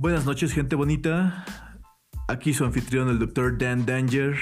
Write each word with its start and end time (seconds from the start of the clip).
Buenas 0.00 0.26
noches, 0.26 0.52
gente 0.52 0.76
bonita. 0.76 1.44
Aquí 2.28 2.54
su 2.54 2.64
anfitrión, 2.64 3.08
el 3.08 3.18
Dr. 3.18 3.58
Dan 3.58 3.84
Danger. 3.84 4.36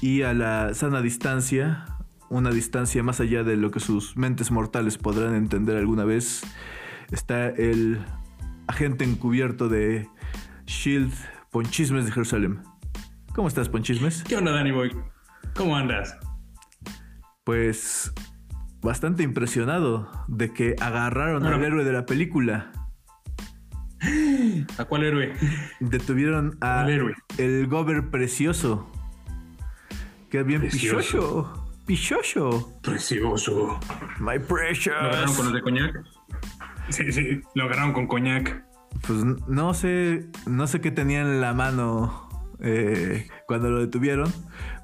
Y 0.00 0.22
a 0.22 0.34
la 0.34 0.74
sana 0.74 1.02
distancia, 1.02 1.84
una 2.30 2.50
distancia 2.50 3.00
más 3.04 3.20
allá 3.20 3.44
de 3.44 3.56
lo 3.56 3.70
que 3.70 3.78
sus 3.78 4.16
mentes 4.16 4.50
mortales 4.50 4.98
podrán 4.98 5.36
entender 5.36 5.76
alguna 5.76 6.04
vez, 6.04 6.42
está 7.12 7.46
el 7.46 8.04
agente 8.66 9.04
encubierto 9.04 9.68
de 9.68 10.08
Shield, 10.66 11.12
Ponchismes 11.52 12.06
de 12.06 12.10
Jerusalén. 12.10 12.64
¿Cómo 13.36 13.46
estás, 13.46 13.68
Ponchismes? 13.68 14.24
¿Qué 14.24 14.36
onda, 14.36 14.50
Danny 14.50 14.72
Boy? 14.72 14.90
¿Cómo 15.54 15.76
andas? 15.76 16.18
Pues 17.44 18.12
bastante 18.80 19.22
impresionado 19.22 20.10
de 20.26 20.52
que 20.52 20.74
agarraron 20.80 21.46
al 21.46 21.62
héroe 21.62 21.84
de 21.84 21.92
la 21.92 22.04
película. 22.04 22.72
¿A 24.80 24.84
cuál 24.86 25.04
héroe? 25.04 25.34
Detuvieron 25.80 26.56
a 26.62 26.76
¿Cuál 26.82 26.90
héroe? 26.90 27.14
el 27.36 27.66
Gober 27.66 28.08
precioso. 28.08 28.90
Que 30.30 30.42
bien 30.42 30.62
Precioso. 30.62 30.96
pichocho. 30.96 31.72
Pichocho. 31.86 32.72
Precioso. 32.82 33.78
My 34.20 34.38
¿Lo 34.38 34.44
agarraron 34.44 34.46
precious. 34.46 35.36
con 35.36 35.44
los 35.46 35.52
de 35.54 35.60
coñac? 35.60 36.02
Sí, 36.88 37.12
sí, 37.12 37.40
lo 37.54 37.64
agarraron 37.64 37.92
con 37.92 38.06
coñac. 38.06 38.64
Pues 39.06 39.22
no 39.48 39.74
sé, 39.74 40.28
no 40.46 40.66
sé 40.66 40.80
qué 40.80 40.90
tenía 40.90 41.20
en 41.20 41.40
la 41.42 41.52
mano 41.52 42.28
eh, 42.60 43.28
cuando 43.46 43.70
lo 43.70 43.80
detuvieron, 43.80 44.32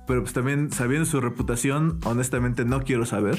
pero 0.07 0.21
pues 0.23 0.33
también 0.35 0.71
sabiendo 0.73 1.07
su 1.07 1.21
reputación, 1.23 2.01
honestamente 2.05 2.65
no 2.67 2.83
quiero 2.83 3.07
saber. 3.07 3.39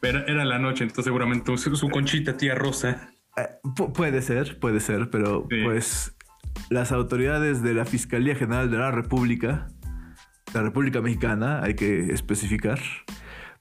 Pero 0.00 0.26
era 0.26 0.44
la 0.44 0.58
noche, 0.58 0.84
entonces 0.84 1.04
seguramente 1.04 1.56
su, 1.56 1.74
su 1.76 1.88
conchita 1.88 2.36
tía 2.36 2.54
Rosa. 2.54 3.10
Eh, 3.36 3.48
pu- 3.62 3.92
puede 3.92 4.22
ser, 4.22 4.58
puede 4.58 4.80
ser, 4.80 5.10
pero 5.10 5.46
Sí. 5.50 5.62
pues 5.64 6.16
las 6.70 6.92
autoridades 6.92 7.62
de 7.62 7.74
la 7.74 7.84
Fiscalía 7.84 8.34
General 8.34 8.70
de 8.70 8.78
la 8.78 8.90
República, 8.90 9.66
la 10.54 10.62
República 10.62 11.00
Mexicana, 11.02 11.60
hay 11.62 11.74
que 11.74 12.12
especificar, 12.12 12.78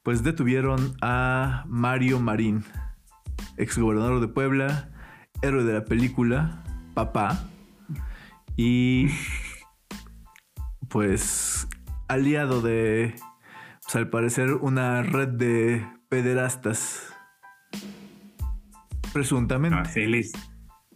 pues 0.04 0.24
detuvieron 0.24 0.96
a 1.02 1.64
Mario 1.68 2.20
Marín, 2.20 2.64
exgobernador 3.58 4.22
de 4.22 4.28
Puebla, 4.30 4.90
héroe 5.42 5.64
de 5.66 5.74
la 5.74 5.84
película, 5.84 6.64
papá, 6.94 7.44
y 8.56 9.10
pues 10.90 11.68
aliado 12.08 12.62
de, 12.62 13.16
pues 13.84 13.96
al 13.96 14.10
parecer, 14.10 14.54
una 14.54 15.02
red 15.04 15.30
de 15.30 15.86
pederastas. 16.10 17.12
Presuntamente. 19.16 19.90
Sí, 19.92 20.02
el, 20.02 20.16
es- 20.16 20.34
el 20.36 20.42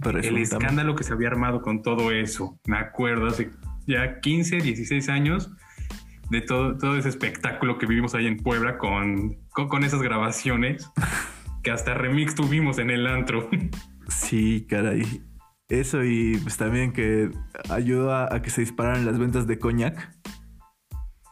presuntamente. 0.04 0.42
escándalo 0.44 0.96
que 0.96 1.04
se 1.04 1.14
había 1.14 1.30
armado 1.30 1.62
con 1.62 1.82
todo 1.82 2.12
eso. 2.12 2.60
Me 2.68 2.78
acuerdo 2.78 3.28
hace 3.28 3.50
ya 3.88 4.20
15, 4.20 4.58
16 4.58 5.10
años 5.10 5.52
de 6.30 6.42
todo, 6.42 6.78
todo 6.78 6.96
ese 6.98 7.10
espectáculo 7.10 7.78
que 7.78 7.86
vivimos 7.88 8.14
ahí 8.16 8.28
en 8.28 8.38
Puebla 8.38 8.78
con, 8.78 9.36
con, 9.50 9.68
con 9.68 9.84
esas 9.84 10.02
grabaciones 10.02 10.88
que 11.64 11.72
hasta 11.72 11.94
remix 11.96 12.36
tuvimos 12.36 12.78
en 12.78 12.92
el 12.92 13.08
antro. 13.08 13.50
Sí, 14.10 14.66
caray. 14.70 15.24
Eso 15.70 16.04
y 16.04 16.38
pues 16.44 16.58
también 16.58 16.92
que 16.94 17.30
ayudó 17.70 18.12
a, 18.14 18.34
a 18.34 18.42
que 18.42 18.50
se 18.50 18.62
dispararan 18.62 19.06
las 19.06 19.18
ventas 19.20 19.48
de 19.48 19.60
coñac. 19.60 20.12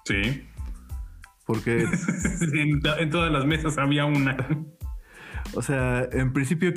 Sí. 0.05 0.43
Porque, 1.45 1.85
en 2.99 3.09
todas 3.09 3.31
las 3.31 3.45
mesas 3.45 3.77
había 3.77 4.05
una. 4.05 4.35
O 5.53 5.61
sea, 5.61 6.07
en 6.11 6.33
principio, 6.33 6.73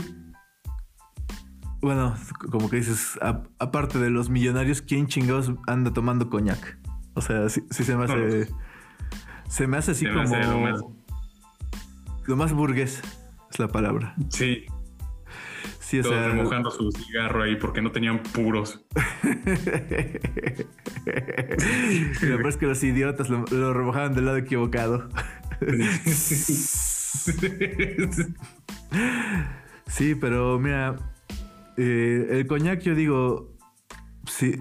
bueno, 1.81 2.15
como 2.51 2.69
que 2.71 2.77
dices, 2.77 3.19
a- 3.23 3.43
aparte 3.59 3.99
de 3.99 4.11
los 4.11 4.29
millonarios, 4.31 4.83
¿quién 4.83 5.07
chingados 5.07 5.53
anda 5.67 5.93
tomando 5.93 6.29
coñac? 6.31 6.79
O 7.15 7.21
sea, 7.21 7.49
sí, 7.49 7.63
sí 7.71 7.85
se 7.85 7.97
me 7.97 8.05
hace... 8.05 8.49
Se 9.49 9.67
me 9.67 9.79
hace 9.79 9.91
así 9.93 10.05
me 10.05 10.13
como... 10.13 10.23
hace 10.23 10.45
lo 10.47 10.61
más- 10.61 10.81
lo 12.27 12.37
más 12.37 12.53
burgués 12.53 13.03
es 13.51 13.59
la 13.59 13.69
palabra. 13.69 14.15
Sí, 14.29 14.65
Sí, 15.81 15.99
o 15.99 16.03
todos 16.03 16.15
sea... 16.15 16.29
remojando 16.29 16.71
su 16.71 16.93
cigarro 16.93 17.43
ahí 17.43 17.57
porque 17.57 17.83
no 17.83 17.91
tenían 17.91 18.23
puros. 18.23 18.81
Lo 22.23 22.37
peor 22.37 22.49
es 22.49 22.57
que 22.57 22.67
los 22.67 22.83
idiotas 22.85 23.29
lo, 23.29 23.45
lo 23.51 23.75
remojaban 23.75 24.15
del 24.15 24.27
lado 24.27 24.37
equivocado. 24.37 25.09
Sí, 29.87 30.15
pero 30.15 30.59
mira, 30.59 30.97
eh, 31.77 32.27
el 32.31 32.47
coñac 32.47 32.81
yo 32.83 32.95
digo, 32.95 33.57
sí, 34.27 34.57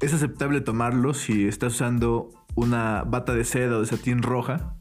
es 0.00 0.14
aceptable 0.14 0.60
tomarlo 0.60 1.12
si 1.14 1.46
estás 1.46 1.74
usando 1.74 2.30
una 2.54 3.02
bata 3.04 3.34
de 3.34 3.44
seda 3.44 3.76
o 3.76 3.80
de 3.80 3.86
satín 3.86 4.22
roja, 4.22 4.74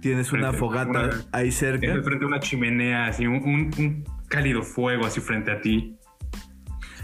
tienes 0.00 0.32
una 0.32 0.52
fogata 0.52 0.90
una- 0.90 1.10
ahí 1.32 1.50
cerca. 1.52 2.00
Frente 2.02 2.24
a 2.24 2.28
una 2.28 2.40
chimenea, 2.40 3.06
así 3.06 3.26
un, 3.26 3.36
un- 3.36 3.70
un 3.78 4.04
cálido 4.28 4.62
fuego 4.62 5.06
así 5.06 5.20
frente 5.20 5.50
a 5.50 5.60
ti. 5.60 5.96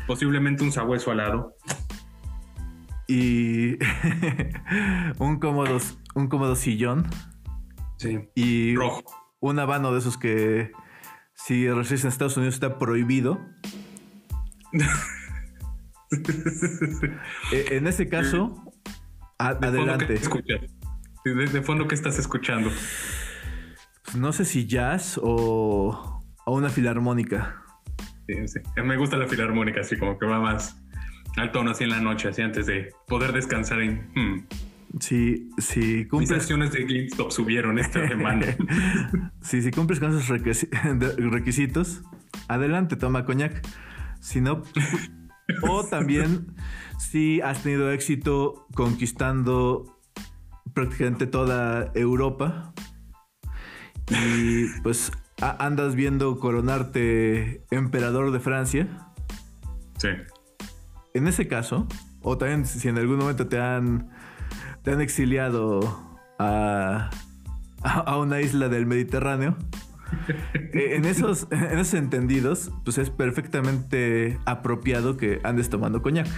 Posiblemente 0.06 0.62
un 0.62 0.72
sabueso 0.72 1.10
al 1.10 1.16
lado. 1.18 1.54
y 3.06 3.76
un 5.18 5.38
cómodo, 5.38 5.78
un 6.14 6.28
cómodo 6.28 6.56
sillón 6.56 7.06
Sí. 7.98 8.18
y 8.34 8.74
Rojo. 8.76 9.02
Un 9.50 9.58
habano 9.58 9.92
de 9.92 9.98
esos 9.98 10.16
que 10.16 10.72
si 11.34 11.68
resides 11.70 12.04
en 12.04 12.08
Estados 12.08 12.36
Unidos 12.36 12.54
está 12.54 12.78
prohibido. 12.78 13.40
E- 17.52 17.76
en 17.76 17.88
ese 17.88 18.08
caso, 18.08 18.72
De 19.38 19.44
fondo, 19.44 19.60
¿qué 19.60 19.66
adelante. 19.66 20.20
De, 21.24 21.46
de 21.46 21.62
fondo, 21.62 21.88
¿qué 21.88 21.96
estás 21.96 22.18
escuchando? 22.20 22.70
Pues 24.04 24.16
no 24.16 24.32
sé 24.32 24.44
si 24.44 24.66
jazz 24.66 25.18
o, 25.20 26.22
o 26.44 26.54
una 26.54 26.68
filarmónica. 26.68 27.64
Sí, 28.28 28.46
sí. 28.46 28.60
Me 28.82 28.96
gusta 28.96 29.16
la 29.16 29.26
filarmónica, 29.26 29.80
así 29.80 29.98
como 29.98 30.18
que 30.18 30.26
va 30.26 30.38
más 30.38 30.76
al 31.36 31.50
tono 31.50 31.72
así 31.72 31.82
en 31.82 31.90
la 31.90 32.00
noche, 32.00 32.28
así 32.28 32.42
antes 32.42 32.66
de 32.66 32.94
poder 33.08 33.32
descansar 33.32 33.80
en... 33.80 34.08
hmm, 34.14 34.46
Si, 35.00 35.50
si 35.58 35.80
Mis 35.80 36.08
cumples, 36.08 36.30
acciones 36.32 36.72
de 36.72 36.84
GameStop 36.84 37.30
subieron 37.30 37.78
esta 37.78 38.06
semana. 38.08 38.56
si, 39.42 39.62
si 39.62 39.70
cumples 39.70 40.00
con 40.00 40.16
esos 40.16 40.28
requisitos, 40.28 42.02
adelante, 42.48 42.96
toma 42.96 43.24
coñac. 43.24 43.66
Si 44.20 44.40
no, 44.40 44.62
o 45.62 45.84
también 45.84 46.54
si 46.98 47.40
has 47.40 47.62
tenido 47.62 47.90
éxito 47.90 48.66
conquistando 48.74 49.98
prácticamente 50.72 51.26
toda 51.26 51.92
Europa 51.94 52.72
y 54.10 54.66
pues 54.82 55.12
andas 55.40 55.94
viendo 55.94 56.38
coronarte 56.38 57.64
emperador 57.70 58.32
de 58.32 58.40
Francia. 58.40 58.88
Sí. 59.98 60.08
En 61.14 61.28
ese 61.28 61.46
caso, 61.46 61.86
o 62.22 62.36
también 62.38 62.66
si 62.66 62.88
en 62.88 62.98
algún 62.98 63.18
momento 63.18 63.46
te 63.46 63.60
han, 63.60 64.10
te 64.84 64.92
han 64.92 65.00
exiliado 65.00 65.80
a, 66.38 67.10
a, 67.82 68.18
una 68.18 68.40
isla 68.42 68.68
del 68.68 68.86
Mediterráneo, 68.86 69.56
eh, 70.52 70.94
en 70.94 71.06
esos, 71.06 71.48
en 71.50 71.78
esos 71.78 71.94
entendidos, 71.94 72.70
pues 72.84 72.98
es 72.98 73.08
perfectamente 73.10 74.38
apropiado 74.44 75.16
que 75.16 75.40
andes 75.42 75.70
tomando 75.70 76.02
coñac. 76.02 76.28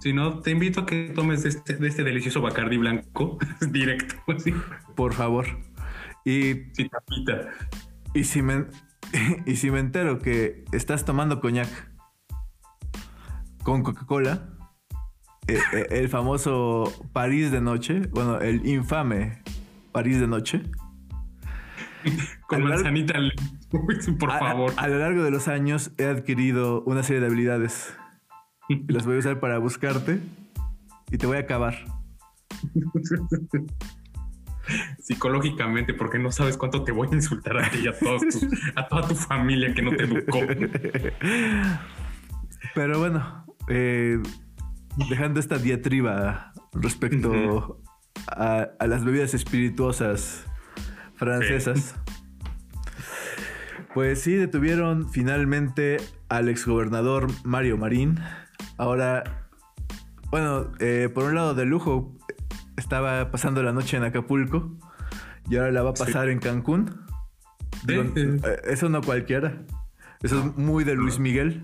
Si 0.00 0.12
no, 0.12 0.38
te 0.38 0.52
invito 0.52 0.82
a 0.82 0.86
que 0.86 1.10
tomes 1.12 1.42
de 1.42 1.48
este, 1.48 1.74
de 1.74 1.88
este 1.88 2.04
delicioso 2.04 2.40
Bacardi 2.40 2.76
blanco 2.76 3.36
directo, 3.68 4.14
así, 4.28 4.54
Por 4.94 5.12
favor. 5.12 5.46
Y, 6.24 6.70
sin 6.72 6.88
tapita. 6.88 7.50
y, 8.14 8.22
si 8.24 8.42
me, 8.42 8.66
y 9.44 9.56
si 9.56 9.72
me 9.72 9.80
entero 9.80 10.20
que 10.20 10.64
estás 10.70 11.04
tomando 11.04 11.40
coñac 11.40 11.68
con 13.64 13.82
Coca-Cola, 13.82 14.57
el 15.90 16.08
famoso 16.08 16.92
París 17.12 17.50
de 17.50 17.60
noche, 17.60 18.02
bueno, 18.10 18.38
el 18.40 18.66
infame 18.66 19.42
París 19.92 20.20
de 20.20 20.26
noche, 20.26 20.62
Con 22.46 22.62
A 22.62 22.64
largo- 22.68 22.74
manzanita, 22.84 23.14
por 24.18 24.30
a- 24.30 24.38
favor. 24.38 24.72
A, 24.76 24.88
lo 24.88 24.98
largo 24.98 25.22
de 25.24 25.30
los 25.30 25.48
años 25.48 25.90
he 25.98 26.04
adquirido 26.06 26.82
una 26.82 27.02
serie 27.02 27.20
de 27.20 27.26
habilidades 27.26 27.94
y 28.68 28.84
las 28.92 29.04
voy 29.06 29.16
a 29.16 29.18
usar 29.18 29.40
para 29.40 29.58
buscarte 29.58 30.20
y 31.10 31.18
te 31.18 31.26
voy 31.26 31.38
a 31.38 31.40
acabar. 31.40 31.74
Psicológicamente, 35.00 35.94
porque 35.94 36.18
no 36.18 36.30
sabes 36.30 36.58
cuánto 36.58 36.84
te 36.84 36.92
voy 36.92 37.08
a 37.10 37.14
insultar 37.14 37.56
a 37.58 37.70
ti 37.70 37.78
y 37.84 37.88
a, 37.88 37.98
todos 37.98 38.20
tus- 38.22 38.46
a 38.76 38.86
toda 38.86 39.08
tu 39.08 39.14
familia 39.14 39.72
que 39.72 39.80
no 39.82 39.92
te 39.92 40.04
educó. 40.04 40.40
Pero 42.74 42.98
bueno, 42.98 43.46
eh, 43.68 44.20
dejando 45.08 45.40
esta 45.40 45.58
diatriba 45.58 46.52
respecto 46.72 47.80
a, 48.26 48.68
a 48.78 48.86
las 48.86 49.04
bebidas 49.04 49.34
espirituosas 49.34 50.44
francesas, 51.16 51.96
Pues 53.94 54.20
sí, 54.20 54.34
detuvieron 54.34 55.10
finalmente 55.10 55.96
al 56.28 56.48
exgobernador 56.48 57.26
Mario 57.42 57.76
Marín. 57.78 58.20
Ahora, 58.76 59.48
bueno, 60.30 60.70
eh, 60.78 61.08
por 61.12 61.24
un 61.24 61.34
lado 61.34 61.54
de 61.54 61.64
lujo, 61.64 62.14
estaba 62.76 63.30
pasando 63.30 63.62
la 63.62 63.72
noche 63.72 63.96
en 63.96 64.04
Acapulco 64.04 64.76
y 65.48 65.56
ahora 65.56 65.72
la 65.72 65.82
va 65.82 65.90
a 65.90 65.94
pasar 65.94 66.28
en 66.28 66.38
Cancún. 66.38 67.06
Eh, 67.88 68.40
eso 68.64 68.88
no 68.88 69.02
cualquiera. 69.02 69.64
Eso 70.22 70.38
es 70.38 70.56
muy 70.56 70.84
de 70.84 70.94
Luis 70.94 71.18
Miguel. 71.18 71.60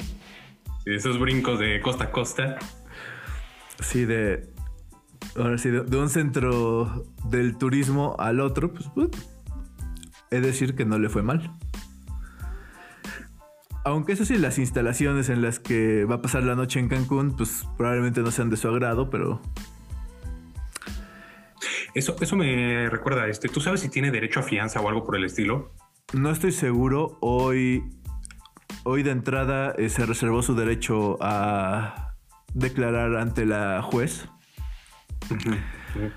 Sí, 0.84 0.94
esos 0.94 1.20
brincos 1.20 1.58
de 1.58 1.80
costa 1.82 2.04
a 2.04 2.10
costa. 2.10 2.56
Sí, 3.80 4.04
de. 4.04 4.52
Ahora 5.36 5.58
sí, 5.58 5.70
de, 5.70 5.96
un 5.96 6.08
centro 6.08 7.06
del 7.28 7.56
turismo 7.56 8.14
al 8.18 8.40
otro, 8.40 8.72
pues, 8.72 8.88
pues 8.94 9.10
es 10.30 10.42
decir 10.42 10.74
que 10.74 10.84
no 10.84 10.98
le 10.98 11.08
fue 11.08 11.22
mal. 11.22 11.50
Aunque 13.84 14.12
eso 14.12 14.24
sí, 14.24 14.38
las 14.38 14.58
instalaciones 14.58 15.28
en 15.28 15.42
las 15.42 15.58
que 15.58 16.04
va 16.04 16.16
a 16.16 16.22
pasar 16.22 16.42
la 16.42 16.54
noche 16.54 16.80
en 16.80 16.88
Cancún, 16.88 17.36
pues 17.36 17.64
probablemente 17.76 18.22
no 18.22 18.30
sean 18.30 18.50
de 18.50 18.56
su 18.56 18.68
agrado, 18.68 19.10
pero. 19.10 19.40
Eso, 21.94 22.16
eso 22.20 22.36
me 22.36 22.88
recuerda, 22.90 23.28
este, 23.28 23.48
¿tú 23.48 23.60
sabes 23.60 23.80
si 23.80 23.88
tiene 23.88 24.10
derecho 24.10 24.40
a 24.40 24.42
fianza 24.42 24.80
o 24.80 24.88
algo 24.88 25.04
por 25.04 25.16
el 25.16 25.24
estilo? 25.24 25.72
No 26.12 26.30
estoy 26.30 26.50
seguro. 26.52 27.18
Hoy, 27.20 27.84
hoy 28.84 29.02
de 29.02 29.10
entrada 29.10 29.72
eh, 29.78 29.88
se 29.88 30.04
reservó 30.06 30.42
su 30.42 30.54
derecho 30.54 31.18
a 31.20 32.03
declarar 32.54 33.16
ante 33.16 33.44
la 33.44 33.82
juez. 33.82 34.28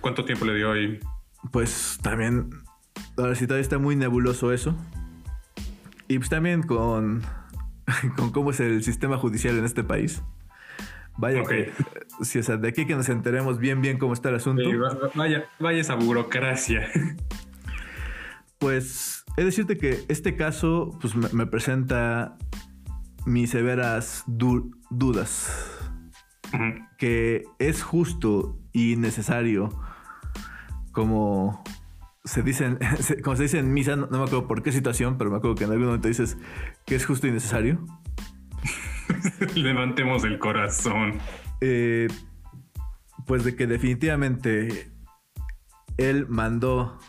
¿Cuánto 0.01 0.25
tiempo 0.25 0.45
le 0.45 0.56
dio 0.56 0.72
ahí? 0.72 1.00
Pues 1.51 2.00
también, 2.01 2.50
ahora 3.18 3.36
sí 3.36 3.45
todavía 3.45 3.63
está 3.63 3.78
muy 3.78 3.95
nebuloso 3.95 4.54
eso. 4.54 4.75
Y 6.07 6.18
pues 6.18 6.30
también 6.30 6.63
con, 6.63 7.24
con 8.16 8.31
cómo 8.31 8.51
es 8.51 8.60
el 8.60 8.84
sistema 8.84 9.18
judicial 9.18 9.57
en 9.57 9.66
este 9.66 9.84
país. 9.84 10.24
Vaya 11.18 11.44
que, 11.44 11.72
si, 12.22 12.38
o 12.38 12.44
sea, 12.44 12.57
de 12.57 12.68
aquí 12.68 12.86
que 12.86 12.95
nos 12.95 13.10
enteremos 13.10 13.57
bien, 13.57 13.81
bien 13.81 13.98
cómo 13.98 14.13
está 14.13 14.30
el 14.30 14.36
asunto. 14.36 14.63
vaya, 15.16 15.45
vaya 15.60 15.80
esa 15.80 15.95
burocracia. 15.95 16.88
Pues 18.60 19.24
es 19.38 19.45
decirte 19.45 19.78
que 19.78 20.04
este 20.07 20.36
caso 20.36 20.98
pues, 21.00 21.16
me, 21.16 21.45
presenta 21.45 22.38
mis 23.24 23.51
severas 23.51 24.24
dudas. 24.25 25.76
Que 26.97 27.44
es 27.59 27.83
justo 27.83 28.57
y 28.71 28.95
necesario, 28.95 29.69
como 30.91 31.63
se 32.23 32.44
dicen, 32.44 32.79
como 33.23 33.35
se 33.35 33.44
dice 33.44 33.59
en 33.59 33.73
misa, 33.73 33.95
no, 33.95 34.07
me 34.07 34.17
acuerdo 34.17 34.47
por 34.47 34.63
qué 34.63 34.71
situación, 34.71 35.17
pero 35.17 35.29
me 35.29 35.38
acuerdo 35.38 35.55
que 35.55 35.63
en 35.63 35.71
algún 35.71 35.88
momento 35.88 36.07
dices 36.07 36.38
que 36.85 36.95
es 36.95 37.05
justo 37.05 37.27
y 37.27 37.31
necesario. 37.31 37.85
Levantemos 39.55 40.23
el 40.23 40.39
corazón. 40.39 41.19
Eh, 41.61 42.07
pues 43.25 43.43
de 43.43 43.55
que 43.55 43.67
definitivamente 43.67 44.91
él 45.97 46.27
mandó 46.29 47.00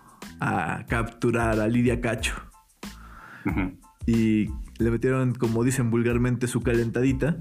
a 0.40 0.84
capturar 0.88 1.60
a 1.60 1.68
Lidia 1.68 2.00
Cacho. 2.00 2.34
Y 4.06 4.48
le 4.78 4.90
metieron, 4.90 5.34
como 5.34 5.64
dicen 5.64 5.90
vulgarmente, 5.90 6.46
su 6.46 6.60
calentadita. 6.60 7.36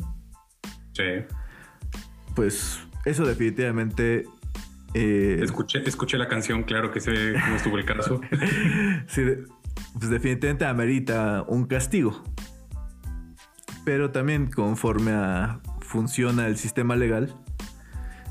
Sí. 0.93 1.03
Pues 2.37 2.79
eso 3.03 3.25
definitivamente... 3.25 4.25
Eh, 4.93 5.39
escuché, 5.41 5.81
escuché 5.83 6.19
la 6.19 6.27
canción, 6.27 6.61
claro 6.61 6.91
que 6.91 6.99
sé 6.99 7.33
cómo 7.33 7.55
estuvo 7.55 7.79
el 7.79 7.85
caso. 7.85 8.21
sí, 9.07 9.23
pues 9.97 10.11
definitivamente 10.11 10.65
amerita 10.65 11.43
un 11.47 11.65
castigo. 11.65 12.23
Pero 13.83 14.11
también 14.11 14.51
conforme 14.51 15.13
a 15.13 15.61
funciona 15.81 16.45
el 16.45 16.57
sistema 16.57 16.95
legal, 16.95 17.33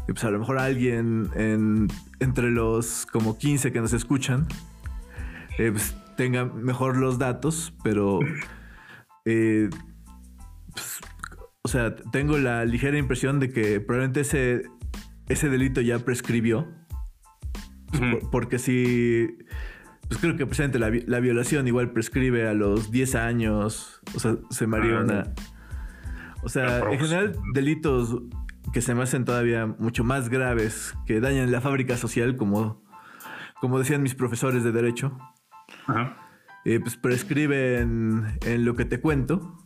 pues 0.06 0.22
a 0.22 0.30
lo 0.30 0.38
mejor 0.38 0.60
alguien 0.60 1.28
en 1.34 1.88
entre 2.20 2.52
los 2.52 3.06
como 3.06 3.36
15 3.36 3.72
que 3.72 3.80
nos 3.80 3.92
escuchan 3.92 4.46
eh, 5.58 5.72
pues, 5.72 5.96
tengan 6.16 6.62
mejor 6.62 6.96
los 6.96 7.18
datos, 7.18 7.74
pero 7.82 8.20
eh, 9.24 9.68
pues, 10.72 11.00
o 11.66 11.68
sea, 11.68 11.96
tengo 11.96 12.38
la 12.38 12.64
ligera 12.64 12.96
impresión 12.96 13.40
de 13.40 13.50
que 13.50 13.80
probablemente 13.80 14.20
ese, 14.20 14.62
ese 15.28 15.48
delito 15.48 15.80
ya 15.80 15.98
prescribió. 15.98 16.72
Pues, 17.90 18.24
porque 18.30 18.60
si, 18.60 19.36
pues 20.06 20.20
creo 20.20 20.36
que 20.36 20.46
presente 20.46 20.78
la, 20.78 21.18
violación 21.18 21.66
igual 21.66 21.90
prescribe 21.90 22.46
a 22.46 22.54
los 22.54 22.92
10 22.92 23.16
años, 23.16 24.00
o 24.14 24.20
sea, 24.20 24.36
se 24.48 24.68
me 24.68 24.76
ah, 24.76 25.24
O 26.44 26.48
sea, 26.48 26.88
en 26.88 27.00
general, 27.00 27.36
delitos 27.52 28.16
que 28.72 28.80
se 28.80 28.94
me 28.94 29.02
hacen 29.02 29.24
todavía 29.24 29.66
mucho 29.66 30.04
más 30.04 30.28
graves, 30.28 30.94
que 31.04 31.18
dañan 31.18 31.50
la 31.50 31.60
fábrica 31.60 31.96
social, 31.96 32.36
como, 32.36 32.84
como 33.60 33.80
decían 33.80 34.04
mis 34.04 34.14
profesores 34.14 34.62
de 34.62 34.70
Derecho. 34.70 35.18
Ajá. 35.88 36.16
Eh, 36.64 36.78
pues 36.78 36.96
prescriben 36.96 38.38
en 38.44 38.64
lo 38.64 38.76
que 38.76 38.84
te 38.84 39.00
cuento. 39.00 39.65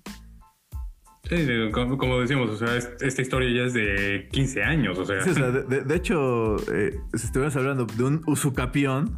Sí, 1.29 1.47
como, 1.73 2.21
decíamos, 2.21 2.51
o 2.51 2.57
sea, 2.57 2.77
esta 2.77 3.23
historia 3.23 3.51
ya 3.51 3.67
es 3.67 3.75
de 3.75 4.29
15 4.33 4.63
años, 4.63 4.99
o 4.99 5.05
sea. 5.05 5.23
Sí, 5.23 5.31
o 5.31 5.35
sea, 5.35 5.51
de, 5.51 5.95
hecho, 5.95 6.57
eh, 6.73 6.99
si 7.15 7.27
estuviéramos 7.27 7.57
hablando 7.57 7.87
de 7.87 8.05
un 8.05 8.23
usucapión, 8.27 9.17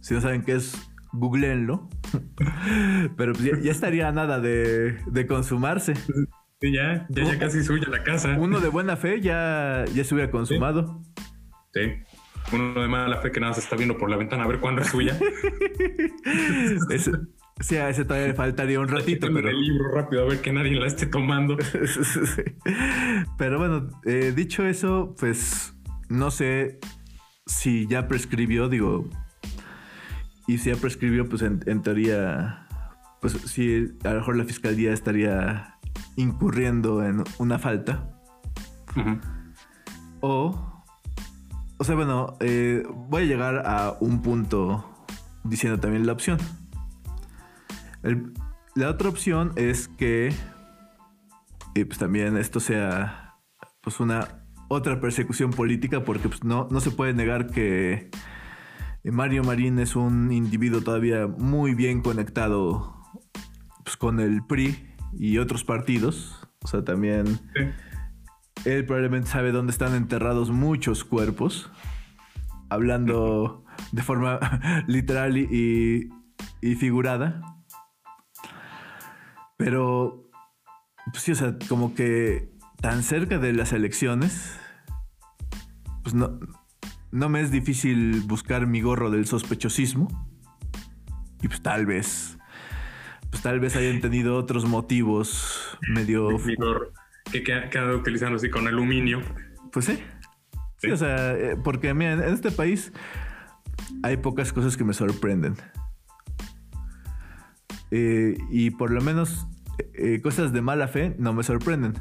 si 0.00 0.14
no 0.14 0.20
saben 0.20 0.42
qué 0.42 0.54
es, 0.54 0.74
googleenlo. 1.12 1.88
Pero 3.16 3.34
pues 3.34 3.62
ya, 3.62 3.70
estaría 3.70 4.10
nada 4.10 4.40
de, 4.40 4.96
de 5.06 5.26
consumarse 5.26 5.94
ya, 6.72 7.06
ya, 7.08 7.38
casi 7.38 7.62
suya 7.62 7.88
la 7.88 8.02
casa. 8.02 8.36
Uno 8.38 8.60
de 8.60 8.68
buena 8.68 8.96
fe 8.96 9.20
ya, 9.20 9.84
ya 9.94 10.04
se 10.04 10.14
hubiera 10.14 10.30
consumado. 10.30 11.02
Sí. 11.72 11.80
Uno 12.52 12.80
de 12.80 12.88
mala 12.88 13.20
fe 13.20 13.32
que 13.32 13.40
nada 13.40 13.54
se 13.54 13.60
está 13.60 13.76
viendo 13.76 13.96
por 13.96 14.10
la 14.10 14.16
ventana 14.16 14.44
a 14.44 14.46
ver 14.46 14.60
cuándo 14.60 14.82
es 14.82 14.88
suya. 14.88 15.18
sí, 17.60 17.76
a 17.76 17.88
ese 17.88 18.04
todavía 18.04 18.28
le 18.28 18.34
faltaría 18.34 18.80
un 18.80 18.88
ratito. 18.88 19.28
pero 19.32 19.48
el 19.48 19.60
libro 19.60 19.90
rápido 19.92 20.22
a 20.22 20.26
ver 20.26 20.40
que 20.40 20.52
nadie 20.52 20.72
la 20.72 20.86
esté 20.86 21.06
tomando. 21.06 21.56
pero 23.38 23.58
bueno, 23.58 23.88
eh, 24.04 24.32
dicho 24.34 24.66
eso, 24.66 25.14
pues 25.18 25.74
no 26.08 26.30
sé 26.30 26.78
si 27.46 27.86
ya 27.86 28.08
prescribió, 28.08 28.68
digo. 28.68 29.08
Y 30.46 30.58
si 30.58 30.70
ya 30.70 30.76
prescribió, 30.76 31.28
pues 31.28 31.42
en, 31.42 31.60
en 31.66 31.82
teoría, 31.82 32.66
pues 33.20 33.32
sí, 33.46 33.88
a 34.04 34.10
lo 34.10 34.16
mejor 34.16 34.36
la 34.36 34.44
fiscalía 34.44 34.92
estaría 34.92 35.74
incurriendo 36.16 37.02
en 37.02 37.24
una 37.38 37.58
falta. 37.58 38.10
O, 40.20 40.84
o 41.78 41.84
sea, 41.84 41.94
bueno, 41.94 42.36
eh, 42.40 42.82
voy 43.08 43.22
a 43.22 43.26
llegar 43.26 43.62
a 43.66 43.96
un 44.00 44.22
punto 44.22 45.06
diciendo 45.42 45.80
también 45.80 46.06
la 46.06 46.12
opción. 46.12 46.38
La 48.74 48.90
otra 48.90 49.08
opción 49.08 49.52
es 49.56 49.88
que 49.88 50.34
y 51.74 51.84
pues 51.84 51.98
también 51.98 52.36
esto 52.36 52.60
sea 52.60 53.36
pues 53.80 54.00
una 54.00 54.44
otra 54.68 55.00
persecución 55.00 55.50
política 55.50 56.04
porque 56.04 56.28
pues 56.28 56.44
no, 56.44 56.68
no 56.70 56.80
se 56.80 56.90
puede 56.90 57.12
negar 57.12 57.48
que 57.50 58.10
Mario 59.04 59.44
Marín 59.44 59.78
es 59.78 59.96
un 59.96 60.32
individuo 60.32 60.80
todavía 60.80 61.26
muy 61.26 61.74
bien 61.74 62.00
conectado 62.00 63.02
pues, 63.84 63.96
con 63.96 64.20
el 64.20 64.44
PRI 64.46 64.94
y 65.12 65.38
otros 65.38 65.64
partidos. 65.64 66.48
O 66.62 66.68
sea, 66.68 66.82
también 66.84 67.38
él 68.64 68.86
probablemente 68.86 69.28
sabe 69.28 69.52
dónde 69.52 69.72
están 69.72 69.94
enterrados 69.94 70.50
muchos 70.50 71.04
cuerpos. 71.04 71.70
Hablando 72.70 73.64
de 73.92 74.02
forma 74.02 74.40
literal 74.86 75.36
y, 75.36 76.08
y 76.62 76.74
figurada. 76.76 77.53
Pero, 79.56 80.30
pues 81.12 81.22
sí, 81.22 81.32
o 81.32 81.34
sea, 81.34 81.56
como 81.68 81.94
que 81.94 82.50
tan 82.80 83.02
cerca 83.02 83.38
de 83.38 83.52
las 83.52 83.72
elecciones, 83.72 84.58
pues 86.02 86.14
no, 86.14 86.38
no 87.10 87.28
me 87.28 87.40
es 87.40 87.50
difícil 87.50 88.22
buscar 88.22 88.66
mi 88.66 88.80
gorro 88.80 89.10
del 89.10 89.26
sospechosismo. 89.26 90.08
Y 91.42 91.48
pues 91.48 91.62
tal 91.62 91.86
vez 91.86 92.38
pues 93.34 93.42
tal 93.42 93.58
vez 93.58 93.74
hayan 93.74 94.00
tenido 94.00 94.36
otros 94.36 94.64
motivos 94.64 95.76
medio... 95.88 96.28
que 97.32 97.42
quedan 97.42 97.90
utilizando 97.90 98.36
así 98.36 98.48
con 98.48 98.68
aluminio. 98.68 99.22
Pues 99.72 99.86
sí. 99.86 99.98
Sí, 100.76 100.92
o 100.92 100.96
sea, 100.96 101.32
eh, 101.32 101.56
porque 101.56 101.92
mira, 101.94 102.12
en 102.12 102.32
este 102.32 102.52
país 102.52 102.92
hay 104.04 104.18
pocas 104.18 104.52
cosas 104.52 104.76
que 104.76 104.84
me 104.84 104.94
sorprenden. 104.94 105.56
Eh, 107.96 108.36
y 108.50 108.70
por 108.70 108.90
lo 108.90 109.00
menos 109.00 109.46
eh, 109.92 110.20
cosas 110.20 110.52
de 110.52 110.60
mala 110.60 110.88
fe 110.88 111.14
no 111.16 111.32
me 111.32 111.44
sorprenden. 111.44 111.94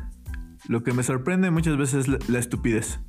Lo 0.67 0.81
que 0.81 0.91
me 0.91 1.03
sorprende 1.03 1.51
muchas 1.51 1.77
veces 1.77 2.07
es 2.07 2.29
la, 2.29 2.39
estupidez. 2.39 2.99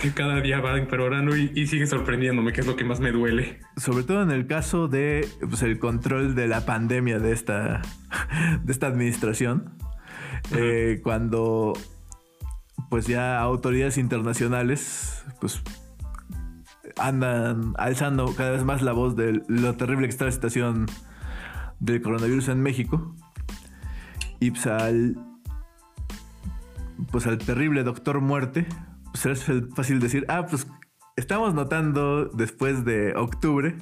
que 0.00 0.12
cada 0.12 0.40
día 0.40 0.60
va 0.60 0.78
empeorando 0.78 1.36
y, 1.36 1.52
y, 1.54 1.66
sigue 1.66 1.86
sorprendiéndome, 1.86 2.54
que 2.54 2.62
es 2.62 2.66
lo 2.66 2.76
que 2.76 2.84
más 2.84 3.00
me 3.00 3.12
duele. 3.12 3.60
Sobre 3.76 4.04
todo 4.04 4.22
en 4.22 4.30
el 4.30 4.46
caso 4.46 4.88
de 4.88 5.28
pues, 5.40 5.62
el 5.62 5.78
control 5.78 6.34
de 6.34 6.48
la 6.48 6.64
pandemia 6.64 7.18
de 7.18 7.32
esta, 7.32 7.82
de 8.64 8.72
esta 8.72 8.86
administración. 8.86 9.76
Eh, 10.56 11.00
cuando 11.02 11.74
pues 12.88 13.06
ya 13.06 13.38
autoridades 13.38 13.98
internacionales 13.98 15.24
pues 15.40 15.62
andan 17.06 17.74
alzando 17.78 18.34
cada 18.34 18.50
vez 18.52 18.64
más 18.64 18.82
la 18.82 18.92
voz 18.92 19.16
de 19.16 19.42
lo 19.48 19.74
terrible 19.74 20.06
que 20.06 20.10
está 20.10 20.24
la 20.26 20.32
situación 20.32 20.86
del 21.80 22.00
coronavirus 22.00 22.48
en 22.48 22.62
México. 22.62 23.14
Y 24.40 24.50
pues 24.50 24.66
al, 24.66 25.16
pues 27.10 27.26
al 27.26 27.38
terrible 27.38 27.82
doctor 27.84 28.20
muerte, 28.20 28.66
pues 29.12 29.26
es 29.26 29.44
fácil 29.74 30.00
decir, 30.00 30.24
ah, 30.28 30.46
pues 30.46 30.66
estamos 31.16 31.54
notando 31.54 32.26
después 32.26 32.84
de 32.84 33.14
octubre 33.14 33.76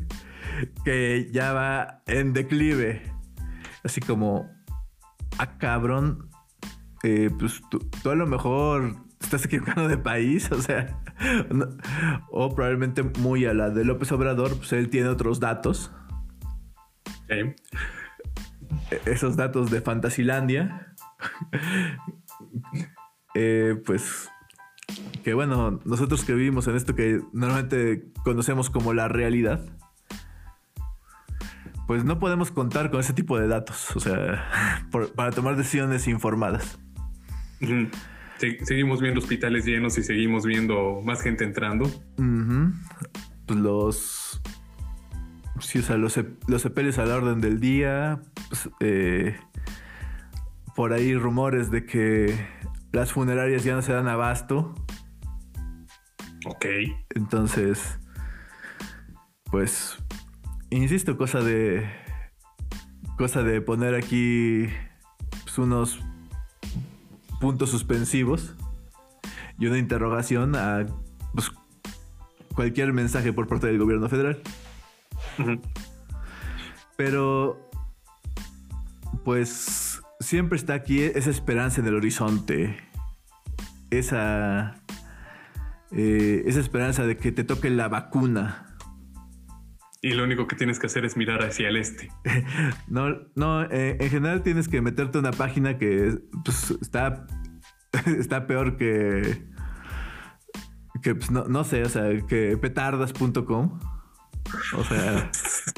que 0.85 1.31
ya 1.33 1.53
va 1.53 2.03
en 2.07 2.33
declive. 2.33 3.03
Así 3.85 4.01
como, 4.01 4.49
ah, 5.39 5.59
cabrón, 5.59 6.31
eh, 7.03 7.31
pues 7.39 7.63
tú, 7.71 7.81
a 8.09 8.15
lo 8.15 8.27
mejor 8.27 8.97
estás 9.21 9.45
equivocando 9.45 9.89
de 9.89 9.97
país, 9.97 10.51
o 10.53 10.61
sea, 10.61 11.01
o 12.31 12.55
probablemente 12.55 13.03
muy 13.03 13.45
a 13.45 13.55
la 13.55 13.71
de 13.71 13.85
López 13.85 14.11
Obrador, 14.13 14.57
pues 14.57 14.73
él 14.73 14.91
tiene 14.91 15.09
otros 15.09 15.41
datos. 15.41 15.93
E-, 17.29 17.57
esos 19.07 19.37
datos 19.37 19.71
de 19.71 19.81
Fantasilandia. 19.81 20.95
Eh, 23.33 23.81
pues 23.87 24.29
que 25.23 25.35
bueno, 25.35 25.79
nosotros 25.85 26.25
que 26.25 26.35
vivimos 26.35 26.67
en 26.67 26.75
esto 26.75 26.97
que 26.97 27.21
normalmente 27.33 28.11
conocemos 28.25 28.71
como 28.71 28.93
la 28.93 29.07
realidad, 29.07 29.61
pues 31.87 32.05
no 32.05 32.19
podemos 32.19 32.51
contar 32.51 32.91
con 32.91 32.99
ese 32.99 33.13
tipo 33.13 33.39
de 33.39 33.47
datos, 33.47 33.95
o 33.95 34.01
sea, 34.01 34.49
para 35.15 35.31
tomar 35.31 35.55
decisiones 35.55 36.09
informadas 36.09 36.81
seguimos 38.63 39.01
viendo 39.01 39.21
hospitales 39.21 39.65
llenos 39.65 39.99
y 39.99 40.03
seguimos 40.03 40.45
viendo 40.45 41.01
más 41.05 41.23
gente 41.23 41.45
entrando. 41.45 41.91
Pues 43.47 43.59
los. 43.59 44.43
Sí, 45.61 45.81
o 45.81 45.83
sea, 45.83 45.97
los, 45.97 46.19
los 46.47 46.63
sepelios 46.63 46.99
a 46.99 47.05
la 47.05 47.17
orden 47.17 47.41
del 47.41 47.61
día. 47.61 48.23
Pues, 48.49 48.71
eh, 48.81 49.37
por 50.75 50.93
ahí 50.93 51.15
rumores 51.15 51.71
de 51.71 51.85
que 51.85 52.47
las 52.93 53.13
funerarias 53.13 53.65
ya 53.65 53.75
no 53.75 53.83
se 53.83 53.93
dan 53.93 54.09
abasto. 54.09 54.75
Ok. 56.47 56.67
Entonces, 57.15 57.99
pues, 59.51 59.99
insisto, 60.71 61.17
cosa 61.17 61.41
de. 61.41 61.89
Cosa 63.19 63.43
de 63.43 63.61
poner 63.61 63.95
aquí 63.95 64.67
pues, 65.45 65.59
unos 65.59 66.01
puntos 67.41 67.71
suspensivos 67.71 68.55
y 69.59 69.67
una 69.67 69.79
interrogación 69.79 70.55
a 70.55 70.87
pues, 71.35 71.51
cualquier 72.55 72.93
mensaje 72.93 73.33
por 73.33 73.49
parte 73.49 73.67
del 73.67 73.79
gobierno 73.79 74.09
federal. 74.09 74.41
Pero, 76.97 77.71
pues, 79.25 80.03
siempre 80.21 80.57
está 80.57 80.75
aquí 80.75 81.03
esa 81.03 81.31
esperanza 81.31 81.81
en 81.81 81.87
el 81.89 81.95
horizonte. 81.95 82.77
Esa, 83.91 84.77
eh, 85.91 86.43
esa 86.47 86.61
esperanza 86.61 87.05
de 87.05 87.17
que 87.17 87.33
te 87.33 87.43
toque 87.43 87.71
la 87.71 87.89
vacuna. 87.89 88.70
Y 90.03 90.15
lo 90.15 90.25
único 90.25 90.47
que 90.47 90.57
tienes 90.57 90.79
que 90.79 90.87
hacer 90.87 91.05
es 91.05 91.17
mirar 91.17 91.43
hacia 91.43 91.69
el 91.69 91.77
este. 91.77 92.11
no, 92.89 93.19
no, 93.35 93.65
eh, 93.65 93.99
en 94.01 94.09
general 94.09 94.43
tienes 94.43 94.69
que 94.69 94.81
meterte 94.81 95.19
a 95.19 95.21
una 95.21 95.33
página 95.33 95.77
que 95.77 96.19
pues, 96.45 96.71
está, 96.81 97.27
está 98.19 98.47
peor 98.47 98.79
que, 98.79 99.45
que 101.03 101.15
pues, 101.15 101.31
no, 101.31 101.65
sé, 101.65 101.83
o 101.83 101.89
sea, 101.89 102.09
que 102.27 102.57
petardas.com. 102.57 103.79
O 104.75 104.85
sea, 104.85 105.31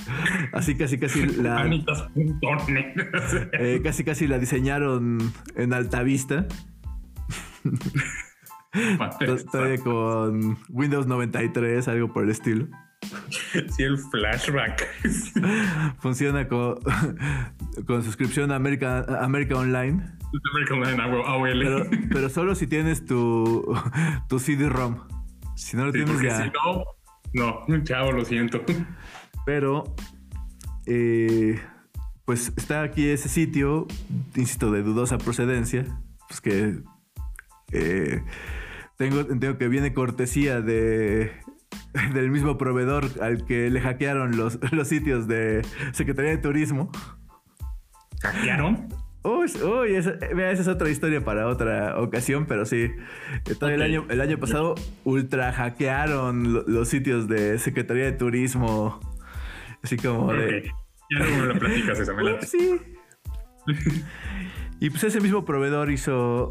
así 0.53 0.77
casi 0.77 0.99
casi 0.99 1.27
la. 1.27 1.57
eh, 3.53 3.81
casi 3.83 4.05
casi 4.05 4.29
la 4.29 4.39
diseñaron 4.39 5.19
en 5.57 5.73
alta 5.73 6.05
vista. 6.05 6.47
Todavía 9.51 9.79
con 9.79 10.59
Windows 10.71 11.07
93, 11.09 11.89
algo 11.89 12.13
por 12.13 12.23
el 12.23 12.31
estilo. 12.31 12.69
Sí, 13.77 13.83
el 13.83 13.99
flashback. 13.99 14.87
Funciona 16.01 16.49
con, 16.49 16.79
con 17.87 18.03
suscripción 18.03 18.51
a 18.53 18.57
América, 18.57 19.05
América 19.21 19.57
Online. 19.57 20.03
Online, 20.71 22.09
pero, 22.11 22.31
solo 22.31 22.55
si 22.55 22.67
tienes 22.67 23.05
tu, 23.05 23.79
tu 24.29 24.39
CD-ROM. 24.39 24.99
Si 25.57 25.77
no 25.77 25.87
lo 25.87 25.93
tienes 25.93 26.21
ya. 26.23 26.45
Si 26.45 26.51
no, 27.35 27.65
no, 27.69 27.85
chavo, 27.85 28.13
lo 28.13 28.25
siento. 28.25 28.63
Pero, 29.45 29.95
eh, 30.87 31.61
pues 32.25 32.51
está 32.57 32.83
aquí 32.83 33.09
ese 33.09 33.29
sitio, 33.29 33.87
insisto, 34.35 34.71
de 34.71 34.83
dudosa 34.83 35.19
procedencia, 35.19 35.85
pues 36.29 36.41
que 36.41 36.79
eh, 37.73 38.23
tengo, 38.97 39.27
tengo 39.27 39.59
que 39.59 39.69
viene 39.69 39.93
cortesía 39.93 40.63
de 40.63 41.31
del 42.15 42.31
mismo 42.31 42.59
proveedor 42.59 43.05
al 43.21 43.45
que 43.45 43.71
le 43.71 43.81
hackearon 43.81 44.37
los, 44.37 44.59
los 44.73 44.89
sitios 44.89 45.29
de 45.29 45.63
Secretaría 45.93 46.31
de 46.33 46.39
Turismo. 46.39 46.91
¿Hackearon? 48.23 48.89
Uy, 49.25 49.47
uy 49.63 49.95
esa, 49.95 50.15
es 50.51 50.67
otra 50.67 50.89
historia 50.91 51.25
para 51.25 51.47
otra 51.47 52.01
ocasión, 52.01 52.47
pero 52.47 52.67
sí. 52.67 52.91
Todo 53.59 53.71
el, 53.71 53.83
año, 53.83 54.05
el 54.09 54.21
año 54.21 54.39
pasado 54.39 54.75
ultra 55.05 55.53
hackearon 55.53 56.65
los 56.67 56.89
sitios 56.89 57.29
de 57.29 57.59
Secretaría 57.59 58.05
de 58.05 58.13
Turismo. 58.13 58.99
Así 59.83 59.97
como 59.97 60.33
de. 60.33 60.73
Ya 61.11 61.19
no 61.19 61.37
me 61.37 61.47
lo 61.47 61.59
platicas 61.59 61.99
esa, 62.01 62.15
me 62.15 62.43
Sí. 62.43 62.81
y 64.81 64.91
pues 64.91 65.05
ese 65.05 65.21
mismo 65.21 65.45
proveedor 65.45 65.93
hizo 65.93 66.49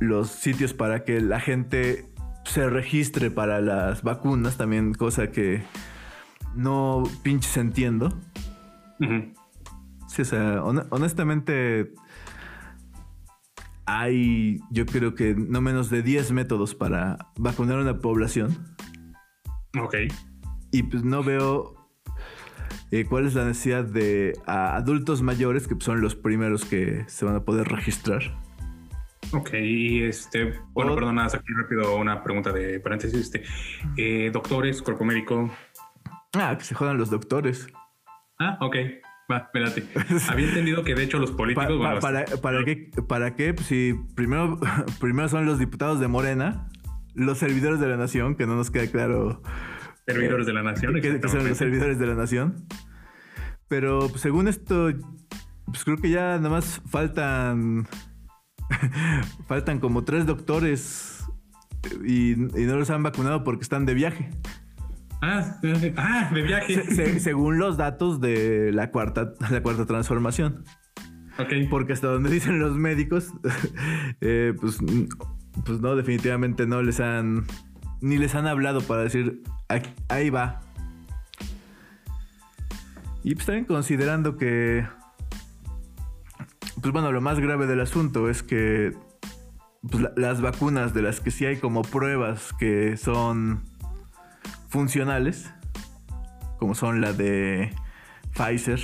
los 0.00 0.30
sitios 0.30 0.74
para 0.74 1.04
que 1.04 1.20
la 1.20 1.38
gente 1.38 2.06
se 2.44 2.68
registre 2.68 3.30
para 3.30 3.60
las 3.60 4.02
vacunas, 4.02 4.56
también 4.56 4.94
cosa 4.94 5.30
que 5.30 5.64
no 6.54 7.02
pinches 7.22 7.56
entiendo. 7.56 8.10
Sí, 10.08 10.22
o 10.22 10.24
sea, 10.24 10.62
honestamente 10.62 11.92
hay, 13.86 14.60
yo 14.70 14.86
creo 14.86 15.14
que 15.14 15.34
no 15.34 15.60
menos 15.60 15.90
de 15.90 16.02
10 16.02 16.32
métodos 16.32 16.74
para 16.74 17.30
vacunar 17.36 17.78
a 17.78 17.82
una 17.82 17.98
población. 17.98 18.56
Ok. 19.80 19.94
Y 20.70 20.84
pues 20.84 21.04
no 21.04 21.22
veo 21.22 21.74
eh, 22.90 23.04
cuál 23.08 23.26
es 23.26 23.34
la 23.34 23.44
necesidad 23.44 23.84
de 23.84 24.32
adultos 24.46 25.22
mayores, 25.22 25.66
que 25.66 25.76
son 25.80 26.00
los 26.00 26.14
primeros 26.14 26.64
que 26.64 27.04
se 27.08 27.24
van 27.24 27.36
a 27.36 27.44
poder 27.44 27.68
registrar. 27.68 28.22
Ok, 29.34 29.50
este, 29.52 30.54
bueno, 30.72 30.94
perdona, 30.94 31.26
aquí 31.26 31.52
rápido 31.60 31.96
una 31.96 32.22
pregunta 32.22 32.52
de 32.52 32.78
paréntesis. 32.78 33.20
Este, 33.20 33.42
eh, 33.96 34.30
doctores, 34.32 34.80
cuerpo 34.80 35.04
médico. 35.04 35.50
Ah, 36.34 36.56
que 36.56 36.64
se 36.64 36.74
jodan 36.74 36.98
los 36.98 37.10
doctores. 37.10 37.66
Ah, 38.38 38.58
ok. 38.60 38.76
Va, 39.30 39.38
espérate. 39.38 39.84
Había 40.28 40.48
entendido 40.48 40.84
que 40.84 40.94
de 40.94 41.02
hecho 41.02 41.18
los 41.18 41.32
políticos. 41.32 42.00
para, 42.00 42.24
para, 42.26 42.64
qué? 42.64 42.90
¿Para 43.08 43.34
qué? 43.34 43.54
Pues 43.54 43.66
si 43.66 43.94
primero, 44.14 44.60
primero 45.00 45.28
son 45.28 45.46
los 45.46 45.58
diputados 45.58 45.98
de 45.98 46.06
Morena, 46.06 46.68
los 47.14 47.38
servidores 47.38 47.80
de 47.80 47.88
la 47.88 47.96
nación, 47.96 48.36
que 48.36 48.46
no 48.46 48.54
nos 48.54 48.70
queda 48.70 48.86
claro. 48.86 49.42
Servidores 50.06 50.46
de 50.46 50.52
la 50.52 50.62
nación, 50.62 50.94
que, 51.00 51.20
que 51.20 51.28
son 51.28 51.48
los 51.48 51.56
servidores 51.56 51.98
de 51.98 52.06
la 52.06 52.14
nación. 52.14 52.66
Pero 53.68 54.08
pues, 54.08 54.20
según 54.20 54.46
esto, 54.46 54.90
pues 55.66 55.84
creo 55.84 55.96
que 55.96 56.10
ya 56.10 56.36
nada 56.36 56.50
más 56.50 56.82
faltan 56.86 57.88
Faltan 59.46 59.80
como 59.80 60.04
tres 60.04 60.26
doctores 60.26 61.24
y, 62.04 62.34
no 62.36 62.76
los 62.76 62.90
han 62.90 63.02
vacunado 63.02 63.44
porque 63.44 63.62
están 63.62 63.86
de 63.86 63.94
viaje. 63.94 64.30
Ah, 65.22 65.58
ah 65.96 66.30
de 66.32 66.42
viaje. 66.42 67.20
según 67.20 67.58
los 67.58 67.76
datos 67.76 68.20
de 68.20 68.72
la 68.72 68.90
cuarta, 68.90 69.32
la 69.50 69.62
cuarta 69.62 69.86
transformación. 69.86 70.64
Ok. 71.38 71.52
Porque 71.70 71.92
hasta 71.92 72.08
donde 72.08 72.30
dicen 72.30 72.58
los 72.58 72.76
médicos, 72.76 73.32
eh, 74.20 74.54
pues, 74.60 74.78
pues 75.64 75.80
no, 75.80 75.96
definitivamente 75.96 76.66
no 76.66 76.82
les 76.82 77.00
han, 77.00 77.46
ni 78.00 78.18
les 78.18 78.34
han 78.34 78.46
hablado 78.46 78.80
para 78.82 79.02
decir, 79.02 79.42
ahí 80.08 80.30
va. 80.30 80.60
Y 83.22 83.34
pues 83.34 83.46
también 83.46 83.64
considerando 83.64 84.36
que 84.36 84.86
pues 86.84 86.92
bueno, 86.92 87.12
lo 87.12 87.22
más 87.22 87.40
grave 87.40 87.66
del 87.66 87.80
asunto 87.80 88.28
es 88.28 88.42
que 88.42 88.92
pues, 89.90 90.04
las 90.16 90.42
vacunas 90.42 90.92
de 90.92 91.00
las 91.00 91.18
que 91.18 91.30
sí 91.30 91.46
hay 91.46 91.56
como 91.56 91.80
pruebas 91.80 92.52
que 92.58 92.98
son 92.98 93.64
funcionales, 94.68 95.50
como 96.58 96.74
son 96.74 97.00
la 97.00 97.14
de 97.14 97.74
Pfizer 98.34 98.80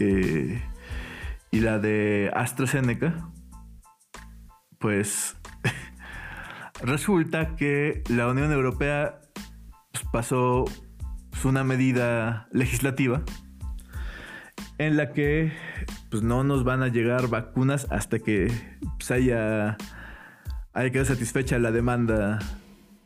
eh, 0.00 0.60
y 1.52 1.60
la 1.60 1.78
de 1.78 2.32
AstraZeneca, 2.34 3.30
pues 4.80 5.36
resulta 6.82 7.54
que 7.54 8.02
la 8.08 8.26
Unión 8.26 8.50
Europea 8.50 9.20
pues, 9.92 10.04
pasó 10.12 10.64
pues, 11.30 11.44
una 11.44 11.62
medida 11.62 12.48
legislativa 12.50 13.22
en 14.78 14.96
la 14.96 15.12
que 15.12 15.52
pues 16.10 16.22
no 16.22 16.42
nos 16.44 16.64
van 16.64 16.82
a 16.82 16.88
llegar 16.88 17.28
vacunas 17.28 17.86
hasta 17.90 18.18
que 18.18 18.52
pues, 18.98 19.10
haya, 19.10 19.76
haya 20.72 20.90
quedado 20.90 21.06
satisfecha 21.06 21.58
la 21.58 21.70
demanda 21.70 22.38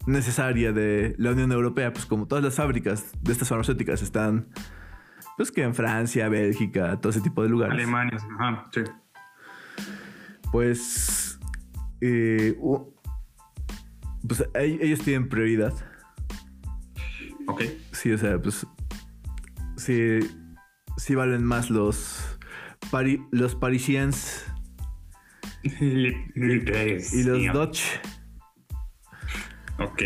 necesaria 0.06 0.72
de 0.72 1.14
la 1.18 1.32
Unión 1.32 1.52
Europea, 1.52 1.92
pues 1.92 2.06
como 2.06 2.26
todas 2.26 2.42
las 2.42 2.54
fábricas 2.54 3.12
de 3.20 3.32
estas 3.32 3.48
farmacéuticas 3.48 4.02
están, 4.02 4.48
pues 5.36 5.52
que 5.52 5.62
en 5.62 5.74
Francia, 5.74 6.28
Bélgica, 6.28 6.98
todo 7.00 7.10
ese 7.10 7.20
tipo 7.20 7.42
de 7.42 7.48
lugares. 7.48 7.74
Alemania, 7.74 8.18
ajá, 8.38 8.64
sí. 8.72 8.82
Pues, 10.50 11.38
eh, 12.00 12.56
pues 14.26 14.48
ellos 14.54 15.00
tienen 15.00 15.28
prioridad. 15.28 15.74
Ok. 17.46 17.62
Sí, 17.92 18.12
o 18.12 18.18
sea, 18.18 18.40
pues 18.40 18.66
sí, 19.76 20.20
sí 20.96 21.14
valen 21.14 21.44
más 21.44 21.70
los, 21.70 22.38
los 23.30 23.54
Parisiens 23.54 24.44
y, 25.62 26.12
los 26.34 27.52
Dutch. 27.52 27.82
Ok. 29.78 30.02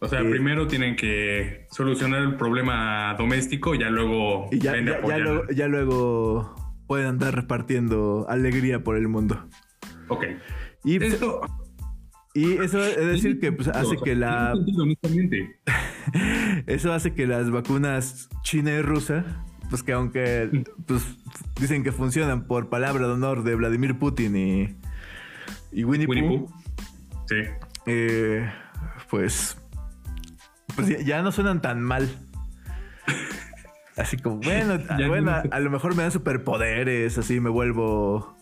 O 0.00 0.06
sea, 0.06 0.20
primero 0.20 0.68
tienen 0.68 0.94
que 0.94 1.66
solucionar 1.70 2.22
el 2.22 2.36
problema 2.36 3.14
doméstico 3.18 3.74
y 3.74 3.80
ya 3.80 3.90
luego... 3.90 4.48
Y 4.52 4.60
ya, 4.60 5.66
luego, 5.66 6.54
pueden 6.86 7.06
andar 7.06 7.34
repartiendo 7.34 8.24
alegría 8.28 8.84
por 8.84 8.96
el 8.96 9.08
mundo. 9.08 9.48
Ok. 10.06 10.24
Y, 10.84 10.98
pues, 10.98 11.14
eso, 11.14 11.40
y 12.32 12.58
eso 12.58 12.84
es 12.84 13.06
decir 13.06 13.40
que 13.40 13.50
pues, 13.50 13.66
hace 13.66 13.96
que 13.96 14.14
la... 14.14 14.54
eso 16.66 16.92
hace 16.92 17.14
que 17.14 17.26
las 17.26 17.50
vacunas 17.50 18.28
china 18.44 18.70
y 18.70 18.82
rusa, 18.82 19.44
pues 19.68 19.82
que 19.82 19.92
aunque 19.92 20.64
pues, 20.86 21.04
dicen 21.60 21.82
que 21.82 21.92
funcionan 21.92 22.46
por 22.46 22.68
palabra 22.68 23.06
de 23.06 23.12
honor 23.12 23.42
de 23.42 23.54
Vladimir 23.54 23.98
Putin 23.98 24.36
y, 24.36 24.76
y 25.72 25.84
Winnie, 25.84 26.06
Pooh, 26.06 26.48
Sí. 27.28 27.36
Eh, 27.86 28.50
pues, 29.10 29.58
pues 30.74 31.04
ya, 31.04 31.22
no 31.22 31.32
suenan 31.32 31.60
tan 31.60 31.82
mal. 31.82 32.08
Así 33.96 34.16
como, 34.16 34.36
bueno, 34.36 34.78
bueno 35.08 35.42
a, 35.50 35.60
lo 35.60 35.70
mejor 35.70 35.94
me 35.94 36.02
dan 36.02 36.12
superpoderes, 36.12 37.18
así 37.18 37.40
me 37.40 37.50
vuelvo 37.50 38.36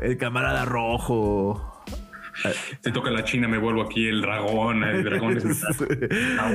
el 0.00 0.16
camarada 0.16 0.64
rojo. 0.64 1.71
Se 2.80 2.90
toca 2.90 3.10
la 3.10 3.24
China, 3.24 3.48
me 3.48 3.58
vuelvo 3.58 3.82
aquí 3.82 4.08
el 4.08 4.22
dragón, 4.22 4.84
el 4.84 5.04
dragón 5.04 5.36
es 5.36 5.64
a 5.64 5.72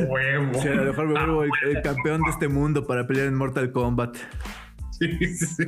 huevo. 0.08 0.62
a 0.62 0.66
lo 0.66 0.86
mejor 0.86 1.08
me 1.08 1.14
vuelvo 1.14 1.44
el, 1.44 1.82
campeón 1.82 2.22
de 2.24 2.32
este 2.32 2.48
mundo 2.48 2.86
para 2.86 3.08
pelear 3.08 3.28
en 3.28 3.36
Mortal 3.36 3.72
Kombat. 3.72 4.18
Sí, 4.92 5.36
sí. 5.36 5.64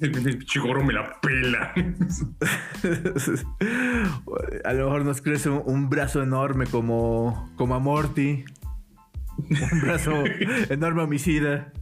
El 0.00 0.44
chigoro 0.44 0.84
me 0.84 0.92
la 0.92 1.20
pela. 1.20 1.72
a 4.64 4.72
lo 4.72 4.86
mejor 4.86 5.04
nos 5.04 5.22
crece 5.22 5.48
un, 5.48 5.88
brazo 5.88 6.20
enorme 6.22 6.66
como, 6.66 7.48
como 7.56 7.76
a 7.76 7.78
Morty. 7.78 8.44
Un 9.38 9.80
brazo 9.80 10.24
enorme 10.68 11.02
homicida. 11.02 11.72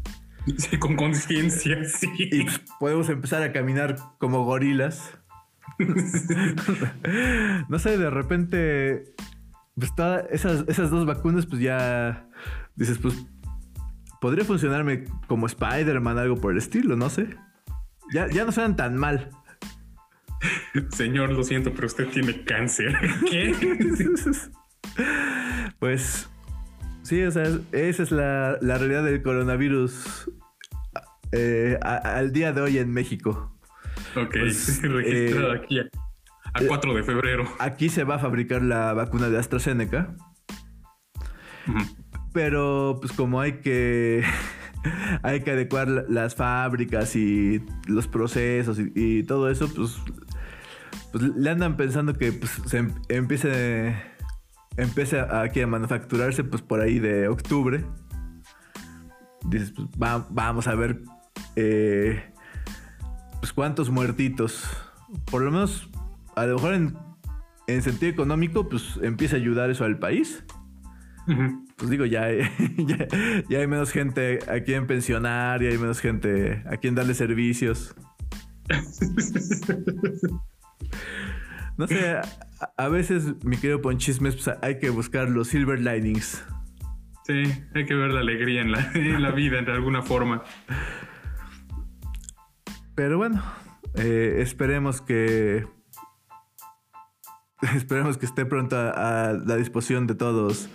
Sí, 0.58 0.78
con 0.78 0.96
conciencia, 0.96 1.84
sí. 1.84 2.10
Y 2.18 2.44
podemos 2.78 3.08
empezar 3.08 3.42
a 3.42 3.50
caminar 3.52 3.96
como 4.18 4.44
gorilas. 4.44 5.18
no 7.68 7.78
sé, 7.78 7.98
de 7.98 8.10
repente, 8.10 9.14
pues 9.74 9.92
esas, 10.30 10.64
esas 10.68 10.90
dos 10.90 11.06
vacunas, 11.06 11.46
pues 11.46 11.60
ya 11.60 12.28
dices, 12.76 12.98
pues 12.98 13.26
podría 14.20 14.44
funcionarme 14.44 15.04
como 15.26 15.46
Spider-Man, 15.46 16.18
algo 16.18 16.36
por 16.36 16.52
el 16.52 16.58
estilo, 16.58 16.96
no 16.96 17.10
sé. 17.10 17.36
Ya, 18.12 18.28
ya 18.28 18.44
no 18.44 18.52
suenan 18.52 18.76
tan 18.76 18.96
mal. 18.96 19.30
Señor, 20.90 21.30
lo 21.30 21.44
siento, 21.44 21.72
pero 21.74 21.86
usted 21.86 22.08
tiene 22.08 22.44
cáncer. 22.44 22.96
¿Qué? 23.30 23.54
pues 25.78 26.28
sí, 27.02 27.22
o 27.22 27.30
sea, 27.30 27.44
esa 27.72 28.02
es 28.02 28.10
la, 28.10 28.58
realidad 28.60 29.04
del 29.04 29.22
coronavirus 29.22 30.30
eh, 31.32 31.78
al 31.82 32.32
día 32.32 32.52
de 32.52 32.60
hoy 32.60 32.78
en 32.78 32.90
México. 32.90 33.51
Ok, 34.16 34.30
pues, 34.30 34.82
registrado 34.82 35.54
eh, 35.54 35.60
aquí 35.62 35.78
a, 35.78 35.86
4 36.66 36.94
de 36.94 37.02
febrero. 37.02 37.44
Aquí 37.58 37.88
se 37.88 38.04
va 38.04 38.16
a 38.16 38.18
fabricar 38.18 38.62
la 38.62 38.92
vacuna 38.92 39.28
de 39.28 39.38
AstraZeneca. 39.38 40.14
Pero 42.32 42.98
pues 43.00 43.12
como 43.12 43.40
hay 43.40 43.60
que 43.60 44.24
hay 45.22 45.40
que 45.42 45.52
adecuar 45.52 45.88
las 46.08 46.34
fábricas 46.34 47.14
y 47.16 47.64
los 47.86 48.08
procesos 48.08 48.78
y, 48.78 49.22
todo 49.24 49.50
eso, 49.50 49.72
pues, 49.72 49.98
pues, 51.12 51.24
le 51.24 51.50
andan 51.50 51.76
pensando 51.76 52.14
que 52.14 52.32
pues, 52.32 52.60
se 52.66 52.78
em, 52.78 52.94
empiece, 53.08 53.94
empiece 54.76 55.20
aquí 55.20 55.60
a 55.60 55.66
manufacturarse 55.66 56.44
pues 56.44 56.62
por 56.62 56.80
ahí 56.80 56.98
de 56.98 57.28
octubre. 57.28 57.84
Dices, 59.46 59.72
pues 59.72 59.88
vamos 60.30 60.66
a 60.68 60.74
ver 60.74 61.02
eh, 61.56 62.31
pues 63.42 63.52
cuántos 63.52 63.90
muertitos. 63.90 64.64
Por 65.30 65.42
lo 65.42 65.50
menos, 65.50 65.90
a 66.36 66.46
lo 66.46 66.54
mejor 66.54 66.72
en, 66.72 66.96
en 67.66 67.82
sentido 67.82 68.10
económico, 68.10 68.70
pues 68.70 68.98
empieza 69.02 69.36
a 69.36 69.40
ayudar 69.40 69.68
eso 69.68 69.84
al 69.84 69.98
país 69.98 70.42
pues 71.76 71.90
digo, 71.90 72.04
ya 72.04 72.24
hay, 72.24 72.40
ya, 73.48 73.58
hay 73.58 73.66
menos 73.66 73.90
gente 73.90 74.38
a 74.48 74.60
quien 74.60 74.86
pensionar 74.86 75.62
y 75.62 75.66
hay 75.66 75.78
menos 75.78 76.00
gente 76.00 76.62
a 76.66 76.76
quien 76.76 76.94
darle 76.94 77.14
servicios. 77.14 77.94
No 81.78 81.88
sé, 81.88 82.20
a, 82.76 82.88
veces, 82.88 83.44
mi 83.44 83.56
querido 83.56 83.80
Ponchismes, 83.80 84.36
pues 84.36 84.56
hay 84.62 84.78
que 84.78 84.90
buscar 84.90 85.28
los 85.28 85.48
silver 85.48 85.80
linings. 85.80 86.44
Sí, 87.26 87.44
hay 87.74 87.86
que 87.86 87.94
ver 87.94 88.10
la 88.10 88.20
alegría 88.20 88.60
en 88.60 88.72
la, 88.72 88.92
en 88.94 89.22
la 89.22 89.30
vida 89.30 89.62
de 89.62 89.72
alguna 89.72 90.02
forma. 90.02 90.42
Pero 92.94 93.18
bueno, 93.18 93.42
eh, 93.94 94.36
esperemos 94.38 95.00
que. 95.00 95.66
Esperemos 97.76 98.18
que 98.18 98.26
esté 98.26 98.44
pronto 98.44 98.76
a 98.76 99.32
la 99.32 99.56
disposición 99.56 100.06
de 100.06 100.14
todos 100.14 100.68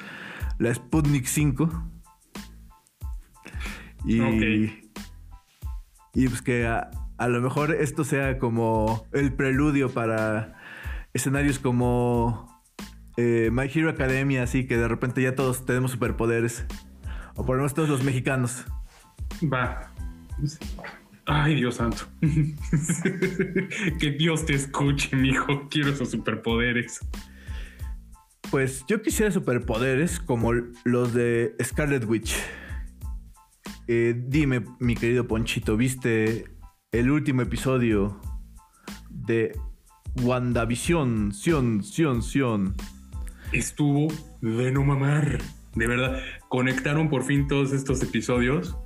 la 0.59 0.73
Sputnik 0.73 1.25
5. 1.25 1.69
Y, 4.05 4.21
y 6.13 6.27
pues 6.27 6.41
que 6.41 6.65
a, 6.65 7.27
lo 7.27 7.41
mejor 7.41 7.73
esto 7.73 8.03
sea 8.03 8.37
como 8.39 9.05
el 9.11 9.33
preludio 9.33 9.91
para 9.91 10.55
escenarios 11.13 11.59
como 11.59 12.63
eh, 13.17 13.49
My 13.51 13.69
Hero 13.73 13.89
Academia, 13.89 14.43
así 14.43 14.65
que 14.65 14.77
de 14.77 14.87
repente 14.87 15.21
ya 15.21 15.35
todos 15.35 15.65
tenemos 15.65 15.91
superpoderes. 15.91 16.65
O 17.35 17.45
por 17.45 17.55
lo 17.55 17.63
menos 17.63 17.73
todos 17.73 17.89
los 17.89 18.03
mexicanos. 18.03 18.65
Va. 19.43 19.93
Ay, 21.29 21.55
Dios 21.55 21.75
santo. 21.75 22.07
que 23.99 24.11
Dios 24.11 24.45
te 24.45 24.53
escuche, 24.53 25.13
mijo. 25.13 25.67
Quiero 25.69 25.89
esos 25.89 26.09
superpoderes. 26.09 27.01
Pues 28.49 28.85
yo 28.87 29.01
quisiera 29.01 29.29
superpoderes 29.29 30.21
como 30.21 30.53
los 30.85 31.13
de 31.13 31.53
Scarlet 31.61 32.05
Witch. 32.05 32.33
Eh, 33.89 34.15
dime, 34.17 34.63
mi 34.79 34.95
querido 34.95 35.27
Ponchito, 35.27 35.75
¿viste 35.75 36.45
el 36.93 37.11
último 37.11 37.41
episodio 37.41 38.21
de 39.09 39.51
WandaVision? 40.21 41.33
Sion, 41.33 41.83
Sion, 41.83 42.23
Sion. 42.23 42.73
Estuvo 43.51 44.07
de 44.39 44.71
no 44.71 44.85
mamar. 44.85 45.39
De 45.75 45.87
verdad, 45.87 46.21
conectaron 46.47 47.09
por 47.09 47.23
fin 47.23 47.47
todos 47.49 47.73
estos 47.73 48.01
episodios. 48.01 48.77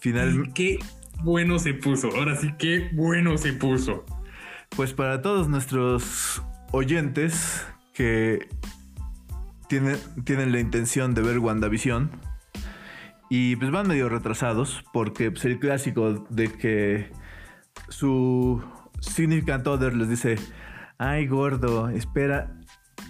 Finalmente. 0.00 0.52
Qué 0.54 0.78
bueno 1.22 1.58
se 1.58 1.74
puso. 1.74 2.08
Ahora 2.16 2.36
sí, 2.36 2.52
qué 2.58 2.90
bueno 2.92 3.36
se 3.38 3.52
puso. 3.52 4.04
Pues 4.76 4.92
para 4.92 5.22
todos 5.22 5.48
nuestros 5.48 6.42
oyentes, 6.72 7.66
que 7.96 8.48
tienen, 9.68 9.96
tienen 10.24 10.52
la 10.52 10.60
intención 10.60 11.14
de 11.14 11.22
ver 11.22 11.38
WandaVision. 11.38 12.10
Y 13.28 13.56
pues 13.56 13.70
van 13.70 13.88
medio 13.88 14.08
retrasados 14.08 14.84
porque 14.92 15.30
pues, 15.30 15.44
el 15.46 15.58
clásico 15.58 16.26
de 16.30 16.52
que 16.52 17.10
su 17.88 18.62
significant 19.00 19.66
other 19.66 19.94
les 19.94 20.08
dice, 20.08 20.36
ay 20.98 21.26
gordo, 21.26 21.88
espera, 21.88 22.54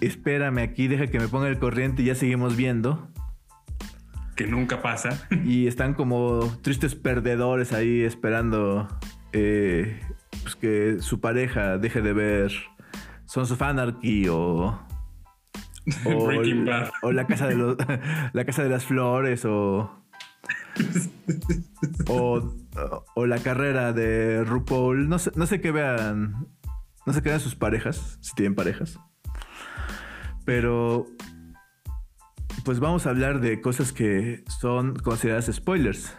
espérame 0.01 0.59
aquí, 0.59 0.87
deja 0.87 1.07
que 1.07 1.19
me 1.19 1.27
ponga 1.27 1.47
el 1.49 1.59
corriente 1.59 2.01
y 2.01 2.05
ya 2.05 2.15
seguimos 2.15 2.55
viendo. 2.55 3.09
Que 4.37 4.47
nunca 4.47 4.81
pasa. 4.81 5.27
Y 5.43 5.67
están 5.67 5.93
como 5.93 6.39
tristes 6.61 6.95
perdedores 6.95 7.73
ahí 7.73 8.03
esperando 8.03 8.87
eh, 9.33 9.99
pues 10.43 10.55
que 10.55 10.97
su 11.01 11.19
pareja 11.19 11.77
deje 11.77 12.01
de 12.01 12.13
ver 12.13 12.51
Sons 13.25 13.51
of 13.51 13.61
Anarchy 13.61 14.29
o... 14.29 14.79
O, 16.05 16.25
Breaking 16.27 16.65
Bad. 16.65 16.91
o 17.01 17.11
la 17.11 17.27
casa 17.27 17.47
de 17.47 17.55
los, 17.55 17.77
la 18.33 18.45
casa 18.45 18.63
de 18.63 18.69
las 18.69 18.85
flores 18.85 19.43
o 19.45 19.91
o, 22.07 22.53
o 23.15 23.25
la 23.25 23.39
carrera 23.39 23.93
de 23.93 24.43
RuPaul. 24.43 25.09
No 25.09 25.19
sé, 25.19 25.31
no 25.35 25.45
sé 25.45 25.61
qué 25.61 25.71
vean. 25.71 26.47
No 27.05 27.13
sé 27.13 27.21
qué 27.21 27.29
vean 27.29 27.41
sus 27.41 27.55
parejas, 27.55 28.17
si 28.21 28.33
tienen 28.35 28.55
parejas. 28.55 28.99
Pero. 30.45 31.07
Pues 32.67 32.81
vamos 32.81 33.05
a 33.05 33.11
hablar 33.11 33.39
de 33.39 33.61
cosas 33.61 33.93
que 33.93 34.43
son 34.59 34.97
consideradas 34.97 35.49
spoilers. 35.49 36.13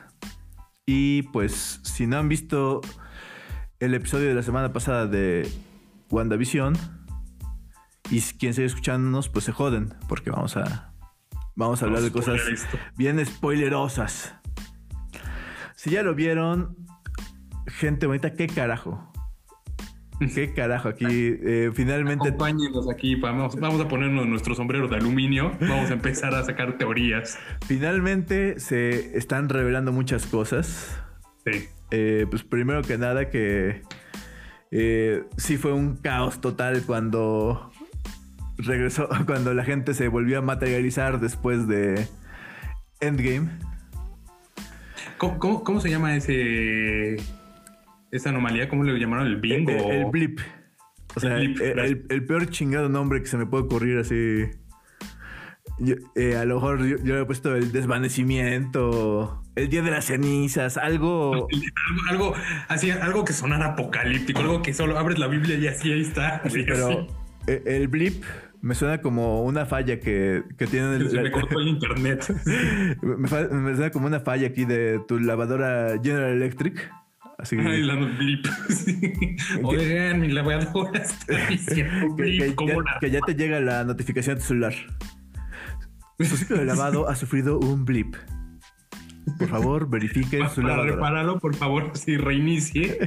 Y 0.87 1.25
pues, 1.25 1.79
si 1.83 2.07
no 2.07 2.17
han 2.17 2.31
visto 2.31 2.81
el 3.81 3.93
episodio 3.93 4.29
de 4.29 4.35
la 4.35 4.43
semana 4.43 4.73
pasada 4.73 5.07
de 5.07 5.47
WandaVision, 6.09 6.73
y 8.09 8.23
quien 8.23 8.55
sigue 8.55 8.67
escuchándonos, 8.67 9.29
pues 9.29 9.45
se 9.45 9.53
joden, 9.53 9.93
porque 10.09 10.31
vamos 10.31 10.57
a. 10.57 10.95
Vamos 11.55 11.83
a 11.83 11.85
hablar 11.85 12.01
de 12.01 12.11
cosas 12.11 12.41
bien 12.97 13.23
spoilerosas. 13.27 14.35
Si 15.77 15.91
ya 15.91 16.03
lo 16.03 16.15
vieron, 16.15 16.79
gente 17.67 18.07
bonita, 18.07 18.33
¿qué 18.33 18.47
carajo? 18.47 19.13
¿Qué 20.35 20.53
carajo? 20.53 20.89
Aquí 20.89 21.07
eh, 21.07 21.71
finalmente. 21.73 22.29
Acompáñenos 22.29 22.91
aquí, 22.91 23.15
vamos, 23.15 23.57
vamos 23.57 23.81
a 23.81 23.89
ponernos 23.89 24.27
nuestro 24.27 24.55
sombrero 24.55 24.89
de 24.89 24.97
aluminio. 24.97 25.53
Vamos 25.61 25.91
a 25.91 25.95
empezar 25.95 26.35
a 26.35 26.45
sacar 26.45 26.77
teorías. 26.77 27.39
Finalmente 27.67 28.59
se 28.59 29.17
están 29.17 29.49
revelando 29.49 29.93
muchas 29.93 30.27
cosas. 30.27 31.01
Sí. 31.45 31.69
Eh, 31.91 32.27
pues 32.29 32.43
primero 32.43 32.83
que 32.83 32.99
nada, 32.99 33.31
que 33.31 33.83
eh, 34.71 35.25
sí 35.37 35.57
fue 35.57 35.73
un 35.73 35.97
caos 35.97 36.41
total 36.41 36.83
cuando 36.85 37.71
regresó, 38.57 39.09
cuando 39.27 39.55
la 39.55 39.65
gente 39.65 39.95
se 39.95 40.09
volvió 40.09 40.39
a 40.39 40.43
materializar 40.43 41.21
después 41.21 41.69
de 41.69 42.07
Endgame. 43.01 43.51
¿Cómo, 45.17 45.39
cómo, 45.39 45.65
cómo 45.65 45.81
se 45.81 45.91
llama 45.91 46.17
ese 46.17 47.17
esa 48.11 48.31
anomalía? 48.31 48.69
¿Cómo 48.69 48.85
le 48.85 48.99
llamaron? 48.99 49.27
¿El 49.27 49.37
bingo? 49.37 49.71
El, 49.71 49.91
el 49.91 50.05
blip. 50.07 50.41
O 51.15 51.21
sea, 51.21 51.39
El 51.39 51.55
blip, 51.55 52.11
el, 52.13 52.25
peor 52.25 52.49
chingado 52.51 52.89
nombre 52.89 53.21
que 53.21 53.27
se 53.27 53.37
me 53.37 53.47
puede 53.47 53.65
ocurrir 53.65 53.99
así. 53.99 54.45
Yo- 55.79 55.97
eh, 56.17 56.37
a 56.37 56.45
lo 56.45 56.57
mejor 56.57 56.85
yo, 56.85 56.97
yo 56.99 57.15
le 57.15 57.23
he 57.23 57.25
puesto 57.25 57.55
el 57.55 57.71
desvanecimiento, 57.73 59.43
el 59.55 59.69
día 59.69 59.83
de 59.83 59.91
las 59.91 60.07
cenizas, 60.07 60.77
algo. 60.77 61.35
algo, 61.35 61.51
algo 62.11 62.35
así, 62.69 62.91
algo 62.91 63.25
que 63.25 63.33
sonara 63.33 63.67
apocalíptico, 63.67 64.41
algo 64.41 64.63
que 64.63 64.75
solo 64.75 64.99
abres 64.99 65.19
la 65.19 65.29
Biblia 65.29 65.57
y 65.57 65.69
así 65.69 65.93
ahí 65.93 66.03
está. 66.03 66.43
Pero 66.53 66.89
así. 66.89 67.63
el 67.65 67.89
blip 67.89 68.25
me 68.61 68.75
suena 68.75 69.01
como 69.01 69.45
una 69.45 69.67
falla 69.67 70.01
que, 70.01 70.43
que 70.57 70.67
tiene 70.67 70.97
el, 70.97 71.11
Se 71.11 71.21
me 71.21 71.31
cortó 71.31 71.61
el 71.61 71.69
internet. 71.69 72.27
me 73.03 73.29
suena 73.29 73.91
como 73.91 74.07
una 74.07 74.21
falla 74.21 74.49
aquí 74.49 74.65
de 74.65 75.01
tu 75.07 75.21
lavadora 75.21 75.99
General 76.03 76.33
Electric. 76.33 76.91
Así 77.39 77.57
Ay, 77.61 77.83
la 77.83 77.95
blip. 77.95 78.47
Sí. 78.69 79.37
Oigan, 79.63 80.21
mi 80.21 80.29
lavadora 80.29 81.01
está 81.01 81.47
diciendo 81.49 82.15
que, 82.17 82.23
blip. 82.23 82.43
que 82.43 82.55
¿Cómo 82.55 82.69
ya, 82.71 82.77
la- 82.93 82.99
que 83.01 83.11
ya 83.11 83.21
te 83.21 83.35
llega 83.35 83.61
la 83.61 83.85
notificación 83.85 84.37
de 84.37 84.41
tu 84.43 84.49
celular. 84.49 84.75
Su 86.19 86.37
ciclo 86.37 86.57
de 86.59 86.65
lavado 86.65 87.09
ha 87.09 87.15
sufrido 87.15 87.59
un 87.61 87.85
blip. 87.85 88.17
Por 89.39 89.49
favor, 89.49 89.89
verifique 89.89 90.39
Pa- 90.39 90.49
su 90.49 90.63
Para 90.63 90.69
lavadora. 90.75 90.95
repararlo, 90.97 91.39
por 91.39 91.55
favor, 91.55 91.93
si 91.95 92.17
reinicie. 92.17 92.99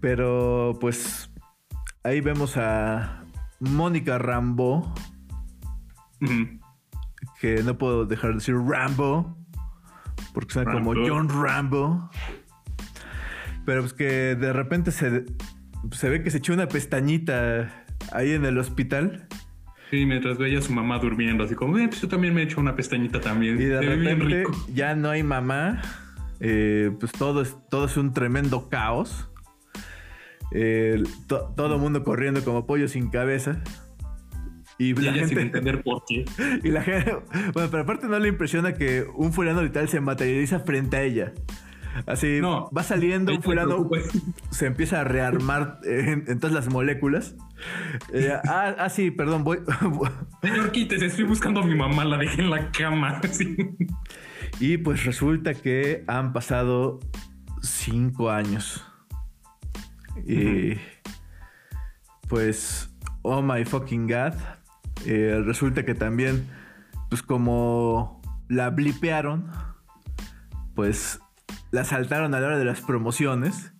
Pero 0.00 0.76
pues 0.80 1.30
ahí 2.02 2.20
vemos 2.20 2.56
a 2.56 3.22
Mónica 3.60 4.18
Rambo, 4.18 4.94
que 7.40 7.62
no 7.62 7.76
puedo 7.78 8.06
dejar 8.06 8.30
de 8.30 8.34
decir 8.36 8.54
Rambo, 8.56 9.37
porque 10.34 10.52
suena 10.54 10.72
como. 10.72 10.94
John 10.94 11.28
Rambo. 11.28 12.10
Pero 13.64 13.82
pues 13.82 13.92
que 13.92 14.34
de 14.34 14.52
repente 14.52 14.90
se, 14.92 15.24
se 15.92 16.08
ve 16.08 16.22
que 16.22 16.30
se 16.30 16.38
echó 16.38 16.52
una 16.54 16.68
pestañita 16.68 17.84
ahí 18.12 18.32
en 18.32 18.44
el 18.46 18.56
hospital. 18.58 19.26
Sí, 19.90 20.04
mientras 20.06 20.36
veía 20.38 20.58
a 20.58 20.62
su 20.62 20.72
mamá 20.72 20.98
durmiendo, 20.98 21.44
así 21.44 21.54
como, 21.54 21.78
eh, 21.78 21.88
pues 21.88 22.00
yo 22.02 22.08
también 22.08 22.34
me 22.34 22.42
he 22.42 22.44
hecho 22.44 22.60
una 22.60 22.76
pestañita 22.76 23.20
también. 23.20 23.60
Y 23.60 23.64
de 23.64 23.78
bien 23.80 23.98
repente 24.00 24.38
rico. 24.40 24.52
ya 24.72 24.94
no 24.94 25.10
hay 25.10 25.22
mamá. 25.22 25.80
Eh, 26.40 26.90
pues 27.00 27.10
todo 27.12 27.42
es, 27.42 27.56
todo 27.70 27.86
es 27.86 27.96
un 27.96 28.12
tremendo 28.12 28.68
caos. 28.68 29.30
Eh, 30.52 31.02
to- 31.26 31.52
todo 31.56 31.74
el 31.74 31.80
mundo 31.80 32.04
corriendo 32.04 32.42
como 32.44 32.66
pollo 32.66 32.88
sin 32.88 33.10
cabeza. 33.10 33.62
Y 34.78 34.90
Y 34.90 34.94
la 34.94 35.12
sin 35.12 35.26
gente. 35.26 35.40
entender 35.42 35.82
por 35.82 36.04
qué. 36.06 36.24
Y 36.64 36.70
la 36.70 36.82
gente. 36.82 37.16
Bueno, 37.52 37.68
pero 37.70 37.82
aparte 37.82 38.06
no 38.06 38.18
le 38.18 38.28
impresiona 38.28 38.74
que 38.74 39.04
un 39.14 39.32
fulano 39.32 39.62
literal 39.62 39.88
se 39.88 40.00
materializa 40.00 40.60
frente 40.60 40.96
a 40.96 41.02
ella. 41.02 41.32
Así 42.06 42.40
No. 42.40 42.70
va 42.70 42.82
saliendo 42.84 43.32
un 43.32 43.42
fulano, 43.42 43.88
se 44.50 44.66
empieza 44.66 45.00
a 45.00 45.04
rearmar 45.04 45.80
eh, 45.84 46.22
en, 46.26 46.38
todas 46.38 46.54
las 46.54 46.72
moléculas. 46.72 47.34
Ella, 48.12 48.40
ah, 48.48 48.76
ah, 48.78 48.88
sí, 48.88 49.10
perdón, 49.10 49.42
voy. 49.42 49.58
Señor, 50.42 50.70
quítese, 50.70 51.06
estoy 51.06 51.24
buscando 51.24 51.60
a 51.60 51.66
mi 51.66 51.74
mamá, 51.74 52.04
la 52.04 52.18
dejé 52.18 52.42
en 52.42 52.50
la 52.50 52.70
cama. 52.70 53.20
Sí. 53.32 53.56
y 54.60 54.76
pues 54.78 55.04
resulta 55.04 55.54
que 55.54 56.04
han 56.06 56.32
pasado 56.32 57.00
cinco 57.62 58.30
años. 58.30 58.84
Y 60.24 60.74
pues, 62.28 62.90
oh 63.22 63.42
my 63.42 63.64
fucking 63.64 64.06
god. 64.06 64.34
Eh, 65.06 65.40
resulta 65.44 65.84
que 65.84 65.94
también, 65.94 66.46
pues 67.10 67.22
como 67.22 68.20
la 68.48 68.70
blipearon, 68.70 69.50
pues 70.74 71.20
la 71.70 71.84
saltaron 71.84 72.34
a 72.34 72.40
la 72.40 72.46
hora 72.48 72.58
de 72.58 72.64
las 72.64 72.80
promociones. 72.80 73.72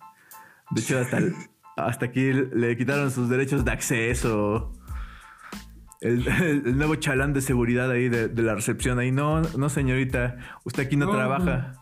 De 0.71 0.81
hecho, 0.81 0.99
hasta, 0.99 1.19
hasta 1.77 2.05
aquí 2.05 2.31
le 2.33 2.77
quitaron 2.77 3.11
sus 3.11 3.29
derechos 3.29 3.65
de 3.65 3.71
acceso. 3.71 4.73
El, 6.01 6.25
el- 6.27 6.67
el 6.67 6.77
nuevo 6.77 6.95
chalán 6.95 7.33
de 7.33 7.41
seguridad 7.41 7.91
ahí 7.91 8.07
de, 8.09 8.27
de 8.29 8.41
la 8.43 8.55
recepción 8.55 8.99
ahí. 8.99 9.11
No, 9.11 9.41
no, 9.41 9.69
señorita, 9.69 10.37
usted 10.63 10.83
aquí 10.83 10.95
no, 10.95 11.07
No, 11.07 11.11
trabaja. 11.11 11.73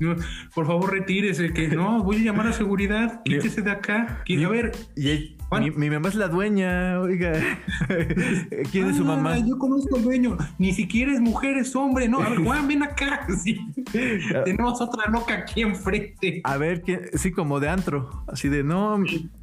No, 0.00 0.14
Por 0.54 0.66
favor, 0.66 0.90
retírese, 0.92 1.52
que 1.54 1.68
no, 1.68 2.02
voy 2.02 2.16
a 2.16 2.24
llamar 2.24 2.48
a 2.48 2.52
seguridad, 2.52 3.22
quítese 3.24 3.62
de 3.62 3.70
acá. 3.70 4.22
Que- 4.26 4.44
A 4.44 4.48
ver, 4.48 4.72
Y. 4.96 5.35
mi, 5.60 5.70
mi 5.70 5.90
mamá 5.90 6.08
es 6.08 6.14
la 6.16 6.28
dueña, 6.28 7.00
oiga. 7.00 7.32
¿Quién 8.72 8.88
es 8.90 8.96
su 8.96 9.02
Ah, 9.04 9.16
mamá? 9.16 9.38
Yo 9.38 9.56
conozco 9.58 9.96
al 9.96 10.02
dueño. 10.04 10.36
Ni 10.58 10.72
siquiera 10.74 11.12
es 11.12 11.20
mujer, 11.20 11.56
es 11.56 11.74
hombre. 11.76 12.08
No, 12.08 12.20
a 12.20 12.28
ver, 12.30 12.38
Juan, 12.44 12.66
ven 12.68 12.82
acá. 12.82 13.26
Sí. 13.42 13.58
Tenemos 14.44 14.80
otra 14.80 15.10
loca 15.10 15.34
aquí 15.34 15.62
enfrente. 15.62 16.40
A 16.44 16.56
ver, 16.56 16.82
¿quién? 16.82 17.00
sí, 17.14 17.30
como 17.32 17.60
de 17.60 17.68
antro. 17.68 18.24
Así 18.28 18.48
de, 18.48 18.64
no, 18.64 18.98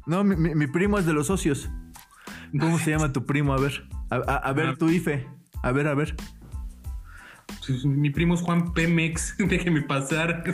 no, 0.06 0.24
mi, 0.24 0.36
mi- 0.36 0.54
mi 0.54 0.66
primo 0.66 0.98
es 0.98 1.06
de 1.06 1.12
los 1.14 1.26
socios. 1.28 1.70
¿Cómo 2.60 2.78
se 2.78 2.90
llama 2.90 3.12
tu 3.12 3.24
primo? 3.26 3.52
A 3.54 3.58
ver, 3.58 3.84
a, 4.10 4.16
a- 4.16 4.36
a 4.36 4.52
ver, 4.52 4.66
Ah. 4.68 4.76
tu 4.78 4.88
IFE. 4.90 5.26
A 5.62 5.72
ver, 5.72 5.88
a 5.88 5.94
ver. 5.94 6.14
Mi 7.84 8.10
primo 8.10 8.34
es 8.34 8.42
Juan 8.42 8.72
Pemex. 8.74 9.36
Déjeme 9.38 9.82
pasar. 9.82 10.44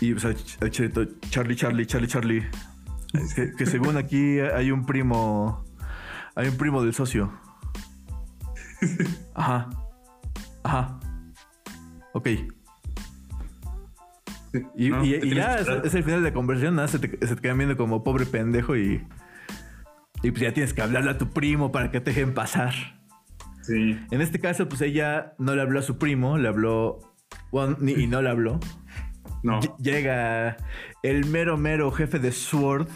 Y 0.00 0.14
pues, 0.14 0.26
Charlie, 1.30 1.56
Charlie, 1.56 1.86
Charlie, 1.86 2.08
Charlie. 2.08 2.42
Que, 3.34 3.52
que 3.52 3.66
según 3.66 3.96
aquí 3.96 4.38
hay 4.40 4.70
un 4.70 4.84
primo. 4.86 5.64
Hay 6.34 6.48
un 6.48 6.56
primo 6.56 6.82
del 6.82 6.92
socio. 6.94 7.32
Ajá. 9.34 9.68
Ajá. 10.62 11.00
Ok. 12.12 12.28
Y, 14.74 14.90
No, 14.90 15.04
ya 15.04 15.56
es, 15.56 15.94
el 15.94 16.02
final 16.02 16.22
de 16.22 16.30
la 16.30 16.34
conversación, 16.34 16.76
nada, 16.76 16.88
se 16.88 16.98
te, 16.98 17.26
se 17.26 17.34
te 17.36 17.42
quedan 17.42 17.58
viendo 17.58 17.76
como 17.76 18.02
pobre 18.04 18.24
pendejo 18.26 18.76
y. 18.76 19.06
Y 20.22 20.30
pues 20.30 20.40
ya 20.42 20.52
tienes 20.54 20.72
que 20.72 20.80
hablarle 20.82 21.10
a 21.10 21.18
tu 21.18 21.28
primo 21.30 21.70
para 21.72 21.90
que 21.90 22.00
te 22.00 22.10
dejen 22.10 22.32
pasar. 22.32 22.72
Sí. 23.62 23.98
En 24.10 24.20
este 24.22 24.40
caso, 24.40 24.68
pues 24.68 24.80
ella 24.80 25.34
no 25.38 25.54
le 25.54 25.60
habló 25.62 25.78
a 25.80 25.82
su 25.82 25.98
primo, 25.98 26.38
le 26.38 26.48
habló. 26.48 27.00
bueno, 27.52 27.76
y 27.86 28.06
no 28.06 28.22
le 28.22 28.30
habló. 28.30 28.58
No. 29.42 29.60
Ll- 29.60 29.76
Llega 29.78 30.56
el 31.10 31.24
mero 31.26 31.56
mero 31.56 31.92
jefe 31.92 32.18
de 32.18 32.32
SWORD, 32.32 32.88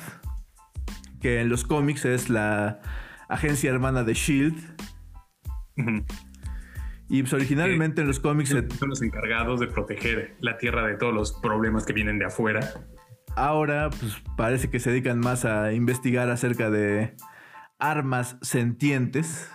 que 1.21 1.41
en 1.41 1.49
los 1.49 1.65
cómics 1.65 2.05
es 2.05 2.29
la 2.29 2.81
agencia 3.29 3.71
hermana 3.71 4.03
de 4.03 4.15
Shield. 4.15 4.59
Y 7.09 7.23
pues 7.23 7.33
originalmente 7.33 8.01
en 8.03 8.09
los 8.09 8.21
cómics 8.21 8.51
Son 8.51 8.89
los 8.89 9.03
encargados 9.03 9.61
de 9.61 9.69
proteger 9.69 10.37
la 10.41 10.59
Tierra 10.59 10.87
de 10.87 10.97
todos 10.97 11.15
los 11.15 11.33
problemas 11.33 11.85
que 11.85 11.93
vienen 11.93 12.19
de 12.19 12.27
afuera. 12.27 12.61
ahora 13.37 13.91
pues 13.91 14.21
parece 14.37 14.71
que 14.71 14.81
se 14.81 14.91
dedican 14.91 15.21
más 15.21 15.45
a 15.45 15.73
investigar 15.73 16.31
acerca 16.31 16.69
de 16.69 17.15
armas 17.79 18.39
sentientes. 18.43 19.49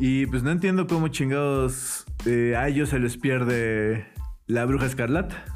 Y 0.00 0.26
pues 0.26 0.42
no 0.42 0.50
entiendo 0.50 0.88
cómo 0.88 1.06
chingados 1.06 2.04
eh, 2.26 2.56
a 2.56 2.66
ellos 2.66 2.88
se 2.88 2.98
les 2.98 3.16
pierde 3.16 4.08
la 4.46 4.64
bruja 4.64 4.86
escarlata. 4.86 5.53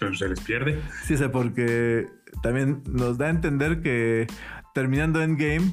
Pero 0.00 0.14
se 0.14 0.28
les 0.28 0.40
pierde. 0.40 0.82
Sí, 1.04 1.16
sé, 1.16 1.28
porque 1.28 2.08
también 2.42 2.82
nos 2.86 3.18
da 3.18 3.26
a 3.26 3.30
entender 3.30 3.82
que 3.82 4.26
terminando 4.74 5.22
Endgame, 5.22 5.72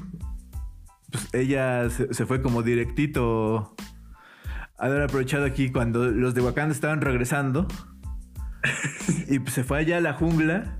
pues 1.10 1.28
ella 1.34 1.90
se, 1.90 2.14
se 2.14 2.26
fue 2.26 2.40
como 2.40 2.62
directito 2.62 3.74
a 4.78 4.86
haber 4.86 5.02
aprovechado 5.02 5.44
aquí 5.44 5.70
cuando 5.70 6.06
los 6.10 6.34
de 6.34 6.42
Wakanda 6.42 6.74
estaban 6.74 7.00
regresando. 7.00 7.66
y 9.28 9.38
pues 9.38 9.54
se 9.54 9.64
fue 9.64 9.78
allá 9.78 9.98
a 9.98 10.00
la 10.00 10.12
jungla. 10.12 10.78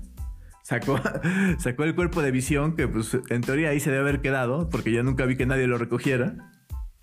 Sacó, 0.63 0.99
sacó 1.57 1.83
el 1.83 1.95
cuerpo 1.95 2.21
de 2.21 2.31
visión, 2.31 2.75
que 2.75 2.87
pues 2.87 3.17
en 3.29 3.41
teoría 3.41 3.69
ahí 3.69 3.79
se 3.79 3.89
debe 3.89 4.01
haber 4.01 4.21
quedado, 4.21 4.69
porque 4.69 4.91
yo 4.91 5.03
nunca 5.03 5.25
vi 5.25 5.35
que 5.35 5.45
nadie 5.45 5.67
lo 5.67 5.77
recogiera. 5.77 6.35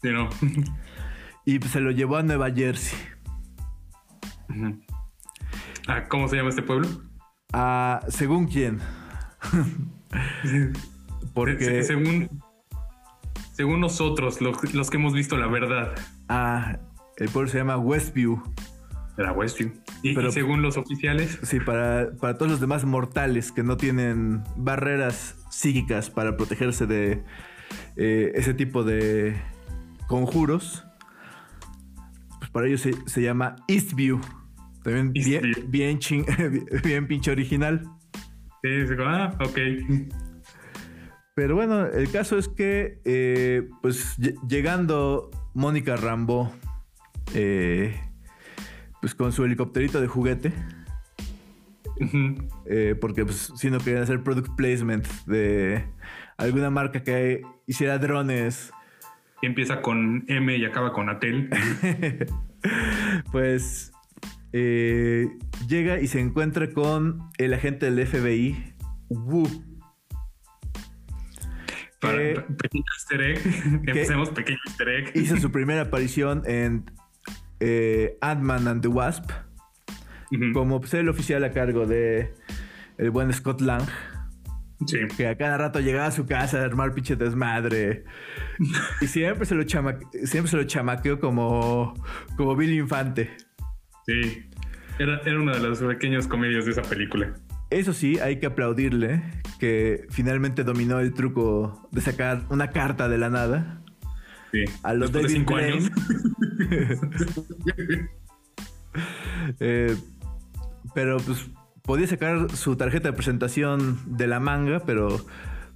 Sí, 0.02 0.10
¿no? 0.10 0.28
Y 1.48 1.60
pues 1.60 1.70
se 1.70 1.80
lo 1.80 1.92
llevó 1.92 2.16
a 2.16 2.24
Nueva 2.24 2.50
Jersey. 2.50 2.98
Ah, 5.86 6.04
¿Cómo 6.08 6.28
se 6.28 6.36
llama 6.36 6.50
este 6.50 6.62
pueblo? 6.62 6.88
A, 7.52 8.00
según 8.08 8.46
quién. 8.46 8.80
Porque... 11.34 11.64
Se- 11.64 11.82
según, 11.84 12.28
según 13.52 13.80
nosotros, 13.80 14.40
los, 14.40 14.74
los 14.74 14.90
que 14.90 14.96
hemos 14.96 15.12
visto 15.12 15.36
la 15.36 15.46
verdad, 15.46 15.94
Ah, 16.28 16.78
el 17.18 17.28
pueblo 17.28 17.50
se 17.50 17.58
llama 17.58 17.76
Westview. 17.78 18.42
era 19.16 19.32
Westview. 19.32 19.72
Y, 20.02 20.14
Pero- 20.14 20.28
y 20.28 20.32
según 20.32 20.62
los 20.62 20.76
oficiales, 20.76 21.38
Sí, 21.42 21.60
para, 21.60 22.10
para 22.20 22.34
todos 22.36 22.50
los 22.50 22.60
demás 22.60 22.84
mortales 22.84 23.52
que 23.52 23.62
no 23.62 23.76
tienen 23.76 24.42
barreras 24.56 25.36
psíquicas 25.50 26.10
para 26.10 26.36
protegerse 26.36 26.86
de 26.86 27.22
eh, 27.96 28.32
ese 28.34 28.54
tipo 28.54 28.84
de 28.84 29.40
conjuros, 30.08 30.84
pues 32.38 32.50
para 32.50 32.66
ellos 32.66 32.80
se, 32.82 32.94
se 33.08 33.22
llama 33.22 33.56
Eastview. 33.68 34.20
También 34.86 35.12
bien, 35.12 35.42
bien, 35.66 35.98
bien 36.84 37.08
pinche 37.08 37.32
original. 37.32 37.82
sí, 38.62 38.86
se- 38.86 38.96
ah, 39.00 39.36
ok. 39.44 39.58
Pero 41.34 41.56
bueno, 41.56 41.86
el 41.86 42.08
caso 42.12 42.38
es 42.38 42.46
que, 42.48 43.00
eh, 43.04 43.68
pues 43.82 44.16
lle- 44.20 44.36
llegando 44.48 45.30
Mónica 45.54 45.96
Rambo, 45.96 46.52
eh, 47.34 48.00
pues 49.00 49.16
con 49.16 49.32
su 49.32 49.44
helicópterito 49.44 50.00
de 50.00 50.06
juguete, 50.06 50.52
eh, 52.66 52.94
porque 53.00 53.24
pues 53.24 53.52
si 53.56 53.70
no 53.70 53.78
querían 53.78 54.04
hacer 54.04 54.22
product 54.22 54.54
placement 54.56 55.04
de 55.26 55.84
alguna 56.36 56.70
marca 56.70 57.02
que 57.02 57.42
hiciera 57.66 57.98
drones, 57.98 58.70
Y 59.42 59.46
empieza 59.46 59.82
con 59.82 60.24
M 60.28 60.56
y 60.56 60.64
acaba 60.64 60.92
con 60.92 61.08
Atel. 61.10 61.50
pues 63.32 63.92
eh, 64.58 65.28
llega 65.68 66.00
y 66.00 66.06
se 66.06 66.18
encuentra 66.18 66.70
con 66.72 67.28
el 67.36 67.52
agente 67.52 67.90
del 67.90 68.06
FBI, 68.06 68.74
Wu. 69.10 69.46
Para, 72.00 72.16
Que- 72.18 72.40
pequeño 72.58 72.84
easter 72.96 73.20
egg. 73.20 73.40
Empecemos 73.86 74.30
pequeño 74.30 74.58
easter 74.66 74.88
egg. 74.88 75.12
Hizo 75.14 75.36
su 75.36 75.52
primera 75.52 75.82
aparición 75.82 76.42
en 76.46 76.90
eh, 77.60 78.16
Ant-Man 78.22 78.66
and 78.68 78.80
the 78.82 78.88
Wasp, 78.88 79.30
como 80.54 80.80
pues, 80.80 80.94
el 80.94 81.08
oficial 81.10 81.44
a 81.44 81.50
cargo 81.52 81.86
de 81.86 82.34
el 82.96 83.10
buen 83.10 83.30
Scott 83.34 83.60
Lang, 83.60 83.84
Sí. 84.86 84.98
que 85.16 85.26
a 85.26 85.36
cada 85.36 85.56
rato 85.56 85.80
llegaba 85.80 86.06
a 86.06 86.10
su 86.12 86.26
casa 86.26 86.60
a 86.60 86.64
armar 86.64 86.92
pinche 86.94 87.14
desmadre. 87.16 88.04
Y 89.02 89.06
siempre 89.06 89.44
se 89.44 89.54
lo, 89.54 89.64
chama 89.64 89.98
siempre 90.24 90.50
se 90.50 90.56
lo 90.56 90.64
chamaqueó 90.64 91.20
como, 91.20 91.92
como 92.38 92.56
Bill 92.56 92.72
Infante. 92.72 93.30
Sí. 94.06 94.44
Era, 94.98 95.20
era 95.24 95.40
una 95.40 95.52
de 95.58 95.68
las 95.68 95.80
pequeñas 95.80 96.26
comedias 96.26 96.64
de 96.64 96.72
esa 96.72 96.82
película. 96.82 97.34
Eso 97.70 97.92
sí, 97.92 98.18
hay 98.18 98.38
que 98.38 98.46
aplaudirle 98.46 99.22
que 99.58 100.06
finalmente 100.10 100.62
dominó 100.64 101.00
el 101.00 101.12
truco 101.12 101.88
de 101.90 102.00
sacar 102.00 102.42
una 102.48 102.70
carta 102.70 103.08
de 103.08 103.18
la 103.18 103.28
nada. 103.28 103.82
Sí. 104.52 104.64
A 104.82 104.94
los 104.94 105.12
Después 105.12 105.32
de 105.32 105.40
David 105.40 105.40
cinco 105.40 105.54
Blaine. 105.54 105.72
años. 105.74 105.90
Eh, 109.60 109.94
pero 110.94 111.18
pues 111.18 111.50
podía 111.82 112.06
sacar 112.06 112.50
su 112.52 112.76
tarjeta 112.76 113.10
de 113.10 113.12
presentación 113.14 113.98
de 114.06 114.26
la 114.26 114.40
manga, 114.40 114.80
pero 114.86 115.20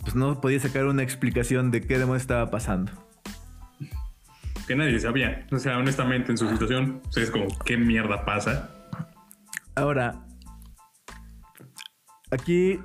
pues 0.01 0.15
no 0.15 0.41
podía 0.41 0.59
sacar 0.59 0.87
una 0.87 1.03
explicación 1.03 1.71
de 1.71 1.83
qué 1.83 1.99
demonios 1.99 2.23
estaba 2.23 2.51
pasando. 2.51 2.93
Que 4.71 4.77
nadie 4.77 5.01
sabía. 5.01 5.49
O 5.51 5.59
sea, 5.59 5.79
honestamente, 5.79 6.31
en 6.31 6.39
su 6.39 6.49
situación, 6.49 7.01
pues, 7.03 7.17
es 7.17 7.31
como, 7.33 7.49
¿qué 7.65 7.77
mierda 7.77 8.25
pasa? 8.25 8.71
Ahora, 9.75 10.25
aquí 12.31 12.79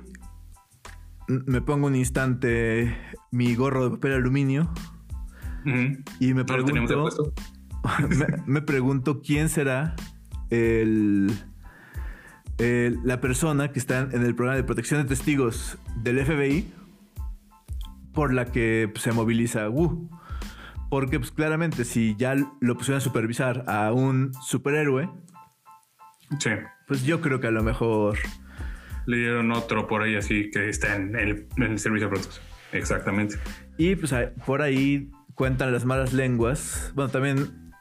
me 1.28 1.60
pongo 1.60 1.86
un 1.86 1.94
instante 1.94 2.92
mi 3.30 3.54
gorro 3.54 3.84
de 3.84 3.90
papel 3.90 4.14
aluminio 4.14 4.68
y 6.18 6.34
me 6.34 6.44
pregunto, 6.44 7.32
me, 8.08 8.26
me 8.46 8.62
pregunto 8.62 9.22
quién 9.22 9.48
será 9.48 9.94
el, 10.50 11.30
el- 12.58 12.98
la 13.04 13.20
persona 13.20 13.70
que 13.70 13.78
está 13.78 14.00
en 14.00 14.24
el 14.24 14.34
programa 14.34 14.56
de 14.56 14.64
protección 14.64 15.02
de 15.02 15.08
testigos 15.08 15.78
del 16.02 16.18
FBI 16.26 16.68
por 18.12 18.34
la 18.34 18.46
que 18.46 18.90
pues, 18.92 19.04
se 19.04 19.12
moviliza 19.12 19.68
Wu. 19.68 20.10
Porque 20.90 21.18
pues 21.18 21.30
claramente 21.30 21.84
si 21.84 22.14
ya 22.16 22.34
lo 22.60 22.76
pusieron 22.76 22.98
a 22.98 23.00
supervisar 23.00 23.64
a 23.66 23.92
un 23.92 24.32
superhéroe, 24.42 25.08
Sí. 26.38 26.50
pues 26.86 27.04
yo 27.04 27.20
creo 27.20 27.40
que 27.40 27.46
a 27.46 27.50
lo 27.52 27.62
mejor 27.62 28.18
Le 29.06 29.18
dieron 29.18 29.52
otro 29.52 29.86
por 29.86 30.02
ahí 30.02 30.16
así 30.16 30.50
que 30.50 30.68
está 30.68 30.96
en 30.96 31.14
el, 31.16 31.46
en 31.56 31.62
el 31.62 31.78
servicio 31.78 32.08
de 32.08 32.14
protección. 32.14 32.44
Exactamente. 32.72 33.36
Y 33.78 33.94
pues 33.96 34.12
por 34.44 34.62
ahí 34.62 35.10
cuentan 35.34 35.72
las 35.72 35.84
malas 35.84 36.12
lenguas. 36.12 36.92
Bueno, 36.96 37.10
también, 37.10 37.72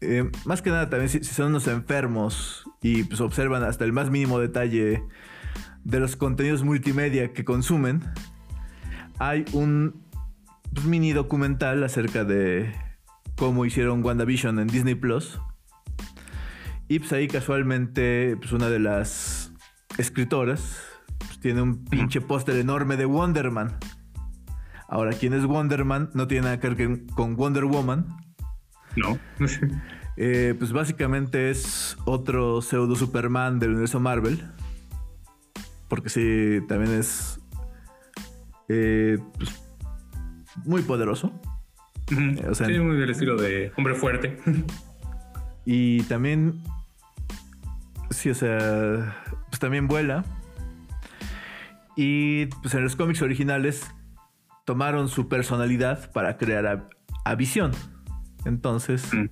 eh, 0.00 0.30
más 0.46 0.62
que 0.62 0.70
nada, 0.70 0.88
también 0.88 1.10
si, 1.10 1.18
si 1.22 1.34
son 1.34 1.48
unos 1.48 1.66
enfermos 1.68 2.64
y 2.80 3.04
pues 3.04 3.20
observan 3.20 3.62
hasta 3.62 3.84
el 3.84 3.92
más 3.92 4.10
mínimo 4.10 4.38
detalle 4.38 5.02
de 5.84 6.00
los 6.00 6.16
contenidos 6.16 6.62
multimedia 6.62 7.32
que 7.32 7.44
consumen, 7.44 8.02
hay 9.18 9.44
un 9.52 10.01
mini 10.84 11.12
documental 11.12 11.84
acerca 11.84 12.24
de 12.24 12.72
cómo 13.36 13.64
hicieron 13.64 14.04
WandaVision 14.04 14.58
en 14.58 14.66
Disney 14.68 14.94
Plus. 14.94 15.40
Y 16.88 16.98
pues 16.98 17.12
ahí 17.12 17.28
casualmente, 17.28 18.36
pues 18.38 18.52
una 18.52 18.68
de 18.68 18.78
las 18.78 19.52
escritoras 19.98 20.82
pues, 21.18 21.40
tiene 21.40 21.62
un 21.62 21.84
pinche 21.84 22.20
póster 22.20 22.56
enorme 22.56 22.96
de 22.96 23.04
Wonder 23.04 23.50
Man. 23.50 23.78
Ahora, 24.88 25.12
¿quién 25.12 25.32
es 25.32 25.46
Wonder 25.46 25.84
Man? 25.84 26.10
No 26.14 26.26
tiene 26.26 26.44
nada 26.44 26.60
que 26.60 26.68
ver 26.68 27.06
con 27.14 27.36
Wonder 27.36 27.64
Woman. 27.64 28.06
No. 28.96 29.18
Eh, 30.18 30.54
pues 30.58 30.72
básicamente 30.72 31.50
es 31.50 31.96
otro 32.04 32.60
pseudo 32.60 32.94
Superman 32.96 33.58
del 33.58 33.70
universo 33.70 33.98
Marvel. 33.98 34.46
Porque 35.88 36.10
sí, 36.10 36.60
también 36.68 36.92
es 36.92 37.40
eh, 38.68 39.18
pues, 39.38 39.61
muy 40.64 40.82
poderoso. 40.82 41.32
O 42.48 42.54
sea, 42.54 42.66
sí, 42.66 42.78
muy 42.78 42.96
del 42.96 43.10
estilo 43.10 43.36
de 43.36 43.72
hombre 43.76 43.94
fuerte. 43.94 44.38
Y 45.64 46.02
también, 46.02 46.60
sí, 48.10 48.30
o 48.30 48.34
sea, 48.34 49.16
pues 49.48 49.60
también 49.60 49.86
vuela. 49.86 50.24
Y 51.96 52.46
pues 52.46 52.74
en 52.74 52.82
los 52.82 52.96
cómics 52.96 53.22
originales 53.22 53.88
tomaron 54.64 55.08
su 55.08 55.28
personalidad 55.28 56.10
para 56.12 56.36
crear 56.36 56.66
a, 56.66 56.88
a 57.24 57.34
Visión. 57.36 57.70
Entonces, 58.44 59.12
Mm. 59.14 59.26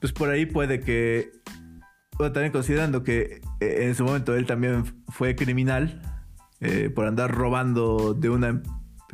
pues 0.00 0.12
por 0.14 0.30
ahí 0.30 0.46
puede 0.46 0.80
que, 0.80 1.30
bueno, 2.16 2.32
también 2.32 2.50
considerando 2.52 3.02
que 3.02 3.42
eh, 3.60 3.84
en 3.86 3.94
su 3.94 4.04
momento 4.04 4.34
él 4.34 4.46
también 4.46 4.84
fue 5.08 5.36
criminal 5.36 6.00
eh, 6.60 6.88
por 6.88 7.06
andar 7.06 7.30
robando 7.34 8.14
de 8.14 8.30
una, 8.30 8.62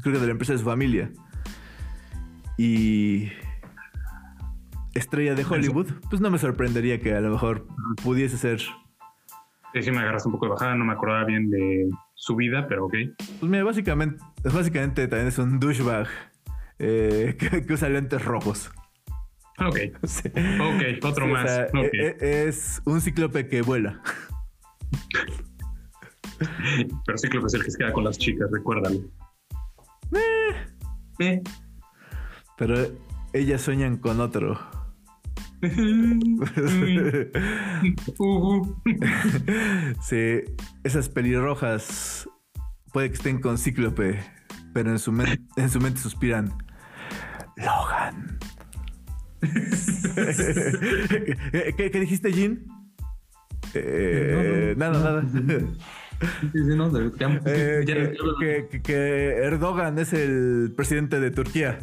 creo 0.00 0.14
que 0.14 0.20
de 0.20 0.26
la 0.26 0.32
empresa 0.32 0.52
de 0.52 0.58
su 0.58 0.64
familia. 0.64 1.10
Y 2.58 3.30
estrella 4.94 5.34
de 5.34 5.44
Hollywood, 5.44 5.86
pues 6.10 6.20
no 6.20 6.30
me 6.30 6.38
sorprendería 6.38 7.00
que 7.00 7.14
a 7.14 7.20
lo 7.20 7.30
mejor 7.30 7.66
pudiese 8.02 8.36
ser. 8.36 8.60
Sí, 9.72 9.82
sí 9.82 9.90
me 9.90 9.98
agarraste 10.00 10.28
un 10.28 10.32
poco 10.32 10.46
de 10.46 10.50
bajada, 10.52 10.74
no 10.74 10.84
me 10.84 10.92
acordaba 10.92 11.24
bien 11.24 11.48
de 11.50 11.88
su 12.14 12.36
vida, 12.36 12.66
pero 12.68 12.86
ok. 12.86 12.94
Pues 13.38 13.50
mira, 13.50 13.62
básicamente, 13.64 14.22
básicamente 14.44 15.06
también 15.08 15.28
es 15.28 15.38
un 15.38 15.58
douchebag 15.60 16.08
eh, 16.78 17.36
que, 17.38 17.64
que 17.64 17.72
usa 17.72 17.88
lentes 17.88 18.24
rojos. 18.24 18.70
Ok. 19.58 19.78
Sí. 20.06 20.28
Ok, 20.28 21.04
otro 21.04 21.26
Sí, 21.26 21.30
o 21.30 21.34
más. 21.34 21.50
sea, 21.50 21.66
e- 21.66 22.16
e- 22.20 22.48
es 22.48 22.82
un 22.84 23.00
cíclope 23.00 23.46
que 23.48 23.62
vuela. 23.62 24.00
Pero 27.06 27.18
Cíclope 27.18 27.46
es 27.46 27.54
el 27.54 27.64
que 27.64 27.70
se 27.70 27.78
queda 27.78 27.92
con 27.92 28.04
las 28.04 28.18
chicas, 28.18 28.48
recuérdalo. 28.50 28.98
Eh. 31.18 31.42
Pero 32.56 32.74
ellas 33.32 33.60
sueñan 33.62 33.96
con 33.98 34.20
otro. 34.20 34.58
Ujú. 35.62 36.44
Sí, 40.02 40.40
esas 40.84 41.08
pelirrojas 41.08 42.28
puede 42.92 43.08
que 43.10 43.14
estén 43.16 43.40
con 43.40 43.58
cíclope, 43.58 44.18
pero 44.72 44.90
en 44.90 44.98
su, 44.98 45.12
en 45.56 45.70
su 45.70 45.80
mente 45.80 46.00
suspiran. 46.00 46.52
Logan. 47.56 48.38
¿Qué, 51.76 51.90
qué- 51.92 52.00
dijiste, 52.00 52.32
Jean? 52.32 52.64
Eh, 53.74 54.74
nada, 54.76 54.98
nada. 54.98 55.22
No, 55.22 55.46
ya- 55.46 55.66
Eh, 57.46 57.82
que, 57.86 58.16
que- 58.40 58.68
que- 58.70 58.82
que 58.82 59.28
Erdogan 59.44 59.98
es 59.98 60.12
el 60.12 60.72
presidente 60.76 61.18
de 61.20 61.30
Turquía. 61.30 61.78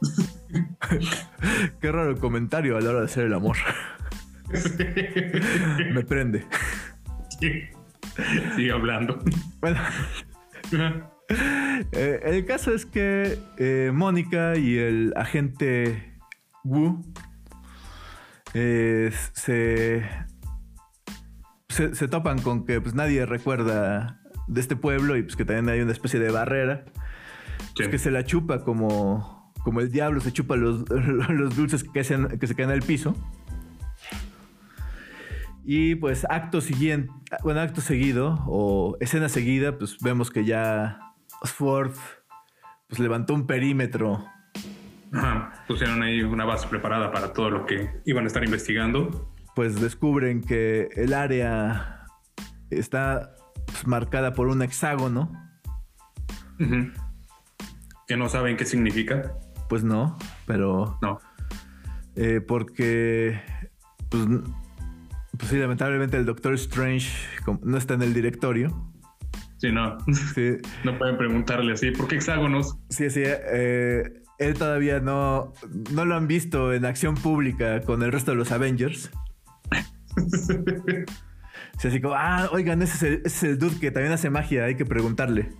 Qué 1.80 1.90
raro 1.92 2.16
comentario 2.18 2.76
a 2.76 2.80
la 2.80 2.90
hora 2.90 2.98
de 3.00 3.04
hacer 3.06 3.24
el 3.26 3.34
amor. 3.34 3.56
Me 5.92 6.02
prende. 6.04 6.44
Sigue 8.54 8.70
hablando. 8.72 9.18
Bueno, 9.60 9.80
eh, 11.92 12.20
el 12.24 12.44
caso 12.44 12.72
es 12.74 12.86
que 12.86 13.38
eh, 13.58 13.90
Mónica 13.92 14.56
y 14.56 14.76
el 14.78 15.12
agente 15.16 16.12
Wu 16.62 17.02
eh, 18.52 19.10
se, 19.32 20.02
se, 21.74 21.94
se 21.94 22.08
topan 22.08 22.40
con 22.40 22.64
que 22.64 22.80
pues, 22.80 22.94
nadie 22.94 23.26
recuerda 23.26 24.20
de 24.46 24.60
este 24.60 24.76
pueblo 24.76 25.16
y 25.16 25.22
pues 25.22 25.36
que 25.36 25.44
también 25.44 25.68
hay 25.68 25.80
una 25.80 25.92
especie 25.92 26.20
de 26.20 26.30
barrera 26.30 26.84
pues, 27.76 27.88
que 27.88 27.98
se 27.98 28.10
la 28.10 28.24
chupa 28.24 28.62
como, 28.64 29.52
como 29.62 29.80
el 29.80 29.90
diablo 29.90 30.20
se 30.20 30.32
chupa 30.32 30.56
los, 30.56 30.88
los 31.28 31.56
dulces 31.56 31.84
que, 31.84 32.00
hacen- 32.00 32.38
que 32.38 32.46
se 32.46 32.54
caen 32.54 32.70
al 32.70 32.82
piso. 32.82 33.14
Y 35.66 35.94
pues 35.94 36.26
acto 36.28 36.60
siguiente, 36.60 37.10
bueno, 37.42 37.60
acto 37.60 37.80
seguido 37.80 38.38
o 38.46 38.96
escena 39.00 39.28
seguida, 39.30 39.78
pues 39.78 39.96
vemos 40.00 40.30
que 40.30 40.44
ya 40.44 40.98
Sword 41.42 41.92
pues 42.86 42.98
levantó 43.00 43.32
un 43.34 43.46
perímetro. 43.46 44.24
Ajá. 45.12 45.64
Pusieron 45.66 46.02
ahí 46.02 46.20
una 46.22 46.44
base 46.44 46.68
preparada 46.68 47.10
para 47.12 47.32
todo 47.32 47.48
lo 47.48 47.64
que 47.66 47.88
iban 48.04 48.24
a 48.24 48.26
estar 48.26 48.44
investigando. 48.44 49.30
Pues 49.54 49.80
descubren 49.80 50.40
que 50.42 50.88
el 50.96 51.14
área 51.14 52.06
está 52.70 53.34
pues, 53.66 53.86
marcada 53.86 54.32
por 54.32 54.48
un 54.48 54.62
hexágono. 54.62 55.30
Que 58.06 58.16
no 58.16 58.28
saben 58.28 58.56
qué 58.56 58.64
significa. 58.64 59.32
Pues 59.68 59.82
no, 59.84 60.16
pero 60.46 60.98
No. 61.02 61.18
eh, 62.16 62.40
porque 62.46 63.40
pues, 64.10 64.24
pues 65.38 65.50
sí, 65.50 65.56
lamentablemente 65.58 66.16
el 66.16 66.26
Doctor 66.26 66.54
Strange 66.54 67.10
no 67.62 67.76
está 67.78 67.94
en 67.94 68.02
el 68.02 68.12
directorio. 68.14 68.92
Sí, 69.58 69.72
no. 69.72 69.96
Sí, 70.34 70.56
No 70.84 70.98
pueden 70.98 71.16
preguntarle 71.16 71.72
así. 71.72 71.90
¿Por 71.92 72.08
qué 72.08 72.16
hexágonos? 72.16 72.76
sí, 72.90 73.08
sí, 73.10 73.22
eh, 73.24 74.22
él 74.38 74.54
todavía 74.54 75.00
no, 75.00 75.52
no 75.92 76.04
lo 76.04 76.16
han 76.16 76.26
visto 76.26 76.72
en 76.74 76.84
acción 76.84 77.14
pública 77.14 77.80
con 77.82 78.02
el 78.02 78.12
resto 78.12 78.32
de 78.32 78.36
los 78.36 78.52
Avengers. 78.52 79.10
Sí, 81.78 81.88
así 81.88 82.00
como, 82.00 82.14
ah, 82.14 82.48
oigan, 82.52 82.82
ese 82.82 82.94
es, 82.94 83.02
el, 83.02 83.12
ese 83.24 83.26
es 83.26 83.42
el 83.42 83.58
dude 83.58 83.80
que 83.80 83.90
también 83.90 84.12
hace 84.12 84.30
magia, 84.30 84.64
hay 84.64 84.76
que 84.76 84.84
preguntarle. 84.84 85.50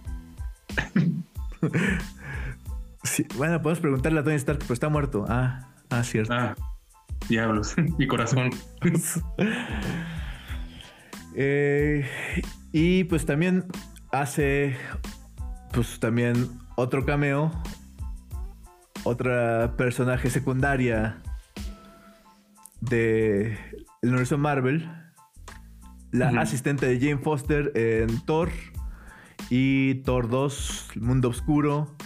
Sí, 3.04 3.26
bueno, 3.36 3.60
podemos 3.60 3.80
preguntarle 3.80 4.20
a 4.20 4.24
Tony 4.24 4.36
Stark, 4.36 4.60
pero 4.60 4.72
está 4.72 4.88
muerto. 4.88 5.26
Ah, 5.28 5.68
ah, 5.90 6.02
cierto. 6.02 6.32
Ah, 6.32 6.54
diablos. 7.28 7.76
Mi 7.98 8.06
corazón. 8.06 8.50
Eh, 11.36 12.08
y 12.72 13.04
pues 13.04 13.26
también 13.26 13.66
hace, 14.10 14.76
pues 15.72 16.00
también 16.00 16.48
otro 16.76 17.04
cameo, 17.04 17.52
otra 19.04 19.76
personaje 19.76 20.30
secundaria 20.30 21.20
de 22.80 23.58
el 24.04 24.10
universo 24.10 24.36
Marvel, 24.36 24.86
la 26.12 26.28
asistente 26.38 26.86
de 26.86 27.00
Jane 27.00 27.22
Foster 27.22 27.72
en 27.74 28.20
Thor 28.26 28.50
y 29.48 29.94
Thor 30.02 30.28
2, 30.28 30.90
El 30.96 31.00
Mundo 31.00 31.30
Oscuro, 31.30 31.96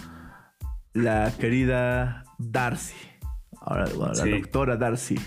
la 0.93 1.29
querida 1.37 2.23
Darcy. 2.37 2.95
Ahora, 3.59 3.85
bueno, 3.97 4.13
la 4.13 4.25
doctora 4.25 4.77
Darcy. 4.77 5.17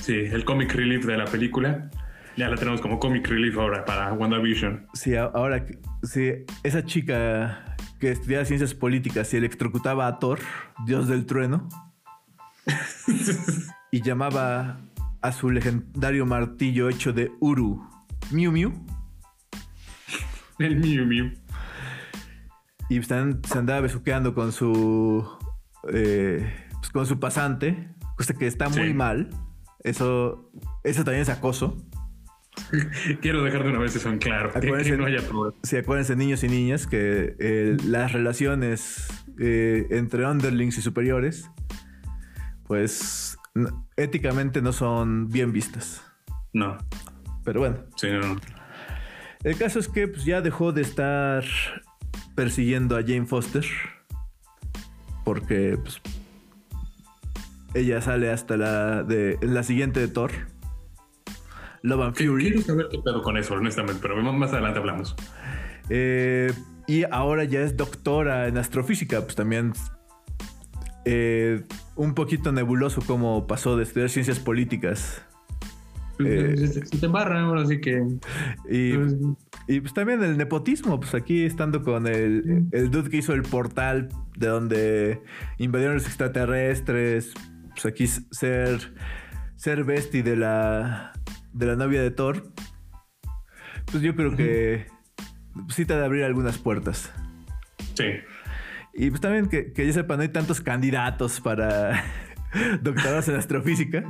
Sí, 0.00 0.16
el 0.16 0.44
comic 0.44 0.74
relief 0.74 1.06
de 1.06 1.16
la 1.16 1.24
película. 1.24 1.90
Ya 2.36 2.50
la 2.50 2.56
tenemos 2.56 2.82
como 2.82 2.98
comic 2.98 3.26
relief 3.26 3.56
ahora 3.56 3.86
para 3.86 4.12
WandaVision. 4.12 4.86
Sí, 4.92 5.16
ahora, 5.16 5.64
sí, 6.02 6.44
esa 6.62 6.84
chica 6.84 7.74
que 7.98 8.12
estudiaba 8.12 8.44
ciencias 8.44 8.74
políticas 8.74 9.32
y 9.32 9.38
electrocutaba 9.38 10.08
a 10.08 10.18
Thor, 10.18 10.40
dios 10.84 11.08
del 11.08 11.24
trueno, 11.24 11.70
y 13.90 14.02
llamaba 14.02 14.82
a 15.22 15.32
su 15.32 15.50
legendario 15.50 16.26
martillo 16.26 16.88
hecho 16.88 17.12
de 17.12 17.30
Uru, 17.40 17.84
Miu 18.30 18.52
Miu, 18.52 18.72
El 20.58 20.76
Mew 20.76 21.06
Mew. 21.06 21.32
y 22.88 23.00
también 23.00 23.40
se 23.44 23.58
andaba 23.58 23.80
besuqueando 23.80 24.34
con 24.34 24.52
su, 24.52 25.26
eh, 25.92 26.52
pues 26.78 26.90
con 26.90 27.06
su 27.06 27.18
pasante, 27.20 27.88
cosa 28.16 28.34
que 28.34 28.46
está 28.46 28.68
muy 28.68 28.88
Sí. 28.88 28.94
mal. 28.94 29.30
Eso, 29.84 30.50
eso 30.84 31.04
también 31.04 31.22
es 31.22 31.28
acoso. 31.28 31.76
Quiero 33.22 33.44
dejar 33.44 33.62
de 33.62 33.70
una 33.70 33.78
vez 33.78 33.94
eso 33.94 34.08
en 34.10 34.18
claro. 34.18 34.50
Acuérdense- 34.52 34.90
que 34.90 34.96
no 34.96 35.04
haya 35.06 35.22
problema. 35.22 35.56
Sí, 35.62 35.76
acuérdense, 35.76 36.16
niños 36.16 36.42
y 36.42 36.48
niñas, 36.48 36.86
que 36.88 37.36
eh, 37.38 37.76
las 37.84 38.12
relaciones 38.12 39.06
eh, 39.38 39.86
entre 39.90 40.26
underlings 40.26 40.76
y 40.78 40.82
superiores, 40.82 41.48
pues 42.66 43.37
éticamente 43.96 44.62
no 44.62 44.72
son 44.72 45.28
bien 45.28 45.52
vistas. 45.52 46.02
No, 46.52 46.78
Pero 47.44 47.60
bueno, 47.60 47.76
sí, 47.96 48.08
no, 48.10 48.20
no. 48.20 48.40
el 49.44 49.56
caso 49.56 49.78
es 49.78 49.88
que 49.88 50.08
pues, 50.08 50.24
ya 50.24 50.40
dejó 50.40 50.72
de 50.72 50.82
estar 50.82 51.44
persiguiendo 52.34 52.96
a 52.96 53.02
Jane 53.02 53.26
Foster, 53.26 53.64
porque 55.24 55.78
pues, 55.82 56.00
ella 57.74 58.00
sale 58.00 58.30
hasta 58.30 58.56
la, 58.56 59.02
de, 59.02 59.38
la 59.42 59.62
siguiente 59.62 60.00
de 60.00 60.08
Thor, 60.08 60.30
Love 61.82 62.02
and 62.02 62.16
Fury. 62.16 62.44
Quiero 62.44 62.62
saber 62.62 62.88
qué 62.90 62.98
pedo 62.98 63.22
con 63.22 63.36
eso, 63.36 63.54
honestamente, 63.54 64.00
pero 64.00 64.20
más 64.32 64.52
adelante 64.52 64.78
hablamos. 64.78 65.14
Eh, 65.90 66.52
y 66.86 67.04
ahora 67.10 67.44
ya 67.44 67.60
es 67.60 67.76
doctora 67.76 68.48
en 68.48 68.58
astrofísica, 68.58 69.20
pues 69.20 69.34
también 69.36 69.72
eh, 71.10 71.64
un 71.96 72.12
poquito 72.12 72.52
nebuloso 72.52 73.00
cómo 73.00 73.46
pasó 73.46 73.78
de 73.78 73.84
estudiar 73.84 74.10
ciencias 74.10 74.38
políticas. 74.38 75.22
Eh. 76.18 76.54
se, 76.66 76.80
te 76.82 77.06
embarra 77.06 77.40
ahora, 77.40 77.62
así 77.62 77.80
que. 77.80 78.04
Y, 78.68 78.92
pues, 78.92 79.16
y, 79.68 79.80
pues 79.80 79.94
también 79.94 80.22
el 80.22 80.36
nepotismo, 80.36 81.00
pues 81.00 81.14
aquí 81.14 81.44
estando 81.44 81.82
con 81.82 82.06
el, 82.06 82.66
el 82.72 82.90
dude 82.90 83.08
que 83.08 83.16
hizo 83.16 83.32
el 83.32 83.40
portal 83.40 84.10
de 84.36 84.48
donde 84.48 85.22
invadieron 85.56 85.94
los 85.94 86.04
extraterrestres, 86.04 87.32
pues 87.70 87.86
aquí 87.86 88.06
ser, 88.06 88.92
ser 89.56 89.84
bestie 89.84 90.22
de 90.22 90.36
la, 90.36 91.14
de 91.54 91.66
la 91.66 91.76
novia 91.76 92.02
de 92.02 92.10
Thor, 92.10 92.52
pues 93.86 94.02
yo 94.02 94.14
creo 94.14 94.36
que 94.36 94.88
sí 95.70 95.86
te 95.86 95.94
ha 95.94 95.98
de 95.98 96.04
abrir 96.04 96.24
algunas 96.24 96.58
puertas. 96.58 97.10
sí. 97.94 98.04
Y 98.98 99.10
pues 99.10 99.20
también 99.20 99.46
que, 99.48 99.72
que 99.72 99.86
yo 99.86 99.92
sepa, 99.92 100.16
no 100.16 100.22
hay 100.22 100.28
tantos 100.28 100.60
candidatos 100.60 101.40
para 101.40 102.04
doctorados 102.82 103.28
en 103.28 103.36
astrofísica. 103.36 104.04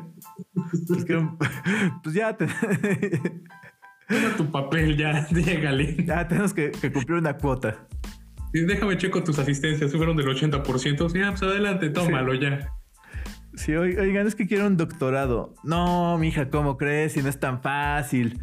Pues, 0.89 1.05
que- 1.05 1.29
pues 2.03 2.15
ya, 2.15 2.37
te- 2.37 2.47
Toma 4.09 4.37
tu 4.39 4.51
papel, 4.51 4.97
ya, 4.97 5.29
llégale. 5.31 5.95
ya 6.07 6.27
tenemos 6.27 6.55
que, 6.55 6.71
que 6.71 6.91
cumplir 6.91 7.19
una 7.19 7.37
cuota. 7.37 7.87
Y 8.55 8.61
déjame 8.63 8.97
checo 8.97 9.23
tus 9.23 9.39
asistencias, 9.39 9.93
fueron 9.93 10.17
del 10.17 10.27
80%. 10.29 11.11
Sí, 11.11 11.21
ah, 11.21 11.29
pues 11.33 11.43
adelante, 11.43 11.91
tómalo 11.91 12.33
ya. 12.35 12.73
Sí, 13.59 13.75
oigan, 13.75 14.25
es 14.25 14.37
que 14.37 14.47
quiero 14.47 14.69
un 14.69 14.77
doctorado. 14.77 15.53
No, 15.65 16.17
mija, 16.17 16.49
¿cómo 16.49 16.77
crees? 16.77 17.15
Si 17.15 17.23
no 17.23 17.29
es 17.29 17.41
tan 17.41 17.61
fácil. 17.61 18.41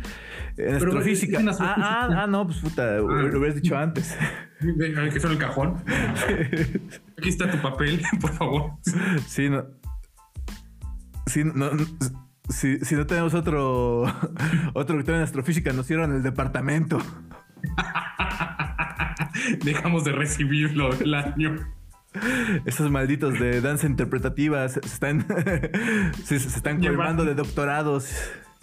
En 0.58 0.76
astrofísica. 0.76 1.40
Ah, 1.58 1.76
ah, 1.78 2.10
ah, 2.24 2.28
no, 2.28 2.46
pues 2.46 2.60
puta, 2.60 2.98
lo 2.98 3.06
hubieras 3.40 3.56
dicho 3.56 3.78
antes. 3.78 4.18
Que 4.60 5.20
son 5.22 5.32
el 5.32 5.38
cajón. 5.38 5.82
Aquí 7.18 7.30
está 7.30 7.50
tu 7.50 7.62
papel, 7.62 8.02
por 8.20 8.34
favor. 8.34 8.72
Sí, 9.26 9.50
no. 9.50 9.64
Sí, 11.28 11.44
no. 11.46 11.70
Si, 12.50 12.80
si 12.80 12.96
no 12.96 13.08
tenemos 13.08 13.34
otro, 13.34 14.02
otro 14.74 14.98
doctor 14.98 15.16
en 15.16 15.22
astrofísica, 15.22 15.72
nos 15.72 15.88
cierran 15.88 16.12
el 16.12 16.24
departamento. 16.24 16.98
Dejamos 19.64 20.04
de 20.04 20.12
recibirlo 20.12 20.94
del 20.94 21.14
año. 21.14 21.56
Esos 22.66 22.90
malditos 22.92 23.40
de 23.40 23.62
danza 23.62 23.88
interpretativa 23.88 24.68
se, 24.70 24.80
están, 24.80 25.26
se, 26.24 26.36
están 26.36 26.82
colmando 26.82 27.26
de 27.26 27.36
doctorados. 27.36 28.10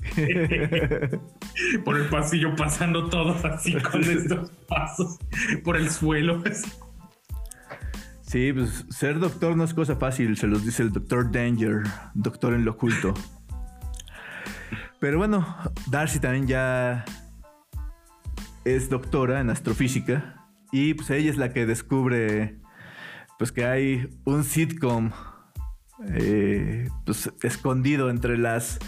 por 1.85 1.97
el 1.97 2.09
pasillo 2.09 2.57
pasando 2.57 3.09
todos 3.09 3.45
así 3.45 3.73
con 3.75 4.03
estos 4.03 4.51
pasos 4.69 5.17
por 5.63 5.77
el 5.77 5.91
suelo. 5.91 6.43
Sí, 8.23 8.53
pues 8.53 8.87
ser 8.91 9.21
doctor 9.21 9.57
no 9.57 9.63
es 9.63 9.75
cosa 9.75 9.95
fácil, 9.95 10.37
se 10.37 10.49
los 10.49 10.65
dice 10.65 10.83
el 10.83 10.91
doctor 10.91 11.31
Danger, 11.31 11.83
doctor 12.15 12.55
en 12.55 12.65
lo 12.65 12.73
oculto. 12.73 13.15
Pero 14.99 15.19
bueno, 15.19 15.57
Darcy 15.89 16.19
también 16.19 16.47
ya 16.47 17.05
es 18.65 18.89
doctora 18.89 19.41
en 19.41 19.51
astrofísica 19.51 20.47
y 20.71 20.95
pues 20.95 21.11
ella 21.11 21.31
es 21.31 21.37
la 21.37 21.53
que 21.53 21.67
descubre 21.67 22.62
pues 23.43 23.51
que 23.51 23.65
hay 23.65 24.09
un 24.25 24.45
sitcom 24.45 25.11
eh, 26.15 26.89
pues, 27.05 27.29
escondido 27.43 28.09
entre 28.09 28.39
las 28.39 28.79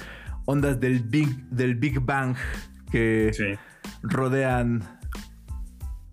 ondas 0.44 0.78
del 0.78 1.00
Big, 1.00 1.26
del 1.48 1.74
Big 1.74 1.98
Bang 1.98 2.36
que 2.92 3.58
rodean 4.04 4.84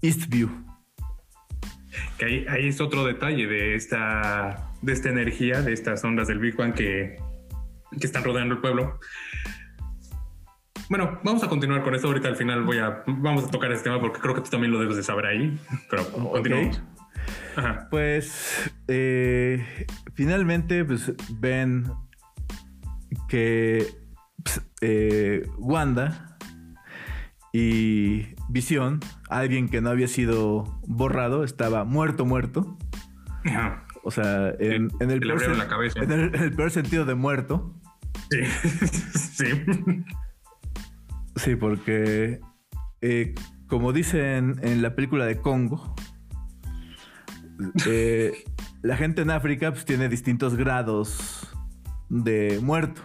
Eastview. 0.01 0.49
Que 2.17 2.47
ahí, 2.49 2.67
es 2.67 2.81
otro 2.81 3.05
detalle 3.05 3.45
de 3.45 3.75
esta, 3.75 4.71
de 4.81 4.93
esta 4.93 5.09
energía, 5.09 5.61
de 5.61 5.73
estas 5.73 6.03
ondas 6.03 6.27
del 6.27 6.39
Big 6.39 6.55
Bang 6.55 6.73
que, 6.73 7.17
que 7.91 8.07
están 8.07 8.23
rodeando 8.23 8.55
el 8.55 8.61
pueblo. 8.61 8.99
Bueno, 10.89 11.19
vamos 11.23 11.43
a 11.43 11.47
continuar 11.47 11.83
con 11.83 11.93
esto. 11.93 12.07
Ahorita 12.07 12.27
al 12.27 12.37
final 12.37 12.63
voy 12.63 12.79
a, 12.79 13.03
vamos 13.05 13.43
a 13.43 13.51
tocar 13.51 13.71
este 13.71 13.83
tema 13.83 14.01
porque 14.01 14.19
creo 14.19 14.33
que 14.33 14.41
tú 14.41 14.49
también 14.49 14.73
lo 14.73 14.79
debes 14.79 14.97
de 14.97 15.03
saber 15.03 15.27
ahí. 15.27 15.59
Pero 15.91 16.11
continuamos. 16.11 16.81
Pues 17.89 18.71
eh, 18.87 19.87
finalmente 20.13 20.85
pues, 20.85 21.13
ven 21.39 21.91
que 23.27 23.85
pues, 24.43 24.61
eh, 24.81 25.47
Wanda 25.57 26.37
y 27.53 28.27
Visión, 28.49 28.99
alguien 29.29 29.69
que 29.69 29.81
no 29.81 29.89
había 29.89 30.07
sido 30.07 30.79
borrado, 30.87 31.43
estaba 31.43 31.83
muerto, 31.83 32.25
muerto. 32.25 32.77
O 34.03 34.11
sea, 34.11 34.53
en, 34.59 34.89
el 34.99 35.19
peor, 36.55 36.71
sentido 36.71 37.05
de 37.05 37.15
muerto. 37.15 37.75
Sí. 38.29 38.39
sí. 39.17 39.45
Sí, 41.35 41.55
porque 41.55 42.39
eh, 43.01 43.35
como 43.67 43.93
dicen 43.93 44.59
en 44.63 44.81
la 44.81 44.95
película 44.95 45.25
de 45.25 45.37
Congo, 45.37 45.95
eh, 47.86 48.43
la 48.82 48.97
gente 48.97 49.22
en 49.22 49.32
África 49.32 49.72
pues, 49.72 49.86
tiene 49.86 50.09
distintos 50.09 50.55
grados 50.55 51.47
de 52.09 52.59
muerto. 52.62 53.01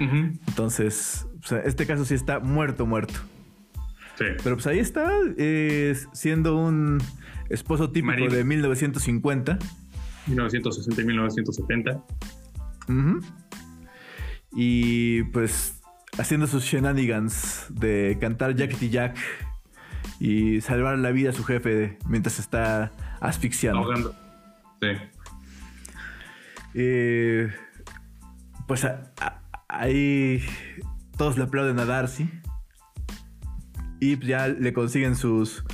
Entonces, 0.00 1.26
este 1.64 1.86
caso 1.86 2.04
sí 2.04 2.14
está 2.14 2.38
muerto, 2.38 2.86
muerto. 2.86 3.14
Sí. 4.16 4.26
Pero 4.42 4.56
pues 4.56 4.66
ahí 4.66 4.78
está, 4.78 5.10
siendo 6.12 6.56
un 6.56 6.98
esposo 7.48 7.90
típico 7.90 8.28
de 8.28 8.44
1950. 8.44 9.58
1960 10.26 11.02
y 11.02 11.04
1970. 11.04 12.04
Y 14.52 15.22
pues 15.24 15.80
haciendo 16.18 16.46
sus 16.46 16.64
shenanigans 16.64 17.66
de 17.70 18.18
cantar 18.20 18.54
Jack 18.54 18.78
Jack 18.78 19.16
y 20.18 20.60
salvar 20.60 20.98
la 20.98 21.10
vida 21.10 21.30
a 21.30 21.32
su 21.32 21.44
jefe 21.44 21.98
mientras 22.06 22.38
está 22.38 22.92
asfixiando. 23.20 23.80
Ahogando. 23.80 24.14
Sí. 24.80 24.88
Eh, 26.74 27.52
pues 28.66 28.86
ahí 29.68 30.44
todos 31.16 31.36
le 31.36 31.44
aplauden 31.44 31.78
a 31.78 31.84
Darcy. 31.84 32.30
Y 34.00 34.16
pues 34.16 34.28
ya 34.28 34.48
le 34.48 34.72
consiguen 34.72 35.16
sus, 35.16 35.64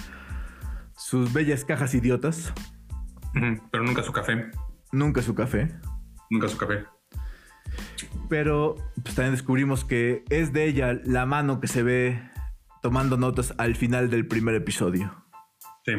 sus 0.96 1.32
bellas 1.32 1.64
cajas 1.64 1.94
idiotas. 1.94 2.52
Pero 3.70 3.84
nunca 3.84 4.02
su 4.02 4.12
café. 4.12 4.50
Nunca 4.92 5.20
su 5.20 5.34
café. 5.34 5.68
Nunca 6.30 6.48
su 6.48 6.56
café. 6.56 6.84
Pero 8.28 8.76
pues 9.02 9.14
también 9.14 9.32
descubrimos 9.32 9.84
que 9.84 10.24
es 10.30 10.52
de 10.52 10.64
ella 10.64 10.98
la 11.04 11.26
mano 11.26 11.60
que 11.60 11.66
se 11.66 11.82
ve 11.82 12.22
tomando 12.84 13.16
notas 13.16 13.54
al 13.56 13.76
final 13.76 14.10
del 14.10 14.26
primer 14.26 14.54
episodio. 14.54 15.24
Sí. 15.86 15.92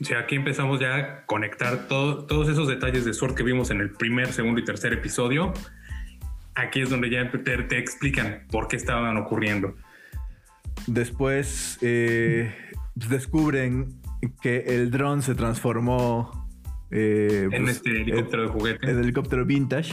O 0.00 0.04
sea, 0.06 0.20
aquí 0.20 0.36
empezamos 0.36 0.80
ya 0.80 0.96
a 0.96 1.26
conectar 1.26 1.86
todos 1.86 2.48
esos 2.48 2.66
detalles 2.66 3.04
de 3.04 3.12
Sword 3.12 3.34
que 3.34 3.42
vimos 3.42 3.70
en 3.70 3.82
el 3.82 3.90
primer, 3.90 4.32
segundo 4.32 4.58
y 4.58 4.64
tercer 4.64 4.94
episodio. 4.94 5.52
Aquí 6.54 6.80
es 6.80 6.88
donde 6.88 7.10
ya 7.10 7.30
te, 7.30 7.78
explican 7.78 8.46
por 8.50 8.68
qué 8.68 8.76
estaban 8.76 9.18
ocurriendo. 9.18 9.74
Después 10.86 11.78
eh, 11.82 12.54
descubren 12.94 14.00
que 14.40 14.60
el 14.60 14.90
dron 14.90 15.20
se 15.20 15.34
transformó 15.34 16.48
eh, 16.90 17.50
en 17.52 17.64
pues, 17.64 17.76
este 17.76 18.00
helicóptero 18.00 18.42
de 18.44 18.48
juguete. 18.48 18.90
En 18.90 18.98
helicóptero 18.98 19.44
vintage. 19.44 19.92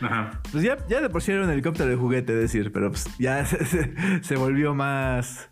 Ajá. 0.00 0.40
Pues 0.50 0.64
ya, 0.64 0.78
ya 0.88 1.00
de 1.00 1.10
por 1.10 1.22
sí 1.22 1.32
era 1.32 1.44
un 1.44 1.50
helicóptero 1.50 1.88
de 1.88 1.96
juguete, 1.96 2.34
decir, 2.34 2.72
pero 2.72 2.90
pues 2.90 3.06
ya 3.18 3.44
se, 4.22 4.36
volvió 4.36 4.74
más, 4.74 5.50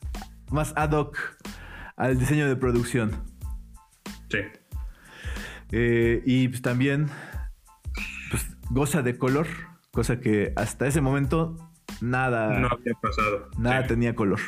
más 0.51 0.73
ad 0.77 0.93
hoc 0.93 1.19
al 1.97 2.19
diseño 2.19 2.49
de 2.49 2.57
producción. 2.57 3.13
Sí. 4.31 4.39
Eh, 5.71 6.23
y 6.25 6.49
pues 6.49 6.63
también 6.63 7.09
pues, 8.31 8.47
goza 8.71 9.03
de 9.03 9.19
color, 9.19 9.47
cosa 9.91 10.21
que 10.21 10.53
hasta 10.57 10.87
ese 10.87 11.01
momento 11.01 11.57
nada. 12.01 12.59
No 12.59 12.69
había 12.69 12.95
pasado. 12.95 13.51
Nada 13.59 13.87
tenía 13.87 14.15
color. 14.15 14.41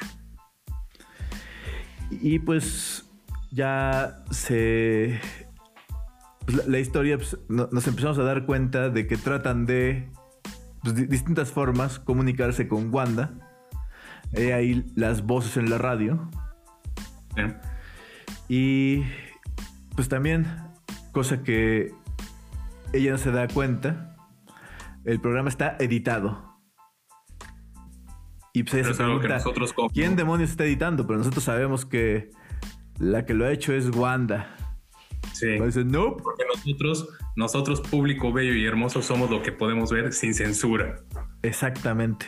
Y 2.10 2.38
pues 2.40 3.08
ya 3.50 4.16
se 4.30 5.20
pues, 6.50 6.66
la, 6.66 6.78
historia 6.78 7.16
pues, 7.16 7.36
nos 7.48 7.86
empezamos 7.86 8.18
a 8.18 8.22
dar 8.22 8.46
cuenta 8.46 8.88
de 8.88 9.06
que 9.06 9.16
tratan 9.16 9.66
de 9.66 10.10
pues, 10.82 11.08
distintas 11.08 11.52
formas 11.52 11.98
comunicarse 11.98 12.68
con 12.68 12.92
Wanda. 12.92 13.34
Hay 14.36 14.50
ahí 14.50 14.84
las 14.96 15.22
voces 15.22 15.56
en 15.56 15.70
la 15.70 15.78
radio. 15.78 16.30
Y 18.48 19.04
pues 19.94 20.08
también, 20.08 20.46
cosa 21.12 21.42
que 21.42 21.92
ella 22.92 23.12
no 23.12 23.18
se 23.18 23.30
da 23.30 23.48
cuenta, 23.48 24.16
el 25.04 25.20
programa 25.20 25.48
está 25.48 25.76
editado. 25.78 26.58
Y 28.52 28.64
pues 28.64 28.74
ella 28.74 28.92
se 28.92 28.94
pregunta, 28.94 29.38
¿quién 29.92 30.16
demonios 30.16 30.50
está 30.50 30.64
editando? 30.64 31.06
Pero 31.06 31.18
nosotros 31.18 31.44
sabemos 31.44 31.86
que 31.86 32.30
la 32.98 33.24
que 33.24 33.34
lo 33.34 33.46
ha 33.46 33.52
hecho 33.52 33.72
es 33.72 33.94
Wanda. 33.94 34.56
Sí. 35.32 35.58
no. 35.84 36.16
Porque 36.16 36.44
nosotros, 36.54 37.08
nosotros, 37.36 37.80
público 37.80 38.32
bello 38.32 38.54
y 38.54 38.64
hermoso, 38.64 39.02
somos 39.02 39.30
lo 39.30 39.42
que 39.42 39.52
podemos 39.52 39.90
ver 39.90 40.12
sin 40.12 40.34
censura. 40.34 41.00
Exactamente. 41.42 42.26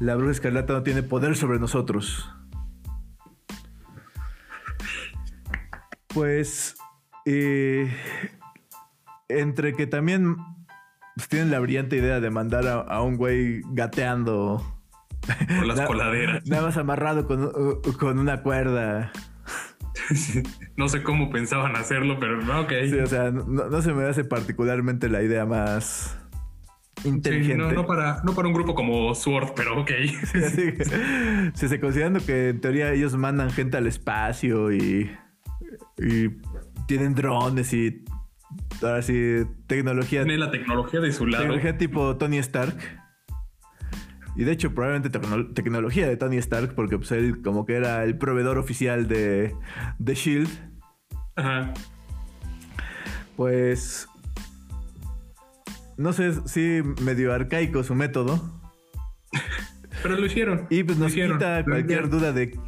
La 0.00 0.16
bruja 0.16 0.32
escarlata 0.32 0.72
no 0.72 0.82
tiene 0.82 1.02
poder 1.02 1.36
sobre 1.36 1.58
nosotros. 1.58 2.28
Pues. 6.08 6.76
Eh, 7.24 7.94
entre 9.28 9.74
que 9.74 9.86
también 9.86 10.36
pues, 11.14 11.28
tienen 11.28 11.50
la 11.50 11.60
brillante 11.60 11.96
idea 11.96 12.20
de 12.20 12.30
mandar 12.30 12.66
a, 12.66 13.02
un 13.02 13.16
güey 13.16 13.62
gateando. 13.70 14.80
Por 15.58 15.66
las 15.66 15.80
coladeras. 15.86 16.46
Nada 16.46 16.62
más 16.62 16.76
amarrado 16.76 17.26
con, 17.26 17.50
con 17.98 18.18
una 18.18 18.42
cuerda 18.42 19.12
no 20.76 20.88
sé 20.88 21.02
cómo 21.02 21.30
pensaban 21.30 21.76
hacerlo, 21.76 22.18
pero 22.18 22.38
ok. 22.60 22.72
Sí, 22.88 22.98
o 22.98 23.06
sea, 23.06 23.30
no, 23.30 23.82
se 23.82 23.92
me 23.92 24.04
hace 24.04 24.24
particularmente 24.24 25.08
la 25.08 25.22
idea 25.22 25.46
más 25.46 26.18
inteligente. 27.04 27.74
no, 27.74 27.86
para, 27.86 28.22
no 28.24 28.34
para 28.34 28.48
un 28.48 28.54
grupo 28.54 28.74
como 28.74 29.14
Sword, 29.14 29.52
pero 29.54 29.80
ok. 29.80 29.90
Sí, 31.54 31.68
se 31.68 31.80
considerando 31.80 32.24
que 32.24 32.50
en 32.50 32.60
teoría 32.60 32.92
ellos 32.92 33.16
mandan 33.16 33.50
gente 33.50 33.76
al 33.76 33.86
espacio 33.86 34.72
y, 34.72 35.10
y 35.98 36.28
tienen 36.86 37.14
drones 37.14 37.72
y 37.72 38.04
ahora 38.82 39.02
sí, 39.02 39.44
tecnología. 39.66 40.24
Tiene 40.24 40.38
la 40.38 40.50
tecnología 40.50 41.00
de 41.00 41.12
su 41.12 41.26
lado. 41.26 41.44
Tecnología 41.44 41.78
tipo 41.78 42.16
Tony 42.16 42.38
Stark. 42.38 43.01
Y 44.34 44.44
de 44.44 44.52
hecho, 44.52 44.74
probablemente 44.74 45.10
tecnología 45.54 46.08
de 46.08 46.16
Tony 46.16 46.38
Stark, 46.38 46.74
porque 46.74 46.96
pues 46.96 47.12
él 47.12 47.42
como 47.42 47.66
que 47.66 47.74
era 47.74 48.04
el 48.04 48.16
proveedor 48.16 48.58
oficial 48.58 49.06
de, 49.06 49.54
de 49.98 50.14
Shield. 50.14 50.48
Ajá. 51.36 51.72
Pues. 53.36 54.08
No 55.96 56.12
sé 56.12 56.32
si 56.46 56.82
medio 57.02 57.32
arcaico 57.32 57.84
su 57.84 57.94
método. 57.94 58.60
Pero 60.02 60.16
lo 60.16 60.26
hicieron. 60.26 60.66
Y 60.70 60.82
pues 60.82 60.98
nos 60.98 61.12
quita 61.12 61.64
cualquier 61.64 62.08
duda 62.08 62.32
de. 62.32 62.58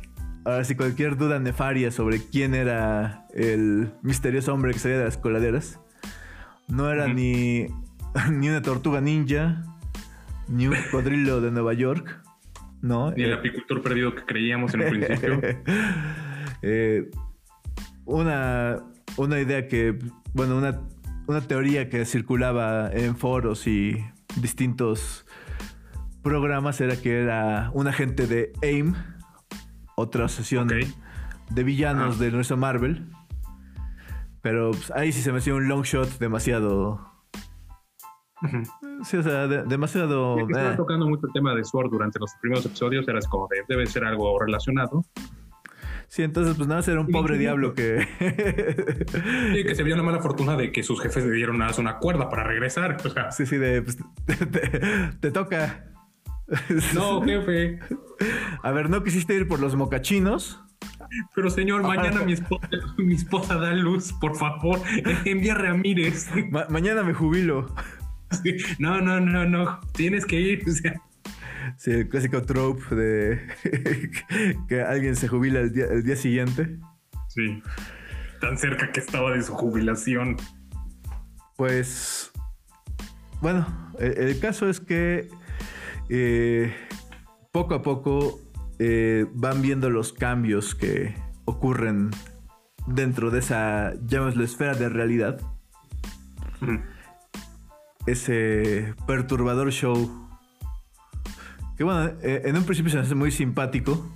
Ahora 0.44 0.64
sí, 0.64 0.74
cualquier 0.74 1.16
duda 1.16 1.38
nefaria 1.38 1.90
sobre 1.90 2.20
quién 2.20 2.54
era 2.54 3.26
el 3.32 3.94
misterioso 4.02 4.52
hombre 4.52 4.72
que 4.72 4.78
salía 4.78 4.98
de 4.98 5.04
las 5.04 5.16
coladeras. 5.16 5.80
No 6.68 6.90
era 6.90 7.08
ni, 7.08 7.66
ni 8.30 8.48
una 8.50 8.60
tortuga 8.60 9.00
ninja, 9.00 9.64
ni 10.48 10.66
un 10.66 10.74
cocodrilo 10.90 11.40
de 11.40 11.50
Nueva 11.50 11.72
York. 11.74 12.20
No. 12.82 13.10
Ni 13.12 13.22
el 13.22 13.30
eh, 13.30 13.34
apicultor 13.34 13.82
perdido 13.82 14.14
que 14.14 14.24
creíamos 14.24 14.74
en 14.74 14.82
el 14.82 14.90
principio. 14.90 15.40
Eh, 16.66 17.10
una, 18.06 18.82
una 19.18 19.38
idea 19.38 19.68
que. 19.68 19.98
Bueno, 20.32 20.56
una, 20.56 20.80
una 21.26 21.42
teoría 21.42 21.90
que 21.90 22.06
circulaba 22.06 22.90
en 22.90 23.18
foros 23.18 23.66
y 23.66 24.02
distintos 24.40 25.26
programas 26.22 26.80
era 26.80 26.96
que 26.96 27.20
era 27.20 27.70
un 27.74 27.86
agente 27.86 28.26
de 28.26 28.52
AIM, 28.62 28.94
otra 29.94 30.28
sesión 30.28 30.68
de 30.68 31.64
villanos 31.64 32.18
de 32.18 32.30
nuestro 32.30 32.56
Marvel. 32.56 33.10
Pero 34.40 34.72
pues, 34.72 34.90
ahí 34.90 35.12
sí 35.12 35.22
se 35.22 35.32
me 35.32 35.38
hacía 35.38 35.54
un 35.54 35.68
long 35.68 35.84
shot 35.84 36.18
demasiado. 36.18 37.12
Sí, 39.04 39.18
o 39.18 39.22
sea, 39.22 39.46
demasiado. 39.46 40.38
estaba 40.38 40.72
eh. 40.72 40.76
tocando 40.76 41.06
mucho 41.06 41.26
el 41.26 41.32
tema 41.32 41.54
de 41.54 41.64
Sword 41.64 41.90
durante 41.90 42.18
los 42.18 42.32
primeros 42.40 42.64
episodios, 42.64 43.06
eras 43.06 43.28
como 43.28 43.48
de, 43.48 43.62
debe 43.68 43.86
ser 43.86 44.04
algo 44.04 44.38
relacionado. 44.38 45.04
Sí, 46.08 46.22
entonces 46.22 46.56
pues 46.56 46.68
nada, 46.68 46.80
era 46.86 47.00
un 47.00 47.08
pobre 47.08 47.36
diablo 47.38 47.74
que... 47.74 48.06
sí, 49.52 49.64
que 49.64 49.74
se 49.74 49.82
vio 49.82 49.96
la 49.96 50.02
mala 50.02 50.20
fortuna 50.20 50.56
de 50.56 50.70
que 50.70 50.82
sus 50.82 51.00
jefes 51.00 51.24
le 51.24 51.32
dieron 51.32 51.58
nada 51.58 51.74
una 51.78 51.98
cuerda 51.98 52.28
para 52.28 52.44
regresar. 52.44 52.96
Sí, 53.32 53.46
sí, 53.46 53.56
de... 53.56 53.82
Pues, 53.82 53.98
te, 55.20 55.30
toca. 55.32 55.86
No, 56.94 57.20
jefe. 57.24 57.80
A 58.62 58.70
ver, 58.70 58.90
¿no 58.90 59.02
quisiste 59.02 59.34
ir 59.34 59.48
por 59.48 59.58
los 59.60 59.74
mocachinos? 59.74 60.62
Pero 61.34 61.50
señor, 61.50 61.82
mañana 61.82 62.22
mi 62.22 62.34
esposa, 62.34 62.68
mi 62.96 63.14
esposa 63.14 63.56
da 63.56 63.72
luz, 63.72 64.12
por 64.12 64.36
favor, 64.36 64.80
envía 65.24 65.54
a 65.54 65.58
Ramírez. 65.58 66.30
mañana 66.68 67.02
me 67.02 67.12
jubilo. 67.12 67.74
No, 68.78 69.00
no, 69.00 69.20
no, 69.20 69.44
no, 69.44 69.80
tienes 69.92 70.26
que 70.26 70.40
ir. 70.40 70.64
Sí, 71.78 71.90
el 71.90 72.08
clásico 72.08 72.42
trope 72.42 72.94
de 72.94 73.40
que 74.68 74.82
alguien 74.82 75.16
se 75.16 75.28
jubila 75.28 75.60
el 75.60 75.72
día, 75.72 75.86
el 75.86 76.04
día 76.04 76.16
siguiente. 76.16 76.78
Sí, 77.28 77.62
tan 78.40 78.58
cerca 78.58 78.92
que 78.92 79.00
estaba 79.00 79.32
de 79.32 79.42
su 79.42 79.54
jubilación. 79.54 80.36
Pues, 81.56 82.32
bueno, 83.40 83.66
el 83.98 84.38
caso 84.40 84.68
es 84.68 84.80
que 84.80 85.28
eh, 86.08 86.74
poco 87.52 87.74
a 87.74 87.82
poco 87.82 88.40
eh, 88.78 89.26
van 89.32 89.62
viendo 89.62 89.88
los 89.90 90.12
cambios 90.12 90.74
que 90.74 91.14
ocurren 91.44 92.10
dentro 92.86 93.30
de 93.30 93.38
esa, 93.38 93.94
llamémosle, 94.04 94.44
esfera 94.44 94.74
de 94.74 94.88
realidad. 94.88 95.40
Ese 98.06 98.94
perturbador 99.06 99.72
show. 99.72 100.28
Que 101.76 101.84
bueno, 101.84 102.12
eh, 102.22 102.42
en 102.44 102.56
un 102.56 102.64
principio 102.64 102.92
se 102.92 102.98
hace 102.98 103.14
muy 103.14 103.30
simpático. 103.30 104.10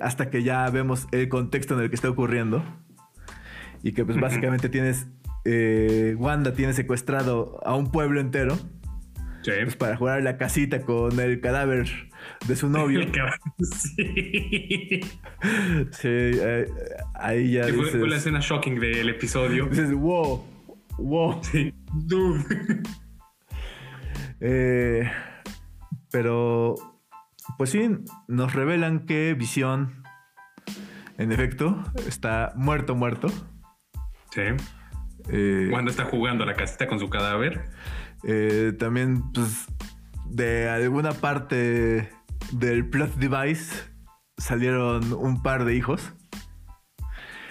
hasta 0.00 0.30
que 0.30 0.42
ya 0.42 0.68
vemos 0.70 1.06
el 1.12 1.28
contexto 1.28 1.74
en 1.74 1.80
el 1.80 1.88
que 1.88 1.96
está 1.96 2.08
ocurriendo. 2.10 2.64
Y 3.82 3.92
que 3.92 4.04
pues 4.04 4.18
básicamente 4.18 4.68
tienes... 4.68 5.06
Wanda 6.16 6.54
tiene 6.54 6.72
secuestrado 6.72 7.60
a 7.64 7.74
un 7.76 7.92
pueblo 7.92 8.18
entero 8.18 8.56
pues 9.44 9.76
para 9.76 9.96
jugar 9.96 10.18
a 10.18 10.22
la 10.22 10.36
casita 10.36 10.80
con 10.80 11.18
el 11.20 11.40
cadáver 11.40 11.88
de 12.46 12.56
su 12.56 12.68
novio. 12.68 13.00
sí. 13.58 15.00
sí 15.90 16.08
eh, 16.08 16.66
ahí 17.14 17.52
ya. 17.52 17.64
fue, 17.68 18.08
la 18.08 18.16
escena 18.16 18.40
shocking 18.40 18.80
del 18.80 19.08
episodio. 19.08 19.66
Dices, 19.66 19.92
wow, 19.92 20.44
wow. 20.98 21.42
Sí, 21.42 21.74
dude. 21.92 22.82
Eh, 24.40 25.10
pero, 26.10 26.74
pues 27.56 27.70
sí, 27.70 27.88
nos 28.28 28.52
revelan 28.52 29.06
que 29.06 29.34
Visión, 29.34 30.02
en 31.16 31.32
efecto, 31.32 31.82
está 32.06 32.52
muerto, 32.54 32.94
muerto. 32.94 33.28
Sí. 34.30 34.42
Eh, 35.28 35.68
Cuando 35.70 35.90
está 35.90 36.04
jugando 36.04 36.44
a 36.44 36.46
la 36.46 36.54
casita 36.54 36.86
con 36.86 36.98
su 36.98 37.08
cadáver. 37.08 37.70
Eh, 38.24 38.72
también, 38.78 39.32
pues, 39.32 39.66
de 40.26 40.68
alguna 40.68 41.12
parte 41.12 42.10
del 42.52 42.88
plot 42.90 43.14
device 43.14 43.90
salieron 44.36 45.12
un 45.12 45.42
par 45.42 45.64
de 45.64 45.74
hijos. 45.74 46.12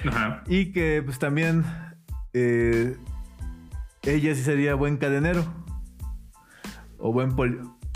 Ajá. 0.08 0.44
Y 0.48 0.72
que, 0.74 1.02
pues, 1.04 1.18
también 1.18 1.64
eh, 2.34 2.98
ella 4.04 4.36
sí 4.36 4.44
sería 4.44 4.76
buen 4.76 4.98
cadenero. 4.98 5.44
O 6.98 7.12
buen, 7.12 7.32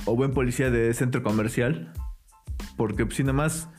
o 0.05 0.15
buen 0.15 0.31
policía 0.31 0.69
de 0.69 0.93
centro 0.93 1.23
comercial. 1.23 1.93
Porque, 2.75 3.05
pues, 3.05 3.17
si 3.17 3.23
nada 3.23 3.33
más 3.33 3.69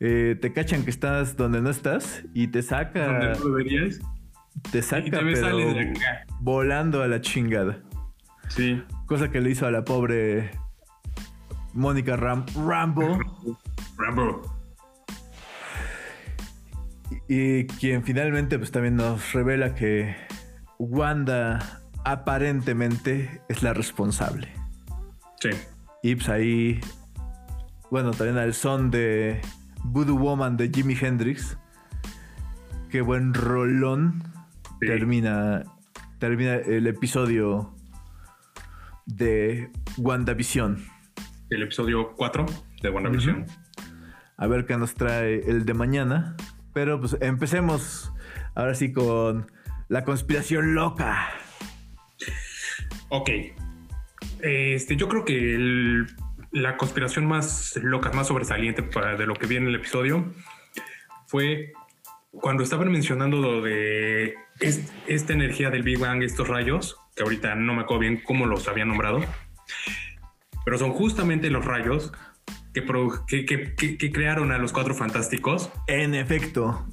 eh, 0.00 0.36
te 0.40 0.52
cachan 0.52 0.84
que 0.84 0.90
estás 0.90 1.36
donde 1.36 1.60
no 1.60 1.70
estás 1.70 2.24
y 2.32 2.48
te 2.48 2.62
saca. 2.62 3.34
¿Dónde? 3.34 3.98
Te 4.72 4.82
saca, 4.82 5.20
pero 5.20 5.58
volando 6.40 7.02
a 7.02 7.08
la 7.08 7.20
chingada. 7.20 7.82
Sí. 8.48 8.82
Cosa 9.06 9.30
que 9.30 9.40
le 9.40 9.50
hizo 9.50 9.66
a 9.66 9.70
la 9.70 9.84
pobre 9.84 10.50
Mónica 11.74 12.16
Ram 12.16 12.46
Rambo. 12.66 13.18
Rambo. 13.96 14.42
Y, 17.28 17.66
quien 17.66 18.02
finalmente 18.02 18.58
pues 18.58 18.72
también 18.72 18.96
nos 18.96 19.32
revela 19.32 19.74
que 19.74 20.16
Wanda 20.80 21.82
aparentemente 22.06 23.42
es 23.50 23.62
la 23.62 23.74
responsable. 23.74 24.48
Sí. 25.38 25.50
Y 26.02 26.14
pues 26.14 26.30
ahí, 26.30 26.80
bueno, 27.90 28.12
también 28.12 28.38
al 28.38 28.54
son 28.54 28.90
de 28.90 29.42
Voodoo 29.84 30.16
Woman 30.16 30.56
de 30.56 30.70
Jimi 30.70 30.96
Hendrix. 30.98 31.58
Qué 32.88 33.02
buen 33.02 33.34
rolón. 33.34 34.22
Termina, 34.80 35.64
termina 36.18 36.54
el 36.54 36.86
episodio 36.86 37.74
de 39.04 39.70
WandaVision. 39.98 40.82
El 41.50 41.62
episodio 41.62 42.14
4 42.16 42.46
de 42.82 42.88
WandaVision. 42.88 43.44
A 44.38 44.46
ver 44.46 44.64
qué 44.64 44.78
nos 44.78 44.94
trae 44.94 45.42
el 45.46 45.66
de 45.66 45.74
mañana. 45.74 46.36
Pero 46.72 46.98
pues 46.98 47.18
empecemos 47.20 48.10
ahora 48.54 48.74
sí 48.74 48.94
con 48.94 49.46
la 49.90 50.04
conspiración 50.04 50.74
loca. 50.74 51.28
Ok. 53.08 53.28
Este, 54.40 54.96
yo 54.96 55.08
creo 55.08 55.24
que 55.24 56.06
la 56.52 56.76
conspiración 56.76 57.26
más 57.26 57.76
loca, 57.82 58.12
más 58.12 58.28
sobresaliente 58.28 58.84
para 58.84 59.16
de 59.16 59.26
lo 59.26 59.34
que 59.34 59.46
viene 59.46 59.66
en 59.66 59.74
el 59.74 59.80
episodio 59.80 60.32
fue 61.26 61.72
cuando 62.30 62.62
estaban 62.62 62.90
mencionando 62.90 63.38
lo 63.38 63.62
de 63.62 64.36
esta 65.08 65.32
energía 65.32 65.70
del 65.70 65.82
Big 65.82 65.98
Bang, 65.98 66.22
estos 66.22 66.46
rayos, 66.46 66.96
que 67.16 67.24
ahorita 67.24 67.56
no 67.56 67.74
me 67.74 67.82
acuerdo 67.82 68.00
bien 68.00 68.22
cómo 68.24 68.46
los 68.46 68.68
había 68.68 68.84
nombrado, 68.84 69.20
pero 70.64 70.78
son 70.78 70.92
justamente 70.92 71.50
los 71.50 71.64
rayos 71.64 72.12
que, 72.72 73.44
que, 73.44 74.12
crearon 74.12 74.52
a 74.52 74.58
los 74.58 74.72
cuatro 74.72 74.94
fantásticos. 74.94 75.72
En 75.88 76.14
efecto. 76.14 76.86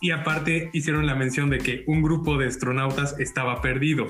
Y 0.00 0.12
aparte 0.12 0.70
hicieron 0.72 1.06
la 1.06 1.14
mención 1.14 1.50
de 1.50 1.58
que 1.58 1.84
un 1.86 2.02
grupo 2.02 2.38
de 2.38 2.46
astronautas 2.46 3.18
estaba 3.18 3.60
perdido. 3.60 4.06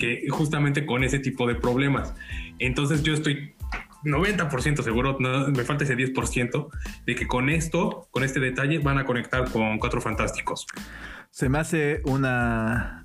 Que 0.00 0.26
justamente 0.28 0.84
con 0.84 1.04
ese 1.04 1.20
tipo 1.20 1.46
de 1.46 1.54
problemas. 1.54 2.14
Entonces 2.58 3.04
yo 3.04 3.14
estoy 3.14 3.54
90% 4.04 4.82
seguro, 4.82 5.16
me 5.20 5.64
falta 5.64 5.84
ese 5.84 5.96
10% 5.96 6.68
de 7.06 7.14
que 7.14 7.26
con 7.26 7.48
esto, 7.48 8.08
con 8.10 8.24
este 8.24 8.40
detalle, 8.40 8.78
van 8.78 8.98
a 8.98 9.04
conectar 9.04 9.50
con 9.50 9.78
Cuatro 9.78 10.00
Fantásticos. 10.00 10.66
Se 11.30 11.48
me 11.48 11.58
hace 11.58 12.02
una... 12.04 13.04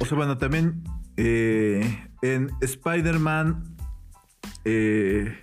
O 0.00 0.04
sea, 0.04 0.16
bueno, 0.16 0.36
también 0.36 0.82
eh, 1.16 2.08
en 2.22 2.50
Spider-Man... 2.60 3.76
Eh, 4.64 5.40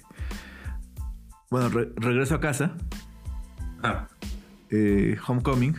bueno, 1.50 1.70
regreso 1.70 2.36
a 2.36 2.40
casa. 2.40 2.76
Ah. 3.84 4.08
Eh, 4.76 5.16
Homecoming. 5.28 5.76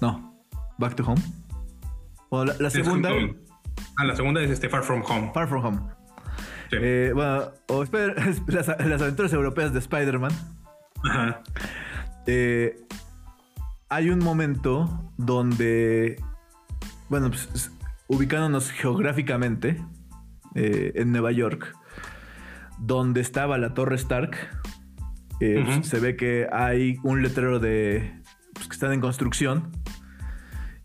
No. 0.00 0.34
Back 0.78 0.96
to 0.96 1.04
Home. 1.04 1.20
O 2.30 2.44
la, 2.44 2.54
la 2.58 2.70
segunda. 2.70 3.10
Ah, 3.98 4.04
la 4.04 4.16
segunda 4.16 4.42
es 4.42 4.50
este 4.50 4.70
Far 4.70 4.82
From 4.82 5.02
Home. 5.06 5.30
Far 5.34 5.46
From 5.46 5.64
Home. 5.64 5.80
Eh, 6.72 7.12
bueno, 7.14 7.50
o 7.68 7.84
las, 8.48 8.68
las, 8.68 9.02
aventuras 9.02 9.32
europeas 9.32 9.72
de 9.74 9.78
Spider-Man. 9.80 10.32
Ajá. 11.04 11.42
Eh, 12.26 12.80
hay 13.88 14.10
un 14.10 14.18
momento 14.18 15.12
donde, 15.16 16.20
bueno, 17.08 17.28
pues, 17.28 17.70
ubicándonos 18.08 18.70
geográficamente 18.70 19.84
eh, 20.54 20.92
en 20.96 21.12
Nueva 21.12 21.30
York, 21.30 21.74
donde 22.78 23.20
estaba 23.20 23.58
la 23.58 23.74
Torre 23.74 23.96
Stark, 23.96 24.36
eh, 25.40 25.80
se 25.82 26.00
ve 26.00 26.16
que 26.16 26.46
hay 26.52 26.98
un 27.02 27.22
letrero 27.22 27.58
de 27.58 28.22
pues, 28.54 28.68
que 28.68 28.74
están 28.74 28.92
en 28.92 29.00
construcción 29.00 29.70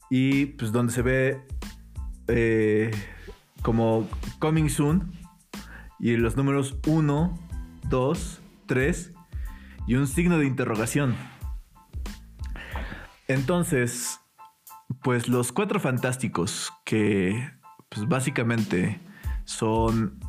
y 0.10 0.48
pues 0.48 0.72
donde 0.72 0.92
se 0.92 1.02
ve 1.02 1.42
eh, 2.28 2.92
como 3.62 4.10
coming 4.40 4.70
soon 4.70 5.14
y 6.00 6.18
los 6.18 6.36
números 6.36 6.78
1, 6.86 7.40
2, 7.90 8.42
3 8.66 9.14
y 9.88 9.96
un 9.96 10.08
signo 10.08 10.38
de 10.38 10.46
interrogación. 10.46 11.16
Entonces, 13.28 14.20
pues 15.04 15.30
los 15.30 15.52
cuatro 15.52 15.80
fantásticos 15.80 16.74
que 16.84 17.52
pues 17.90 18.08
básicamente 18.08 19.00
son 19.46 20.20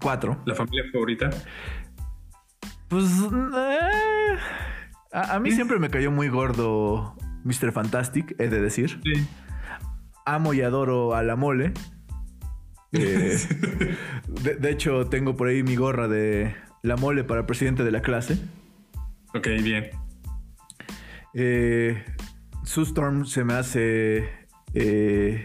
cuatro. 0.00 0.40
¿La 0.44 0.54
familia 0.54 0.84
favorita? 0.92 1.30
Pues 2.94 3.10
eh, 3.56 4.38
a, 5.10 5.40
mí 5.40 5.50
siempre 5.50 5.80
me 5.80 5.90
cayó 5.90 6.12
muy 6.12 6.28
gordo 6.28 7.16
Mr. 7.42 7.72
Fantastic, 7.72 8.36
he 8.38 8.46
de 8.46 8.60
decir. 8.60 9.00
Sí. 9.02 9.26
Amo 10.24 10.54
y 10.54 10.60
adoro 10.60 11.16
a 11.16 11.24
la 11.24 11.34
mole. 11.34 11.72
Eh, 12.96 13.36
de, 14.60 14.70
hecho, 14.70 15.08
tengo 15.08 15.34
por 15.34 15.48
ahí 15.48 15.64
mi 15.64 15.74
gorra 15.74 16.06
de 16.06 16.54
la 16.82 16.94
mole 16.94 17.24
para 17.24 17.44
presidente 17.44 17.82
de 17.82 17.90
la 17.90 18.02
clase. 18.02 18.38
Ok, 19.34 19.48
bien. 19.64 19.90
Eh, 21.34 22.04
Sue 22.62 22.84
Storm 22.84 23.26
se 23.26 23.42
me 23.42 23.54
hace 23.54 24.18
eh, 24.74 25.44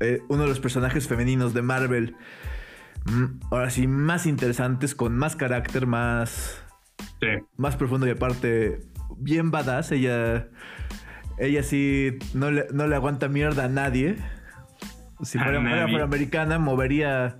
eh, 0.00 0.22
uno 0.30 0.44
de 0.44 0.48
los 0.48 0.60
personajes 0.60 1.06
femeninos 1.06 1.52
de 1.52 1.60
Marvel. 1.60 2.16
Mm, 3.06 3.40
ahora 3.50 3.70
sí, 3.70 3.86
más 3.86 4.26
interesantes, 4.26 4.94
con 4.94 5.16
más 5.16 5.36
carácter, 5.36 5.86
más, 5.86 6.62
más 7.56 7.76
profundo 7.76 8.06
y 8.06 8.10
aparte 8.10 8.80
bien 9.16 9.50
badass. 9.50 9.92
Ella, 9.92 10.48
ella 11.38 11.62
sí 11.62 12.18
no 12.34 12.50
le, 12.50 12.66
no 12.72 12.86
le 12.86 12.94
aguanta 12.94 13.28
mierda 13.28 13.64
a 13.64 13.68
nadie. 13.68 14.16
Si 15.22 15.38
fuera, 15.38 15.58
americana, 16.02 16.58
movería 16.58 17.38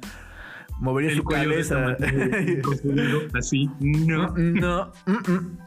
movería 0.80 1.14
su 1.14 1.24
cabeza. 1.24 1.96
Así, 3.34 3.70
no. 3.80 4.34
No, 4.36 4.92
mm, 5.06 5.32
mm. 5.32 5.58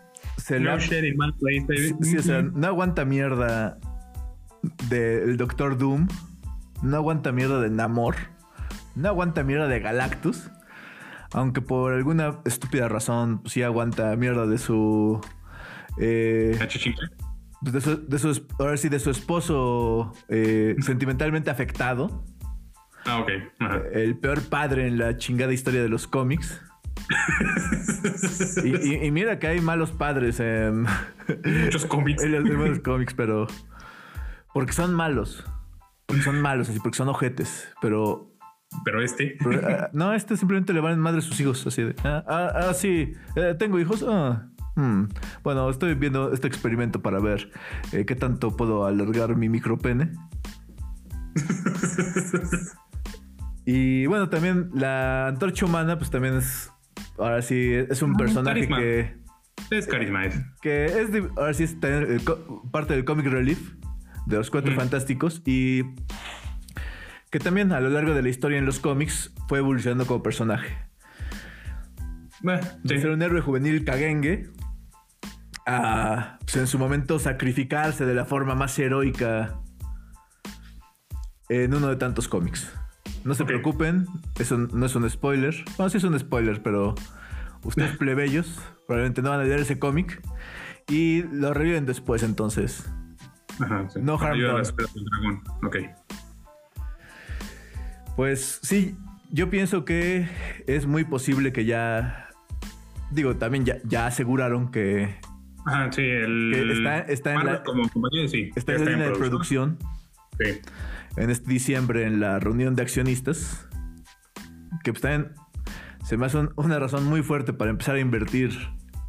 no, 0.60 0.80
Sí, 2.02 2.18
o 2.18 2.22
sea, 2.22 2.42
no 2.42 2.68
aguanta 2.68 3.06
mierda 3.06 3.78
del 4.90 5.38
Doctor 5.38 5.78
Doom. 5.78 6.08
No 6.82 6.98
aguanta 6.98 7.32
mierda 7.32 7.62
de 7.62 7.70
Namor. 7.70 8.16
No 8.96 9.10
aguanta 9.10 9.44
mierda 9.44 9.68
de 9.68 9.80
Galactus. 9.80 10.50
Aunque 11.34 11.62
por 11.62 11.94
alguna 11.94 12.40
estúpida 12.46 12.88
razón 12.88 13.42
sí 13.46 13.64
aguanta 13.64 14.16
mierda 14.16 14.46
de 14.46 14.58
su. 14.58 15.20
Eh, 15.98 16.58
de 17.62 17.82
su, 17.82 18.08
de 18.08 18.20
su, 18.20 18.48
ahora 18.60 18.78
sí, 18.78 18.90
de 18.90 19.00
su 19.00 19.10
esposo 19.10 20.14
eh, 20.30 20.76
sentimentalmente 20.82 21.50
afectado. 21.50 22.24
Ah, 23.06 23.20
ok. 23.20 23.30
El 23.94 24.18
peor 24.18 24.42
padre 24.44 24.88
en 24.88 24.98
la 24.98 25.18
chingada 25.18 25.54
historia 25.54 25.82
de 25.82 25.90
los 25.90 26.08
cómics. 26.08 26.62
y, 28.64 29.12
mira 29.12 29.40
que 29.40 29.48
hay 29.48 29.60
malos 29.60 29.92
padres 29.92 30.40
en 30.40 30.86
muchos 31.64 31.86
cómics. 31.86 32.24
en 32.24 32.72
los 32.72 32.80
cómics, 32.80 33.14
pero 33.14 33.48
porque 34.54 34.72
son 34.72 34.94
malos. 34.94 35.44
Porque 36.06 36.22
son 36.22 36.40
malos, 36.42 36.70
así, 36.70 36.80
porque 36.80 36.98
son 36.98 37.10
ojetes. 37.10 37.74
Pero. 37.82 38.33
Pero 38.84 39.02
este. 39.02 39.38
Ah, 39.64 39.90
no, 39.94 40.14
este 40.14 40.38
simplemente 40.38 40.74
le 40.74 40.82
van 40.82 40.94
en 40.94 41.00
madre 41.00 41.20
a 41.20 41.22
sus 41.22 41.40
hijos. 41.40 41.66
Así 41.66 41.84
de. 41.84 41.96
Ah, 42.04 42.24
ah, 42.28 42.52
ah 42.56 42.74
sí. 42.74 43.14
Eh, 43.36 43.56
tengo 43.58 43.80
hijos. 43.80 44.06
Hmm. 44.76 45.06
Bueno, 45.44 45.70
estoy 45.70 45.94
viendo 45.94 46.34
este 46.34 46.48
experimento 46.48 47.02
para 47.02 47.20
ver 47.20 47.52
eh, 47.92 48.06
qué 48.06 48.16
tanto 48.16 48.58
puedo 48.58 48.86
alargar 48.86 49.36
mi 49.36 49.50
micropene. 49.50 50.12
y 53.66 54.06
bueno, 54.08 54.30
también 54.30 54.70
la 54.74 55.28
antorcha 55.28 55.66
humana, 55.66 55.98
pues 55.98 56.10
también 56.10 56.36
es 56.36 56.72
ahora 57.18 57.42
sí, 57.42 57.74
es 57.74 58.02
un 58.02 58.16
personaje 58.16 58.68
que. 58.68 59.24
Es 59.72 59.88
carisma, 59.88 60.26
es. 60.26 60.40
Que 60.62 60.86
es. 60.86 61.10
ahora 61.38 61.54
sí 61.54 61.64
es 61.64 61.76
parte 62.72 62.94
del 62.94 63.06
comic 63.06 63.28
relief 63.28 63.74
de 64.26 64.38
los 64.38 64.50
Cuatro 64.50 64.74
Fantásticos 64.76 65.42
y. 65.46 65.84
Que 67.34 67.40
también 67.40 67.72
a 67.72 67.80
lo 67.80 67.90
largo 67.90 68.14
de 68.14 68.22
la 68.22 68.30
historia 68.30 68.60
en 68.60 68.66
los 68.68 68.78
cómics 68.78 69.34
fue 69.48 69.58
evolucionando 69.58 70.06
como 70.06 70.22
personaje. 70.22 70.78
de 72.84 73.02
ser 73.02 73.10
un 73.10 73.24
héroe 73.24 73.42
juvenil 73.42 73.84
cagengue 73.84 74.52
a 75.66 76.38
pues, 76.42 76.58
en 76.58 76.68
su 76.68 76.78
momento 76.78 77.18
sacrificarse 77.18 78.06
de 78.06 78.14
la 78.14 78.26
forma 78.26 78.54
más 78.54 78.78
heroica 78.78 79.60
en 81.50 81.74
uno 81.74 81.88
de 81.88 81.96
tantos 81.96 82.28
cómics. 82.28 82.72
No 83.24 83.34
se 83.34 83.46
preocupen, 83.46 84.06
eso 84.38 84.60
no 84.60 84.86
es 84.86 84.94
un 84.94 85.10
spoiler. 85.10 85.56
No, 85.80 85.90
sí 85.90 85.98
es 85.98 86.04
un 86.04 86.20
spoiler, 86.20 86.62
pero 86.62 86.94
ustedes 87.64 87.98
plebeyos 87.98 88.62
probablemente 88.86 89.24
no 89.24 89.32
van 89.32 89.40
a 89.40 89.44
leer 89.44 89.62
ese 89.62 89.80
cómic 89.80 90.22
y 90.88 91.24
lo 91.24 91.52
reviven 91.52 91.88
después, 91.88 92.22
entonces. 92.22 92.88
Ajá, 93.60 93.90
sí. 93.90 94.02
No 94.04 94.20
harm 94.20 94.40
done. 94.40 94.62
Ok. 95.64 95.78
Pues 98.16 98.60
sí, 98.62 98.96
yo 99.32 99.50
pienso 99.50 99.86
que 99.86 100.28
es 100.68 100.86
muy 100.86 101.04
posible 101.04 101.54
que 101.54 101.66
ya. 101.66 102.30
Digo, 103.12 103.36
también 103.36 103.66
ya, 103.66 103.78
ya 103.84 104.08
aseguraron 104.08 104.72
que. 104.72 105.16
Ajá, 105.66 105.92
sí, 105.92 106.02
el. 106.02 106.72
está, 106.72 107.00
está 107.00 107.34
en 107.34 107.46
la. 107.46 107.64
Como 107.64 107.88
compañía, 107.90 108.28
sí. 108.28 108.52
Está, 108.56 108.74
en 108.74 108.86
la 108.86 108.92
línea 108.92 109.10
de 109.10 109.16
producción. 109.16 109.78
Sí 110.40 110.60
en 111.16 111.30
este 111.30 111.50
diciembre 111.50 112.06
en 112.06 112.20
la 112.20 112.40
reunión 112.40 112.76
de 112.76 112.82
accionistas, 112.82 113.68
que 114.84 114.92
pues 114.92 115.02
también 115.02 115.32
se 116.04 116.18
me 116.18 116.26
hace 116.26 116.40
una 116.56 116.80
razón 116.80 117.06
muy 117.06 117.22
fuerte 117.22 117.54
para 117.54 117.72
empezar 117.72 117.96
a 117.96 118.00
invertir 118.00 118.52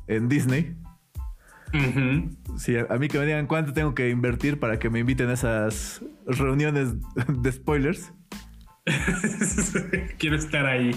en 0.06 0.28
Disney. 0.28 0.76
Sí, 2.56 2.76
a, 2.76 2.98
mí 2.98 3.08
que 3.08 3.18
me 3.18 3.26
digan 3.26 3.48
cuánto 3.48 3.72
tengo 3.72 3.96
que 3.96 4.08
invertir 4.08 4.60
para 4.60 4.78
que 4.78 4.90
me 4.90 5.00
inviten 5.00 5.28
a 5.28 5.32
esas 5.32 6.04
reuniones 6.24 6.94
de 7.28 7.52
spoilers. 7.52 8.12
Quiero 10.18 10.36
estar 10.36 10.66
ahí. 10.66 10.90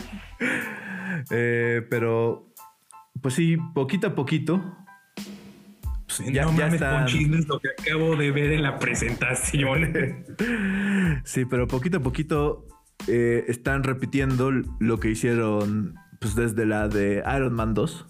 Eh, 1.31 1.85
pero, 1.89 2.53
pues 3.21 3.33
sí, 3.33 3.57
poquito 3.73 4.07
a 4.07 4.15
poquito 4.15 4.77
ya, 6.25 6.45
no 6.45 6.57
ya 6.57 6.69
mames, 6.69 7.47
lo 7.47 7.59
que 7.59 7.69
acabo 7.69 8.15
de 8.15 8.31
ver 8.31 8.53
en 8.53 8.63
la 8.63 8.79
presentación. 8.79 10.25
sí, 11.23 11.45
pero 11.45 11.67
poquito 11.67 11.97
a 11.97 11.99
poquito 12.01 12.65
eh, 13.07 13.45
están 13.47 13.83
repitiendo 13.83 14.51
lo 14.51 14.99
que 14.99 15.09
hicieron 15.09 15.95
pues 16.19 16.35
desde 16.35 16.65
la 16.65 16.88
de 16.88 17.23
Iron 17.35 17.53
Man 17.53 17.73
2. 17.73 18.05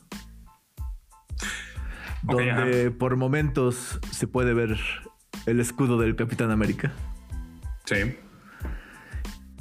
donde 2.23 2.91
por 2.91 3.15
momentos 3.15 3.99
se 4.11 4.28
puede 4.28 4.53
ver 4.53 4.78
el 5.45 5.59
escudo 5.59 5.99
del 5.99 6.15
Capitán 6.15 6.51
América. 6.51 6.93
Sí. 7.86 8.15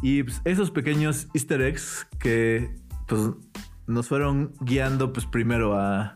Y 0.03 0.23
pues, 0.23 0.41
esos 0.45 0.71
pequeños 0.71 1.29
easter 1.35 1.61
eggs 1.63 2.07
que 2.19 2.71
pues, 3.07 3.31
nos 3.87 4.09
fueron 4.09 4.53
guiando 4.61 5.13
pues 5.13 5.27
primero 5.27 5.79
a 5.79 6.13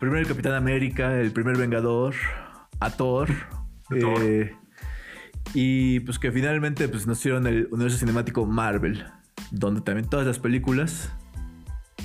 primero 0.00 0.20
el 0.20 0.26
Capitán 0.26 0.54
América, 0.54 1.18
el 1.18 1.32
primer 1.32 1.56
Vengador, 1.56 2.14
a 2.80 2.90
Thor. 2.90 3.28
Eh, 3.90 4.54
y 5.52 6.00
pues 6.00 6.18
que 6.18 6.32
finalmente 6.32 6.88
pues, 6.88 7.06
nos 7.06 7.18
hicieron 7.18 7.46
el 7.46 7.68
universo 7.70 7.98
cinemático 7.98 8.44
Marvel, 8.46 9.04
donde 9.50 9.80
también 9.82 10.08
todas 10.08 10.26
las 10.26 10.38
películas 10.38 11.12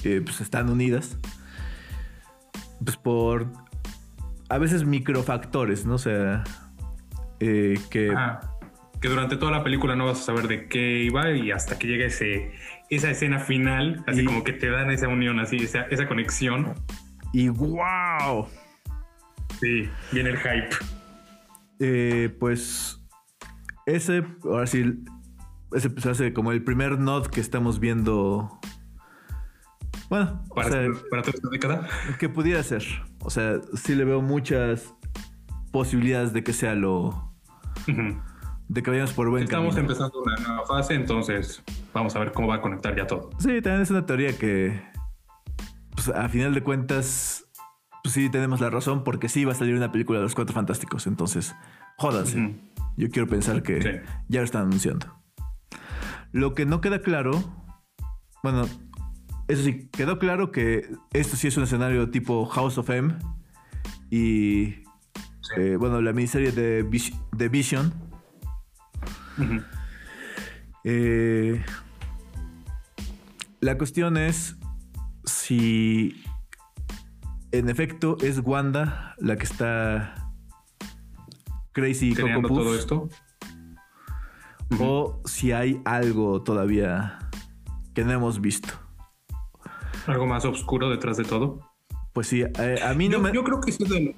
eh, 0.03 0.21
pues, 0.23 0.41
están 0.41 0.69
unidas. 0.69 1.17
Pues 2.83 2.95
por 2.95 3.47
a 4.49 4.57
veces 4.57 4.85
microfactores, 4.85 5.85
¿no? 5.85 5.95
O 5.95 5.99
sea, 5.99 6.43
eh, 7.39 7.79
que... 7.89 8.15
que 9.01 9.07
durante 9.07 9.37
toda 9.37 9.51
la 9.51 9.63
película 9.63 9.95
no 9.95 10.05
vas 10.05 10.19
a 10.19 10.23
saber 10.23 10.47
de 10.47 10.67
qué 10.67 11.03
iba 11.03 11.31
y 11.31 11.51
hasta 11.51 11.79
que 11.79 11.87
llegue 11.87 12.05
ese, 12.07 12.51
esa 12.89 13.09
escena 13.09 13.39
final, 13.39 14.03
así 14.07 14.25
como 14.25 14.43
que 14.43 14.53
te 14.53 14.69
dan 14.69 14.91
esa 14.91 15.07
unión, 15.07 15.39
así, 15.39 15.57
esa, 15.57 15.83
esa 15.83 16.07
conexión. 16.07 16.73
Y 17.33 17.49
wow. 17.49 18.47
Sí, 19.59 19.89
viene 20.11 20.31
el 20.31 20.37
hype. 20.37 20.69
eh, 21.79 22.35
pues 22.39 23.01
ese, 23.85 24.23
ahora 24.43 24.67
sí, 24.67 25.03
ese 25.73 25.89
pues 25.89 26.05
hace 26.05 26.33
como 26.33 26.51
el 26.51 26.63
primer 26.63 26.99
nod 26.99 27.27
que 27.27 27.41
estamos 27.41 27.79
viendo. 27.79 28.59
Bueno, 30.09 30.43
para, 30.55 30.67
o 30.67 30.71
sea, 30.71 30.81
para 31.09 31.21
toda 31.21 31.35
esta 31.35 31.49
década. 31.49 31.87
que 32.19 32.29
pudiera 32.29 32.61
ser. 32.63 32.83
O 33.19 33.29
sea, 33.29 33.59
sí 33.75 33.95
le 33.95 34.05
veo 34.05 34.21
muchas 34.21 34.93
posibilidades 35.71 36.33
de 36.33 36.43
que 36.43 36.53
sea 36.53 36.73
lo. 36.75 37.33
De 38.69 38.81
que 38.83 38.91
vayamos 38.91 39.11
por 39.13 39.29
buen 39.29 39.43
Estamos 39.43 39.75
camino. 39.75 39.91
empezando 39.91 40.21
una 40.21 40.35
nueva 40.37 40.65
fase, 40.65 40.93
entonces 40.93 41.61
vamos 41.93 42.15
a 42.15 42.19
ver 42.19 42.31
cómo 42.31 42.47
va 42.47 42.55
a 42.55 42.61
conectar 42.61 42.95
ya 42.95 43.05
todo. 43.07 43.31
Sí, 43.39 43.61
también 43.61 43.81
es 43.81 43.89
una 43.91 44.05
teoría 44.05 44.37
que, 44.37 44.79
pues, 45.95 46.09
a 46.09 46.29
final 46.29 46.53
de 46.53 46.61
cuentas, 46.63 47.45
pues 48.03 48.13
sí 48.13 48.29
tenemos 48.29 48.61
la 48.61 48.69
razón 48.69 49.03
porque 49.03 49.27
sí 49.27 49.43
va 49.43 49.51
a 49.53 49.55
salir 49.55 49.75
una 49.75 49.91
película 49.91 50.19
de 50.19 50.23
los 50.23 50.35
Cuatro 50.35 50.53
Fantásticos. 50.53 51.07
Entonces, 51.07 51.55
jódanse. 51.97 52.55
Yo 52.95 53.09
quiero 53.09 53.27
pensar 53.27 53.63
que 53.63 53.81
Sí. 53.81 53.89
ya 54.27 54.39
lo 54.39 54.45
están 54.45 54.63
anunciando. 54.63 55.07
Lo 56.31 56.53
que 56.53 56.65
no 56.65 56.79
queda 56.79 57.01
claro, 57.01 57.31
bueno, 58.43 58.67
eso 59.47 59.63
sí, 59.63 59.89
quedó 59.91 60.19
claro 60.19 60.51
que 60.51 60.85
esto 61.13 61.35
sí 61.37 61.47
es 61.47 61.57
un 61.57 61.63
escenario 61.63 62.11
tipo 62.11 62.45
House 62.45 62.77
of 62.77 62.89
M 62.91 63.15
y, 64.11 64.83
Sí. 65.41 65.53
eh, 65.57 65.75
bueno, 65.77 66.01
la 66.01 66.13
miniserie 66.13 66.51
de, 66.51 66.83
Vis- 66.83 67.15
de 67.35 67.49
Vision. 67.49 67.91
Eh, 70.83 71.63
la 73.59 73.77
cuestión 73.77 74.17
es 74.17 74.57
si 75.25 76.23
en 77.51 77.69
efecto 77.69 78.17
es 78.21 78.39
Wanda 78.43 79.15
la 79.19 79.35
que 79.37 79.43
está 79.43 80.31
crazy 81.73 82.13
Creando 82.13 82.47
todo 82.47 82.75
esto. 82.75 83.09
o 84.79 85.21
si 85.25 85.51
hay 85.51 85.81
algo 85.85 86.41
todavía 86.43 87.19
que 87.93 88.03
no 88.03 88.11
hemos 88.13 88.39
visto. 88.39 88.69
Algo 90.07 90.25
más 90.25 90.45
oscuro 90.45 90.89
detrás 90.89 91.17
de 91.17 91.23
todo. 91.25 91.59
Pues 92.13 92.27
sí, 92.27 92.41
eh, 92.41 92.79
a, 92.83 92.93
mí 92.93 93.07
no 93.09 93.17
Yo, 93.17 93.23
me, 93.23 93.33
yo 93.33 93.43
creo 93.43 93.61
que 93.61 93.71
sí 93.71 93.83
de- 93.83 94.15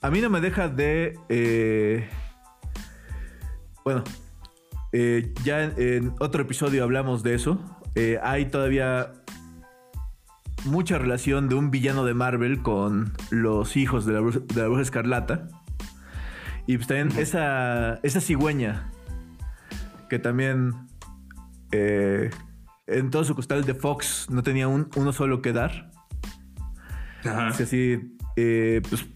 a 0.00 0.10
mí 0.10 0.20
no 0.20 0.30
me 0.30 0.40
deja 0.40 0.68
de... 0.68 1.18
eh, 1.28 2.08
bueno, 3.84 4.04
eh, 4.92 5.32
ya 5.44 5.62
en, 5.64 5.72
en 5.76 6.12
otro 6.20 6.42
episodio 6.42 6.82
hablamos 6.84 7.22
de 7.22 7.34
eso. 7.34 7.60
Eh, 7.94 8.18
hay 8.22 8.46
todavía 8.46 9.12
mucha 10.64 10.98
relación 10.98 11.48
de 11.48 11.54
un 11.54 11.70
villano 11.70 12.04
de 12.04 12.14
Marvel 12.14 12.62
con 12.62 13.12
los 13.30 13.76
hijos 13.76 14.04
de 14.06 14.12
la, 14.14 14.20
bruja, 14.20 14.40
de 14.40 14.60
la 14.60 14.66
bruja 14.66 14.82
escarlata. 14.82 15.48
Y 16.66 16.76
pues 16.76 16.86
también 16.88 17.16
esa, 17.18 17.94
esa 18.02 18.20
cigüeña 18.20 18.90
que 20.10 20.18
también 20.18 20.74
eh, 21.72 22.30
en 22.86 23.10
todo 23.10 23.24
su 23.24 23.34
costal 23.34 23.64
de 23.64 23.74
Fox 23.74 24.26
no 24.30 24.42
tenía 24.42 24.68
un- 24.68 24.88
uno 24.96 25.12
solo 25.12 25.40
que 25.42 25.52
dar. 25.52 25.90
Ajá. 27.24 27.48
Es 27.48 27.60
así, 27.60 28.16
eh, 28.36 28.80
pues, 28.88 29.06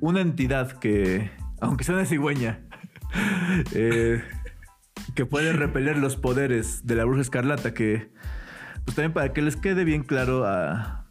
una 0.00 0.20
entidad 0.20 0.72
que, 0.78 1.30
aunque 1.60 1.84
sea 1.84 1.94
una 1.94 2.04
cigüeña, 2.04 2.60
eh, 3.72 4.22
que 5.18 5.26
puede 5.26 5.52
repeler 5.52 5.98
los 5.98 6.14
poderes 6.14 6.86
de 6.86 6.94
la 6.94 7.04
bruja 7.04 7.22
escarlata, 7.22 7.74
que, 7.74 8.12
pues 8.84 8.94
también 8.94 9.12
para 9.12 9.32
que 9.32 9.42
les 9.42 9.56
quede 9.56 9.82
bien 9.82 10.04
claro 10.04 10.46
a, 10.46 11.06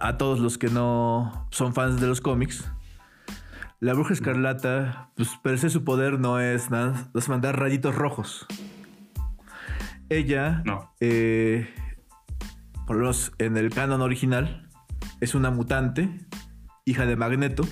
a 0.00 0.18
todos 0.18 0.40
los 0.40 0.58
que 0.58 0.70
no 0.70 1.46
son 1.52 1.72
fans 1.72 2.00
de 2.00 2.08
los 2.08 2.20
cómics, 2.20 2.68
la 3.78 3.94
bruja 3.94 4.12
escarlata, 4.12 5.10
pues 5.14 5.28
per 5.40 5.56
se 5.60 5.70
su 5.70 5.84
poder 5.84 6.18
no 6.18 6.40
es 6.40 6.72
nada, 6.72 7.08
es 7.14 7.28
mandar 7.28 7.60
rayitos 7.60 7.94
rojos. 7.94 8.44
Ella 10.08 10.64
No. 10.64 10.92
eh, 10.98 11.72
por 12.88 12.96
lo 12.96 13.02
menos 13.02 13.30
en 13.38 13.56
el 13.56 13.70
canon 13.70 14.02
original, 14.02 14.68
es 15.20 15.36
una 15.36 15.52
mutante, 15.52 16.26
hija 16.84 17.06
de 17.06 17.14
Magneto, 17.14 17.62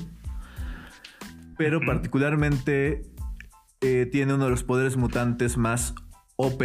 pero 1.58 1.80
particularmente 1.80 3.10
eh, 3.86 4.06
tiene 4.06 4.32
uno 4.32 4.44
de 4.44 4.50
los 4.50 4.64
poderes 4.64 4.96
mutantes 4.96 5.58
más 5.58 5.94
OP. 6.36 6.62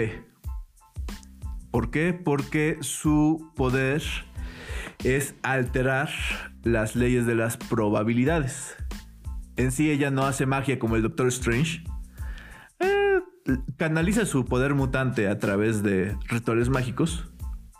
¿Por 1.69 1.91
qué? 1.91 2.13
Porque 2.13 2.77
su 2.79 3.51
poder 3.57 4.01
es 5.03 5.35
alterar 5.43 6.09
las 6.63 6.95
leyes 6.95 7.25
de 7.25 7.35
las 7.35 7.57
probabilidades. 7.57 8.77
En 9.57 9.73
sí 9.73 9.91
ella 9.91 10.11
no 10.11 10.23
hace 10.23 10.45
magia 10.45 10.79
como 10.79 10.95
el 10.95 11.01
Doctor 11.01 11.27
Strange. 11.27 11.83
Eh, 12.79 13.19
canaliza 13.75 14.25
su 14.25 14.45
poder 14.45 14.73
mutante 14.73 15.27
a 15.27 15.39
través 15.39 15.83
de 15.83 16.15
rituales 16.29 16.69
mágicos, 16.69 17.29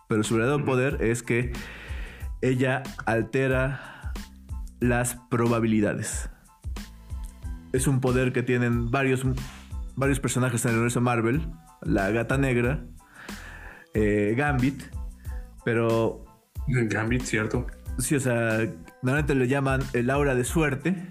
pero 0.09 0.21
su 0.23 0.35
verdadero 0.35 0.65
poder 0.65 1.01
es 1.01 1.23
que 1.23 1.53
ella 2.41 2.83
altera 3.05 4.11
las 4.81 5.15
probabilidades. 5.29 6.29
Es 7.73 7.87
un 7.87 8.01
poder 8.01 8.33
que 8.33 8.43
tienen 8.43 8.91
varios, 8.91 9.25
varios 9.95 10.19
personajes 10.19 10.63
en 10.65 10.71
el 10.71 10.75
universo 10.77 11.01
Marvel, 11.01 11.47
la 11.81 12.09
Gata 12.11 12.37
Negra, 12.37 12.83
eh, 13.93 14.33
Gambit, 14.37 14.83
pero 15.63 16.25
Gambit, 16.67 17.23
cierto. 17.23 17.67
sí, 17.97 18.15
o 18.15 18.19
sea, 18.19 18.59
normalmente 19.01 19.35
le 19.35 19.47
llaman 19.47 19.81
el 19.93 20.09
aura 20.09 20.35
de 20.35 20.43
suerte. 20.43 21.07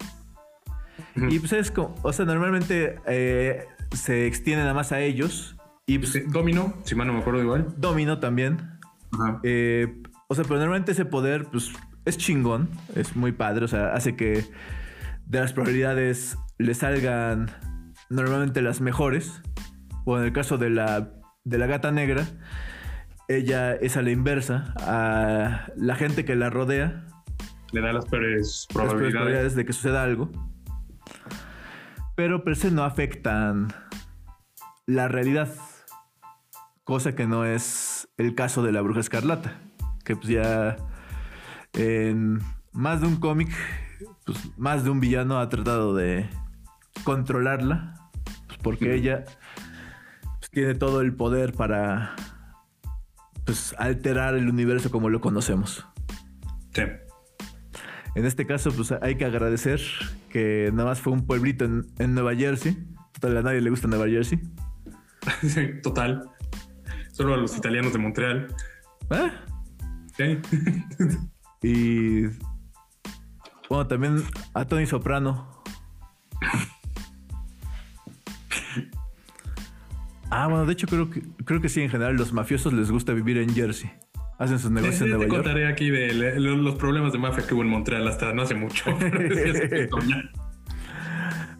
Y 1.16 1.38
pues 1.38 1.52
es 1.52 1.70
como, 1.70 1.94
o 2.02 2.12
sea, 2.12 2.24
normalmente 2.24 2.96
eh, 3.06 3.66
se 3.92 4.26
extiende 4.26 4.62
nada 4.62 4.74
más 4.74 4.92
a 4.92 5.00
ellos. 5.00 5.56
Y 5.86 5.98
pues, 5.98 6.12
Sí, 6.12 6.20
Domino, 6.26 6.74
si 6.84 6.94
mal 6.94 7.06
no 7.06 7.12
me 7.12 7.20
acuerdo 7.20 7.42
igual. 7.42 7.74
Domino 7.76 8.18
también. 8.20 8.78
Ajá. 9.12 9.40
Eh, 9.42 10.02
o 10.28 10.34
sea, 10.34 10.44
pero 10.44 10.58
normalmente 10.58 10.92
ese 10.92 11.04
poder, 11.04 11.46
pues, 11.46 11.72
es 12.04 12.18
chingón. 12.18 12.68
Es 12.94 13.16
muy 13.16 13.32
padre. 13.32 13.64
O 13.64 13.68
sea, 13.68 13.94
hace 13.94 14.14
que 14.16 14.44
de 15.26 15.40
las 15.40 15.52
probabilidades 15.52 16.36
le 16.58 16.74
salgan 16.74 17.50
normalmente 18.10 18.62
las 18.62 18.80
mejores. 18.80 19.42
O 20.04 20.18
en 20.18 20.24
el 20.24 20.32
caso 20.32 20.58
de 20.58 20.70
la, 20.70 21.10
de 21.44 21.58
la 21.58 21.66
gata 21.66 21.90
negra, 21.92 22.26
ella 23.28 23.74
es 23.74 23.96
a 23.96 24.02
la 24.02 24.10
inversa. 24.10 24.72
A 24.80 25.66
la 25.76 25.94
gente 25.96 26.24
que 26.24 26.34
la 26.34 26.50
rodea, 26.50 27.06
Le 27.72 27.80
da 27.82 27.92
las 27.92 28.06
peores 28.06 28.38
las 28.38 28.66
peores 28.66 28.66
probabilidades. 28.72 29.12
probabilidades 29.12 29.54
de 29.54 29.66
que 29.66 29.72
suceda 29.72 30.02
algo. 30.02 30.30
Pero 32.16 32.42
per 32.42 32.56
se 32.56 32.70
no 32.70 32.84
afectan 32.84 33.68
la 34.86 35.08
realidad. 35.08 35.48
Cosa 36.84 37.14
que 37.14 37.26
no 37.26 37.44
es 37.44 38.08
el 38.16 38.34
caso 38.34 38.62
de 38.62 38.72
la 38.72 38.80
bruja 38.80 39.00
escarlata. 39.00 39.60
Que 40.04 40.16
pues 40.16 40.28
ya 40.28 40.76
en 41.74 42.40
más 42.72 43.02
de 43.02 43.08
un 43.08 43.16
cómic, 43.16 43.50
pues 44.24 44.38
más 44.58 44.84
de 44.84 44.90
un 44.90 45.00
villano 45.00 45.38
ha 45.38 45.48
tratado 45.50 45.94
de 45.94 46.26
controlarla. 47.04 47.94
pues, 48.46 48.58
porque 48.62 48.94
ella 48.94 49.24
pues, 50.38 50.50
tiene 50.50 50.74
todo 50.74 51.00
el 51.00 51.14
poder 51.14 51.52
para 51.52 52.14
pues, 53.44 53.74
alterar 53.78 54.34
el 54.34 54.48
universo 54.48 54.90
como 54.90 55.08
lo 55.10 55.20
conocemos. 55.20 55.86
Sí. 56.74 56.82
En 58.14 58.24
este 58.24 58.46
caso, 58.46 58.72
pues 58.72 58.92
hay 58.92 59.16
que 59.16 59.24
agradecer 59.24 59.80
que 60.30 60.70
nada 60.72 60.90
más 60.90 61.00
fue 61.00 61.12
un 61.12 61.26
pueblito 61.26 61.64
en, 61.64 61.86
en 61.98 62.14
Nueva 62.14 62.34
Jersey. 62.34 62.76
Total, 63.12 63.36
a 63.36 63.42
nadie 63.42 63.60
le 63.60 63.70
gusta 63.70 63.88
Nueva 63.88 64.06
Jersey. 64.06 64.40
Sí, 65.42 65.80
Total. 65.82 66.24
Solo 67.12 67.34
a 67.34 67.36
los 67.36 67.56
italianos 67.56 67.92
de 67.92 67.98
Montreal. 67.98 68.54
¿Eh? 69.10 69.30
Sí. 70.16 70.38
Y 71.62 72.22
bueno, 73.68 73.86
también 73.88 74.22
a 74.54 74.64
Tony 74.64 74.86
Soprano. 74.86 75.62
Ah, 80.30 80.46
bueno, 80.46 80.66
de 80.66 80.72
hecho 80.72 80.86
creo 80.86 81.10
que 81.10 81.22
creo 81.44 81.60
que 81.60 81.68
sí, 81.68 81.80
en 81.80 81.90
general 81.90 82.16
los 82.16 82.32
mafiosos 82.32 82.72
les 82.72 82.90
gusta 82.90 83.12
vivir 83.12 83.38
en 83.38 83.54
Jersey. 83.54 83.90
Hacen 84.38 84.58
sus 84.58 84.70
negocios 84.70 84.98
Sí, 84.98 85.04
en 85.04 85.10
te 85.10 85.16
Nueva 85.16 85.32
York. 85.32 85.44
contaré 85.44 85.66
aquí 85.66 85.90
de 85.90 86.38
los 86.38 86.74
problemas 86.76 87.12
de 87.12 87.18
mafia 87.18 87.46
que 87.46 87.54
hubo 87.54 87.62
en 87.62 87.68
Montreal 87.68 88.06
hasta 88.06 88.32
no 88.32 88.42
hace 88.42 88.54
mucho. 88.54 88.84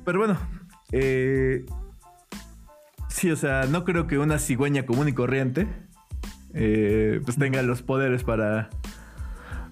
Pero 0.05 0.19
bueno, 0.19 0.39
eh, 0.93 1.65
sí, 3.09 3.31
o 3.31 3.37
sea, 3.37 3.67
no 3.69 3.85
creo 3.85 4.07
que 4.07 4.19
una 4.19 4.39
cigüeña 4.39 4.87
común 4.87 5.09
y 5.09 5.13
corriente 5.13 5.67
eh, 6.55 7.21
pues 7.25 7.37
tenga 7.37 7.63
los 7.63 7.83
poderes 7.83 8.25
para, 8.25 8.71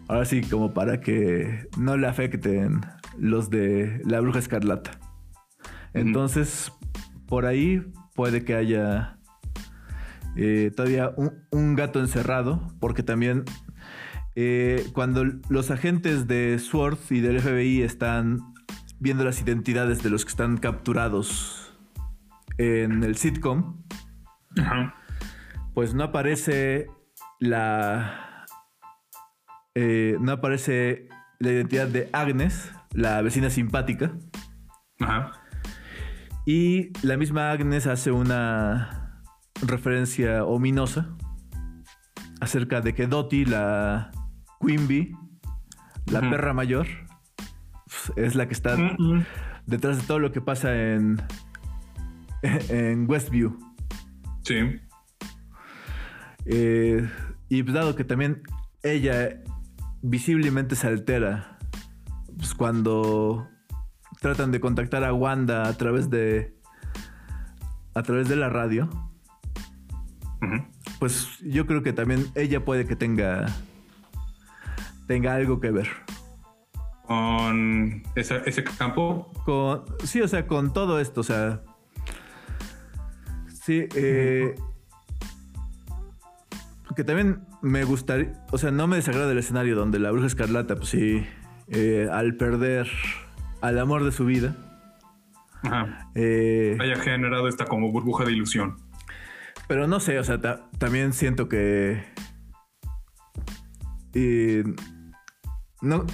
ahora 0.09 0.24
sí, 0.24 0.42
como 0.42 0.74
para 0.74 1.01
que 1.01 1.68
no 1.78 1.97
le 1.97 2.07
afecten 2.07 2.80
los 3.16 3.51
de 3.51 4.03
la 4.05 4.20
bruja 4.20 4.40
escarlata. 4.40 4.99
Entonces, 5.94 6.70
por 7.26 7.47
ahí 7.47 7.82
puede 8.16 8.44
que 8.44 8.54
haya 8.54 9.18
eh, 10.36 10.72
todavía 10.74 11.12
un, 11.16 11.46
un 11.50 11.76
gato 11.76 12.00
encerrado, 12.00 12.72
porque 12.80 13.02
también 13.02 13.44
eh, 14.34 14.84
cuando 14.92 15.24
los 15.48 15.70
agentes 15.70 16.26
de 16.26 16.58
SWORD 16.58 16.98
y 17.10 17.20
del 17.20 17.40
FBI 17.40 17.82
están 17.82 18.40
viendo 18.98 19.24
las 19.24 19.40
identidades 19.40 20.02
de 20.02 20.10
los 20.10 20.24
que 20.24 20.30
están 20.30 20.56
capturados 20.56 21.78
en 22.58 23.02
el 23.04 23.16
sitcom, 23.16 23.82
Ajá. 24.58 24.94
pues 25.74 25.94
no 25.94 26.04
aparece 26.04 26.88
la. 27.38 28.46
eh, 29.74 30.16
no 30.20 30.32
aparece 30.32 31.08
la 31.38 31.50
identidad 31.52 31.88
de 31.88 32.08
Agnes, 32.12 32.72
la 32.92 33.20
vecina 33.20 33.50
simpática. 33.50 34.12
Ajá. 35.00 35.32
Y 36.47 36.92
la 37.05 37.16
misma 37.16 37.51
Agnes 37.51 37.88
hace 37.88 38.12
una 38.12 39.20
referencia 39.66 40.44
ominosa 40.44 41.16
acerca 42.40 42.80
de 42.80 42.94
que 42.94 43.09
Dottie, 43.09 43.44
la 43.44 44.12
Queen 44.61 44.86
Bee, 44.86 45.12
la 46.07 46.20
perra 46.20 46.53
mayor, 46.53 46.86
es 48.14 48.36
la 48.36 48.47
que 48.47 48.55
está 48.55 48.76
detrás 49.66 49.99
de 49.99 50.07
todo 50.07 50.20
lo 50.20 50.30
que 50.30 50.40
pasa 50.40 50.72
en, 50.74 51.20
en 52.42 53.11
Westview. 53.11 53.59
Sí. 54.42 54.80
Eh, 56.44 57.11
y 57.49 57.62
dado 57.64 57.97
que 57.97 58.05
también 58.05 58.42
ella 58.84 59.42
visiblemente 60.01 60.76
se 60.76 60.86
altera 60.86 61.59
pues, 62.36 62.55
cuando 62.55 63.49
tratan 64.26 64.50
de 64.50 64.58
contactar 64.58 65.04
a 65.04 65.12
Wanda 65.12 65.68
a 65.68 65.74
través 65.74 66.10
de 66.10 66.52
a 67.94 68.02
través 68.02 68.28
de 68.28 68.34
la 68.34 68.48
radio, 68.48 68.90
pues 70.98 71.38
yo 71.42 71.64
creo 71.64 71.84
que 71.84 71.92
también 71.92 72.26
ella 72.34 72.64
puede 72.64 72.86
que 72.86 72.96
tenga 72.96 73.46
tenga 75.06 75.36
algo 75.36 75.60
que 75.60 75.70
ver 75.70 75.86
Con 77.06 78.02
ese 78.16 78.64
campo. 78.64 79.30
con 79.44 79.84
sí, 80.02 80.20
o 80.20 80.26
sea, 80.26 80.48
con 80.48 80.72
todo 80.72 80.98
esto, 80.98 81.20
o 81.20 81.24
sea, 81.24 81.62
sí, 83.62 83.86
eh, 83.94 84.56
que 86.96 87.04
también 87.04 87.46
me 87.62 87.84
gustaría, 87.84 88.32
o 88.50 88.58
sea, 88.58 88.72
no 88.72 88.88
me 88.88 88.96
desagrada 88.96 89.30
el 89.30 89.38
escenario 89.38 89.76
donde 89.76 90.00
la 90.00 90.10
bruja 90.10 90.26
escarlata, 90.26 90.74
pues 90.74 90.88
sí, 90.88 91.24
eh, 91.68 92.08
al 92.10 92.34
perder 92.34 92.88
al 93.61 93.78
amor 93.78 94.04
de 94.04 94.12
su 94.12 94.24
vida, 94.26 94.54
Ajá. 95.62 96.11
eh, 96.14 96.76
Haya 96.80 96.96
generado 96.96 97.48
esta 97.48 97.64
como 97.66 97.90
burbuja 97.92 98.24
de 98.24 98.32
ilusión. 98.32 98.76
pero 99.68 99.86
no 99.86 100.00
sé, 100.00 100.18
o 100.18 100.24
sea, 100.24 100.40
ta- 100.40 100.68
también 100.78 101.12
siento 101.12 101.48
que 101.48 102.04
eh, 104.14 104.64
no, 105.82 106.07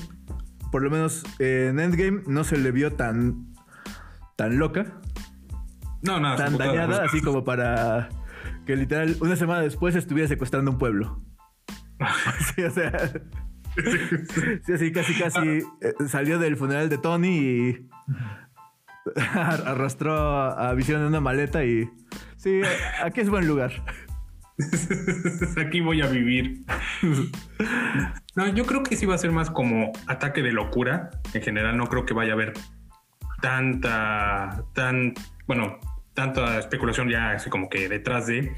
por 0.70 0.82
lo 0.82 0.90
menos 0.90 1.24
en 1.38 1.78
Endgame 1.78 2.22
no 2.26 2.44
se 2.44 2.56
le 2.58 2.72
vio 2.72 2.92
tan 2.94 3.52
tan 4.36 4.58
loca. 4.58 4.86
No, 6.02 6.18
nada. 6.18 6.36
tan 6.36 6.52
putada. 6.52 6.70
dañada, 6.74 7.04
así 7.04 7.20
como 7.20 7.44
para 7.44 8.08
que 8.66 8.74
literal 8.76 9.16
una 9.20 9.36
semana 9.36 9.60
después 9.62 9.94
estuviera 9.94 10.28
secuestrando 10.28 10.70
un 10.70 10.78
pueblo. 10.78 11.22
Sí, 12.56 12.62
o 12.64 12.70
sea. 12.70 12.92
Sí, 14.64 14.72
así 14.72 14.92
casi 14.92 15.14
casi 15.14 15.48
eh, 15.80 15.94
salió 16.08 16.38
del 16.38 16.56
funeral 16.56 16.88
de 16.88 16.98
Tony 16.98 17.28
y 17.28 17.88
arrastró 19.16 20.14
a, 20.14 20.72
Visión 20.74 21.00
en 21.00 21.08
una 21.08 21.20
maleta 21.20 21.64
y 21.64 21.88
sí, 22.36 22.60
aquí 23.02 23.20
es 23.20 23.30
buen 23.30 23.46
lugar. 23.46 23.72
Aquí 25.64 25.80
voy 25.80 26.02
a 26.02 26.06
vivir. 26.06 26.60
No, 28.34 28.48
yo 28.48 28.64
creo 28.64 28.82
que 28.82 28.96
sí 28.96 29.06
va 29.06 29.14
a 29.14 29.18
ser 29.18 29.32
más 29.32 29.50
como 29.50 29.92
ataque 30.06 30.42
de 30.42 30.52
locura. 30.52 31.10
En 31.34 31.42
general, 31.42 31.76
no 31.76 31.86
creo 31.86 32.04
que 32.04 32.14
vaya 32.14 32.32
a 32.32 32.34
haber 32.34 32.52
tanta, 33.40 34.64
tan, 34.74 35.14
bueno, 35.46 35.78
tanta 36.14 36.58
especulación 36.58 37.08
ya 37.08 37.32
así 37.32 37.50
como 37.50 37.68
que 37.68 37.88
detrás 37.88 38.26
de. 38.26 38.54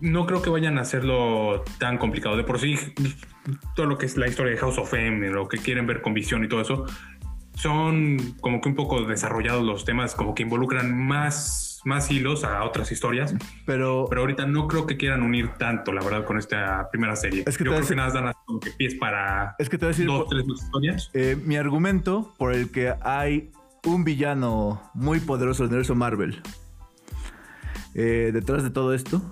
No 0.00 0.26
creo 0.26 0.42
que 0.42 0.50
vayan 0.50 0.78
a 0.78 0.82
hacerlo 0.82 1.64
tan 1.78 1.98
complicado. 1.98 2.36
De 2.36 2.44
por 2.44 2.58
sí, 2.58 2.76
todo 3.74 3.86
lo 3.86 3.98
que 3.98 4.06
es 4.06 4.16
la 4.16 4.28
historia 4.28 4.52
de 4.52 4.58
House 4.58 4.78
of 4.78 4.92
M, 4.94 5.28
lo 5.28 5.48
que 5.48 5.58
quieren 5.58 5.86
ver 5.86 6.00
con 6.00 6.14
visión 6.14 6.44
y 6.44 6.48
todo 6.48 6.60
eso, 6.60 6.86
son 7.54 8.16
como 8.40 8.60
que 8.60 8.68
un 8.70 8.74
poco 8.74 9.02
desarrollados 9.02 9.64
los 9.64 9.84
temas, 9.84 10.14
como 10.14 10.34
que 10.34 10.42
involucran 10.44 10.96
más, 10.96 11.82
más 11.84 12.10
hilos 12.10 12.44
a 12.44 12.64
otras 12.64 12.90
historias. 12.90 13.34
Pero, 13.66 14.06
Pero 14.08 14.22
ahorita 14.22 14.46
no 14.46 14.66
creo 14.66 14.86
que 14.86 14.96
quieran 14.96 15.22
unir 15.22 15.50
tanto, 15.58 15.92
la 15.92 16.02
verdad, 16.02 16.24
con 16.24 16.38
esta 16.38 16.88
primera 16.90 17.16
serie. 17.16 17.44
Es 17.46 17.58
que 17.58 17.64
Yo 17.64 17.72
creo 17.72 17.86
que 17.86 17.94
nada 17.94 18.08
más 18.08 18.14
dan 18.14 18.32
como 18.46 18.60
que 18.60 18.70
pies 18.70 18.94
para 18.94 19.54
es 19.58 19.68
que 19.68 19.76
te 19.76 19.84
voy 19.84 19.90
a 19.90 19.96
decir 19.96 20.06
dos, 20.06 20.26
tres 20.30 20.46
más 20.46 20.62
historias. 20.62 21.10
eh, 21.12 21.36
mi 21.44 21.56
argumento 21.56 22.34
por 22.38 22.54
el 22.54 22.70
que 22.70 22.94
hay 23.02 23.50
un 23.84 24.04
villano 24.04 24.80
muy 24.94 25.20
poderoso 25.20 25.62
del 25.62 25.70
universo 25.70 25.94
Marvel 25.94 26.40
eh, 27.94 28.30
detrás 28.32 28.62
de 28.62 28.70
todo 28.70 28.92
esto 28.94 29.22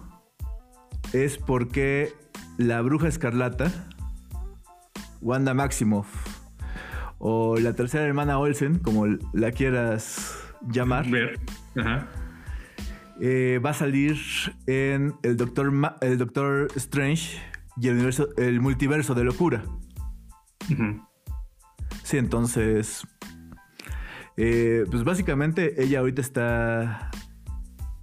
es 1.12 1.38
porque 1.38 2.12
la 2.59 2.80
bruja 2.82 3.09
escarlata, 3.09 3.70
Wanda 5.20 5.54
Maximoff, 5.54 6.09
o 7.18 7.56
la 7.59 7.72
tercera 7.74 8.04
hermana 8.04 8.38
Olsen, 8.38 8.78
como 8.78 9.06
la 9.32 9.50
quieras 9.52 10.36
llamar, 10.70 11.09
Ver. 11.11 11.38
Ajá. 11.76 12.09
eh, 13.20 13.61
va 13.64 13.70
a 13.70 13.74
salir 13.74 14.16
en 14.66 15.14
el 15.22 15.36
Doctor, 15.36 15.70
Ma- 15.72 15.96
el 16.00 16.18
Doctor 16.18 16.68
Strange 16.76 17.40
y 17.80 17.88
el, 17.88 17.94
universo, 17.94 18.28
el 18.36 18.61
multiverso 18.61 19.14
de 19.14 19.24
locura. 19.24 19.64
Sí, 22.02 22.16
entonces. 22.18 23.06
eh, 24.36 24.84
pues 24.90 25.04
básicamente 25.04 25.82
ella 25.82 26.00
ahorita 26.00 26.20
está. 26.22 27.11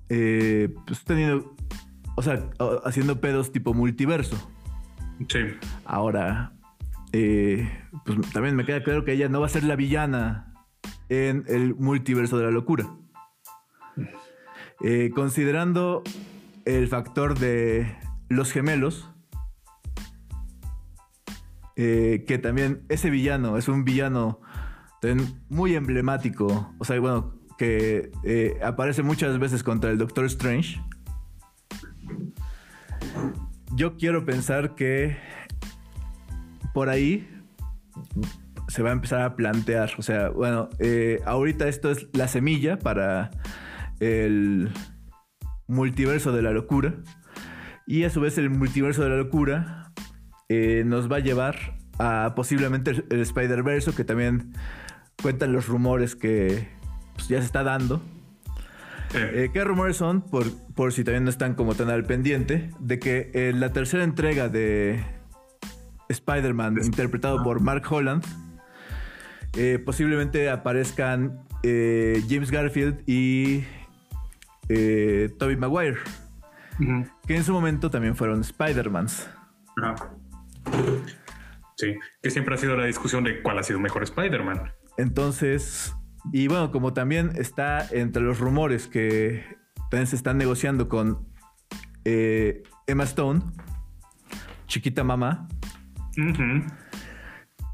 eh, 0.10 0.74
pues 0.86 1.03
teniendo. 1.03 1.55
O 2.16 2.22
sea, 2.22 2.49
haciendo 2.86 3.20
pedos 3.20 3.51
tipo 3.51 3.74
multiverso. 3.74 4.38
Sí. 5.30 5.39
Ahora. 5.86 6.53
eh, 7.13 7.70
pues 8.05 8.20
también 8.34 8.55
me 8.55 8.66
queda 8.66 8.84
claro 8.84 9.05
que 9.05 9.13
ella 9.13 9.30
no 9.30 9.39
va 9.39 9.45
a 9.45 9.49
ser 9.49 9.63
la 9.63 9.76
villana 9.76 10.53
en 11.07 11.45
el 11.47 11.76
multiverso 11.76 12.38
de 12.38 12.45
la 12.45 12.51
locura. 12.51 12.86
Eh, 14.84 15.11
considerando 15.16 16.03
el 16.66 16.88
factor 16.88 17.39
de 17.39 17.95
los 18.30 18.51
gemelos. 18.51 19.09
eh, 21.78 22.24
que 22.26 22.38
también 22.38 22.86
ese 22.88 23.09
villano 23.09 23.57
es 23.57 23.68
un 23.68 23.84
villano 23.84 24.39
muy 25.49 25.76
emblemático. 25.76 26.74
O 26.80 26.86
sea, 26.86 26.99
bueno, 26.99 27.36
que 27.57 28.11
aparece 28.63 29.03
muchas 29.03 29.38
veces 29.39 29.61
contra 29.63 29.91
el 29.91 29.97
Doctor 29.97 30.26
Strange. 30.26 30.82
Yo 33.74 33.98
quiero 33.98 34.26
pensar 34.26 34.76
que 34.76 35.18
por 36.74 36.89
ahí 36.89 37.28
se 38.68 38.84
va 38.84 38.89
a 38.89 38.93
empezar 38.93 39.22
a 39.22 39.36
plantear. 39.36 39.91
O 39.98 40.02
sea, 40.02 40.30
bueno, 40.30 40.70
eh, 40.80 41.22
ahorita 41.26 41.68
esto 41.68 41.91
es 41.91 42.08
la 42.14 42.28
semilla 42.28 42.80
para 42.80 43.32
el 44.00 44.70
multiverso 45.68 46.32
de 46.32 46.41
la 46.41 46.52
locura. 46.52 46.96
Y 47.88 48.04
a 48.04 48.10
su 48.10 48.22
vez 48.22 48.38
el 48.38 48.50
multiverso 48.50 49.04
de 49.04 49.10
la 49.10 49.18
locura 49.18 49.91
eh, 50.50 50.84
nos 50.86 51.12
va 51.12 51.18
a 51.18 51.20
llevar 51.20 51.78
a 52.00 52.34
posiblemente 52.36 52.91
el, 53.10 53.22
Spider-Verse, 53.22 53.93
que 53.93 54.04
también 54.04 54.54
cuentan 55.22 55.54
los 55.54 55.68
rumores 55.68 56.16
que 56.16 56.68
pues, 57.16 57.28
ya 57.28 57.39
se 57.39 57.46
está 57.46 57.64
dando. 57.64 58.02
Sí. 59.16 59.22
Eh, 59.22 59.49
¿Qué 59.53 59.63
rumores 59.63 59.97
son? 59.97 60.22
Por, 60.22 60.45
por 60.74 60.91
si 60.93 61.03
también 61.03 61.24
no 61.24 61.30
están 61.30 61.55
como 61.55 61.74
tan 61.76 61.89
al 61.89 62.03
pendiente, 62.05 62.70
de 62.80 62.99
que 62.99 63.32
en 63.34 63.59
la 63.59 63.72
tercera 63.72 64.03
entrega 64.03 64.49
de 64.49 65.03
Spider-Man, 66.09 66.76
De- 66.76 66.86
interpretado 66.86 67.41
por 67.43 67.61
Mark 67.61 67.84
Holland, 67.89 68.24
eh, 69.57 69.80
posiblemente 69.84 70.49
aparezcan 70.49 71.39
eh, 71.63 72.22
James 72.30 72.51
Garfield 72.51 73.01
y 73.07 73.63
eh, 74.70 75.34
Tobey 75.39 75.55
Maguire, 75.55 75.97
que 77.26 77.36
en 77.38 77.43
su 77.43 77.53
momento 77.53 77.89
también 77.89 78.16
fueron 78.18 78.41
Spider-Mans. 78.41 79.30
Sí, 81.78 81.93
que 82.22 82.30
siempre 82.32 82.55
ha 82.55 82.57
sido 82.57 82.76
la 82.78 82.86
discusión 82.86 83.24
de 83.24 83.41
cuál 83.41 83.59
ha 83.59 83.63
sido 83.63 83.80
mejor 83.80 84.03
Spider-Man. 84.03 84.72
Entonces, 84.97 85.93
y 86.34 86.47
bueno, 86.47 86.71
como 86.71 86.93
también 86.93 87.32
está 87.36 87.88
entre 87.91 88.21
los 88.23 88.39
rumores 88.39 88.88
que 88.88 89.43
también 89.89 90.07
se 90.07 90.15
están 90.15 90.38
negociando 90.38 90.89
con 90.89 91.28
eh, 92.03 92.63
Emma 92.88 93.03
Stone, 93.03 93.41
chiquita 94.67 95.03
mamá, 95.03 95.47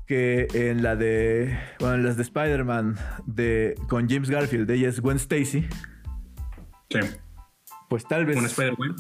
que 0.08 0.48
en 0.54 0.84
la 0.84 0.96
de, 0.96 1.58
bueno, 1.80 1.96
en 1.96 2.04
las 2.04 2.18
de 2.18 2.24
Spider-Man 2.24 2.96
de, 3.26 3.76
con 3.88 4.10
James 4.10 4.30
Garfield, 4.30 4.70
ella 4.72 4.90
es 4.90 5.00
Gwen 5.00 5.18
Stacy, 5.18 5.68
Sí. 6.90 7.00
pues 7.88 8.06
tal 8.06 8.26
vez 8.26 8.36
Un 8.38 8.46
Spider-Man. 8.46 8.96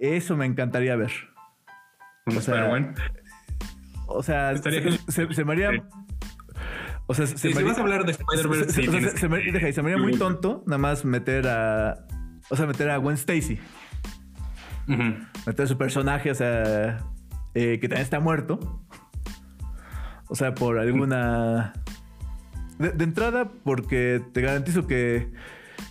eso 0.00 0.36
me 0.36 0.46
encantaría 0.46 0.96
ver. 0.96 1.12
Un 2.26 2.36
Spider-Man. 2.38 2.94
O 4.08 4.22
sea, 4.22 4.56
se, 4.56 4.70
genial. 4.70 4.98
se- 5.06 5.32
se 5.32 5.44
me 5.44 5.52
haría... 5.52 5.70
Sí. 5.70 5.78
O 7.10 7.14
sea, 7.14 7.26
se 7.26 7.36
Sí, 7.38 7.48
si 7.52 7.54
me 7.58 7.64
vas 7.64 7.78
a 7.78 7.80
hablar 7.80 8.04
de 8.04 8.12
Spider-Verse, 8.12 8.64
se- 8.72 8.72
sí, 8.72 8.80
o 8.88 8.90
sea, 8.92 8.92
tienes 8.92 9.12
se, 9.12 9.18
se 9.18 9.28
me, 9.28 9.38
deja, 9.38 9.68
y 9.68 9.72
se 9.72 9.82
me 9.82 9.90
haría 9.92 10.02
muy 10.02 10.16
tonto 10.16 10.62
nada 10.66 10.78
más 10.78 11.04
meter 11.04 11.48
a. 11.48 12.06
O 12.50 12.56
sea, 12.56 12.66
meter 12.66 12.90
a 12.90 12.96
Gwen 12.98 13.14
Stacy. 13.16 13.58
Meter 14.86 15.64
a 15.64 15.66
su 15.66 15.76
personaje, 15.76 16.30
o 16.30 16.34
sea, 16.34 16.98
eh, 17.54 17.78
que 17.80 17.88
también 17.88 18.02
está 18.02 18.20
muerto. 18.20 18.82
O 20.28 20.34
sea, 20.34 20.54
por 20.54 20.78
alguna. 20.78 21.72
De, 22.78 22.90
de 22.92 23.04
entrada, 23.04 23.48
porque 23.64 24.22
te 24.32 24.40
garantizo 24.40 24.86
que 24.86 25.32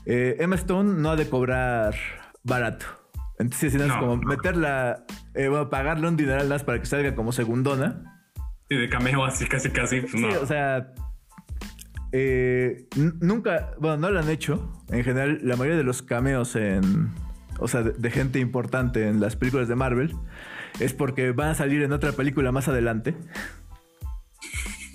eh, 0.05 0.37
Emma 0.39 0.55
Stone 0.55 1.01
no 1.01 1.09
ha 1.11 1.15
de 1.15 1.27
cobrar 1.29 1.95
barato. 2.43 2.85
Entonces, 3.39 3.71
si 3.73 3.77
no 3.77 3.85
es 3.85 3.93
como 3.93 4.17
meterla, 4.17 5.03
eh, 5.35 5.47
bueno, 5.47 5.69
pagarle 5.69 6.07
un 6.07 6.15
dineral 6.17 6.47
más 6.47 6.63
para 6.63 6.79
que 6.79 6.85
salga 6.85 7.13
como 7.13 7.31
segundona. 7.31 8.21
Sí, 8.69 8.75
de 8.77 8.89
cameo 8.89 9.23
así, 9.25 9.45
casi, 9.47 9.69
casi. 9.69 10.01
pues, 10.01 10.11
Sí, 10.11 10.21
no. 10.21 10.41
o 10.41 10.45
sea. 10.45 10.91
Eh, 12.19 12.87
nunca, 13.21 13.71
bueno, 13.79 13.97
no 13.97 14.09
lo 14.11 14.19
han 14.19 14.29
hecho. 14.29 14.71
En 14.89 15.03
general, 15.03 15.39
la 15.43 15.55
mayoría 15.55 15.77
de 15.77 15.83
los 15.83 16.01
cameos 16.01 16.55
en. 16.55 17.09
O 17.59 17.67
sea, 17.67 17.81
de, 17.83 17.91
de 17.91 18.11
gente 18.11 18.39
importante 18.39 19.07
en 19.07 19.19
las 19.19 19.35
películas 19.35 19.67
de 19.67 19.75
Marvel 19.75 20.15
es 20.79 20.93
porque 20.93 21.31
van 21.31 21.49
a 21.49 21.55
salir 21.55 21.81
en 21.81 21.91
otra 21.91 22.11
película 22.13 22.51
más 22.51 22.67
adelante. 22.67 23.15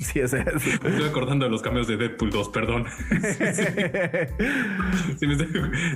Sí, 0.03 0.21
o 0.21 0.27
sea. 0.27 0.45
sí. 0.59 0.71
Me 0.83 0.91
estoy 0.91 1.09
acordando 1.09 1.45
de 1.45 1.51
los 1.53 1.63
cameos 1.63 1.87
de 1.87 1.97
Deadpool 1.97 2.31
2, 2.31 2.49
perdón. 2.49 2.87
Sí, 5.17 5.27
me 5.29 5.35
estoy- 5.35 5.49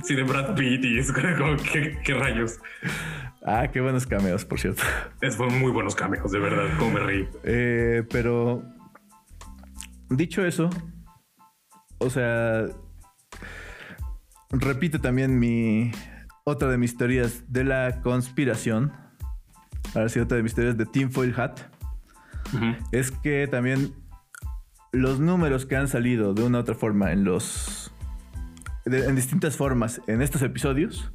sí, 0.03 0.15
de 0.15 0.23
Brad 0.23 0.55
Pitt 0.55 0.85
y 0.85 0.99
es 0.99 1.11
como, 1.11 1.57
¿qué, 1.57 1.97
qué 2.05 2.13
rayos? 2.13 2.57
ah, 3.45 3.67
qué 3.67 3.81
buenos 3.81 4.07
cameos, 4.07 4.45
por 4.45 4.61
cierto. 4.61 4.81
Es, 5.19 5.35
fueron 5.35 5.59
muy 5.59 5.71
buenos 5.73 5.93
cameos, 5.93 6.31
de 6.31 6.39
verdad, 6.39 6.65
cómo 6.79 6.91
me 6.91 6.99
reí. 7.01 7.27
Eh, 7.43 8.03
pero. 8.09 8.63
Dicho 10.09 10.45
eso. 10.45 10.69
O 11.99 12.09
sea. 12.09 12.65
Repito 14.51 14.99
también 15.01 15.39
mi. 15.39 15.91
Otra 16.45 16.69
de 16.69 16.77
mis 16.77 16.95
teorías 16.97 17.43
de 17.51 17.63
la 17.65 18.01
conspiración. 18.01 18.93
Ahora 19.93 20.07
sí, 20.09 20.19
otra 20.19 20.37
de 20.37 20.43
mis 20.43 20.53
teorías 20.55 20.77
de 20.77 20.85
Tinfoil 20.85 21.33
Hat. 21.37 21.59
Es 22.93 23.11
que 23.11 23.45
también 23.47 23.93
los 24.93 25.19
números 25.19 25.65
que 25.65 25.75
han 25.75 25.89
salido 25.89 26.33
de 26.33 26.43
una 26.43 26.59
u 26.59 26.61
otra 26.61 26.75
forma 26.75 27.11
en 27.11 27.25
los. 27.25 27.91
de- 28.85 29.05
en 29.05 29.15
distintas 29.17 29.57
formas 29.57 30.01
en 30.07 30.21
estos 30.21 30.41
episodios. 30.41 31.11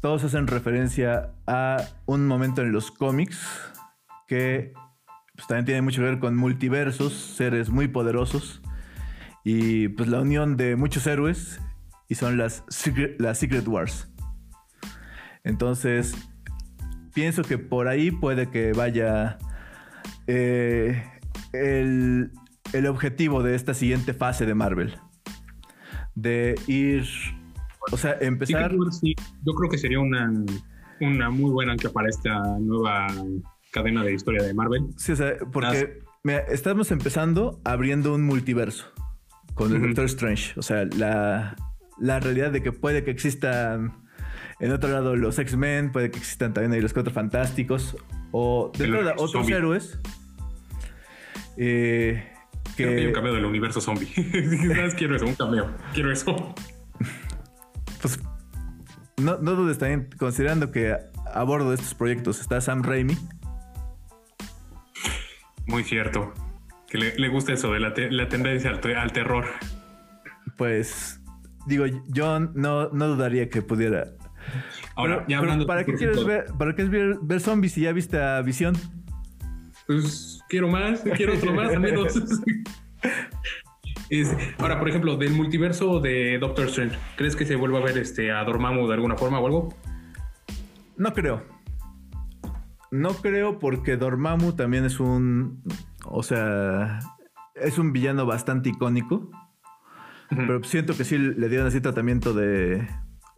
Todos 0.00 0.22
hacen 0.22 0.46
referencia 0.46 1.32
a 1.48 1.78
un 2.04 2.28
momento 2.28 2.62
en 2.62 2.70
los 2.70 2.92
cómics 2.92 3.40
que 4.28 4.72
pues, 5.34 5.48
también 5.48 5.64
tiene 5.64 5.82
mucho 5.82 6.00
que 6.02 6.08
ver 6.08 6.20
con 6.20 6.36
multiversos, 6.36 7.12
seres 7.14 7.70
muy 7.70 7.88
poderosos 7.88 8.62
y 9.48 9.86
pues 9.90 10.08
la 10.08 10.22
unión 10.22 10.56
de 10.56 10.74
muchos 10.74 11.06
héroes 11.06 11.60
y 12.08 12.16
son 12.16 12.36
las 12.36 12.64
Secret, 12.66 13.20
las 13.20 13.38
Secret 13.38 13.64
Wars. 13.68 14.12
Entonces, 15.44 16.16
pienso 17.14 17.42
que 17.44 17.56
por 17.56 17.86
ahí 17.86 18.10
puede 18.10 18.50
que 18.50 18.72
vaya 18.72 19.38
eh, 20.26 21.00
el, 21.52 22.32
el 22.72 22.86
objetivo 22.88 23.44
de 23.44 23.54
esta 23.54 23.72
siguiente 23.72 24.14
fase 24.14 24.46
de 24.46 24.54
Marvel. 24.54 24.98
De 26.16 26.56
ir, 26.66 27.04
o 27.92 27.96
sea, 27.96 28.16
empezar... 28.20 28.62
Secret 28.62 28.80
Wars, 28.80 28.98
sí, 28.98 29.14
yo 29.44 29.52
creo 29.52 29.70
que 29.70 29.78
sería 29.78 30.00
una, 30.00 30.28
una 31.00 31.30
muy 31.30 31.52
buena 31.52 31.70
ancla 31.70 31.90
para 31.90 32.08
esta 32.08 32.42
nueva 32.58 33.06
cadena 33.70 34.02
de 34.02 34.12
historia 34.12 34.42
de 34.42 34.52
Marvel. 34.52 34.88
Sí, 34.96 35.12
o 35.12 35.16
sea, 35.16 35.34
porque 35.52 36.00
mira, 36.24 36.40
estamos 36.48 36.90
empezando 36.90 37.60
abriendo 37.62 38.12
un 38.12 38.24
multiverso 38.24 38.95
con 39.56 39.74
el. 39.74 39.82
Doctor 39.82 40.04
Strange. 40.04 40.52
O 40.56 40.62
sea, 40.62 40.84
la, 40.96 41.56
la 41.98 42.20
realidad 42.20 42.52
de 42.52 42.62
que 42.62 42.70
puede 42.70 43.02
que 43.02 43.10
existan 43.10 44.06
en 44.60 44.72
otro 44.72 44.88
lado 44.88 45.16
los 45.16 45.38
X-Men, 45.38 45.90
puede 45.92 46.10
que 46.10 46.18
existan 46.18 46.54
también 46.54 46.72
ahí 46.72 46.80
los 46.80 46.92
Cuatro 46.92 47.12
Fantásticos, 47.12 47.96
o 48.30 48.70
de 48.76 48.84
entrada 48.84 49.12
universo 49.12 49.24
otros 49.24 49.30
zombie. 49.32 49.54
héroes. 49.54 49.98
eh, 51.56 52.32
Creo 52.76 52.90
que 52.90 52.96
hay 52.96 53.06
un 53.06 53.12
que, 53.12 53.12
cameo 53.12 53.34
del 53.34 53.44
universo 53.44 53.80
zombie. 53.80 54.08
Quiero 54.96 55.16
eso, 55.16 55.26
un 55.26 55.34
cameo. 55.34 55.74
Quiero 55.92 56.12
eso. 56.12 56.54
pues, 58.02 58.20
no, 59.16 59.38
no 59.38 59.52
dudes 59.52 59.78
también, 59.78 60.08
considerando 60.18 60.70
que 60.70 60.94
a 61.34 61.42
bordo 61.42 61.70
de 61.70 61.76
estos 61.76 61.94
proyectos 61.94 62.40
está 62.40 62.60
Sam 62.60 62.82
Raimi. 62.82 63.16
Muy 65.66 65.84
cierto. 65.84 66.32
Que 66.88 66.98
le, 66.98 67.16
le 67.16 67.28
gusta 67.28 67.52
eso 67.52 67.72
de 67.72 67.80
la, 67.80 67.94
te- 67.94 68.10
la 68.10 68.28
tendencia 68.28 68.70
al, 68.70 68.80
te- 68.80 68.96
al 68.96 69.12
terror. 69.12 69.46
Pues, 70.56 71.20
digo, 71.66 71.84
yo 72.08 72.38
no, 72.40 72.88
no 72.90 73.08
dudaría 73.08 73.48
que 73.50 73.62
pudiera 73.62 74.06
Ahora, 74.94 75.16
Pero- 75.16 75.28
ya 75.28 75.38
hablando. 75.38 75.66
¿Para 75.66 75.84
qué 75.84 75.94
quieres 75.94 76.24
ver, 76.24 76.46
para 76.58 76.70
qué 76.74 76.88
quieres 76.88 76.90
ver, 76.90 77.18
ver 77.22 77.40
zombies 77.40 77.72
si 77.72 77.80
ya 77.82 77.92
viste 77.92 78.18
a 78.22 78.40
Visión? 78.42 78.74
Pues 79.86 80.40
quiero 80.48 80.68
más, 80.68 81.02
quiero 81.16 81.34
otro 81.34 81.52
más, 81.52 81.70
al 81.70 81.80
menos. 81.80 82.14
Es- 84.08 84.32
ahora, 84.58 84.78
por 84.78 84.88
ejemplo, 84.88 85.16
del 85.16 85.32
multiverso 85.32 85.98
de 86.00 86.38
Doctor 86.38 86.66
Strange, 86.66 86.96
¿crees 87.16 87.34
que 87.34 87.44
se 87.44 87.56
vuelva 87.56 87.80
a 87.80 87.82
ver 87.82 87.98
este 87.98 88.30
a 88.30 88.44
Dormammu 88.44 88.86
de 88.86 88.94
alguna 88.94 89.16
forma 89.16 89.40
o 89.40 89.46
algo? 89.46 89.74
No 90.96 91.12
creo. 91.12 91.42
No 92.92 93.10
creo 93.14 93.58
porque 93.58 93.96
Dormammu 93.96 94.52
también 94.52 94.84
es 94.84 95.00
un, 95.00 95.60
o 96.10 96.22
sea, 96.22 97.00
es 97.54 97.78
un 97.78 97.92
villano 97.92 98.26
bastante 98.26 98.68
icónico. 98.70 99.30
Pero 100.28 100.62
siento 100.64 100.96
que 100.96 101.04
sí 101.04 101.18
le 101.18 101.48
dieron 101.48 101.68
así 101.68 101.80
tratamiento 101.80 102.34
de, 102.34 102.84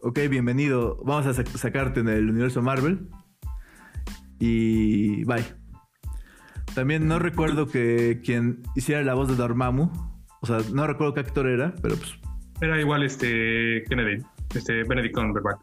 ok, 0.01 0.19
bienvenido, 0.29 0.97
vamos 1.05 1.27
a 1.27 1.31
sac- 1.39 1.55
sacarte 1.55 1.99
en 1.99 2.09
el 2.09 2.29
universo 2.29 2.63
Marvel. 2.63 3.07
Y 4.39 5.23
bye. 5.25 5.43
También 6.73 7.07
no 7.07 7.19
recuerdo 7.19 7.67
que 7.67 8.21
quien 8.23 8.61
hiciera 8.75 9.03
la 9.03 9.13
voz 9.13 9.27
de 9.27 9.35
Dormammu, 9.35 9.91
o 10.41 10.45
sea, 10.47 10.59
no 10.73 10.87
recuerdo 10.87 11.13
qué 11.13 11.19
actor 11.21 11.47
era, 11.47 11.73
pero 11.81 11.95
pues 11.95 12.13
Era 12.61 12.79
igual 12.79 13.03
este 13.03 13.83
Kennedy, 13.89 14.23
este 14.55 14.83
Benedict 14.83 15.15
Cumberbatch. 15.15 15.59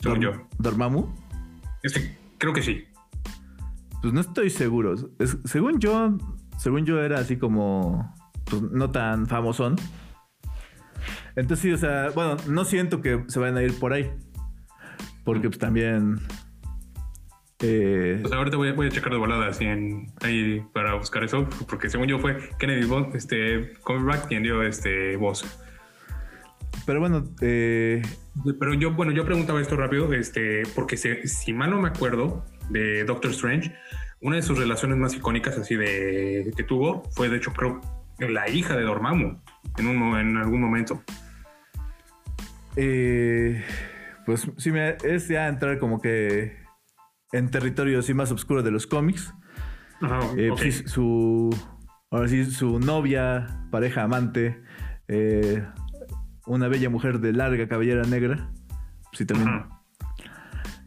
Según 0.00 0.18
Dorm- 0.18 0.22
yo. 0.22 0.48
Dormammu. 0.58 1.14
Este, 1.82 2.16
creo 2.38 2.52
que 2.52 2.62
sí. 2.62 2.84
Pues 4.02 4.12
no 4.12 4.20
estoy 4.20 4.50
seguro. 4.50 4.94
Es- 5.18 5.38
según 5.44 5.78
yo, 5.78 6.18
según 6.58 6.84
yo 6.84 7.00
era 7.00 7.18
así 7.20 7.36
como, 7.36 8.14
pues 8.44 8.60
no 8.62 8.90
tan 8.90 9.26
famosón. 9.26 9.76
Entonces 11.36 11.60
sí, 11.60 11.72
o 11.72 11.78
sea, 11.78 12.10
bueno, 12.14 12.36
no 12.48 12.64
siento 12.64 13.00
que 13.00 13.24
se 13.28 13.38
vayan 13.40 13.56
a 13.56 13.62
ir 13.62 13.78
por 13.78 13.92
ahí. 13.92 14.10
Porque 15.24 15.48
pues 15.48 15.58
también... 15.58 16.18
eh, 17.60 18.18
Pues 18.20 18.32
ahorita 18.34 18.56
voy, 18.56 18.68
a- 18.70 18.72
voy 18.74 18.88
a 18.88 18.90
checar 18.90 19.12
de 19.12 19.18
volada 19.18 19.46
así 19.46 19.64
en, 19.64 20.06
ahí 20.22 20.62
para 20.74 20.94
buscar 20.94 21.22
eso, 21.24 21.48
porque 21.68 21.88
según 21.88 22.08
yo 22.08 22.18
fue 22.18 22.50
Kennedy 22.58 22.84
Bo- 22.86 23.08
este, 23.14 23.72
Cumberbatch 23.84 24.26
quien 24.26 24.42
dio 24.42 24.62
este 24.64 25.16
voz. 25.16 25.44
pero 26.86 26.98
bueno, 27.00 27.24
eh, 27.40 28.02
Pero 28.58 28.74
yo, 28.74 28.92
bueno, 28.92 29.12
yo 29.12 29.24
preguntaba 29.24 29.60
esto 29.60 29.76
rápido, 29.76 30.12
este, 30.12 30.64
porque 30.74 30.96
se- 30.96 31.26
si 31.28 31.52
mal 31.52 31.70
no 31.70 31.80
me 31.80 31.88
acuerdo 31.88 32.44
de 32.72 33.04
Doctor 33.04 33.30
Strange, 33.32 33.74
una 34.20 34.36
de 34.36 34.42
sus 34.42 34.58
relaciones 34.58 34.98
más 34.98 35.14
icónicas 35.14 35.58
así 35.58 35.76
de 35.76 36.52
que 36.56 36.62
tuvo 36.64 37.02
fue 37.12 37.28
de 37.28 37.36
hecho 37.36 37.52
creo 37.52 37.80
la 38.18 38.48
hija 38.48 38.76
de 38.76 38.82
Dormammu 38.84 39.40
en 39.78 39.86
un 39.86 40.16
en 40.18 40.36
algún 40.36 40.60
momento. 40.60 41.02
eh, 42.76 43.62
pues 44.24 44.48
sí, 44.56 44.70
me, 44.70 44.96
es 45.02 45.28
ya 45.28 45.48
entrar 45.48 45.78
como 45.78 46.00
que 46.00 46.56
en 47.32 47.50
territorio 47.50 47.98
así 47.98 48.14
más 48.14 48.30
oscuro 48.30 48.62
de 48.62 48.70
los 48.70 48.86
cómics. 48.86 49.34
Ajá, 50.00 50.20
Eh, 50.36 50.48
pues 50.48 50.84
su. 50.86 51.50
Ahora 52.10 52.28
sí, 52.28 52.44
su 52.44 52.78
novia, 52.78 53.46
pareja, 53.70 54.02
amante, 54.02 54.62
eh, 55.08 55.64
una 56.46 56.68
bella 56.68 56.90
mujer 56.90 57.20
de 57.20 57.32
larga 57.32 57.66
cabellera 57.68 58.02
negra. 58.02 58.50
Sí, 59.12 59.24
también. 59.24 59.64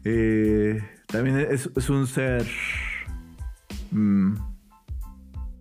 Eh, 0.04 0.80
también 1.06 1.38
es, 1.38 1.70
es 1.76 1.88
un 1.90 2.06
ser 2.06 2.46
mm, 3.90 4.34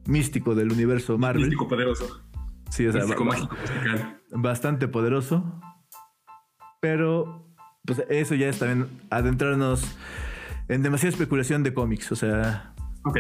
místico 0.07 0.55
del 0.55 0.71
universo 0.71 1.17
Marvel. 1.17 1.43
Místico 1.43 1.67
poderoso. 1.67 2.21
Sí, 2.69 2.87
o 2.87 2.91
sea, 2.91 3.01
Místico 3.01 3.25
mágico 3.25 3.55
musical. 3.55 4.21
bastante 4.31 4.87
poderoso. 4.87 5.61
Pero, 6.81 7.47
pues 7.85 8.03
eso 8.09 8.35
ya 8.35 8.47
es 8.47 8.59
también 8.59 8.87
adentrarnos 9.09 9.97
en 10.67 10.83
demasiada 10.83 11.09
especulación 11.11 11.63
de 11.63 11.73
cómics. 11.73 12.11
O 12.11 12.15
sea, 12.15 12.73
Ok. 13.05 13.19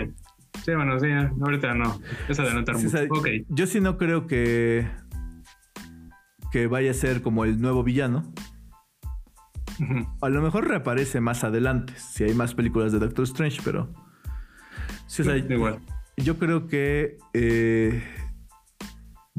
Sí, 0.63 0.73
bueno, 0.73 0.99
sí, 0.99 1.07
ahorita 1.41 1.73
no. 1.75 1.99
Es 2.27 2.39
adelantar 2.39 2.75
Sí, 2.77 2.87
o 2.87 2.89
mucho. 2.89 2.97
sea, 2.97 3.07
ok. 3.09 3.27
Yo 3.49 3.67
sí 3.67 3.79
no 3.81 3.97
creo 3.97 4.25
que 4.25 4.87
que 6.51 6.67
vaya 6.67 6.91
a 6.91 6.93
ser 6.93 7.21
como 7.21 7.43
el 7.43 7.59
nuevo 7.59 7.83
villano. 7.83 8.23
A 10.21 10.29
lo 10.29 10.41
mejor 10.41 10.67
reaparece 10.67 11.19
más 11.21 11.43
adelante, 11.43 11.93
si 11.97 12.23
hay 12.23 12.33
más 12.33 12.53
películas 12.53 12.91
de 12.91 12.99
Doctor 12.99 13.23
Strange, 13.25 13.61
pero 13.63 13.91
sí, 15.07 15.21
o 15.21 15.25
sea, 15.25 15.37
Igual. 15.37 15.79
yo 16.17 16.37
creo 16.37 16.67
que 16.67 17.17
eh, 17.33 18.03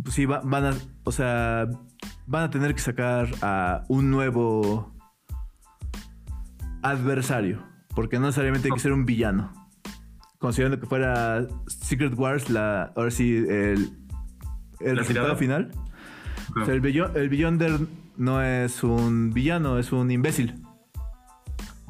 pues 0.03 0.14
sí, 0.14 0.26
va- 0.26 0.43
van 0.45 0.64
a, 0.66 0.74
o 1.05 1.12
sea, 1.12 1.66
van 2.26 2.43
a 2.45 2.51
tener 2.51 2.74
que 2.74 2.80
sacar 2.80 3.28
a 3.43 3.84
un 3.89 4.11
nuevo 4.11 4.95
adversario, 6.82 7.62
porque 7.95 8.18
no 8.18 8.26
necesariamente 8.26 8.68
hay 8.68 8.74
que 8.74 8.80
ser 8.80 8.93
un 8.93 9.05
villano. 9.07 9.53
Considerando 10.39 10.78
que 10.78 10.87
fuera 10.87 11.47
Secret 11.66 12.12
Wars, 12.16 12.51
la, 12.51 12.93
ahora 12.95 13.11
sí, 13.11 13.37
el, 13.37 13.91
el 14.80 14.97
resultado 14.99 15.37
final. 15.37 15.70
O 16.61 16.64
sea, 16.64 16.74
el, 16.74 16.84
el 17.16 17.28
Beyonder 17.28 17.80
no 18.17 18.43
es 18.43 18.83
un 18.83 19.33
villano, 19.33 19.79
es 19.79 19.93
un 19.93 20.11
imbécil. 20.11 20.62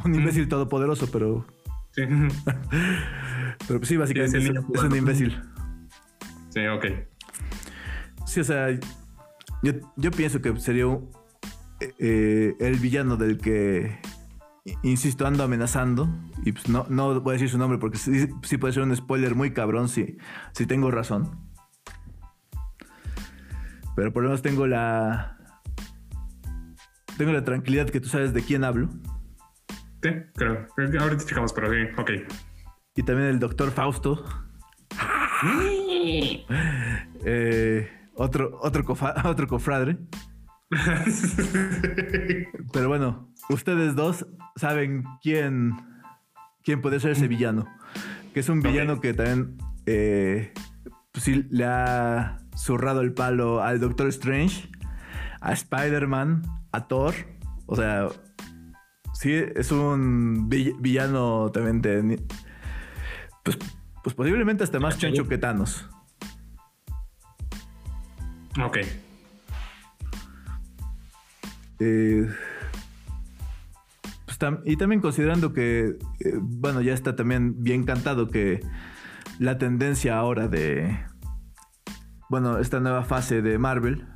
Un 0.04 0.14
imbécil 0.14 0.48
todopoderoso, 0.48 1.08
pero, 1.10 1.46
Sí. 1.92 2.02
pero 3.66 3.78
pues 3.80 3.88
sí, 3.88 3.96
básicamente 3.96 4.40
Sí, 4.40 4.48
es, 4.74 4.82
un 4.82 4.94
imbécil. 4.96 5.40
sí, 6.50 6.66
ok. 6.66 6.84
Sí, 8.26 8.40
o 8.40 8.44
sea, 8.44 8.68
yo, 9.62 9.72
yo 9.96 10.10
pienso 10.10 10.42
que 10.42 10.54
sería 10.60 10.86
un- 10.86 11.10
eh, 11.80 11.94
eh, 11.98 12.54
el 12.60 12.76
villano 12.78 13.16
del 13.16 13.38
que, 13.38 13.98
insisto, 14.82 15.26
ando 15.26 15.42
amenazando. 15.44 16.08
Y 16.44 16.52
pues 16.52 16.68
no, 16.68 16.86
no 16.88 17.20
voy 17.20 17.30
a 17.30 17.34
decir 17.34 17.48
su 17.48 17.58
nombre 17.58 17.78
porque 17.78 17.98
sí, 17.98 18.28
sí 18.42 18.58
puede 18.58 18.74
ser 18.74 18.82
un 18.82 18.94
spoiler 18.94 19.34
muy 19.34 19.52
cabrón 19.52 19.88
si, 19.88 20.18
si 20.52 20.66
tengo 20.66 20.90
razón. 20.90 21.38
Pero 23.94 24.12
por 24.12 24.22
lo 24.22 24.28
menos 24.28 24.42
tengo 24.42 24.66
la... 24.66 25.35
Tengo 27.16 27.32
la 27.32 27.44
tranquilidad 27.44 27.88
que 27.88 28.00
tú 28.00 28.08
sabes 28.08 28.32
de 28.34 28.42
quién 28.42 28.64
hablo. 28.64 28.88
Sí, 30.02 30.10
creo. 30.34 30.66
Ahorita 31.00 31.24
checamos, 31.24 31.52
pero 31.52 31.70
sí, 31.72 31.78
ok. 31.96 32.10
Y 32.96 33.02
también 33.02 33.28
el 33.28 33.38
doctor 33.38 33.70
Fausto. 33.70 34.24
Eh, 37.28 37.90
otro, 38.14 38.58
otro, 38.62 38.84
cofa- 38.84 39.14
otro 39.28 39.48
cofradre. 39.48 39.98
Pero 42.72 42.88
bueno, 42.88 43.32
ustedes 43.50 43.96
dos 43.96 44.26
saben 44.54 45.04
quién, 45.22 45.72
quién 46.64 46.80
puede 46.80 47.00
ser 47.00 47.12
ese 47.12 47.26
villano. 47.28 47.66
Que 48.32 48.40
es 48.40 48.48
un 48.48 48.60
villano 48.60 49.00
que 49.00 49.12
también 49.14 49.56
eh, 49.86 50.52
pues 51.12 51.24
sí, 51.24 51.46
le 51.50 51.64
ha 51.64 52.38
zurrado 52.56 53.00
el 53.00 53.12
palo 53.12 53.62
al 53.62 53.80
Doctor 53.80 54.06
Strange, 54.08 54.68
a 55.40 55.52
Spider-Man, 55.52 56.42
a 56.72 56.88
Thor. 56.88 57.14
O 57.66 57.76
sea, 57.76 58.08
sí, 59.14 59.32
es 59.32 59.72
un 59.72 60.48
vill- 60.48 60.76
villano 60.80 61.50
también 61.52 61.82
de... 61.82 62.22
Pues, 63.42 63.58
pues 64.02 64.14
posiblemente 64.14 64.64
hasta 64.64 64.78
más 64.80 64.98
choncho 64.98 65.26
que 65.26 65.38
Thanos. 65.38 65.88
ok. 68.64 68.78
Eh, 71.78 72.26
pues 74.24 74.38
tam- 74.40 74.62
y 74.64 74.76
también 74.76 75.00
considerando 75.00 75.52
que, 75.52 75.98
eh, 76.20 76.38
bueno, 76.40 76.80
ya 76.80 76.94
está 76.94 77.16
también 77.16 77.62
bien 77.62 77.84
cantado 77.84 78.28
que 78.28 78.60
la 79.38 79.58
tendencia 79.58 80.16
ahora 80.16 80.48
de, 80.48 80.98
bueno, 82.30 82.58
esta 82.58 82.80
nueva 82.80 83.04
fase 83.04 83.42
de 83.42 83.58
Marvel, 83.58 84.08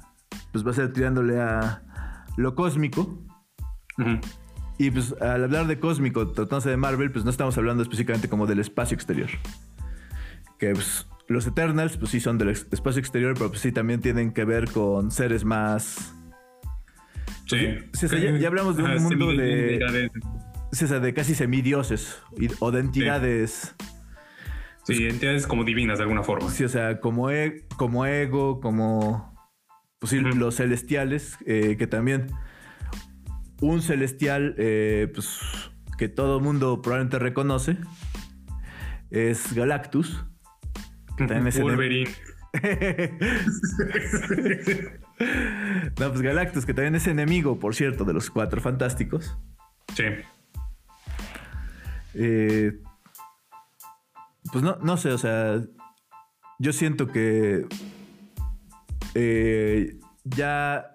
pues 0.52 0.66
va 0.66 0.70
a 0.70 0.74
ser 0.74 0.92
tirándole 0.92 1.40
a 1.40 1.82
lo 2.36 2.54
cósmico. 2.54 3.22
Y 4.78 4.90
pues 4.90 5.14
al 5.20 5.44
hablar 5.44 5.66
de 5.66 5.78
cósmico, 5.78 6.28
tratándose 6.32 6.70
de 6.70 6.76
Marvel, 6.78 7.12
pues 7.12 7.24
no 7.24 7.30
estamos 7.30 7.56
hablando 7.58 7.82
específicamente 7.82 8.28
como 8.28 8.46
del 8.46 8.60
espacio 8.60 8.94
exterior. 8.94 9.28
Que 10.58 10.72
pues, 10.72 11.06
los 11.28 11.46
Eternals, 11.46 11.96
pues 11.98 12.10
sí 12.12 12.20
son 12.20 12.38
del 12.38 12.48
espacio 12.50 12.98
exterior, 13.00 13.34
pero 13.34 13.48
pues 13.50 13.60
sí 13.60 13.72
también 13.72 14.00
tienen 14.00 14.32
que 14.32 14.44
ver 14.44 14.70
con 14.70 15.10
seres 15.10 15.44
más... 15.44 16.14
Sí. 17.46 17.78
Sí, 17.92 18.06
o 18.06 18.08
sea, 18.08 18.18
ya- 18.18 18.38
ya 18.38 18.48
hablamos 18.48 18.76
de 18.76 18.84
un 18.84 19.02
mundo 19.02 19.26
de-. 19.32 20.10
Sí, 20.72 20.84
o 20.84 20.88
sea, 20.88 21.00
de 21.00 21.12
casi 21.12 21.34
semidioses 21.34 22.22
o 22.60 22.70
de 22.70 22.80
entidades. 22.80 23.74
Sí, 24.84 25.06
entidades 25.08 25.46
como 25.46 25.64
divinas 25.64 25.98
de 25.98 26.04
alguna 26.04 26.22
forma. 26.22 26.48
Sí, 26.48 26.64
o 26.64 26.68
sea, 26.68 27.00
como, 27.00 27.28
e- 27.30 27.66
como 27.76 28.06
ego, 28.06 28.60
como 28.60 29.29
pues, 30.00 30.10
sí, 30.10 30.18
los 30.20 30.56
celestiales, 30.56 31.36
eh, 31.46 31.76
que 31.78 31.86
también 31.86 32.26
un 33.60 33.80
celestial, 33.82 34.54
eh, 34.58 35.08
pues 35.14 35.38
que 35.98 36.08
todo 36.08 36.40
mundo 36.40 36.82
probablemente 36.82 37.18
reconoce, 37.18 37.76
es 39.10 39.52
Galactus. 39.54 40.24
que 41.16 41.26
también 41.26 41.46
es 41.46 41.58
enem- 41.58 41.62
Wolverine. 41.62 42.10
no, 46.00 46.08
pues 46.08 46.22
Galactus, 46.22 46.64
que 46.66 46.74
también 46.74 46.94
es 46.94 47.06
enemigo, 47.06 47.58
por 47.58 47.74
cierto, 47.74 48.04
de 48.04 48.12
los 48.14 48.30
cuatro 48.30 48.60
fantásticos. 48.60 49.36
Sí. 49.94 50.04
Eh, 52.14 52.80
pues 54.52 54.64
no, 54.64 54.76
no 54.82 54.96
sé, 54.96 55.12
o 55.12 55.18
sea, 55.18 55.60
yo 56.58 56.72
siento 56.72 57.06
que 57.08 57.66
eh, 59.14 59.98
ya 60.24 60.94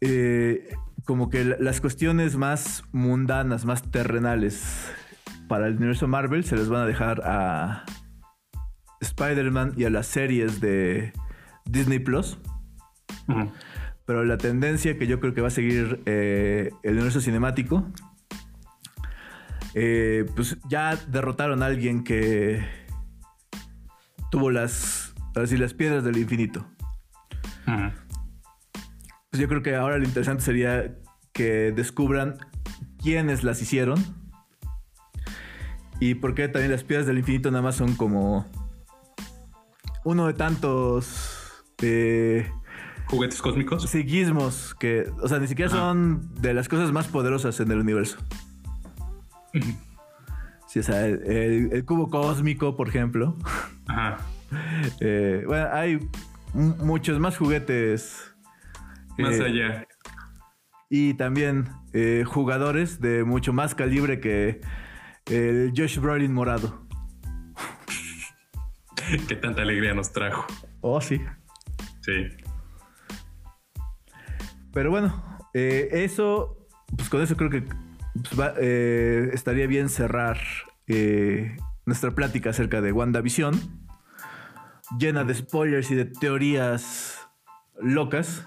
eh, 0.00 0.68
como 1.04 1.30
que 1.30 1.44
la- 1.44 1.56
las 1.58 1.80
cuestiones 1.80 2.36
más 2.36 2.84
mundanas, 2.92 3.64
más 3.64 3.82
terrenales 3.90 4.92
para 5.48 5.66
el 5.66 5.76
universo 5.76 6.08
Marvel 6.08 6.44
se 6.44 6.56
les 6.56 6.68
van 6.68 6.82
a 6.82 6.86
dejar 6.86 7.20
a 7.24 7.84
Spider-Man 9.00 9.74
y 9.76 9.84
a 9.84 9.90
las 9.90 10.06
series 10.06 10.60
de 10.60 11.12
Disney 11.64 11.98
Plus. 11.98 12.38
Pero 14.06 14.24
la 14.24 14.36
tendencia 14.38 14.98
que 14.98 15.06
yo 15.06 15.20
creo 15.20 15.34
que 15.34 15.40
va 15.40 15.48
a 15.48 15.50
seguir 15.50 16.02
eh, 16.06 16.70
el 16.82 16.94
universo 16.94 17.20
cinemático, 17.20 17.84
eh, 19.74 20.26
pues 20.36 20.58
ya 20.68 20.96
derrotaron 21.08 21.62
a 21.62 21.66
alguien 21.66 22.04
que 22.04 22.64
tuvo 24.30 24.50
las, 24.50 25.01
así, 25.34 25.56
las 25.56 25.74
piedras 25.74 26.04
del 26.04 26.16
infinito. 26.18 26.66
Pues 29.30 29.40
yo 29.40 29.48
creo 29.48 29.62
que 29.62 29.74
ahora 29.76 29.96
lo 29.98 30.04
interesante 30.04 30.42
sería 30.42 30.94
que 31.32 31.72
descubran 31.72 32.36
quiénes 33.02 33.44
las 33.44 33.62
hicieron 33.62 33.98
y 36.00 36.14
por 36.16 36.34
qué 36.34 36.48
también 36.48 36.70
las 36.72 36.84
piedras 36.84 37.06
del 37.06 37.18
infinito 37.18 37.50
nada 37.50 37.62
más 37.62 37.76
son 37.76 37.94
como 37.94 38.46
uno 40.04 40.26
de 40.26 40.34
tantos... 40.34 41.64
eh, 41.82 42.50
Juguetes 43.06 43.40
cósmicos. 43.40 43.88
psiquismos 43.88 44.74
que, 44.78 45.10
o 45.22 45.28
sea, 45.28 45.38
ni 45.38 45.46
siquiera 45.46 45.70
Ajá. 45.70 45.80
son 45.80 46.34
de 46.40 46.52
las 46.54 46.68
cosas 46.68 46.92
más 46.92 47.06
poderosas 47.08 47.58
en 47.60 47.70
el 47.70 47.78
universo. 47.78 48.18
Ujú. 49.54 49.72
Sí, 50.66 50.78
o 50.78 50.82
sea, 50.82 51.06
el, 51.06 51.22
el- 51.30 51.72
el 51.72 51.84
cubo 51.84 52.08
cósmico, 52.10 52.76
por 52.76 52.88
ejemplo. 52.88 53.36
Ajá. 53.86 54.18
Eh, 55.00 55.44
bueno, 55.46 55.68
hay 55.72 55.98
muchos 56.54 57.18
más 57.18 57.36
juguetes. 57.36 58.34
Más 59.18 59.34
eh, 59.34 59.44
allá. 59.44 59.86
Y 60.90 61.14
también 61.14 61.68
eh, 61.92 62.24
jugadores 62.26 63.00
de 63.00 63.24
mucho 63.24 63.52
más 63.52 63.74
calibre 63.74 64.20
que 64.20 64.60
el 65.26 65.72
Josh 65.76 65.98
Brolin 65.98 66.32
morado. 66.32 66.86
Que 69.28 69.36
tanta 69.36 69.62
alegría 69.62 69.94
nos 69.94 70.12
trajo. 70.12 70.46
Oh, 70.80 71.00
sí. 71.00 71.20
Sí. 72.00 72.28
Pero 74.72 74.90
bueno, 74.90 75.38
eso, 75.52 76.66
pues 76.96 77.08
con 77.10 77.20
eso 77.20 77.36
creo 77.36 77.50
que 77.50 77.62
pues, 77.62 78.40
va- 78.40 78.54
estaría 78.58 79.66
bien 79.66 79.88
cerrar 79.90 80.38
nuestra 81.84 82.12
plática 82.12 82.50
acerca 82.50 82.80
de 82.80 82.92
WandaVision, 82.92 83.54
llena 84.98 85.24
de 85.24 85.34
spoilers 85.34 85.90
y 85.90 85.94
de 85.94 86.04
teorías 86.04 87.18
locas, 87.80 88.44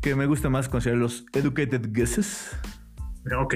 que 0.00 0.14
me 0.14 0.26
gusta 0.26 0.48
más 0.48 0.68
considerar 0.68 1.00
los 1.00 1.24
educated 1.32 1.88
guesses. 1.92 2.56
Ok. 3.38 3.54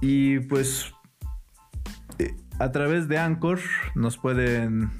Y 0.00 0.40
pues 0.40 0.92
eh, 2.18 2.34
a 2.58 2.72
través 2.72 3.08
de 3.08 3.18
Anchor 3.18 3.60
nos 3.94 4.16
pueden, 4.16 4.90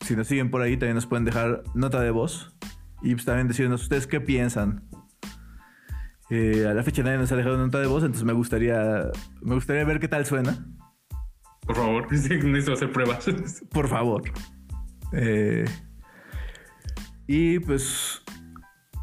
si 0.00 0.16
nos 0.16 0.26
siguen 0.26 0.50
por 0.50 0.62
ahí, 0.62 0.76
también 0.76 0.94
nos 0.94 1.06
pueden 1.06 1.24
dejar 1.24 1.62
nota 1.74 2.00
de 2.00 2.10
voz 2.10 2.56
y 3.02 3.14
pues 3.14 3.26
también 3.26 3.48
decirnos 3.48 3.82
ustedes 3.82 4.06
qué 4.06 4.20
piensan. 4.20 4.88
Eh, 6.30 6.66
a 6.66 6.72
la 6.72 6.82
fecha 6.82 7.02
nadie 7.02 7.18
nos 7.18 7.30
ha 7.32 7.36
dejado 7.36 7.58
nota 7.58 7.78
de 7.78 7.86
voz, 7.86 8.02
entonces 8.02 8.24
me 8.24 8.32
gustaría, 8.32 9.10
me 9.42 9.54
gustaría 9.54 9.84
ver 9.84 10.00
qué 10.00 10.08
tal 10.08 10.24
suena. 10.24 10.66
Por 11.66 11.76
favor. 11.76 12.12
Necesito 12.12 12.72
hacer 12.72 12.92
pruebas. 12.92 13.26
Por 13.70 13.88
favor. 13.88 14.22
Eh, 15.12 15.64
y 17.26 17.58
pues 17.60 18.22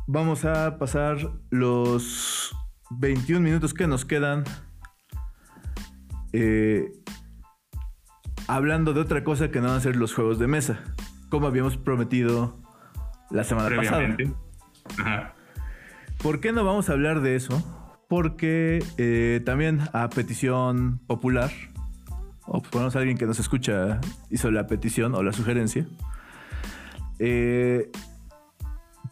vamos 0.07 0.45
a 0.45 0.77
pasar 0.77 1.17
los 1.49 2.55
21 2.91 3.41
minutos 3.41 3.73
que 3.73 3.87
nos 3.87 4.05
quedan 4.05 4.43
eh, 6.33 6.91
hablando 8.47 8.93
de 8.93 9.01
otra 9.01 9.23
cosa 9.23 9.51
que 9.51 9.59
no 9.59 9.67
van 9.67 9.77
a 9.77 9.79
ser 9.79 9.95
los 9.95 10.13
juegos 10.13 10.39
de 10.39 10.47
mesa, 10.47 10.79
como 11.29 11.47
habíamos 11.47 11.77
prometido 11.77 12.59
la 13.29 13.43
semana 13.43 13.75
pasada. 13.75 14.15
Ajá. 14.99 15.35
¿Por 16.21 16.39
qué 16.39 16.51
no 16.51 16.63
vamos 16.63 16.89
a 16.89 16.93
hablar 16.93 17.21
de 17.21 17.35
eso? 17.35 18.05
Porque 18.07 18.83
eh, 18.97 19.41
también 19.45 19.79
a 19.93 20.09
petición 20.09 20.99
popular, 21.07 21.51
o 22.53 22.61
por 22.61 22.73
lo 22.73 22.79
menos 22.81 22.95
alguien 22.97 23.17
que 23.17 23.25
nos 23.25 23.39
escucha 23.39 24.01
hizo 24.29 24.51
la 24.51 24.67
petición 24.67 25.15
o 25.15 25.23
la 25.23 25.31
sugerencia, 25.31 25.87
eh, 27.17 27.89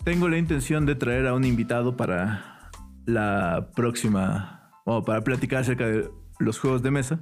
tengo 0.03 0.27
la 0.27 0.37
intención 0.37 0.85
de 0.85 0.95
traer 0.95 1.25
a 1.25 1.33
un 1.33 1.45
invitado 1.45 1.95
para 1.95 2.69
la 3.05 3.69
próxima, 3.73 4.71
o 4.83 5.05
para 5.05 5.21
platicar 5.21 5.61
acerca 5.61 5.87
de 5.87 6.09
los 6.39 6.59
juegos 6.59 6.83
de 6.83 6.91
mesa. 6.91 7.19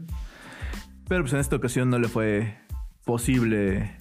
Pero 1.07 1.22
pues 1.22 1.34
en 1.34 1.39
esta 1.39 1.56
ocasión 1.56 1.91
no 1.91 1.99
le 1.99 2.07
fue 2.07 2.57
posible 3.06 3.95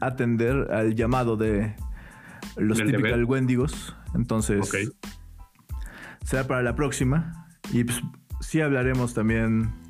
atender 0.00 0.72
al 0.72 0.94
llamado 0.94 1.36
de 1.36 1.74
los 2.56 2.78
típicos 2.78 3.24
Wendigos. 3.26 3.96
Entonces, 4.14 4.70
será 6.24 6.46
para 6.46 6.62
la 6.62 6.76
próxima. 6.76 7.48
Y 7.72 7.82
pues 7.82 8.00
sí 8.40 8.60
hablaremos 8.60 9.14
también 9.14 9.83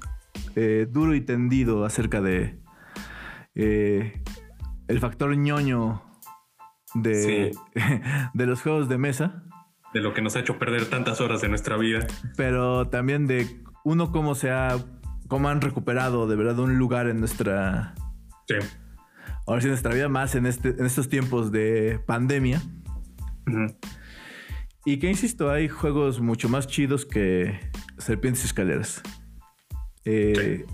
eh, 0.57 0.87
duro 0.89 1.15
y 1.15 1.21
tendido 1.21 1.85
acerca 1.85 2.21
de 2.21 2.59
eh, 3.55 4.23
el 4.89 5.01
factor 5.01 5.37
ñoño 5.37 6.03
de, 6.95 7.53
de 8.35 8.47
los 8.47 8.63
juegos 8.63 8.89
de 8.89 8.99
mesa. 8.99 9.45
De 9.93 10.01
lo 10.01 10.13
que 10.13 10.23
nos 10.23 10.37
ha 10.37 10.41
hecho 10.41 10.59
perder 10.59 10.87
tantas 10.87 11.21
horas 11.21 11.41
de 11.41 11.49
nuestra 11.49 11.77
vida. 11.77 12.07
Pero 12.37 12.89
también 12.89 13.27
de 13.27 13.63
uno 13.85 14.13
cómo 14.13 14.35
se 14.35 14.51
ha, 14.51 14.77
cómo 15.29 15.49
han 15.49 15.61
recuperado 15.61 16.27
de 16.27 16.37
verdad 16.37 16.59
un 16.59 16.79
lugar 16.79 17.09
en 17.09 17.21
nuestra... 17.21 17.95
Sí. 18.49 18.57
Ahora 19.47 19.61
sí, 19.61 19.67
en 19.67 19.73
nuestra 19.73 19.95
vida 19.95 20.09
más 20.09 20.35
en, 20.35 20.47
este, 20.47 20.71
en 20.71 20.87
estos 20.87 21.09
tiempos 21.09 21.53
de 21.53 22.01
pandemia. 22.07 22.63
Y 24.87 24.99
que 24.99 25.09
insisto, 25.09 25.51
hay 25.51 25.69
juegos 25.69 26.21
mucho 26.21 26.49
más 26.49 26.67
chidos 26.67 27.07
que 27.07 27.59
Serpientes 27.99 28.43
y 28.43 28.47
Escaleras. 28.47 29.03
Eh, 30.05 30.67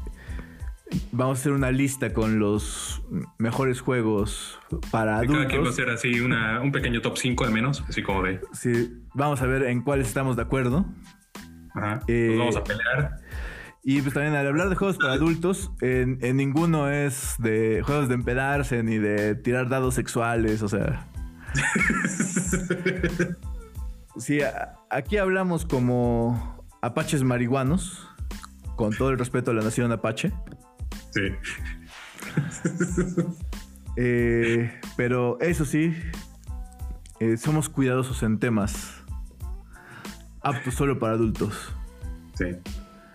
vamos 1.12 1.38
a 1.38 1.40
hacer 1.40 1.52
una 1.52 1.70
lista 1.70 2.12
con 2.12 2.38
los 2.38 3.02
mejores 3.38 3.80
juegos 3.80 4.58
para 4.90 5.16
adultos. 5.16 5.36
Cada 5.36 5.48
quien 5.48 5.62
va 5.62 5.66
a 5.66 5.70
hacer 5.70 5.90
así 5.90 6.20
un 6.20 6.72
pequeño 6.72 7.00
top 7.00 7.16
5 7.16 7.44
al 7.44 7.52
menos, 7.52 7.84
así 7.88 8.02
como 8.02 8.22
de. 8.22 8.40
Sí, 8.52 8.92
vamos 9.14 9.40
a 9.42 9.46
ver 9.46 9.64
en 9.64 9.82
cuáles 9.82 10.08
estamos 10.08 10.36
de 10.36 10.42
acuerdo. 10.42 10.86
Ajá. 11.74 12.00
Eh, 12.08 12.34
vamos 12.38 12.56
a 12.56 12.64
pelear. 12.64 13.20
Y 13.82 14.02
pues 14.02 14.12
también 14.12 14.34
al 14.34 14.46
hablar 14.46 14.68
de 14.68 14.76
juegos 14.76 14.98
para 14.98 15.14
adultos, 15.14 15.70
en, 15.80 16.18
ninguno 16.36 16.90
es 16.90 17.36
de 17.38 17.82
juegos 17.82 18.08
de 18.08 18.14
empedarse 18.14 18.82
ni 18.82 18.98
de 18.98 19.34
tirar 19.34 19.68
dados 19.68 19.94
sexuales, 19.94 20.62
o 20.62 20.68
sea. 20.68 21.08
sí, 24.18 24.40
aquí 24.90 25.16
hablamos 25.16 25.64
como 25.64 26.66
apaches 26.82 27.22
marihuanos, 27.22 28.06
con 28.80 28.94
todo 28.94 29.10
el 29.10 29.18
respeto 29.18 29.50
a 29.50 29.54
la 29.54 29.62
nación 29.62 29.92
apache. 29.92 30.32
Sí. 31.10 31.20
Eh, 33.96 34.80
pero 34.96 35.38
eso 35.40 35.66
sí, 35.66 35.94
eh, 37.18 37.36
somos 37.36 37.68
cuidadosos 37.68 38.22
en 38.22 38.38
temas 38.38 39.04
aptos 40.40 40.74
solo 40.74 40.98
para 40.98 41.14
adultos. 41.14 41.74
Sí. 42.34 42.46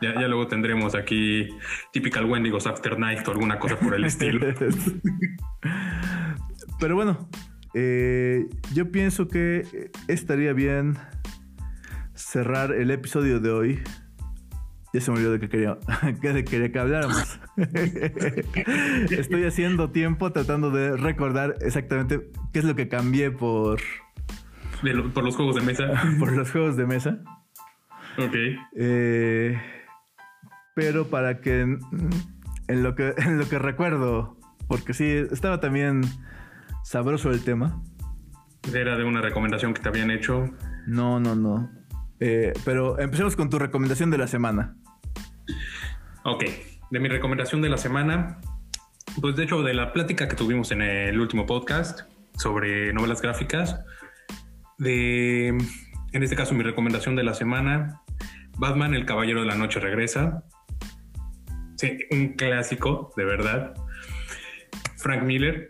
Ya, 0.02 0.12
luego 0.28 0.48
tendremos 0.48 0.94
aquí 0.94 1.48
Typical 1.92 2.26
Wendigos 2.26 2.68
After 2.68 3.00
Night 3.00 3.28
o 3.28 3.32
alguna 3.32 3.58
cosa 3.58 3.80
por 3.80 3.96
el 3.96 4.06
estilo. 4.06 4.46
Pero 6.80 6.96
bueno, 6.96 7.28
eh, 7.74 8.46
yo 8.74 8.92
pienso 8.92 9.28
que 9.30 9.90
estaría 10.08 10.54
bien 10.54 10.98
cerrar 12.14 12.72
el 12.74 12.92
episodio 12.92 13.40
de 13.40 13.50
hoy. 13.50 13.84
Ya 14.95 15.01
se 15.01 15.11
me 15.11 15.17
olvidó 15.17 15.34
de 15.34 15.41
que 15.41 15.49
quería, 15.49 15.77
que 16.22 16.45
quería 16.45 16.72
que 16.72 16.80
habláramos. 16.80 17.38
Estoy 19.11 19.43
haciendo 19.43 19.91
tiempo 19.91 20.31
tratando 20.31 20.72
de 20.72 20.95
recordar 20.95 21.55
exactamente 21.59 22.31
qué 22.53 22.59
es 22.59 22.65
lo 22.65 22.76
que 22.76 22.88
cambié 22.88 23.30
por... 23.30 23.81
por 25.13 25.23
los 25.26 25.35
juegos 25.35 25.55
de 25.55 25.63
mesa. 25.63 26.01
por 26.19 26.31
los 26.31 26.49
juegos 26.49 26.77
de 26.77 26.85
mesa. 26.85 27.19
Ok. 28.17 28.35
Eh, 28.77 29.61
pero 30.76 31.07
para 31.07 31.41
que 31.41 31.59
en, 31.59 32.84
lo 32.84 32.95
que 32.95 33.15
en 33.17 33.38
lo 33.38 33.49
que 33.49 33.59
recuerdo, 33.59 34.38
porque 34.69 34.93
sí, 34.93 35.09
estaba 35.30 35.59
también 35.59 36.03
sabroso 36.85 37.31
el 37.31 37.43
tema. 37.43 37.84
¿Era 38.73 38.95
de 38.95 39.03
una 39.03 39.19
recomendación 39.19 39.73
que 39.73 39.81
te 39.81 39.89
habían 39.89 40.09
hecho? 40.09 40.49
No, 40.88 41.19
no, 41.19 41.35
no. 41.35 41.69
Eh, 42.22 42.53
pero 42.63 42.97
empecemos 42.97 43.35
con 43.35 43.49
tu 43.49 43.59
recomendación 43.59 44.09
de 44.09 44.19
la 44.19 44.27
semana. 44.27 44.77
Ok, 46.23 46.43
de 46.91 46.99
mi 46.99 47.07
recomendación 47.07 47.61
de 47.61 47.69
la 47.69 47.77
semana, 47.77 48.39
pues 49.22 49.35
de 49.35 49.43
hecho 49.43 49.63
de 49.63 49.73
la 49.73 49.93
plática 49.93 50.27
que 50.27 50.35
tuvimos 50.35 50.72
en 50.72 50.81
el 50.81 51.19
último 51.19 51.45
podcast 51.45 52.01
sobre 52.38 52.91
novelas 52.93 53.22
gráficas, 53.22 53.80
de, 54.77 55.49
en 55.49 56.23
este 56.23 56.35
caso 56.35 56.53
mi 56.53 56.63
recomendación 56.63 57.15
de 57.15 57.23
la 57.23 57.34
semana, 57.34 58.01
Batman, 58.57 58.93
el 58.93 59.05
Caballero 59.05 59.41
de 59.41 59.47
la 59.47 59.55
Noche 59.55 59.80
regresa. 59.80 60.43
Sí, 61.77 61.99
un 62.11 62.30
clásico, 62.34 63.13
de 63.17 63.26
verdad. 63.26 63.73
Frank 64.97 65.23
Miller, 65.23 65.69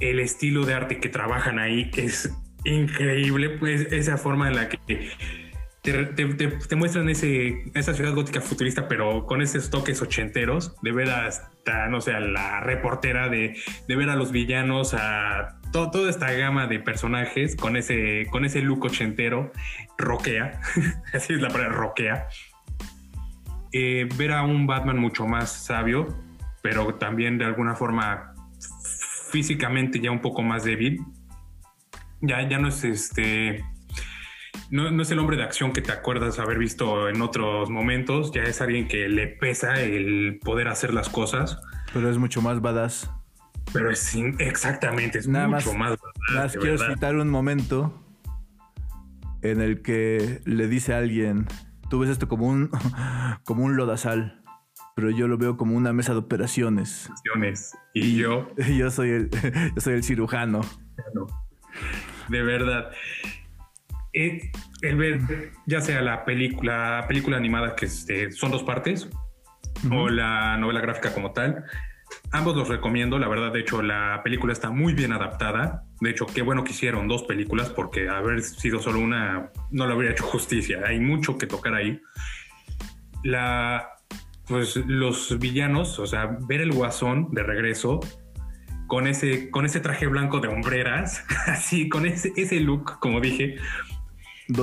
el 0.00 0.18
estilo 0.18 0.64
de 0.64 0.74
arte 0.74 0.98
que 0.98 1.08
trabajan 1.08 1.58
ahí 1.58 1.90
es 1.96 2.32
increíble, 2.64 3.50
pues 3.50 3.92
esa 3.92 4.16
forma 4.16 4.48
en 4.48 4.56
la 4.56 4.68
que 4.68 4.78
te, 5.84 6.76
muestran 6.76 7.10
ese, 7.10 7.62
esa 7.74 7.92
ciudad 7.92 8.14
gótica 8.14 8.40
futurista, 8.40 8.88
pero 8.88 9.26
con 9.26 9.42
esos 9.42 9.68
toques 9.68 10.00
ochenteros, 10.00 10.74
de 10.80 10.92
ver 10.92 11.10
hasta, 11.10 11.88
no 11.88 12.00
sé, 12.00 12.14
a 12.14 12.20
la 12.20 12.60
reportera, 12.60 13.28
de, 13.28 13.54
ver 13.86 14.08
a 14.08 14.16
los 14.16 14.32
villanos, 14.32 14.94
a 14.94 15.60
toda 15.72 16.08
esta 16.08 16.32
gama 16.32 16.66
de 16.66 16.80
personajes 16.80 17.54
con 17.54 17.76
ese, 17.76 18.26
con 18.30 18.46
ese 18.46 18.62
look 18.62 18.84
ochentero, 18.84 19.52
roquea, 19.98 20.58
así 21.12 21.34
es 21.34 21.42
la 21.42 21.48
palabra, 21.48 21.74
roquea. 21.74 22.28
Eh, 23.72 24.08
ver 24.16 24.32
a 24.32 24.42
un 24.42 24.66
Batman 24.66 24.98
mucho 24.98 25.26
más 25.26 25.66
sabio, 25.66 26.16
pero 26.62 26.94
también 26.94 27.36
de 27.36 27.44
alguna 27.44 27.74
forma 27.74 28.32
físicamente 29.30 30.00
ya 30.00 30.10
un 30.10 30.20
poco 30.20 30.42
más 30.42 30.64
débil. 30.64 31.02
Ya, 32.22 32.48
ya 32.48 32.58
no 32.58 32.68
es 32.68 32.84
este 32.84 33.62
no, 34.74 35.02
es 35.02 35.10
el 35.12 35.20
hombre 35.20 35.36
de 35.36 35.44
acción 35.44 35.72
que 35.72 35.80
te 35.80 35.92
acuerdas 35.92 36.40
haber 36.40 36.58
visto 36.58 37.08
en 37.08 37.22
otros 37.22 37.70
momentos, 37.70 38.32
ya 38.32 38.42
es 38.42 38.60
alguien 38.60 38.88
que 38.88 39.08
le 39.08 39.28
pesa 39.28 39.80
el 39.80 40.40
poder 40.42 40.66
hacer 40.66 40.92
las 40.92 41.08
cosas. 41.08 41.60
Pero 41.92 42.10
es 42.10 42.18
mucho 42.18 42.42
más 42.42 42.60
badass. 42.60 43.08
Pero 43.72 43.92
es 43.92 44.16
exactamente, 44.40 45.18
es 45.18 45.28
mucho 45.28 45.74
más, 45.74 45.96
badass. 46.28 46.56
quiero 46.56 46.78
citar 46.78 47.14
un 47.14 47.30
momento 47.30 48.04
en 49.42 49.60
el 49.60 49.80
que 49.80 50.40
le 50.44 50.66
dice 50.66 50.92
a 50.92 50.98
alguien, 50.98 51.46
tú 51.88 52.00
ves 52.00 52.10
esto 52.10 52.26
como 52.26 52.48
un, 52.48 52.70
como 53.44 53.62
un 53.62 53.76
lodazal, 53.76 54.42
pero 54.96 55.10
yo 55.10 55.28
lo 55.28 55.38
veo 55.38 55.56
como 55.56 55.76
una 55.76 55.92
mesa 55.92 56.14
de 56.14 56.18
operaciones. 56.18 57.08
Y, 57.94 58.16
yo. 58.16 58.50
Yo 58.76 58.90
soy 58.90 59.10
el, 59.10 59.30
yo 59.76 59.80
soy 59.80 59.94
el 59.94 60.02
cirujano. 60.02 60.62
De 62.28 62.42
verdad. 62.42 62.90
Eh, 64.14 64.50
el 64.82 64.96
ver 64.96 65.52
ya 65.66 65.80
sea 65.80 66.00
la 66.00 66.24
película, 66.24 67.04
película 67.08 67.36
animada 67.36 67.74
que 67.74 67.86
este, 67.86 68.30
son 68.30 68.52
dos 68.52 68.62
partes 68.62 69.08
o 69.90 70.08
la 70.08 70.56
novela 70.56 70.80
gráfica 70.80 71.12
como 71.12 71.32
tal. 71.32 71.64
Ambos 72.30 72.56
los 72.56 72.68
recomiendo, 72.68 73.18
la 73.18 73.28
verdad, 73.28 73.52
de 73.52 73.60
hecho 73.60 73.82
la 73.82 74.20
película 74.22 74.52
está 74.52 74.70
muy 74.70 74.94
bien 74.94 75.12
adaptada. 75.12 75.82
De 76.00 76.10
hecho, 76.10 76.26
qué 76.26 76.42
bueno 76.42 76.62
que 76.64 76.72
hicieron 76.72 77.08
dos 77.08 77.24
películas 77.24 77.70
porque 77.70 78.08
haber 78.08 78.42
sido 78.42 78.80
solo 78.80 79.00
una 79.00 79.50
no 79.70 79.86
le 79.86 79.92
habría 79.92 80.12
hecho 80.12 80.24
justicia. 80.24 80.82
Hay 80.86 81.00
mucho 81.00 81.36
que 81.38 81.46
tocar 81.46 81.74
ahí. 81.74 82.00
La, 83.24 83.88
pues 84.46 84.76
los 84.76 85.38
villanos, 85.38 85.98
o 85.98 86.06
sea, 86.06 86.36
ver 86.46 86.60
el 86.60 86.72
guasón 86.72 87.30
de 87.32 87.42
regreso 87.42 88.00
con 88.86 89.06
ese, 89.06 89.50
con 89.50 89.64
ese 89.64 89.80
traje 89.80 90.06
blanco 90.06 90.40
de 90.40 90.48
hombreras, 90.48 91.24
así, 91.46 91.88
con 91.88 92.06
ese, 92.06 92.32
ese 92.36 92.60
look, 92.60 92.98
como 93.00 93.20
dije, 93.20 93.56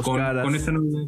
con, 0.03 0.55
esta 0.55 0.71
nueva, 0.71 1.07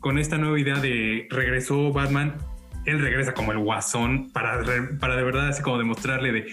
con 0.00 0.18
esta 0.18 0.38
nueva 0.38 0.58
idea 0.58 0.76
de 0.76 1.26
regresó 1.30 1.92
Batman, 1.92 2.36
él 2.84 3.00
regresa 3.00 3.34
como 3.34 3.52
el 3.52 3.58
guasón 3.58 4.30
para, 4.32 4.62
para 5.00 5.16
de 5.16 5.22
verdad 5.22 5.48
así 5.48 5.62
como 5.62 5.78
demostrarle 5.78 6.32
de 6.32 6.46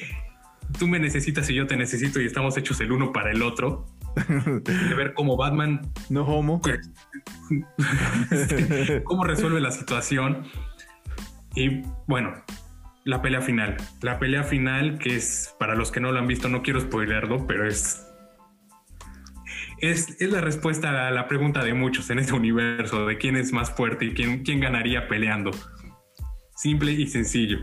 tú 0.78 0.88
me 0.88 1.00
necesitas 1.00 1.50
y 1.50 1.56
yo 1.56 1.68
te 1.68 1.76
necesito 1.76 2.22
y 2.22 2.26
estamos 2.26 2.56
hechos 2.58 2.80
el 2.80 2.92
uno 2.92 3.12
para 3.12 3.32
el 3.32 3.42
otro. 3.42 3.86
de 4.28 4.94
ver 4.94 5.14
cómo 5.14 5.38
Batman 5.38 5.90
no 6.10 6.24
homo 6.24 6.62
cómo 9.06 9.24
resuelve 9.24 9.62
la 9.62 9.72
situación 9.72 10.44
y 11.56 11.82
bueno 12.08 12.34
la 13.04 13.22
pelea 13.22 13.42
final. 13.42 13.78
La 14.02 14.20
pelea 14.20 14.44
final, 14.44 15.00
que 15.00 15.16
es 15.16 15.56
para 15.60 15.76
los 15.76 15.92
que 15.92 16.00
no 16.00 16.12
lo 16.12 16.20
han 16.20 16.28
visto, 16.28 16.50
no 16.50 16.62
quiero 16.62 16.80
spoilerlo, 16.80 17.48
pero 17.48 17.68
es. 17.68 18.08
Es, 19.82 20.22
es 20.22 20.32
la 20.32 20.42
respuesta 20.42 21.08
a 21.08 21.12
la 21.12 21.28
pregunta 21.28 21.64
de 21.64 21.74
muchos 21.74 22.10
en 22.12 22.20
este 22.20 22.34
universo 22.34 23.06
de 23.08 23.18
quién 23.18 23.36
es 23.36 23.52
más 23.52 23.72
fuerte 23.72 24.06
y 24.06 24.14
quién, 24.14 24.44
quién 24.44 24.60
ganaría 24.60 25.08
peleando. 25.08 25.52
Simple 26.56 26.92
y 26.92 27.08
sencillo. 27.08 27.58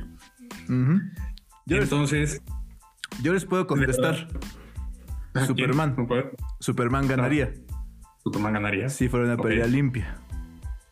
Yo, 0.68 1.76
les, 1.76 1.84
Entonces, 1.84 2.42
yo 3.22 3.32
les 3.32 3.44
puedo 3.44 3.66
contestar. 3.66 4.28
Superman. 5.46 5.94
Super- 5.94 6.34
Superman 6.58 7.06
ganaría 7.06 7.52
Superman 8.24 8.54
ganaría. 8.54 8.88
si 8.88 9.08
fuera 9.08 9.26
una 9.26 9.36
pelea 9.36 9.66
limpia. 9.66 10.16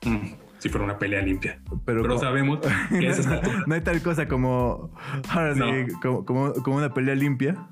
Mm, 0.05 0.35
si 0.59 0.69
fuera 0.69 0.85
una 0.85 0.99
pelea 0.99 1.21
limpia. 1.23 1.61
Pero, 1.85 2.03
Pero 2.03 2.19
sabemos 2.19 2.61
que 2.91 3.07
esa 3.09 3.37
es 3.41 3.43
no, 3.67 3.75
hay 3.75 3.81
tal 3.81 4.01
cosa 4.03 4.29
como, 4.29 4.95
ahora 5.31 5.55
sí, 5.55 5.61
No. 5.61 6.01
como, 6.01 6.25
como- 6.25 6.53
como 6.53 6.77
una 6.77 6.95
pelea 6.95 7.17
limpia. 7.17 7.67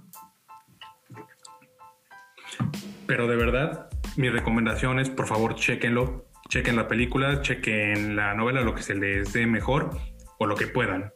Pero 3.07 3.27
de 3.27 3.37
verdad, 3.37 3.89
mi 4.17 4.31
recomendación 4.31 4.99
es, 4.99 5.11
por 5.11 5.27
favor, 5.27 5.55
chequenlo. 5.55 6.27
Chequen 6.49 6.77
la 6.77 6.89
película, 6.89 7.41
chequen 7.43 8.17
la 8.17 8.35
novela, 8.35 8.61
lo 8.61 8.75
que 8.75 8.83
se 8.83 8.95
les 8.95 9.33
dé 9.33 9.47
mejor 9.47 9.91
o 10.39 10.47
lo 10.47 10.55
que 10.57 10.67
puedan. 10.67 11.13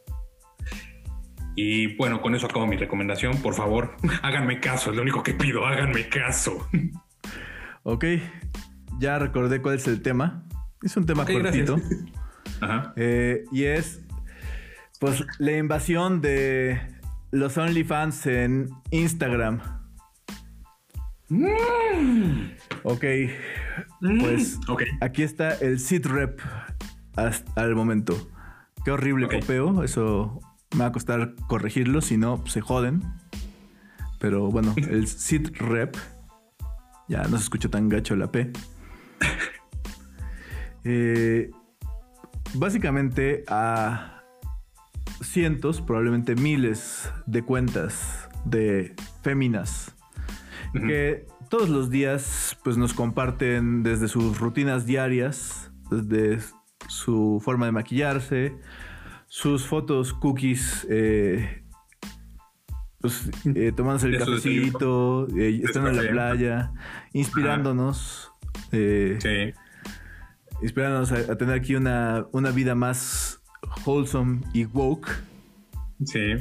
Y 1.55 1.95
bueno, 1.97 2.21
con 2.21 2.35
eso 2.35 2.45
acabo 2.45 2.65
mi 2.67 2.77
recomendación. 2.77 3.41
Por 3.41 3.53
favor, 3.53 3.95
háganme 4.23 4.59
caso, 4.59 4.91
es 4.91 4.95
lo 4.95 5.01
único 5.01 5.23
que 5.23 5.33
pido, 5.33 5.65
háganme 5.65 6.07
caso. 6.09 6.67
Ok, 7.83 8.05
ya 8.99 9.17
recordé 9.17 9.61
cuál 9.61 9.75
es 9.75 9.87
el 9.87 10.01
tema. 10.01 10.43
Es 10.83 10.97
un 10.97 11.05
tema 11.05 11.25
cortito. 11.25 11.77
Ajá. 12.61 12.93
Eh, 12.97 13.45
y 13.53 13.63
es, 13.63 14.05
pues, 14.99 15.25
la 15.39 15.53
invasión 15.53 16.21
de 16.21 16.79
los 17.31 17.57
OnlyFans 17.57 18.27
en 18.27 18.69
Instagram. 18.91 19.78
Ok, 22.83 23.05
pues 24.19 24.59
Ok. 24.67 24.83
aquí 25.01 25.23
está 25.23 25.53
el 25.55 25.79
sit 25.79 26.05
rep 26.05 26.39
hasta 27.15 27.63
el 27.63 27.75
momento. 27.75 28.29
Qué 28.83 28.91
horrible 28.91 29.25
Ok. 29.27 29.35
copeo, 29.41 29.83
eso 29.83 30.39
me 30.73 30.79
va 30.79 30.87
a 30.87 30.91
costar 30.91 31.35
corregirlo, 31.47 32.01
si 32.01 32.17
no, 32.17 32.39
pues, 32.41 32.53
se 32.53 32.61
joden. 32.61 33.03
Pero 34.19 34.49
bueno, 34.51 34.73
el 34.89 35.07
sit 35.07 35.55
rep, 35.57 35.95
ya 37.07 37.23
no 37.23 37.37
se 37.37 37.43
escucha 37.43 37.69
tan 37.69 37.89
gacho 37.89 38.15
la 38.15 38.31
P. 38.31 38.51
Eh, 40.85 41.51
básicamente 42.53 43.43
a 43.49 44.23
cientos, 45.21 45.81
probablemente 45.81 46.35
miles 46.35 47.11
de 47.25 47.43
cuentas 47.43 48.29
de 48.45 48.95
féminas 49.21 49.93
Que 50.73 51.25
todos 51.49 51.69
los 51.69 51.89
días 51.89 52.57
pues 52.63 52.77
nos 52.77 52.93
comparten 52.93 53.81
desde 53.83 54.07
sus 54.07 54.39
rutinas 54.39 54.85
diarias, 54.85 55.71
desde 55.89 56.39
su 56.87 57.41
forma 57.43 57.65
de 57.65 57.71
maquillarse, 57.71 58.53
sus 59.27 59.65
fotos 59.65 60.13
cookies, 60.13 60.85
eh, 60.89 61.63
pues, 63.01 63.29
eh, 63.45 63.71
tomándose 63.75 64.07
el 64.07 64.17
cafecito, 64.19 65.27
eh, 65.37 65.61
estando 65.63 65.89
en 65.89 65.97
la 66.05 66.11
playa, 66.11 66.71
inspirándonos, 67.13 68.31
eh, 68.71 69.17
Sí. 69.21 69.53
inspirándonos 70.61 71.11
a, 71.11 71.31
a 71.31 71.35
tener 71.37 71.55
aquí 71.55 71.75
una, 71.75 72.25
una 72.31 72.51
vida 72.51 72.75
más 72.75 73.41
wholesome 73.85 74.41
y 74.53 74.65
woke. 74.65 75.09
Sí. 76.05 76.35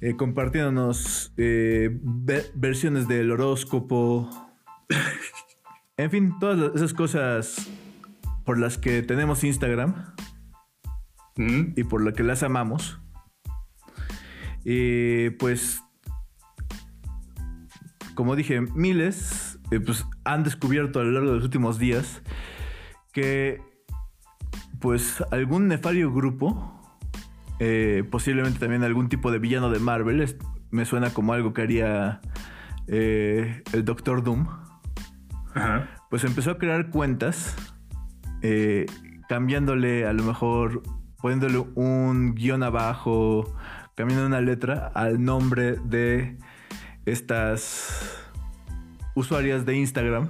Eh, 0.00 0.16
compartiéndonos 0.16 1.32
eh, 1.36 1.98
ve- 2.02 2.46
versiones 2.54 3.08
del 3.08 3.30
horóscopo. 3.30 4.28
en 5.96 6.10
fin, 6.10 6.34
todas 6.38 6.74
esas 6.74 6.94
cosas 6.94 7.68
por 8.44 8.58
las 8.58 8.78
que 8.78 9.02
tenemos 9.02 9.44
Instagram 9.44 10.14
Mm, 11.38 11.74
y 11.76 11.84
por 11.84 12.02
las 12.02 12.14
que 12.14 12.22
las 12.22 12.42
amamos. 12.42 12.98
Y 14.64 15.28
pues, 15.30 15.82
como 18.14 18.34
dije, 18.36 18.62
miles 18.62 19.58
eh, 19.70 19.78
pues, 19.80 20.06
han 20.24 20.44
descubierto 20.44 20.98
a 20.98 21.04
lo 21.04 21.10
largo 21.10 21.28
de 21.30 21.34
los 21.36 21.44
últimos 21.44 21.78
días 21.78 22.22
que 23.12 23.60
pues 24.80 25.22
algún 25.30 25.68
nefario 25.68 26.12
grupo 26.12 26.75
eh, 27.58 28.04
posiblemente 28.10 28.58
también 28.58 28.82
algún 28.84 29.08
tipo 29.08 29.30
de 29.30 29.38
villano 29.38 29.70
de 29.70 29.78
Marvel. 29.78 30.20
Es- 30.20 30.36
me 30.70 30.84
suena 30.84 31.10
como 31.10 31.32
algo 31.32 31.52
que 31.54 31.62
haría 31.62 32.20
eh, 32.88 33.62
el 33.72 33.84
Doctor 33.84 34.22
Doom. 34.22 34.46
Ajá. 35.54 35.88
Pues 36.10 36.24
empezó 36.24 36.52
a 36.52 36.58
crear 36.58 36.90
cuentas, 36.90 37.56
eh, 38.42 38.86
cambiándole 39.28 40.06
a 40.06 40.12
lo 40.12 40.22
mejor, 40.22 40.82
poniéndole 41.20 41.58
un 41.74 42.34
guion 42.34 42.62
abajo, 42.62 43.56
cambiando 43.96 44.26
una 44.26 44.40
letra 44.40 44.88
al 44.94 45.24
nombre 45.24 45.76
de 45.84 46.38
estas 47.06 48.22
usuarias 49.14 49.64
de 49.64 49.76
Instagram, 49.76 50.28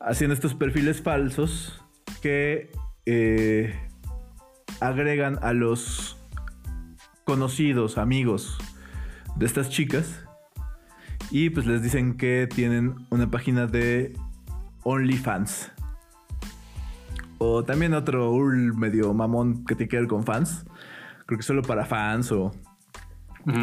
haciendo 0.00 0.34
estos 0.34 0.54
perfiles 0.54 1.02
falsos 1.02 1.84
que 2.22 2.70
eh, 3.06 3.74
agregan 4.80 5.38
a 5.42 5.52
los 5.52 6.16
conocidos, 7.24 7.98
amigos 7.98 8.58
de 9.36 9.46
estas 9.46 9.70
chicas 9.70 10.24
y 11.30 11.50
pues 11.50 11.66
les 11.66 11.82
dicen 11.82 12.16
que 12.16 12.48
tienen 12.52 12.96
una 13.10 13.30
página 13.30 13.66
de 13.66 14.16
OnlyFans. 14.82 15.70
O 17.38 17.64
también 17.64 17.94
otro 17.94 18.32
URL 18.32 18.74
medio 18.74 19.14
mamón 19.14 19.64
que 19.64 19.74
te 19.74 19.88
queda 19.88 20.06
con 20.06 20.24
fans. 20.24 20.64
Creo 21.26 21.38
que 21.38 21.42
solo 21.44 21.62
para 21.62 21.86
fans 21.86 22.32
o 22.32 22.52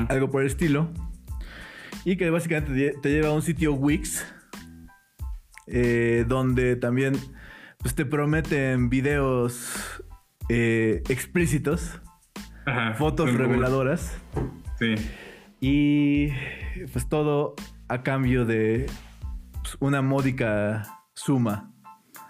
algo 0.09 0.31
por 0.31 0.41
el 0.41 0.47
estilo. 0.47 0.89
Y 2.05 2.15
que 2.15 2.29
básicamente 2.29 2.73
te, 2.73 2.99
te 2.99 3.09
lleva 3.09 3.29
a 3.29 3.33
un 3.33 3.41
sitio 3.41 3.73
Wix. 3.73 4.25
eh, 5.67 6.25
donde 6.27 6.75
también 6.77 7.13
pues, 7.79 7.93
te 7.93 8.05
prometen 8.05 8.89
videos 8.89 10.03
eh, 10.49 11.01
explícitos, 11.09 12.01
Ajá. 12.65 12.93
fotos 12.95 13.33
reveladoras. 13.33 14.17
Sí. 14.79 14.95
Y 15.59 16.29
pues 16.93 17.07
todo 17.09 17.55
a 17.89 18.03
cambio 18.03 18.45
de 18.45 18.85
pues, 19.61 19.77
una 19.79 20.01
módica 20.01 20.83
suma. 21.15 21.71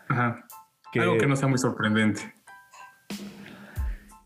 Ajá. 0.09 0.45
Que- 0.91 1.01
Algo 1.01 1.17
que 1.17 1.27
no 1.27 1.35
sea 1.35 1.47
muy 1.47 1.57
sorprendente. 1.57 2.33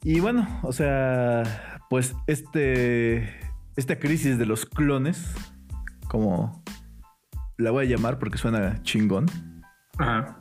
Y 0.04 0.20
bueno, 0.20 0.48
o 0.64 0.72
sea, 0.72 1.80
pues 1.90 2.16
este, 2.28 3.40
esta 3.76 4.00
crisis 4.00 4.38
de 4.38 4.46
los 4.46 4.66
clones, 4.66 5.34
como 6.08 6.64
la 7.58 7.72
voy 7.72 7.86
a 7.86 7.90
llamar 7.90 8.18
porque 8.18 8.38
suena 8.38 8.82
chingón. 8.84 9.26
Ajá. 10.00 10.41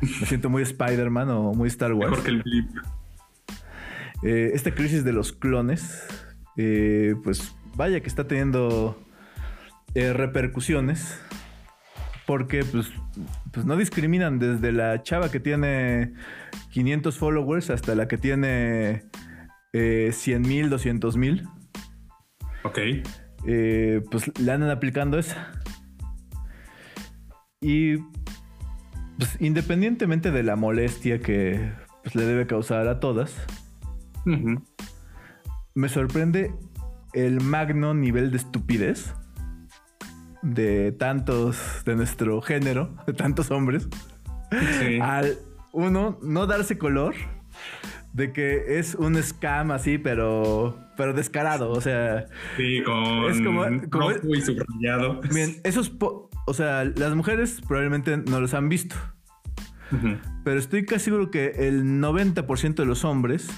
Me 0.00 0.26
siento 0.26 0.48
muy 0.48 0.62
Spider-Man 0.62 1.30
o 1.30 1.54
muy 1.54 1.68
Star 1.68 1.92
Wars. 1.92 2.10
Mejor 2.10 2.24
que 2.24 2.30
el 2.30 2.42
blip. 2.42 2.70
Eh, 4.22 4.50
esta 4.54 4.74
crisis 4.74 5.02
de 5.04 5.12
los 5.12 5.32
clones, 5.32 6.06
eh, 6.56 7.14
pues 7.24 7.54
vaya 7.74 8.00
que 8.00 8.08
está 8.08 8.26
teniendo 8.26 8.98
eh, 9.94 10.12
repercusiones. 10.12 11.20
Porque 12.26 12.64
pues, 12.64 12.92
pues 13.52 13.66
no 13.66 13.76
discriminan 13.76 14.38
desde 14.38 14.70
la 14.70 15.02
chava 15.02 15.32
que 15.32 15.40
tiene 15.40 16.12
500 16.70 17.18
followers 17.18 17.70
hasta 17.70 17.96
la 17.96 18.06
que 18.06 18.18
tiene 18.18 19.02
eh, 19.72 20.10
100 20.12 20.42
mil, 20.42 20.70
200 20.70 21.16
mil. 21.16 21.48
Ok. 22.62 22.78
pues 24.10 24.30
le 24.38 24.52
andan 24.52 24.70
aplicando 24.70 25.18
esa. 25.18 25.50
Y 27.60 27.96
pues, 29.20 29.36
independientemente 29.40 30.30
de 30.30 30.42
la 30.42 30.56
molestia 30.56 31.20
que 31.20 31.72
pues, 32.02 32.14
le 32.14 32.24
debe 32.24 32.46
causar 32.46 32.88
a 32.88 32.98
todas, 33.00 33.34
me 35.74 35.88
sorprende 35.88 36.52
el 37.12 37.40
magno 37.40 37.94
nivel 37.94 38.30
de 38.30 38.36
estupidez 38.38 39.14
de 40.42 40.92
tantos 40.92 41.82
de 41.84 41.96
nuestro 41.96 42.40
género, 42.40 42.94
de 43.06 43.12
tantos 43.12 43.50
hombres, 43.50 43.88
Sí. 44.80 44.98
al 45.00 45.36
uno 45.72 46.18
no 46.22 46.46
darse 46.46 46.78
color 46.78 47.14
de 48.12 48.32
que 48.32 48.78
es 48.78 48.94
un 48.94 49.22
scam 49.22 49.70
así, 49.70 49.98
pero 49.98 50.78
pero 50.96 51.12
descarado, 51.14 51.70
o 51.70 51.80
sea, 51.80 52.26
Sí, 52.56 52.82
con 52.84 53.30
Es 53.30 53.40
como- 53.40 53.64
como- 53.90 54.10
rojo 54.10 54.34
y 54.34 54.40
subrayado. 54.40 55.20
Bien, 55.32 55.56
esos, 55.64 55.88
po- 55.90 56.29
o 56.50 56.52
sea, 56.52 56.82
las 56.84 57.14
mujeres 57.14 57.60
probablemente 57.60 58.16
no 58.16 58.40
los 58.40 58.54
han 58.54 58.68
visto, 58.68 58.96
pero 60.42 60.58
estoy 60.58 60.84
casi 60.84 61.04
seguro 61.04 61.30
que 61.30 61.68
el 61.68 61.84
90% 61.84 62.74
de 62.74 62.86
los 62.86 63.04
hombres 63.04 63.48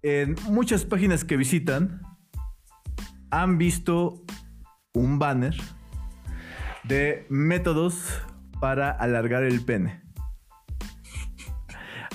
en 0.00 0.34
muchas 0.44 0.86
páginas 0.86 1.26
que 1.26 1.36
visitan 1.36 2.00
han 3.30 3.58
visto 3.58 4.24
un 4.94 5.18
banner 5.18 5.54
de 6.84 7.26
métodos 7.28 8.22
para 8.58 8.90
alargar 8.90 9.42
el 9.42 9.62
pene. 9.62 10.00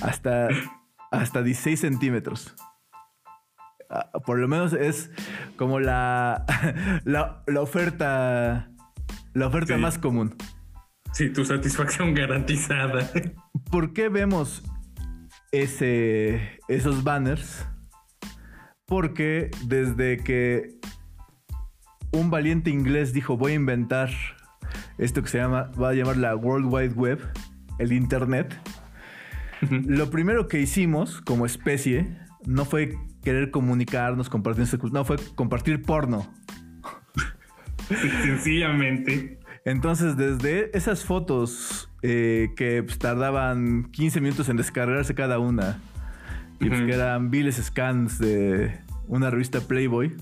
Hasta, 0.01 0.47
hasta 1.11 1.43
16 1.43 1.79
centímetros. 1.79 2.55
Ah, 3.91 4.09
Por 4.25 4.39
lo 4.39 4.47
menos 4.47 4.73
es 4.73 5.11
como 5.55 5.79
la, 5.79 6.45
la, 7.03 7.43
la 7.45 7.61
oferta, 7.61 8.72
la 9.33 9.47
oferta 9.47 9.75
Sí. 9.75 9.81
más 9.81 9.97
común. 9.97 10.35
Sí, 11.13 11.29
tu 11.29 11.45
satisfacción 11.45 12.13
garantizada. 12.13 13.09
¿Por 13.71 13.93
qué 13.93 14.09
vemos 14.09 14.63
ese, 15.51 16.59
esos 16.67 17.03
banners? 17.03 17.65
Porque 18.85 19.51
desde 19.65 20.17
que 20.17 20.75
un 22.11 22.29
valiente 22.29 22.69
inglés 22.69 23.13
dijo 23.13 23.37
voy 23.37 23.53
a 23.53 23.55
inventar 23.55 24.09
esto 24.97 25.21
que 25.21 25.29
se 25.29 25.37
llama, 25.37 25.71
va 25.81 25.89
a 25.89 25.93
llamar 25.93 26.17
la 26.17 26.35
World 26.35 26.65
Wide 26.71 26.93
Web, 26.95 27.19
el 27.79 27.91
Internet, 27.93 28.55
lo 29.69 30.09
primero 30.09 30.47
que 30.47 30.59
hicimos 30.59 31.21
como 31.21 31.45
especie 31.45 32.17
no 32.45 32.65
fue 32.65 32.97
querer 33.23 33.49
comunicarnos, 33.51 34.29
compartir, 34.29 34.67
no 34.91 35.05
fue 35.05 35.15
compartir 35.35 35.81
porno. 35.81 36.31
Sencillamente. 38.23 39.39
Entonces, 39.65 40.17
desde 40.17 40.75
esas 40.77 41.05
fotos 41.05 41.89
eh, 42.01 42.49
que 42.55 42.83
pues, 42.83 42.99
tardaban 42.99 43.85
15 43.91 44.19
minutos 44.21 44.49
en 44.49 44.57
descargarse 44.57 45.15
cada 45.15 45.39
una, 45.39 45.79
y 46.59 46.67
pues, 46.69 46.81
que 46.81 46.93
eran 46.93 47.31
viles 47.31 47.55
scans 47.63 48.19
de 48.19 48.77
una 49.07 49.29
revista 49.29 49.61
Playboy, 49.61 50.15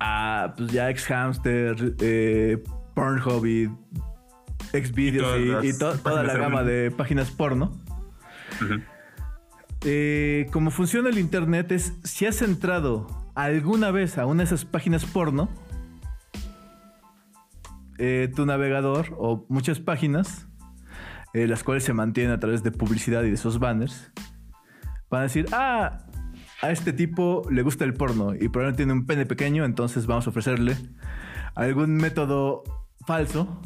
a 0.00 0.54
pues 0.56 0.72
ya 0.72 0.90
ex-hamster, 0.90 1.94
eh, 2.00 2.62
Pornhub 2.94 3.44
y 3.46 3.68
Xvideos 4.72 5.38
Y 5.38 5.42
y, 5.42 5.46
todas 5.48 5.64
y 5.64 5.68
las 5.68 5.78
to- 5.78 5.98
toda 5.98 6.22
la 6.24 6.34
gama 6.36 6.62
de- 6.62 6.90
páginas 6.90 7.30
porno. 7.30 7.72
Eh, 9.84 10.46
como 10.52 10.70
funciona 10.72 11.08
el 11.08 11.18
internet 11.18 11.70
es 11.70 11.92
si 12.02 12.26
has 12.26 12.42
entrado 12.42 13.06
alguna 13.36 13.92
vez 13.92 14.18
a 14.18 14.26
una 14.26 14.38
de 14.42 14.44
esas 14.46 14.64
páginas 14.64 15.04
porno, 15.04 15.48
eh, 17.98 18.30
tu 18.34 18.46
navegador 18.46 19.14
o 19.18 19.46
muchas 19.48 19.80
páginas, 19.80 20.48
eh, 21.34 21.46
las 21.46 21.64
cuales 21.64 21.84
se 21.84 21.92
mantienen 21.92 22.32
a 22.32 22.40
través 22.40 22.62
de 22.62 22.70
publicidad 22.70 23.22
y 23.24 23.28
de 23.28 23.34
esos 23.34 23.58
banners, 23.58 24.12
van 25.10 25.20
a 25.20 25.22
decir, 25.24 25.46
ah, 25.52 25.98
a 26.62 26.70
este 26.70 26.92
tipo 26.92 27.42
le 27.50 27.62
gusta 27.62 27.84
el 27.84 27.94
porno 27.94 28.34
y 28.34 28.48
probablemente 28.48 28.78
tiene 28.78 28.92
un 28.92 29.06
pene 29.06 29.26
pequeño, 29.26 29.64
entonces 29.64 30.06
vamos 30.06 30.26
a 30.26 30.30
ofrecerle 30.30 30.76
algún 31.54 31.96
método 31.96 32.62
falso 33.06 33.60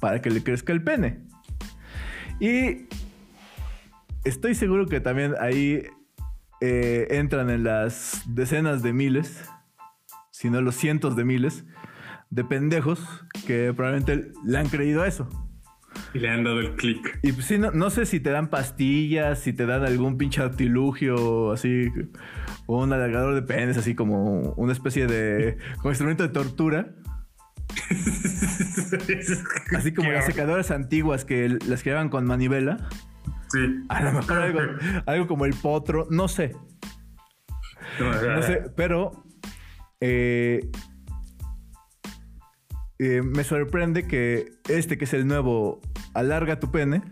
para 0.00 0.20
que 0.20 0.30
le 0.30 0.42
crezca 0.42 0.72
el 0.72 0.82
pene. 0.82 1.26
Y 2.40 2.86
estoy 4.24 4.54
seguro 4.54 4.86
que 4.86 5.00
también 5.00 5.34
ahí 5.40 5.82
eh, 6.60 7.06
entran 7.10 7.50
en 7.50 7.64
las 7.64 8.22
decenas 8.26 8.82
de 8.82 8.92
miles, 8.92 9.44
si 10.30 10.50
no 10.50 10.60
los 10.60 10.76
cientos 10.76 11.16
de 11.16 11.24
miles, 11.24 11.64
de 12.30 12.44
pendejos 12.44 13.00
que 13.46 13.72
probablemente 13.74 14.32
le 14.44 14.58
han 14.58 14.68
creído 14.68 15.04
eso. 15.04 15.28
Y 16.14 16.18
le 16.18 16.30
han 16.30 16.44
dado 16.44 16.60
el 16.60 16.74
clic. 16.76 17.18
Y 17.22 17.32
pues 17.32 17.46
sí, 17.46 17.58
no, 17.58 17.70
no 17.70 17.90
sé 17.90 18.06
si 18.06 18.20
te 18.20 18.30
dan 18.30 18.48
pastillas, 18.48 19.40
si 19.40 19.52
te 19.52 19.66
dan 19.66 19.84
algún 19.84 20.16
pinche 20.16 20.42
artilugio, 20.42 21.52
así, 21.52 21.88
o 22.66 22.82
un 22.82 22.92
alargador 22.92 23.34
de 23.34 23.42
penes, 23.42 23.76
así 23.76 23.94
como 23.94 24.52
una 24.52 24.72
especie 24.72 25.06
de 25.06 25.58
como 25.78 25.90
instrumento 25.90 26.22
de 26.22 26.28
tortura. 26.30 26.94
Así 29.76 29.92
como 29.92 30.10
las 30.10 30.24
secadoras 30.24 30.70
antiguas 30.70 31.26
que 31.26 31.58
las 31.66 31.82
que 31.82 31.90
llevan 31.90 32.08
con 32.08 32.24
manivela. 32.24 32.88
Sí. 33.48 33.84
A 33.90 34.02
lo 34.02 34.12
mejor 34.12 34.38
algo, 34.38 34.60
algo 35.06 35.26
como 35.26 35.44
el 35.44 35.54
potro, 35.54 36.06
no 36.10 36.28
sé. 36.28 36.56
No 38.00 38.42
sé, 38.42 38.64
pero 38.74 39.24
eh, 40.00 40.70
eh, 42.98 43.22
me 43.22 43.44
sorprende 43.44 44.06
que 44.06 44.52
este 44.68 44.98
que 44.98 45.04
es 45.04 45.14
el 45.14 45.26
nuevo 45.26 45.80
alarga 46.14 46.60
tu 46.60 46.70
pene, 46.70 47.02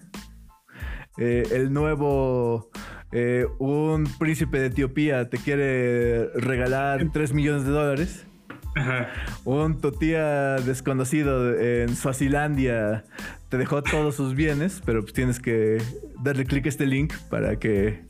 eh, 1.18 1.44
el 1.52 1.72
nuevo 1.72 2.70
eh, 3.12 3.46
un 3.58 4.04
príncipe 4.18 4.58
de 4.58 4.66
Etiopía 4.66 5.30
te 5.30 5.38
quiere 5.38 6.28
regalar 6.34 7.06
3 7.12 7.32
millones 7.32 7.64
de 7.64 7.70
dólares. 7.70 8.26
Ajá. 8.74 9.08
Un 9.44 9.80
totía 9.80 10.56
desconocido 10.56 11.58
en 11.58 11.96
Suazilandia 11.96 13.04
te 13.48 13.56
dejó 13.56 13.82
todos 13.82 14.16
sus 14.16 14.34
bienes, 14.34 14.82
pero 14.84 15.00
pues 15.00 15.14
tienes 15.14 15.40
que 15.40 15.78
darle 16.22 16.44
clic 16.44 16.66
a 16.66 16.68
este 16.68 16.84
link 16.84 17.14
para 17.30 17.58
que 17.58 18.04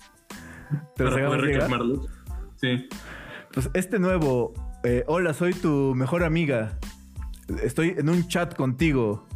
te 0.97 1.05
los 1.05 1.15
Para 1.15 1.27
hagamos 1.27 1.37
poder. 1.37 2.11
Sí. 2.57 2.89
Pues 3.53 3.71
este 3.75 3.99
nuevo, 3.99 4.55
eh, 4.83 5.05
hola, 5.07 5.35
soy 5.35 5.53
tu 5.53 5.95
mejor 5.95 6.25
amiga. 6.25 6.79
Estoy 7.63 7.95
en 7.97 8.09
un 8.09 8.27
chat 8.29 8.55
contigo 8.55 9.27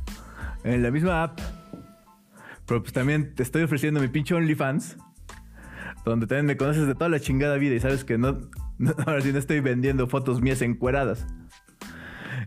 en 0.65 0.83
la 0.83 0.91
misma 0.91 1.23
app. 1.23 1.39
Pero 2.67 2.83
pues 2.83 2.93
también 2.93 3.35
te 3.35 3.43
estoy 3.43 3.63
ofreciendo 3.63 4.01
mi 4.01 4.09
pinche 4.09 4.35
OnlyFans. 4.35 4.97
Donde 6.05 6.27
también 6.27 6.47
me 6.47 6.57
conoces 6.57 6.87
de 6.87 6.95
toda 6.95 7.09
la 7.09 7.21
chingada 7.21 7.57
vida 7.57 7.75
y 7.75 7.81
sabes 7.81 8.05
que 8.05 8.17
no, 8.19 8.39
no- 8.79 8.95
ahora 9.07 9.21
sí 9.21 9.33
no 9.33 9.39
estoy 9.39 9.61
vendiendo 9.61 10.07
fotos 10.07 10.41
mías 10.41 10.63
encueradas. 10.63 11.27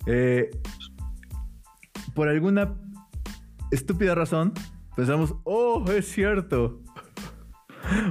Eh, 0.06 0.50
por 2.16 2.28
alguna 2.28 2.76
estúpida 3.72 4.16
razón, 4.16 4.54
pensamos, 4.96 5.36
oh, 5.44 5.84
es 5.92 6.08
cierto. 6.12 6.82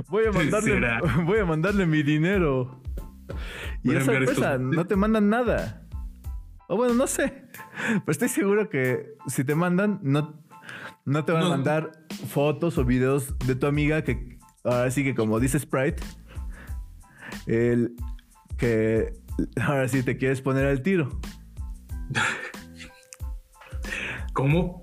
Voy 0.08 0.24
a 0.26 0.32
mandarle, 0.32 0.72
será? 0.74 1.00
voy 1.26 1.38
a 1.38 1.44
mandarle 1.44 1.86
mi 1.86 2.02
dinero. 2.02 2.80
Y 3.82 3.88
Voy 3.88 3.96
a 3.96 3.98
es 3.98 4.04
enviar 4.04 4.22
estos- 4.22 4.36
sorpresa, 4.38 4.58
no 4.58 4.86
te 4.86 4.96
mandan 4.96 5.28
nada. 5.28 5.81
O 6.72 6.76
bueno, 6.76 6.94
no 6.94 7.06
sé. 7.06 7.44
Pero 7.86 8.02
estoy 8.06 8.30
seguro 8.30 8.70
que 8.70 9.14
si 9.26 9.44
te 9.44 9.54
mandan, 9.54 10.00
no, 10.02 10.42
no 11.04 11.22
te 11.26 11.32
van 11.32 11.44
a 11.44 11.48
mandar 11.50 11.92
fotos 12.30 12.78
o 12.78 12.84
videos 12.86 13.38
de 13.40 13.54
tu 13.54 13.66
amiga 13.66 14.02
que 14.04 14.38
ahora 14.64 14.90
sí 14.90 15.04
que 15.04 15.14
como 15.14 15.38
dice 15.38 15.58
Sprite, 15.58 16.02
el 17.46 17.94
que 18.56 19.12
ahora 19.60 19.86
sí 19.86 20.02
te 20.02 20.16
quieres 20.16 20.40
poner 20.40 20.64
al 20.64 20.80
tiro. 20.80 21.20
¿Cómo, 24.32 24.82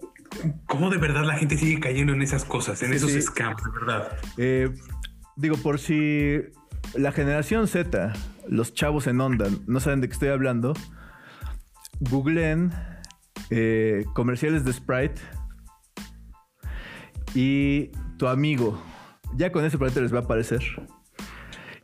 ¿Cómo 0.67 0.91
de 0.91 0.97
verdad 0.97 1.25
la 1.25 1.39
gente 1.39 1.57
sigue 1.57 1.79
cayendo 1.79 2.13
en 2.13 2.21
esas 2.21 2.45
cosas, 2.45 2.83
en 2.83 2.89
Sí, 2.89 2.95
esos 2.97 3.11
sí. 3.13 3.21
scams, 3.23 3.63
de 3.63 3.71
verdad? 3.71 4.11
Eh, 4.37 4.71
digo, 5.37 5.57
por 5.57 5.79
si 5.79 6.37
la 6.93 7.11
generación 7.11 7.67
Z, 7.67 8.13
los 8.47 8.75
chavos 8.75 9.07
en 9.07 9.19
onda, 9.21 9.47
no 9.65 9.79
saben 9.79 10.01
de 10.01 10.07
qué 10.07 10.13
estoy 10.13 10.29
hablando, 10.29 10.73
googleen 11.99 12.71
eh, 13.49 14.05
comerciales 14.13 14.63
de 14.63 14.73
Sprite 14.73 15.21
y 17.33 17.91
tu 18.17 18.27
amigo. 18.27 18.81
Ya 19.35 19.51
con 19.51 19.63
ese 19.63 19.77
probablemente 19.77 20.01
les 20.01 20.13
va 20.13 20.19
a 20.19 20.23
aparecer. 20.23 20.61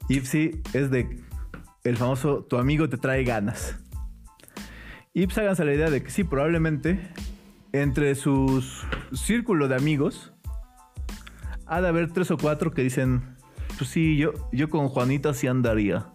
Y 0.10 0.22
sí, 0.22 0.62
es 0.74 0.92
de 0.92 1.24
el 1.84 1.98
famoso 1.98 2.44
tu 2.44 2.58
amigo 2.58 2.90
te 2.90 2.98
trae 2.98 3.24
ganas. 3.24 3.78
Y 5.14 5.28
pues 5.28 5.38
la 5.64 5.74
idea 5.74 5.90
de 5.90 6.04
que 6.04 6.10
sí, 6.10 6.24
probablemente 6.24 7.00
entre 7.72 8.16
sus 8.16 8.86
círculo 9.14 9.68
de 9.68 9.76
amigos 9.76 10.34
ha 11.66 11.82
de 11.82 11.88
haber 11.88 12.12
tres 12.12 12.32
o 12.32 12.38
cuatro 12.38 12.72
que 12.72 12.82
dicen, 12.82 13.36
pues 13.78 13.90
sí, 13.90 14.18
yo, 14.18 14.34
yo 14.52 14.70
con 14.70 14.88
Juanita 14.90 15.34
sí 15.34 15.48
andaría. 15.48 16.08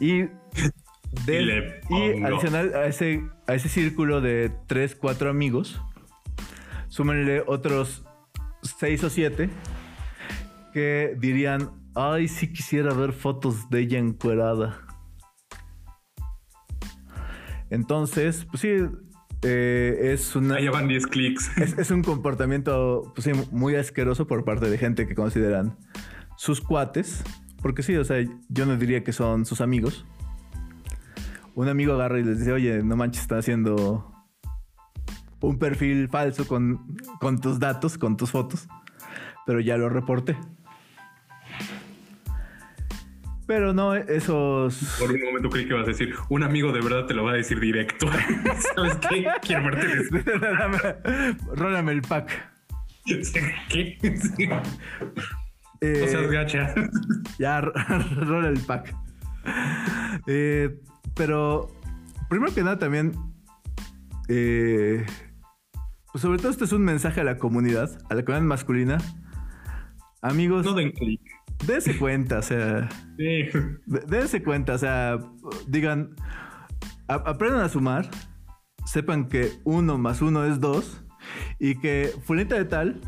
Y, 0.00 0.24
del- 1.26 1.80
Y 1.90 2.22
adicional 2.22 2.74
a 2.74 2.86
ese, 2.86 3.22
a 3.46 3.54
ese 3.54 3.68
círculo 3.68 4.20
de 4.20 4.50
tres, 4.66 4.94
cuatro 4.94 5.30
amigos, 5.30 5.80
súmenle 6.88 7.42
otros 7.46 8.04
seis 8.62 9.02
o 9.04 9.10
siete 9.10 9.50
que 10.72 11.16
dirían, 11.18 11.70
ay, 11.94 12.28
sí 12.28 12.52
quisiera 12.52 12.92
ver 12.94 13.12
fotos 13.12 13.68
de 13.70 13.80
ella 13.80 13.98
encuerada. 13.98 14.86
Entonces, 17.70 18.46
pues 18.50 18.60
sí, 18.62 18.68
eh, 19.42 20.10
es 20.12 20.34
una... 20.36 20.56
Ahí 20.56 20.68
van 20.68 20.88
10 20.88 21.06
clics. 21.06 21.50
Es, 21.58 21.78
es 21.78 21.90
un 21.90 22.02
comportamiento 22.02 23.12
pues 23.14 23.24
sí, 23.24 23.32
muy 23.52 23.76
asqueroso 23.76 24.26
por 24.26 24.44
parte 24.44 24.68
de 24.68 24.76
gente 24.78 25.06
que 25.06 25.14
consideran 25.14 25.76
sus 26.36 26.60
cuates. 26.60 27.22
Porque 27.62 27.82
sí, 27.82 27.94
o 27.96 28.04
sea, 28.04 28.24
yo 28.48 28.66
no 28.66 28.76
diría 28.76 29.04
que 29.04 29.12
son 29.12 29.44
sus 29.44 29.60
amigos. 29.60 30.04
Un 31.60 31.68
amigo 31.68 31.92
agarra 31.92 32.18
y 32.18 32.24
les 32.24 32.38
dice, 32.38 32.52
oye, 32.52 32.82
no 32.82 32.96
manches, 32.96 33.20
están 33.20 33.40
haciendo 33.40 34.10
un 35.42 35.58
perfil 35.58 36.08
falso 36.08 36.48
con, 36.48 36.96
con 37.20 37.38
tus 37.38 37.58
datos, 37.60 37.98
con 37.98 38.16
tus 38.16 38.30
fotos. 38.30 38.66
Pero 39.44 39.60
ya 39.60 39.76
lo 39.76 39.90
reporté. 39.90 40.38
Pero 43.46 43.74
no, 43.74 43.94
esos. 43.94 44.96
Por 44.98 45.12
un 45.12 45.20
momento 45.22 45.50
creí 45.50 45.66
que 45.66 45.74
ibas 45.74 45.84
a 45.84 45.90
decir, 45.90 46.14
un 46.30 46.44
amigo 46.44 46.72
de 46.72 46.80
verdad 46.80 47.04
te 47.04 47.12
lo 47.12 47.24
va 47.24 47.32
a 47.32 47.34
decir 47.34 47.60
directo. 47.60 48.06
¿Sabes 48.74 48.96
qué? 49.10 49.26
Quiero 49.42 49.64
verte. 49.64 50.22
Rólame 51.54 51.92
el 51.92 52.00
pack. 52.00 52.54
¿Qué? 53.04 53.98
Sí. 54.00 54.48
Eh, 55.82 55.98
no 56.00 56.06
seas 56.06 56.30
gacha. 56.30 56.74
Ya, 57.38 57.60
rola 58.16 58.48
el 58.48 58.60
pack. 58.60 58.94
Eh, 60.26 60.80
pero, 61.14 61.70
primero 62.28 62.54
que 62.54 62.62
nada, 62.62 62.78
también. 62.78 63.12
Eh, 64.28 65.04
pues 66.12 66.22
sobre 66.22 66.38
todo, 66.38 66.50
este 66.50 66.64
es 66.64 66.72
un 66.72 66.82
mensaje 66.82 67.20
a 67.20 67.24
la 67.24 67.38
comunidad, 67.38 67.90
a 68.08 68.14
la 68.14 68.24
comunidad 68.24 68.46
masculina. 68.46 68.98
Amigos. 70.22 70.64
No 70.64 70.74
den 70.74 70.92
clic. 70.92 71.20
Dense 71.66 71.98
cuenta, 71.98 72.38
o 72.38 72.42
sea. 72.42 72.88
Sí. 73.16 73.48
Dense 73.86 74.42
cuenta, 74.42 74.74
o 74.74 74.78
sea, 74.78 75.18
digan. 75.68 76.14
aprendan 77.06 77.62
a 77.62 77.68
sumar. 77.68 78.10
Sepan 78.86 79.28
que 79.28 79.52
uno 79.64 79.98
más 79.98 80.22
uno 80.22 80.44
es 80.44 80.60
dos. 80.60 81.04
Y 81.58 81.76
que 81.76 82.12
Fulita 82.24 82.56
de 82.56 82.64
Tal, 82.64 83.00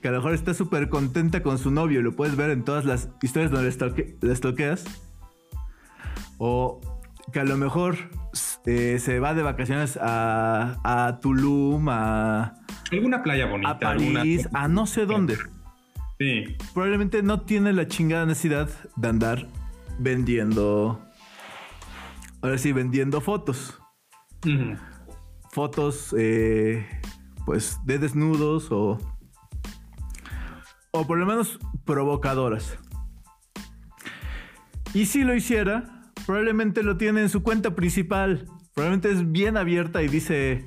que 0.00 0.08
a 0.08 0.12
lo 0.12 0.18
mejor 0.18 0.34
está 0.34 0.54
súper 0.54 0.88
contenta 0.88 1.42
con 1.42 1.58
su 1.58 1.70
novio, 1.70 2.00
lo 2.00 2.12
puedes 2.12 2.36
ver 2.36 2.50
en 2.50 2.64
todas 2.64 2.84
las 2.84 3.08
historias 3.22 3.50
donde 3.50 4.16
le 4.20 4.34
toqueas. 4.36 4.84
O 6.38 6.80
que 7.32 7.40
a 7.40 7.44
lo 7.44 7.56
mejor 7.56 7.96
eh, 8.66 8.98
se 8.98 9.20
va 9.20 9.34
de 9.34 9.42
vacaciones 9.42 9.98
a, 10.00 10.78
a 10.84 11.20
Tulum, 11.20 11.88
a. 11.88 12.54
Alguna 12.90 13.22
playa 13.22 13.46
bonita. 13.46 13.70
A 13.70 13.78
París, 13.78 14.48
a 14.52 14.68
no 14.68 14.86
sé 14.86 15.06
dónde. 15.06 15.36
Sí. 16.18 16.56
Probablemente 16.74 17.22
no 17.22 17.42
tiene 17.42 17.72
la 17.72 17.86
chingada 17.86 18.26
necesidad 18.26 18.68
de 18.96 19.08
andar 19.08 19.48
vendiendo. 19.98 21.00
Ahora 22.42 22.58
sí, 22.58 22.72
vendiendo 22.72 23.20
fotos. 23.20 23.78
Fotos, 25.50 26.14
eh, 26.18 26.86
pues, 27.46 27.78
de 27.84 27.98
desnudos 27.98 28.70
o. 28.70 28.98
O 30.92 31.06
por 31.06 31.18
lo 31.18 31.26
menos 31.26 31.58
provocadoras. 31.84 32.76
Y 34.92 35.06
si 35.06 35.22
lo 35.22 35.34
hiciera, 35.36 35.99
probablemente 36.30 36.84
lo 36.84 36.96
tiene 36.96 37.22
en 37.22 37.28
su 37.28 37.42
cuenta 37.42 37.74
principal. 37.74 38.46
Probablemente 38.72 39.10
es 39.10 39.32
bien 39.32 39.56
abierta 39.56 40.00
y 40.00 40.06
dice: 40.06 40.64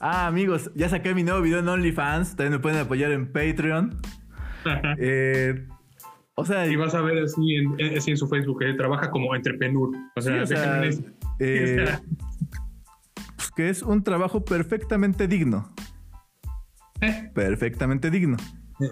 Ah, 0.00 0.26
amigos, 0.26 0.70
ya 0.74 0.88
saqué 0.88 1.14
mi 1.14 1.22
nuevo 1.22 1.42
video 1.42 1.58
en 1.58 1.68
OnlyFans. 1.68 2.36
También 2.36 2.52
me 2.52 2.58
pueden 2.58 2.78
apoyar 2.78 3.12
en 3.12 3.30
Patreon. 3.30 4.00
Eh, 4.98 5.66
o 6.36 6.46
sea, 6.46 6.66
y 6.66 6.76
vas 6.76 6.94
a 6.94 7.02
ver 7.02 7.22
así 7.22 7.54
en, 7.54 7.98
así 7.98 8.12
en 8.12 8.16
su 8.16 8.26
Facebook, 8.28 8.60
que 8.60 8.72
trabaja 8.72 9.10
como 9.10 9.34
entrepreneur. 9.34 9.90
O 10.16 10.20
sea, 10.22 10.42
eh, 11.38 11.98
pues 13.36 13.50
que 13.54 13.68
es 13.68 13.82
un 13.82 14.02
trabajo 14.02 14.42
perfectamente 14.42 15.28
digno. 15.28 15.70
¿Eh? 17.02 17.30
Perfectamente 17.34 18.10
digno. 18.10 18.38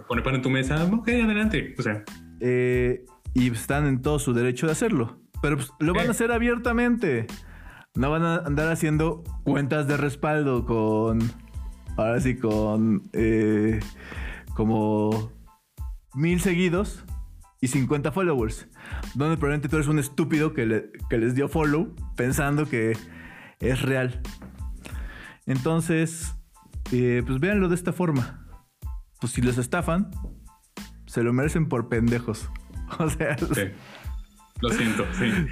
Pone 0.09 0.21
pan 0.21 0.35
en 0.35 0.43
tu 0.43 0.51
mesa, 0.51 0.85
ok, 0.85 1.09
adelante. 1.09 1.75
O 1.79 1.83
sea. 1.83 2.05
y 2.39 3.51
están 3.51 3.87
en 3.87 4.03
todo 4.03 4.19
su 4.19 4.35
derecho 4.35 4.67
de 4.67 4.73
hacerlo. 4.73 5.22
Pero 5.43 5.57
pues, 5.57 5.71
lo 5.81 5.93
van 5.93 6.09
a 6.09 6.13
hacer 6.13 6.33
abiertamente. 6.33 7.27
No 7.95 8.11
van 8.11 8.23
a 8.23 8.37
andar 8.37 8.71
haciendo 8.71 9.23
cuentas 9.45 9.87
de 9.87 9.99
respaldo 9.99 10.65
con. 10.65 11.19
Ahora 11.99 12.21
sí, 12.21 12.37
con. 12.37 13.11
como 14.55 15.31
mil 16.15 16.41
seguidos 16.41 17.05
y 17.61 17.69
50 17.69 18.13
followers. 18.13 18.69
Donde 19.15 19.37
probablemente 19.37 19.69
tú 19.69 19.77
eres 19.77 19.89
un 19.89 19.99
estúpido 19.99 20.55
que, 20.55 20.67
les 21.11 21.35
dio 21.35 21.49
follow 21.49 21.95
pensando 22.17 22.69
que 22.69 22.97
es 23.61 23.83
real. 23.83 24.23
Entonces, 25.47 26.35
eh, 26.93 27.23
pues 27.27 27.41
véanlo 27.41 27.69
de 27.69 27.75
esta 27.75 27.93
forma. 27.93 28.47
Pues 29.21 29.33
si 29.33 29.43
los 29.43 29.59
estafan, 29.59 30.11
se 31.07 31.23
lo 31.23 31.33
merecen 31.33 31.69
por 31.69 31.89
pendejos. 31.89 32.49
O 32.99 33.09
sea, 33.09 33.39
lo 34.63 34.71
siento, 34.71 35.05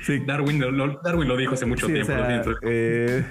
sí. 0.03 0.20
Darwin, 0.20 0.61
lo, 0.61 1.01
Darwin, 1.03 1.28
lo, 1.28 1.37
dijo 1.37 1.55
hace 1.55 1.66
mucho 1.66 1.87
tiempo. 1.87 2.12
lo 2.12 2.27
siento. 2.27 2.55
Eh, 2.62 3.24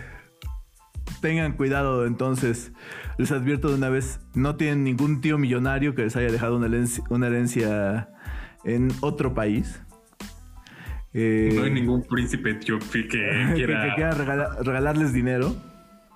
tengan 1.21 1.53
cuidado 1.53 2.05
entonces. 2.05 2.71
Les 3.17 3.31
advierto 3.31 3.69
de 3.69 3.75
una 3.75 3.89
vez, 3.89 4.19
no 4.33 4.55
tienen 4.55 4.83
ningún 4.83 5.21
tío 5.21 5.37
millonario 5.37 5.95
que 5.95 6.03
les 6.03 6.15
haya 6.15 6.31
dejado 6.31 6.57
una 6.57 7.27
herencia, 7.27 8.09
en 8.63 8.89
otro 9.01 9.33
país. 9.33 9.81
Eh, 11.13 11.51
no 11.55 11.63
hay 11.63 11.71
ningún 11.71 12.03
príncipe 12.03 12.51
etíope 12.51 13.07
que 13.07 13.53
quiera, 13.55 14.11
regalarles 14.61 15.13
dinero. 15.13 15.55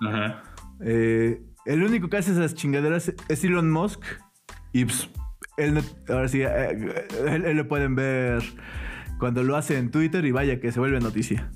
Ajá. 0.00 0.42
Eh, 0.80 1.42
el 1.64 1.82
único 1.82 2.08
que 2.08 2.18
hace 2.18 2.32
esas 2.32 2.54
chingaderas 2.54 3.12
es 3.28 3.44
Elon 3.44 3.70
Musk. 3.70 4.04
Y 4.72 4.84
pues, 4.84 5.08
él, 5.56 5.80
ahora 6.08 6.28
sí, 6.28 6.42
eh, 6.42 7.06
él, 7.26 7.56
lo 7.56 7.68
pueden 7.68 7.94
ver 7.94 8.42
cuando 9.24 9.42
lo 9.42 9.56
hace 9.56 9.78
en 9.78 9.90
Twitter 9.90 10.22
y 10.26 10.32
vaya 10.32 10.60
que 10.60 10.70
se 10.70 10.78
vuelve 10.78 11.00
noticia. 11.00 11.50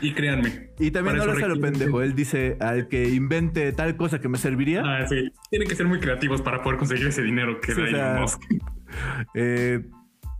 Y 0.00 0.14
créanme. 0.14 0.70
Y 0.78 0.92
también 0.92 1.16
no 1.16 1.26
lo 1.26 1.32
hace 1.32 1.48
lo 1.48 1.60
pendejo. 1.60 2.00
Él 2.00 2.14
dice 2.14 2.56
al 2.60 2.86
que 2.86 3.08
invente 3.08 3.72
tal 3.72 3.96
cosa 3.96 4.20
que 4.20 4.28
me 4.28 4.38
serviría. 4.38 4.84
Ah, 4.84 5.04
sí. 5.08 5.32
Tienen 5.50 5.66
que 5.66 5.74
ser 5.74 5.86
muy 5.86 5.98
creativos 5.98 6.42
para 6.42 6.62
poder 6.62 6.78
conseguir 6.78 7.08
ese 7.08 7.22
dinero 7.22 7.60
que 7.60 7.74
da 7.74 7.88
Elon 7.88 8.20
Musk. 8.20 8.40
Eh, 9.34 9.84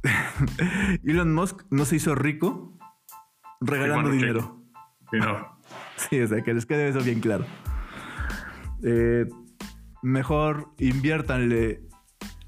Elon 1.05 1.35
Musk 1.35 1.65
no 1.71 1.85
se 1.85 1.97
hizo 1.97 2.15
rico 2.15 2.79
regalando 3.61 4.11
dinero. 4.11 4.63
Sí, 5.11 5.19
no. 5.19 5.59
sí, 5.97 6.21
o 6.21 6.29
sea, 6.29 6.43
que 6.43 6.55
les 6.55 6.65
quede 6.65 6.91
eso 6.91 7.01
bien 7.01 7.19
claro. 7.19 7.45
Eh, 8.85 9.27
mejor 10.01 10.73
inviértanle 10.79 11.81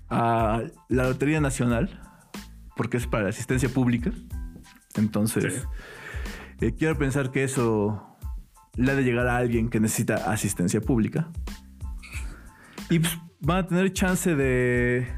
a 0.08 0.62
la 0.88 1.02
Lotería 1.02 1.40
Nacional, 1.40 2.00
porque 2.78 2.96
es 2.96 3.06
para 3.06 3.28
asistencia 3.28 3.68
pública. 3.68 4.12
Entonces, 4.94 5.66
eh, 6.60 6.72
quiero 6.78 6.96
pensar 6.96 7.32
que 7.32 7.42
eso 7.44 8.16
le 8.76 8.92
ha 8.92 8.94
de 8.94 9.02
llegar 9.02 9.26
a 9.26 9.36
alguien 9.36 9.68
que 9.68 9.80
necesita 9.80 10.30
asistencia 10.30 10.80
pública. 10.80 11.28
Y 12.88 13.00
pues, 13.00 13.18
van 13.40 13.58
a 13.58 13.66
tener 13.66 13.92
chance 13.92 14.34
de, 14.34 15.08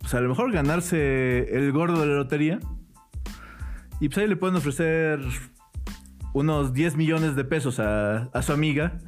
pues 0.00 0.12
a 0.14 0.20
lo 0.20 0.28
mejor 0.28 0.52
ganarse 0.52 1.56
el 1.56 1.70
gordo 1.70 2.00
de 2.00 2.08
la 2.08 2.14
lotería. 2.14 2.58
Y 4.00 4.08
pues 4.08 4.18
ahí 4.18 4.28
le 4.28 4.36
pueden 4.36 4.56
ofrecer 4.56 5.20
unos 6.32 6.74
10 6.74 6.96
millones 6.96 7.36
de 7.36 7.44
pesos 7.44 7.78
a, 7.78 8.28
su 8.42 8.52
amiga 8.52 8.98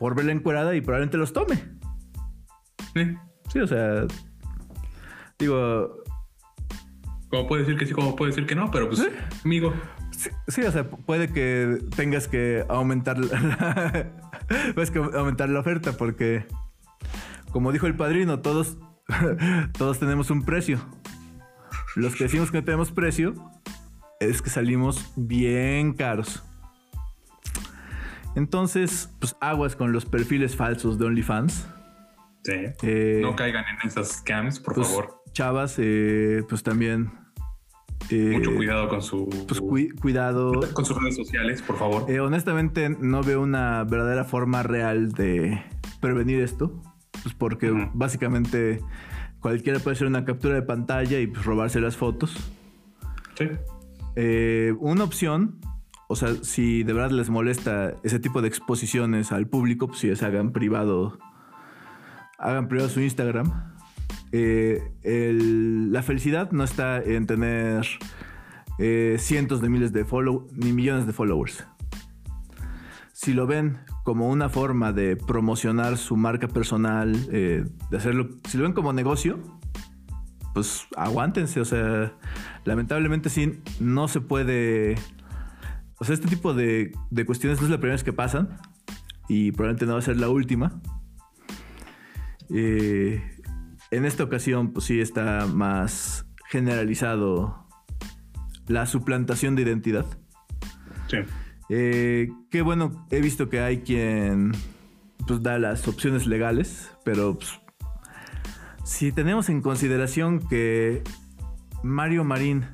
por 0.00 0.16
verla 0.16 0.32
encuerada 0.32 0.74
y 0.74 0.80
probablemente 0.80 1.16
los 1.16 1.32
tome. 1.32 1.62
Sí. 2.92 3.14
Sí, 3.52 3.60
o 3.60 3.66
sea, 3.68 4.04
digo... 5.38 6.03
Como 7.34 7.48
puede 7.48 7.62
decir 7.62 7.76
que 7.76 7.84
sí, 7.84 7.92
como 7.92 8.14
puede 8.14 8.30
decir 8.30 8.46
que 8.46 8.54
no, 8.54 8.70
pero 8.70 8.86
pues, 8.88 9.04
amigo, 9.44 9.74
Sí, 10.46 10.62
o 10.62 10.70
sea, 10.70 10.88
puede 10.88 11.32
que 11.32 11.78
tengas 11.96 12.28
que 12.28 12.64
aumentar 12.68 13.18
la, 13.18 14.12
que 14.92 14.98
aumentar 14.98 15.48
la 15.48 15.58
oferta 15.58 15.96
porque, 15.96 16.46
como 17.50 17.72
dijo 17.72 17.88
el 17.88 17.96
padrino, 17.96 18.38
todos, 18.38 18.78
todos 19.76 19.98
tenemos 19.98 20.30
un 20.30 20.44
precio. 20.44 20.78
Los 21.96 22.14
que 22.14 22.24
decimos 22.24 22.52
que 22.52 22.58
no 22.58 22.64
tenemos 22.64 22.92
precio 22.92 23.34
es 24.20 24.40
que 24.40 24.50
salimos 24.50 25.12
bien 25.16 25.94
caros. 25.94 26.44
Entonces, 28.36 29.12
pues 29.18 29.34
aguas 29.40 29.74
con 29.74 29.92
los 29.92 30.04
perfiles 30.04 30.54
falsos 30.54 31.00
de 31.00 31.06
OnlyFans. 31.06 31.66
Sí. 32.44 32.52
Eh, 32.82 33.18
no 33.22 33.34
caigan 33.34 33.64
en 33.64 33.88
esas 33.88 34.18
scams, 34.18 34.60
por 34.60 34.74
pues, 34.74 34.86
favor. 34.86 35.22
Chavas, 35.32 35.74
eh, 35.78 36.44
pues 36.48 36.62
también 36.62 37.23
mucho 38.10 38.50
eh, 38.50 38.54
cuidado 38.56 38.88
con 38.88 39.02
su. 39.02 39.28
Pues 39.48 39.60
cuidado. 40.00 40.60
Con 40.72 40.84
sus 40.84 41.00
redes 41.00 41.16
sociales, 41.16 41.62
por 41.62 41.76
favor. 41.76 42.10
Eh, 42.10 42.20
honestamente, 42.20 42.88
no 42.88 43.22
veo 43.22 43.40
una 43.42 43.84
verdadera 43.84 44.24
forma 44.24 44.62
real 44.62 45.12
de 45.12 45.62
prevenir 46.00 46.40
esto. 46.40 46.82
Pues 47.22 47.34
porque 47.34 47.72
básicamente 47.94 48.80
cualquiera 49.40 49.78
puede 49.78 49.94
hacer 49.94 50.06
una 50.06 50.24
captura 50.24 50.54
de 50.54 50.62
pantalla 50.62 51.18
y 51.20 51.26
pues, 51.26 51.44
robarse 51.44 51.80
las 51.80 51.96
fotos. 51.96 52.36
Sí. 53.34 53.48
Eh, 54.16 54.74
una 54.78 55.04
opción, 55.04 55.58
o 56.08 56.16
sea, 56.16 56.34
si 56.42 56.82
de 56.82 56.92
verdad 56.92 57.10
les 57.10 57.30
molesta 57.30 57.94
ese 58.02 58.18
tipo 58.18 58.42
de 58.42 58.48
exposiciones 58.48 59.32
al 59.32 59.48
público, 59.48 59.88
pues 59.88 60.00
si 60.00 60.14
se 60.14 60.24
hagan 60.24 60.52
privado, 60.52 61.18
hagan 62.38 62.68
privado 62.68 62.88
su 62.90 63.00
Instagram 63.00 63.73
eh, 64.36 65.32
la 65.90 66.02
felicidad 66.02 66.50
no 66.50 66.64
está 66.64 67.00
en 67.00 67.26
tener 67.26 67.86
eh, 68.78 69.16
cientos 69.18 69.60
de 69.60 69.68
miles 69.68 69.92
de 69.92 70.04
followers 70.04 70.52
ni 70.52 70.72
millones 70.72 71.06
de 71.06 71.12
followers. 71.12 71.64
Si 73.12 73.32
lo 73.32 73.46
ven 73.46 73.78
como 74.02 74.28
una 74.28 74.48
forma 74.48 74.92
de 74.92 75.16
promocionar 75.16 75.96
su 75.96 76.16
marca 76.16 76.48
personal, 76.48 77.14
eh, 77.30 77.64
de 77.90 77.96
hacerlo, 77.96 78.28
si 78.48 78.58
lo 78.58 78.64
ven 78.64 78.72
como 78.72 78.92
negocio, 78.92 79.38
pues 80.52 80.86
aguántense, 80.96 81.60
o 81.60 81.64
sea, 81.64 82.12
lamentablemente 82.64 83.30
sí, 83.30 83.60
no 83.78 84.08
se 84.08 84.20
puede... 84.20 84.96
O 85.98 86.04
sea, 86.04 86.14
este 86.14 86.26
tipo 86.26 86.54
de, 86.54 86.92
de 87.10 87.24
cuestiones 87.24 87.60
no 87.60 87.66
es 87.66 87.70
la 87.70 87.78
primera 87.78 87.94
vez 87.94 88.02
que 88.02 88.12
pasan 88.12 88.58
y 89.28 89.52
probablemente 89.52 89.86
no 89.86 89.92
va 89.92 90.00
a 90.00 90.02
ser 90.02 90.16
la 90.16 90.28
última. 90.28 90.80
Eh, 92.50 93.22
en 93.96 94.04
esta 94.04 94.24
ocasión, 94.24 94.72
pues 94.72 94.86
sí 94.86 95.00
está 95.00 95.46
más 95.46 96.26
generalizado 96.50 97.66
la 98.66 98.86
suplantación 98.86 99.56
de 99.56 99.62
identidad. 99.62 100.06
Sí. 101.08 101.18
Eh, 101.68 102.28
qué 102.50 102.62
bueno, 102.62 103.06
he 103.10 103.20
visto 103.20 103.48
que 103.48 103.60
hay 103.60 103.78
quien 103.78 104.52
pues, 105.26 105.42
da 105.42 105.58
las 105.58 105.86
opciones 105.88 106.26
legales, 106.26 106.92
pero 107.04 107.38
pues, 107.38 107.60
si 108.84 109.12
tenemos 109.12 109.48
en 109.48 109.62
consideración 109.62 110.40
que 110.40 111.02
Mario 111.82 112.24
Marín 112.24 112.66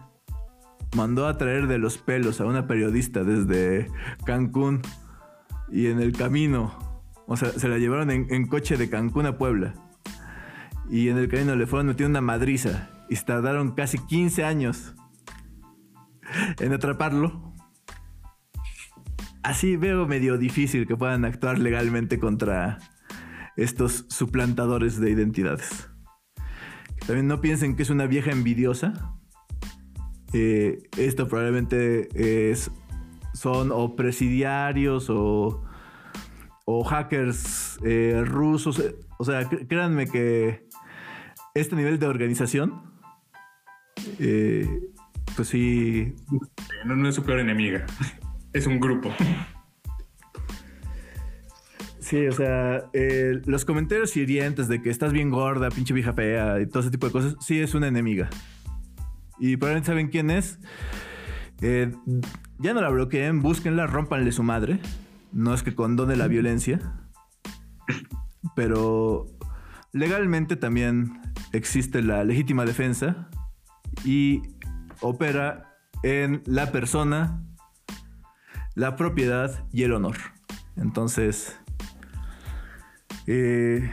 mandó 0.97 1.27
a 1.27 1.39
traer 1.39 1.67
de 1.67 1.79
los 1.79 1.99
pelos 1.99 2.41
a 2.41 2.47
una 2.47 2.67
periodista 2.67 3.23
desde 3.23 3.89
Cancún 4.25 4.83
y 5.71 5.87
en 5.87 6.01
el 6.01 6.13
camino, 6.13 6.77
o 7.27 7.37
sea, 7.37 7.51
se 7.51 7.69
la 7.69 7.79
llevaron 7.79 8.11
en, 8.11 8.27
en 8.31 8.47
coche 8.47 8.77
de 8.77 8.91
Cancún 8.91 9.27
a 9.27 9.39
Puebla 9.39 9.75
y 10.91 11.09
en 11.09 11.19
el 11.19 11.29
camino 11.29 11.55
le 11.57 11.67
fueron 11.67 11.87
metiendo 11.87 12.19
una 12.19 12.27
madriza 12.27 12.91
y 13.09 13.17
tardaron 13.17 13.73
casi 13.73 13.99
15 13.99 14.45
años 14.45 14.95
en 16.59 16.73
atraparlo. 16.73 17.55
Así 19.43 19.77
veo 19.77 20.07
medio 20.07 20.37
difícil 20.37 20.87
que 20.87 20.97
puedan 20.97 21.25
actuar 21.25 21.59
legalmente 21.59 22.19
contra 22.19 22.79
estos 23.57 24.05
suplantadores 24.09 25.01
de 25.01 25.11
identidades. 25.11 25.89
También 27.07 27.27
no 27.27 27.41
piensen 27.41 27.75
que 27.77 27.83
es 27.83 27.91
una 27.91 28.07
vieja 28.07 28.31
envidiosa. 28.31 29.15
Eh, 30.33 30.83
esto 30.97 31.27
probablemente 31.27 32.09
es, 32.51 32.71
son 33.33 33.71
o 33.73 33.97
presidiarios 33.97 35.09
o, 35.09 35.65
o 36.67 36.85
hackers 36.85 37.79
eh, 37.83 38.23
rusos. 38.25 38.81
O 39.19 39.25
sea, 39.25 39.49
cr- 39.49 39.67
créanme 39.67 40.07
que 40.07 40.69
este 41.55 41.77
nivel 41.77 41.99
de 41.99 42.07
organización, 42.07 42.83
eh, 44.19 44.69
pues 45.37 45.49
sí, 45.49 46.15
No, 46.85 46.97
no 46.97 47.09
es 47.09 47.15
su 47.15 47.23
peor 47.23 47.41
enemiga. 47.41 47.87
Es 48.53 48.67
un 48.67 48.81
grupo. 48.81 49.15
Sí, 52.01 52.27
o 52.27 52.33
sea, 52.33 52.83
eh, 52.93 53.41
los 53.47 53.65
comentarios 53.65 54.17
hirientes 54.17 54.67
de 54.67 54.83
que 54.83 54.91
estás 54.91 55.13
bien 55.13 55.31
gorda, 55.31 55.69
pinche 55.71 55.95
vieja 55.95 56.13
fea 56.13 56.61
y 56.61 56.67
todo 56.67 56.81
ese 56.81 56.91
tipo 56.91 57.07
de 57.07 57.13
cosas, 57.13 57.37
sí 57.41 57.61
es 57.61 57.75
una 57.75 57.87
enemiga. 57.87 58.29
Y 59.39 59.57
probablemente 59.57 59.87
saben 59.87 60.09
quién 60.09 60.31
es. 60.31 60.59
Eh, 61.61 61.93
ya 62.59 62.75
no 62.75 62.81
la 62.81 62.89
bloqueen, 62.89 63.41
búsquenla, 63.41 63.87
rompanle 63.87 64.33
su 64.33 64.43
madre. 64.43 64.81
No 65.33 65.55
es 65.55 65.63
que 65.63 65.77
condone 65.77 66.17
la 66.17 66.27
violencia. 66.27 66.81
Pero 68.57 69.27
legalmente 69.93 70.57
también 70.57 71.21
existe 71.53 72.03
la 72.03 72.25
legítima 72.25 72.65
defensa 72.65 73.29
y 74.05 74.43
opera 75.01 75.77
en 76.03 76.43
la 76.47 76.71
persona, 76.73 77.43
la 78.75 78.97
propiedad 78.97 79.65
y 79.73 79.83
el 79.83 79.93
honor. 79.93 80.17
Entonces, 80.77 81.59
eh, 83.27 83.91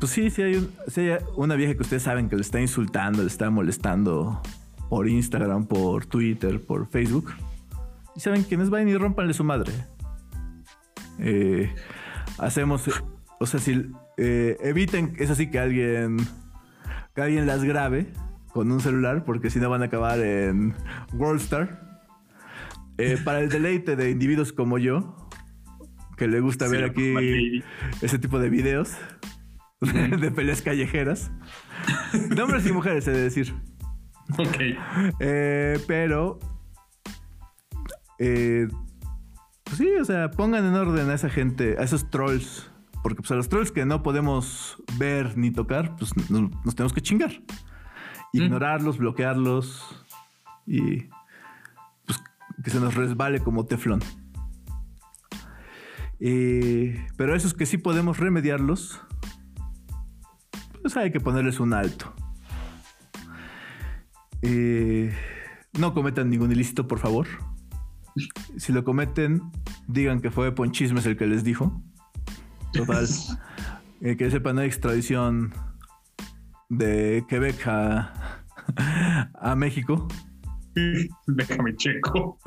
pues 0.00 0.12
sí, 0.12 0.30
si 0.30 0.42
hay, 0.42 0.56
un- 0.56 0.70
hay 0.96 1.18
una 1.36 1.54
vieja 1.54 1.74
que 1.74 1.82
ustedes 1.82 2.02
saben 2.02 2.28
que 2.28 2.36
le 2.36 2.42
está 2.42 2.60
insultando, 2.60 3.22
le 3.22 3.28
está 3.28 3.50
molestando 3.50 4.40
por 4.88 5.08
Instagram, 5.08 5.66
por 5.66 6.06
Twitter, 6.06 6.60
por 6.64 6.86
Facebook. 6.88 7.32
Y 8.16 8.20
saben 8.20 8.42
quiénes 8.42 8.68
vayan 8.68 8.88
y 8.88 8.96
rompanle 8.96 9.32
su 9.32 9.44
madre. 9.44 9.72
Eh, 11.18 11.72
hacemos, 12.38 12.88
o 13.38 13.46
sea, 13.46 13.60
si 13.60 13.90
eh, 14.16 14.56
eviten, 14.60 15.14
es 15.18 15.30
así 15.30 15.50
que 15.50 15.58
alguien, 15.58 16.16
que 17.14 17.22
alguien 17.22 17.46
las 17.46 17.64
grabe 17.64 18.12
con 18.52 18.70
un 18.70 18.80
celular, 18.80 19.24
porque 19.24 19.50
si 19.50 19.58
no 19.58 19.70
van 19.70 19.82
a 19.82 19.86
acabar 19.86 20.20
en 20.20 20.74
Worldstar. 21.14 22.00
Eh, 22.98 23.18
para 23.24 23.40
el 23.40 23.48
deleite 23.48 23.96
de 23.96 24.10
individuos 24.10 24.52
como 24.52 24.78
yo, 24.78 25.16
que 26.16 26.28
le 26.28 26.40
gusta 26.40 26.66
Sí, 26.66 26.72
ver 26.72 26.84
aquí 26.84 27.64
ese 28.02 28.18
tipo 28.18 28.38
de 28.38 28.50
videos 28.50 28.94
de 29.80 30.30
peleas 30.30 30.62
callejeras. 30.62 31.30
De 32.12 32.40
hombres 32.40 32.66
y 32.66 32.72
mujeres, 32.72 33.08
he 33.08 33.12
de 33.12 33.22
decir. 33.22 33.54
Ok. 34.38 34.56
Eh, 35.20 35.78
pero. 35.88 36.38
eh, 38.18 38.68
pues 39.64 39.78
sí, 39.78 39.88
o 40.00 40.04
sea, 40.04 40.30
pongan 40.30 40.64
en 40.66 40.74
orden 40.74 41.08
a 41.10 41.14
esa 41.14 41.30
gente, 41.30 41.76
a 41.78 41.82
esos 41.82 42.10
trolls. 42.10 42.70
Porque 43.02 43.20
pues 43.20 43.30
a 43.32 43.34
los 43.34 43.48
trolls 43.48 43.72
que 43.72 43.84
no 43.84 44.02
podemos 44.02 44.76
ver 44.96 45.36
ni 45.36 45.50
tocar, 45.50 45.96
pues 45.96 46.16
nos, 46.30 46.50
nos 46.64 46.74
tenemos 46.74 46.92
que 46.92 47.00
chingar. 47.00 47.42
Ignorarlos, 48.32 48.98
bloquearlos 48.98 50.04
y 50.66 51.08
pues 52.06 52.20
que 52.62 52.70
se 52.70 52.80
nos 52.80 52.94
resbale 52.94 53.40
como 53.40 53.66
teflón. 53.66 54.00
Eh, 56.24 57.04
pero 57.16 57.34
esos 57.34 57.52
que 57.52 57.66
sí 57.66 57.78
podemos 57.78 58.18
remediarlos, 58.18 59.00
pues 60.80 60.96
hay 60.96 61.10
que 61.10 61.18
ponerles 61.18 61.58
un 61.58 61.74
alto. 61.74 62.14
Eh, 64.42 65.12
no 65.78 65.94
cometan 65.94 66.30
ningún 66.30 66.52
ilícito, 66.52 66.86
por 66.86 66.98
favor. 66.98 67.26
Si 68.58 68.70
lo 68.70 68.84
cometen, 68.84 69.40
digan 69.88 70.20
que 70.20 70.30
fue 70.30 70.54
Ponchismes 70.54 71.06
el 71.06 71.16
que 71.16 71.26
les 71.26 71.42
dijo. 71.42 71.82
Total. 72.72 73.06
Eh, 74.04 74.16
que 74.16 74.32
sepan, 74.32 74.56
no 74.56 74.62
hay 74.62 74.66
extradición 74.66 75.54
de 76.68 77.24
Quebec 77.28 77.68
a, 77.68 78.42
a 79.34 79.54
México. 79.54 80.08
Déjame 81.26 81.76
checo. 81.76 82.38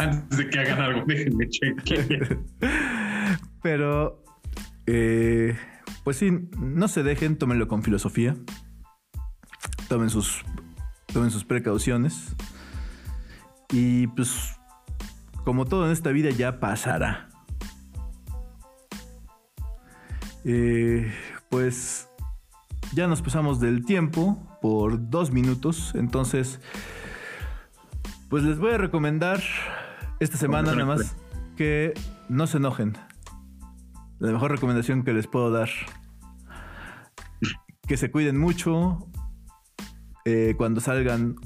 Antes 0.00 0.38
de 0.38 0.50
que 0.50 0.58
hagan 0.58 0.80
algo, 0.80 1.04
déjenme 1.06 1.48
cheque. 1.48 2.38
Pero, 3.62 4.24
eh, 4.86 5.56
pues 6.02 6.16
sí, 6.16 6.32
no 6.58 6.88
se 6.88 7.02
dejen, 7.02 7.36
tómenlo 7.36 7.68
con 7.68 7.82
filosofía. 7.82 8.36
Tomen 9.88 10.10
sus, 10.10 10.44
tomen 11.12 11.30
sus 11.30 11.44
precauciones. 11.44 12.34
Y 13.70 14.06
pues, 14.08 14.58
como 15.44 15.64
todo 15.64 15.86
en 15.86 15.92
esta 15.92 16.10
vida, 16.10 16.30
ya 16.30 16.58
pasará. 16.58 17.28
Eh, 20.48 21.12
pues 21.50 22.08
ya 22.94 23.08
nos 23.08 23.20
pasamos 23.20 23.58
del 23.58 23.84
tiempo 23.84 24.40
por 24.62 25.10
dos 25.10 25.32
minutos. 25.32 25.92
Entonces, 25.96 26.60
pues 28.30 28.44
les 28.44 28.58
voy 28.58 28.72
a 28.72 28.78
recomendar 28.78 29.42
esta 30.20 30.36
semana 30.36 30.70
nada 30.70 30.84
más 30.84 31.16
que 31.56 31.94
no 32.28 32.46
se 32.46 32.58
enojen. 32.58 32.96
La 34.20 34.30
mejor 34.30 34.52
recomendación 34.52 35.02
que 35.02 35.12
les 35.12 35.26
puedo 35.26 35.50
dar. 35.50 35.68
Que 37.88 37.96
se 37.96 38.10
cuiden 38.12 38.38
mucho. 38.38 38.98
eh, 40.24 40.54
cuando 40.56 40.80
salgan, 40.80 41.36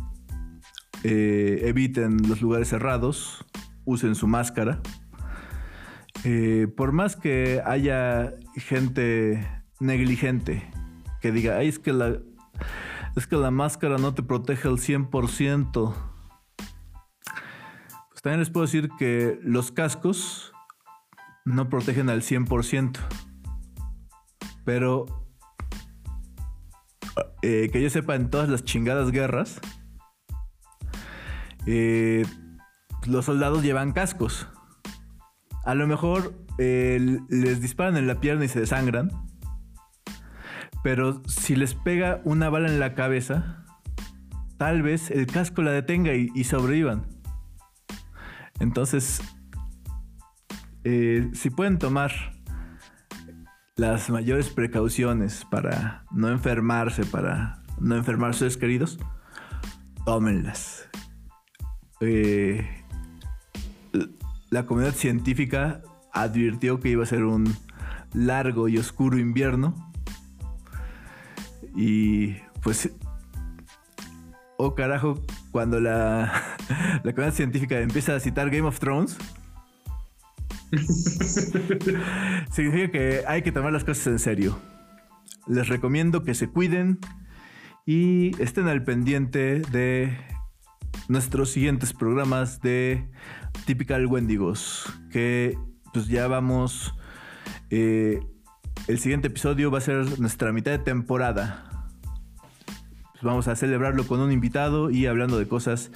eh, 1.05 1.63
eviten 1.65 2.19
los 2.29 2.43
lugares 2.43 2.69
cerrados. 2.69 3.47
Usen 3.87 4.15
su 4.15 4.27
máscara. 4.27 4.81
Eh, 6.25 6.69
por 6.77 6.93
más 6.93 7.17
que 7.17 7.63
haya 7.65 8.35
gente 8.57 9.47
negligente 9.79 10.71
que 11.21 11.33
diga, 11.33 11.63
es 11.63 11.79
que 11.79 11.93
la, 11.93 12.19
es 13.17 13.27
que 13.27 13.37
la 13.37 13.51
máscara 13.51 13.99
no 13.99 14.15
te 14.15 14.23
protege 14.23 14.69
al 14.69 14.79
100%. 14.79 15.95
Pues 18.11 18.23
también 18.23 18.41
les 18.41 18.51
puedo 18.51 18.67
decir 18.67 18.91
que 18.99 19.39
los 19.43 19.73
cascos 19.73 20.53
no 21.45 21.69
protegen 21.69 22.11
al 22.11 22.23
100%. 22.23 22.99
Pero 24.65 25.07
eh, 27.43 27.71
que 27.73 27.83
yo 27.83 27.91
sepa, 27.91 28.15
en 28.15 28.31
todas 28.31 28.49
las 28.49 28.65
chingadas 28.65 29.11
guerras, 29.11 29.61
eh, 31.67 32.25
los 33.07 33.25
soldados 33.25 33.63
llevan 33.63 33.93
cascos. 33.93 34.49
A 35.65 35.75
lo 35.75 35.87
mejor 35.87 36.35
eh, 36.59 37.19
les 37.29 37.61
disparan 37.61 37.97
en 37.97 38.07
la 38.07 38.21
pierna 38.21 38.45
y 38.45 38.49
se 38.49 38.61
desangran. 38.61 39.11
Pero 40.83 41.23
si 41.27 41.57
les 41.57 41.75
pega 41.75 42.21
una 42.25 42.49
bala 42.49 42.69
en 42.69 42.81
la 42.81 42.95
cabeza, 42.95 43.67
tal 44.57 44.83
vez 44.83 45.11
el 45.11 45.27
casco 45.27 45.63
la 45.63 45.73
detenga 45.73 46.15
y, 46.15 46.45
sobrevivan. 46.45 47.07
Entonces, 48.61 49.23
eh, 50.85 51.31
si 51.33 51.51
pueden 51.51 51.79
tomar 51.79 52.13
las 53.77 54.11
mayores 54.11 54.51
precauciones 54.51 55.47
para 55.51 56.05
no 56.11 56.29
enfermarse, 56.29 57.05
para 57.05 57.63
no 57.79 57.97
enfermar 57.97 58.31
a 58.31 58.33
sus 58.35 58.57
queridos, 58.57 58.99
tómenlas. 60.05 60.89
Eh, 62.01 62.80
la 64.51 64.67
comunidad 64.67 64.95
científica 64.95 65.81
advirtió 66.13 66.81
que 66.81 66.91
iba 66.91 67.05
a 67.05 67.07
ser 67.07 67.25
un 67.25 67.57
largo 68.13 68.69
y 68.69 68.79
oscuro 68.79 69.19
invierno. 69.19 69.75
Y 71.77 72.35
pues, 72.63 72.91
oh 74.57 74.75
carajo, 74.75 75.25
cuando 75.53 75.81
la, 75.81 76.33
la 77.05 77.13
comunidad 77.13 77.35
científica 77.35 77.79
empieza 77.81 78.17
a 78.17 78.21
citar 78.21 78.51
Game 78.51 78.67
of 78.67 78.81
Thrones, 78.81 79.17
significa 82.51 82.91
que 82.91 83.23
hay 83.27 83.43
que 83.43 83.53
tomar 83.53 83.73
las 83.73 83.85
cosas 83.85 84.07
en 84.09 84.19
serio. 84.19 84.59
Les 85.47 85.69
recomiendo 85.69 86.23
que 86.23 86.35
se 86.35 86.49
cuiden 86.49 86.99
y 87.87 88.41
estén 88.43 88.69
al 88.69 88.85
pendiente 88.85 89.63
de 89.73 90.17
nuestros 91.09 91.51
siguientes 91.51 91.93
programas 91.93 92.61
de 92.61 93.09
Typical 93.67 94.07
Wendigos, 94.07 94.93
que 95.11 95.59
pues 95.93 96.09
ya 96.09 96.29
vamos, 96.29 96.95
eh, 97.71 98.21
el 98.87 98.99
siguiente 98.99 99.29
episodio 99.29 99.71
va 99.71 99.79
a 99.79 99.83
ser 99.83 100.19
nuestra 100.21 100.53
mitad 100.53 100.73
de 100.73 100.79
temporada. 100.79 101.67
Pues 103.13 103.23
vamos 103.23 103.49
a 103.49 103.57
celebrarlo 103.57 104.07
con 104.07 104.21
un 104.21 104.33
invitado 104.33 104.91
y 104.91 105.07
hablando 105.07 105.39
de 105.39 105.47
cosas 105.47 105.91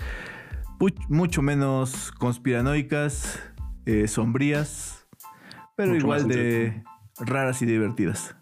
mucho 1.08 1.42
menos 1.42 2.12
conspiranoicas, 2.12 3.40
eh, 3.86 4.08
sombrías, 4.08 5.06
pero 5.76 5.96
igual 5.96 6.28
de 6.28 6.84
raras 7.18 7.62
y 7.62 7.66
divertidas. 7.66 8.36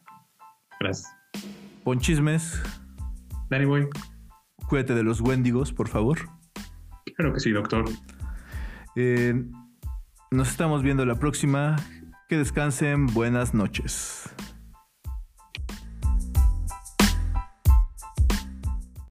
Gracias. 0.81 1.13
Pon 1.85 2.01
chismes. 2.01 2.61
Danny 3.51 3.65
Boy. 3.65 3.89
Cuídate 4.69 4.95
de 4.95 5.03
los 5.03 5.21
Wendigos, 5.21 5.73
por 5.73 5.89
favor. 5.89 6.19
Claro 7.17 7.35
que 7.35 7.41
sí, 7.41 7.51
doctor. 7.51 7.85
Eh, 8.97 9.35
nos 10.31 10.51
estamos 10.51 10.83
viendo 10.83 11.05
la 11.05 11.17
próxima. 11.17 11.77
Que 12.29 12.39
descansen. 12.39 13.07
Buenas 13.07 13.55
noches. 13.55 14.31